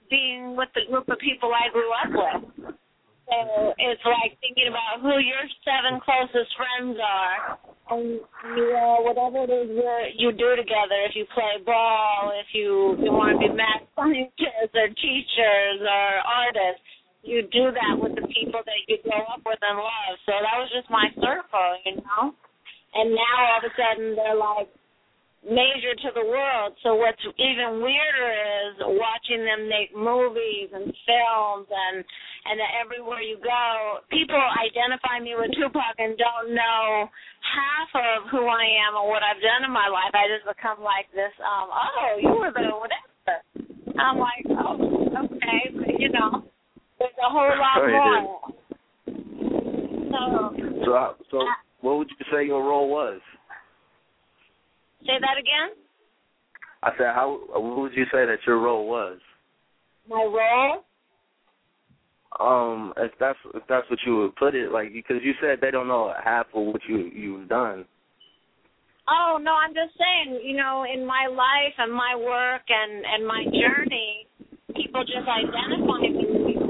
being 0.09 0.55
with 0.55 0.69
the 0.77 0.85
group 0.89 1.09
of 1.09 1.17
people 1.17 1.49
I 1.49 1.73
grew 1.73 1.89
up 1.89 2.11
with. 2.13 2.75
So 3.25 3.73
it's 3.81 4.05
like 4.05 4.37
thinking 4.37 4.69
about 4.69 5.01
who 5.01 5.17
your 5.17 5.45
seven 5.65 5.97
closest 5.97 6.53
friends 6.53 6.93
are, 7.01 7.57
and 7.89 8.21
you 8.53 8.65
know 8.69 9.01
whatever 9.01 9.49
it 9.49 9.51
is 9.51 9.69
that 9.81 10.13
you 10.13 10.29
do 10.29 10.53
together. 10.53 11.01
If 11.09 11.17
you 11.17 11.25
play 11.33 11.57
ball, 11.65 12.37
if 12.37 12.53
you 12.53 12.93
you 13.01 13.09
want 13.09 13.33
to 13.33 13.41
be 13.41 13.49
math 13.49 13.89
scientists 13.97 14.77
or 14.77 14.93
teachers 14.93 15.81
or 15.81 16.09
artists, 16.21 16.85
you 17.25 17.43
do 17.49 17.73
that 17.73 17.97
with 17.97 18.15
the 18.15 18.25
people 18.29 18.61
that 18.61 18.79
you 18.87 18.97
grow 19.03 19.25
up 19.33 19.41
with 19.45 19.59
and 19.61 19.77
love. 19.77 20.15
So 20.25 20.33
that 20.37 20.55
was 20.61 20.69
just 20.69 20.89
my 20.89 21.09
circle, 21.17 21.71
you 21.85 21.97
know. 21.99 22.33
And 22.95 23.11
now 23.11 23.35
all 23.51 23.59
of 23.59 23.67
a 23.67 23.73
sudden 23.75 24.15
they're 24.15 24.39
like 24.39 24.69
major 25.45 25.93
to 25.93 26.09
the 26.17 26.25
world. 26.25 26.73
So 26.81 26.97
what's 26.97 27.21
even 27.37 27.81
weirder 27.81 28.31
is 28.65 28.73
watching 28.97 29.45
them 29.45 29.69
make 29.69 29.93
movies 29.93 30.73
and 30.73 30.89
films 31.05 31.69
and 31.69 32.05
and 32.45 32.61
everywhere 32.77 33.25
you 33.25 33.41
go, 33.41 34.05
people 34.13 34.37
identify 34.37 35.17
me 35.17 35.33
with 35.33 35.49
Tupac 35.57 35.97
and 35.97 36.13
don't 36.13 36.53
know 36.53 37.09
half 37.41 37.89
of 37.93 38.29
who 38.29 38.45
I 38.45 38.65
am 38.85 38.93
or 38.93 39.09
what 39.09 39.25
I've 39.25 39.41
done 39.41 39.65
in 39.65 39.73
my 39.73 39.89
life. 39.89 40.13
I 40.13 40.29
just 40.29 40.45
become 40.45 40.77
like 40.85 41.09
this, 41.09 41.33
um, 41.41 41.73
oh, 41.73 42.21
you 42.21 42.29
were 42.37 42.53
the 42.53 42.69
whatever. 42.69 43.41
I'm 43.97 44.21
like, 44.21 44.45
oh, 44.61 44.77
okay, 45.25 45.73
but 45.73 45.97
you 45.97 46.09
know, 46.13 46.45
there's 46.99 47.11
a 47.19 47.29
whole 47.29 47.53
lot 47.59 47.79
more. 47.89 48.39
So 50.11 50.55
So, 50.85 51.15
so 51.31 51.37
what 51.81 51.97
would 51.97 52.09
you 52.09 52.25
say 52.31 52.45
your 52.45 52.63
role 52.63 52.89
was? 52.89 53.19
say 55.05 55.19
that 55.21 55.37
again. 55.37 55.77
I 56.81 56.91
said, 56.97 57.13
how? 57.13 57.39
What 57.49 57.77
would 57.77 57.93
you 57.93 58.05
say 58.05 58.25
that 58.25 58.39
your 58.45 58.59
role 58.59 58.87
was? 58.87 59.19
My 60.09 60.17
role. 60.17 60.83
Um, 62.39 62.93
if 62.97 63.11
that's 63.19 63.39
if 63.53 63.63
that's 63.69 63.89
what 63.89 63.99
you 64.05 64.17
would 64.17 64.35
put 64.35 64.55
it, 64.55 64.71
like 64.71 64.91
because 64.91 65.17
you 65.23 65.33
said 65.41 65.59
they 65.61 65.71
don't 65.71 65.87
know 65.87 66.13
half 66.23 66.47
of 66.53 66.65
what 66.65 66.81
you 66.87 67.09
you've 67.13 67.47
done. 67.47 67.85
Oh 69.07 69.37
no, 69.41 69.53
I'm 69.53 69.73
just 69.73 69.97
saying, 69.97 70.41
you 70.43 70.57
know, 70.57 70.83
in 70.91 71.05
my 71.05 71.27
life 71.29 71.75
and 71.77 71.93
my 71.93 72.15
work 72.15 72.63
and 72.67 73.05
and 73.05 73.25
my 73.25 73.45
journey, 73.45 74.27
people 74.75 75.05
just 75.05 75.27
identify 75.29 76.01
me 76.01 76.24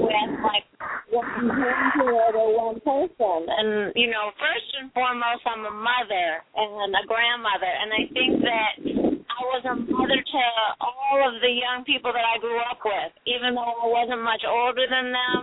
with 0.06 0.40
like 0.46 0.66
one 1.10 1.50
grandkid 1.50 2.34
or 2.34 2.48
one 2.54 2.78
person. 2.80 3.46
And 3.50 3.92
you 3.98 4.08
know, 4.08 4.30
first 4.38 4.68
and 4.78 4.94
foremost, 4.94 5.42
I'm 5.46 5.66
a 5.66 5.74
mother 5.74 6.28
and 6.54 6.94
a 6.94 7.04
grandmother, 7.10 7.68
and 7.68 7.90
I 7.90 8.02
think 8.14 8.32
that 8.46 8.72
I 9.26 9.40
was 9.52 9.62
a 9.66 9.76
mother 9.76 10.20
to 10.22 10.42
all 10.80 11.18
of 11.26 11.42
the 11.42 11.52
young 11.52 11.84
people 11.84 12.14
that 12.14 12.24
I 12.24 12.38
grew 12.38 12.58
up 12.70 12.80
with, 12.86 13.12
even 13.26 13.58
though 13.58 13.66
I 13.66 13.86
wasn't 13.90 14.22
much 14.22 14.46
older 14.46 14.86
than 14.86 15.12
them. 15.12 15.40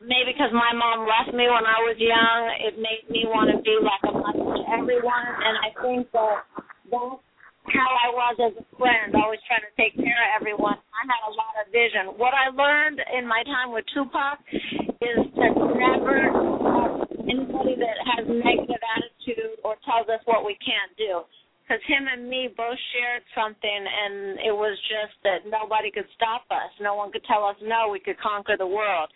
Maybe 0.00 0.32
because 0.32 0.48
my 0.56 0.72
mom 0.72 1.04
left 1.04 1.36
me 1.36 1.44
when 1.44 1.68
I 1.68 1.78
was 1.84 1.96
young, 2.00 2.40
it 2.64 2.80
made 2.80 3.04
me 3.12 3.28
want 3.28 3.52
to 3.52 3.60
be 3.60 3.76
like 3.84 4.00
a 4.08 4.16
mother 4.16 4.56
to 4.56 4.64
everyone, 4.72 5.28
and 5.44 5.54
I 5.60 5.68
think 5.84 6.08
that 6.16 6.40
that's 6.88 7.20
how 7.68 7.90
I 7.92 8.08
was 8.08 8.34
as 8.40 8.54
a 8.56 8.66
friend, 8.76 9.12
always 9.14 9.40
trying 9.44 9.64
to 9.66 9.74
take 9.76 9.92
care 9.94 10.20
of 10.30 10.30
everyone. 10.40 10.80
I 10.80 11.02
had 11.04 11.22
a 11.28 11.32
lot 11.36 11.54
of 11.60 11.68
vision. 11.68 12.16
What 12.16 12.32
I 12.32 12.48
learned 12.48 13.00
in 13.12 13.28
my 13.28 13.44
time 13.44 13.72
with 13.72 13.84
Tupac 13.92 14.40
is 14.52 15.20
to 15.36 15.46
never 15.76 16.32
have 16.32 17.04
anybody 17.28 17.76
that 17.76 17.98
has 18.16 18.24
negative 18.26 18.80
attitude 18.80 19.60
or 19.62 19.76
tells 19.84 20.08
us 20.08 20.20
what 20.24 20.44
we 20.44 20.56
can't 20.64 20.92
do. 20.96 21.22
Because 21.62 21.86
him 21.86 22.10
and 22.10 22.26
me 22.26 22.50
both 22.50 22.74
shared 22.90 23.22
something, 23.30 23.80
and 23.86 24.42
it 24.42 24.50
was 24.50 24.74
just 24.90 25.14
that 25.22 25.46
nobody 25.46 25.94
could 25.94 26.08
stop 26.18 26.42
us. 26.50 26.72
No 26.82 26.98
one 26.98 27.12
could 27.12 27.22
tell 27.30 27.46
us 27.46 27.54
no. 27.62 27.86
We 27.92 28.02
could 28.02 28.18
conquer 28.18 28.58
the 28.58 28.66
world. 28.66 29.06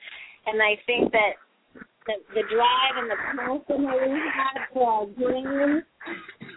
And 0.46 0.62
I 0.62 0.78
think 0.86 1.10
that 1.10 1.34
the, 2.06 2.14
the 2.34 2.42
drive 2.52 2.94
and 3.00 3.10
the 3.10 3.16
passion 3.16 3.84
that 3.84 3.96
we 3.96 4.20
had 4.28 4.56
for 4.72 4.90
our 4.92 5.06
dreams 5.16 5.84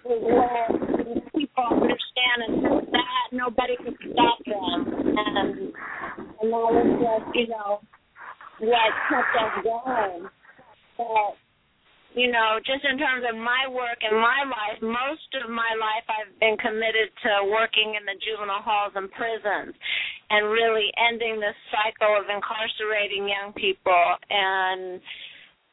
is 0.03 0.21
what 0.23 1.33
people 1.35 1.67
understand 1.71 2.37
and 2.47 2.63
that 2.91 3.27
nobody 3.31 3.75
can 3.77 3.95
stop 4.11 4.39
them. 4.45 5.15
And 5.17 5.73
and 6.39 6.53
that 6.53 6.69
was 6.69 6.87
just, 6.99 7.35
you 7.35 7.47
know, 7.47 7.79
what 8.59 8.91
kept 9.09 9.33
us 9.39 9.63
going. 9.63 10.27
But 10.97 11.37
you 12.17 12.33
know, 12.33 12.57
just 12.65 12.81
in 12.81 12.97
terms 12.97 13.21
of 13.29 13.37
my 13.37 13.69
work 13.69 14.01
and 14.01 14.17
my 14.17 14.41
life, 14.41 14.81
most 14.81 15.29
of 15.37 15.53
my 15.53 15.77
life 15.77 16.05
I've 16.09 16.33
been 16.41 16.57
committed 16.57 17.13
to 17.23 17.45
working 17.45 17.93
in 17.93 18.09
the 18.09 18.17
juvenile 18.17 18.65
halls 18.65 18.97
and 18.97 19.05
prisons 19.13 19.77
and 20.33 20.49
really 20.49 20.89
ending 20.97 21.37
this 21.37 21.53
cycle 21.69 22.17
of 22.17 22.25
incarcerating 22.25 23.29
young 23.29 23.53
people. 23.53 24.05
And 24.33 24.97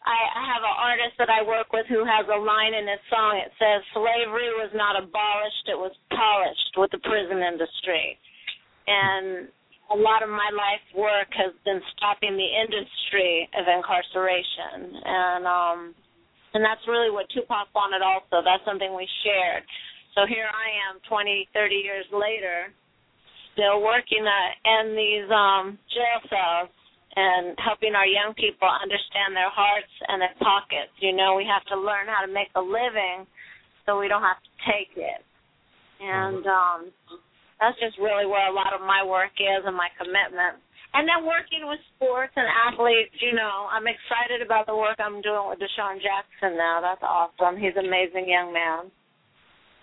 I, 0.05 0.45
have 0.53 0.61
an 0.61 0.77
artist 0.77 1.17
that 1.17 1.33
I 1.33 1.41
work 1.41 1.73
with 1.73 1.89
who 1.89 2.05
has 2.05 2.29
a 2.29 2.37
line 2.37 2.77
in 2.77 2.85
his 2.85 3.01
song. 3.09 3.41
It 3.41 3.53
says, 3.57 3.81
Slavery 3.97 4.53
was 4.61 4.69
not 4.77 5.01
abolished, 5.01 5.65
it 5.67 5.81
was 5.81 5.97
polished 6.13 6.77
with 6.77 6.93
the 6.93 7.01
prison 7.01 7.41
industry. 7.41 8.21
And 8.85 9.49
a 9.93 9.97
lot 9.97 10.21
of 10.21 10.29
my 10.29 10.49
life 10.53 10.85
work 10.93 11.29
has 11.37 11.57
been 11.65 11.81
stopping 11.97 12.37
the 12.37 12.53
industry 12.53 13.49
of 13.57 13.65
incarceration. 13.65 15.01
And 15.05 15.45
um 15.49 15.81
and 16.53 16.63
that's 16.63 16.85
really 16.87 17.11
what 17.11 17.27
Tupac 17.35 17.73
wanted 17.75 18.01
also. 18.01 18.45
That's 18.45 18.65
something 18.65 18.95
we 18.95 19.09
shared. 19.25 19.65
So 20.15 20.23
here 20.25 20.47
I 20.47 20.69
am 20.87 21.03
20, 21.11 21.49
30 21.51 21.75
years 21.75 22.07
later, 22.15 22.71
still 23.53 23.83
working 23.83 24.23
to 24.25 24.41
end 24.69 24.97
these 24.97 25.29
um 25.33 25.79
jail 25.93 26.21
cells 26.29 26.73
and 27.15 27.55
helping 27.63 27.95
our 27.95 28.07
young 28.07 28.35
people 28.35 28.67
understand 28.67 29.33
their 29.35 29.51
hearts 29.51 29.91
and 30.11 30.19
their 30.21 30.35
pockets. 30.43 30.93
You 30.99 31.15
know, 31.15 31.35
we 31.39 31.47
have 31.47 31.63
to 31.71 31.77
learn 31.79 32.11
how 32.11 32.27
to 32.27 32.31
make 32.31 32.51
a 32.55 32.63
living 32.63 33.27
so 33.87 33.99
we 33.99 34.09
don't 34.09 34.25
have 34.25 34.41
to 34.43 34.53
take 34.67 34.93
it. 34.99 35.23
And 36.03 36.45
um 36.47 36.79
that's 37.63 37.79
just 37.79 37.97
really 38.03 38.27
where 38.27 38.51
a 38.51 38.55
lot 38.55 38.75
of 38.75 38.83
my 38.83 39.07
work 39.07 39.33
is 39.39 39.63
and 39.65 39.77
my 39.77 39.89
commitment. 39.97 40.59
And 40.95 41.11
then 41.11 41.27
working 41.27 41.67
with 41.67 41.83
sports 41.95 42.35
and 42.39 42.47
athletes, 42.47 43.15
you 43.19 43.35
know, 43.35 43.67
I'm 43.67 43.87
excited 43.87 44.43
about 44.47 44.67
the 44.71 44.79
work 44.79 44.95
I'm 45.03 45.19
doing 45.23 45.51
with 45.51 45.59
DeSean 45.59 45.99
Jackson 45.99 46.55
now. 46.55 46.79
That's 46.79 47.03
awesome. 47.03 47.59
He's 47.59 47.75
an 47.75 47.87
amazing 47.87 48.31
young 48.31 48.55
man. 48.55 48.91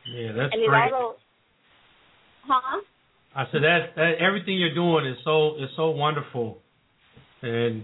Yeah, 0.07 0.31
that's 0.31 0.55
and 0.55 0.59
he's 0.63 0.71
great. 0.71 0.91
also 0.91 1.19
Huh? 2.47 2.81
I 3.35 3.45
said 3.51 3.61
that, 3.63 3.95
that 3.95 4.13
everything 4.19 4.57
you're 4.57 4.75
doing 4.75 5.05
is 5.05 5.17
so 5.23 5.55
is 5.55 5.69
so 5.75 5.91
wonderful, 5.91 6.60
and 7.41 7.83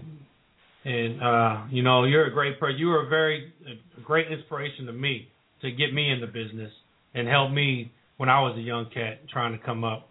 and 0.84 1.22
uh, 1.22 1.64
you 1.70 1.82
know 1.82 2.04
you're 2.04 2.26
a 2.26 2.32
great 2.32 2.58
person. 2.60 2.78
You 2.78 2.88
were 2.88 3.06
a 3.06 3.08
very 3.08 3.52
a 3.98 4.00
great 4.00 4.30
inspiration 4.30 4.86
to 4.86 4.92
me 4.92 5.28
to 5.62 5.70
get 5.70 5.92
me 5.92 6.10
in 6.10 6.20
the 6.20 6.26
business 6.26 6.72
and 7.14 7.26
help 7.28 7.50
me 7.50 7.90
when 8.16 8.28
I 8.28 8.40
was 8.40 8.56
a 8.56 8.60
young 8.60 8.86
cat 8.92 9.20
trying 9.32 9.58
to 9.58 9.64
come 9.64 9.84
up. 9.84 10.08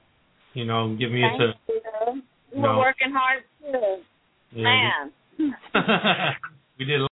You 0.53 0.65
know, 0.65 0.85
and 0.85 0.99
get 0.99 1.11
me 1.11 1.21
Thank 1.21 1.41
into 1.41 1.53
you. 1.67 2.23
We're 2.53 2.61
No. 2.61 2.79
working 2.79 3.13
hard 3.13 3.43
too. 3.61 4.01
Yeah, 4.51 4.63
Man. 4.63 5.11
we 6.79 6.85
did 6.85 7.01
a 7.01 7.06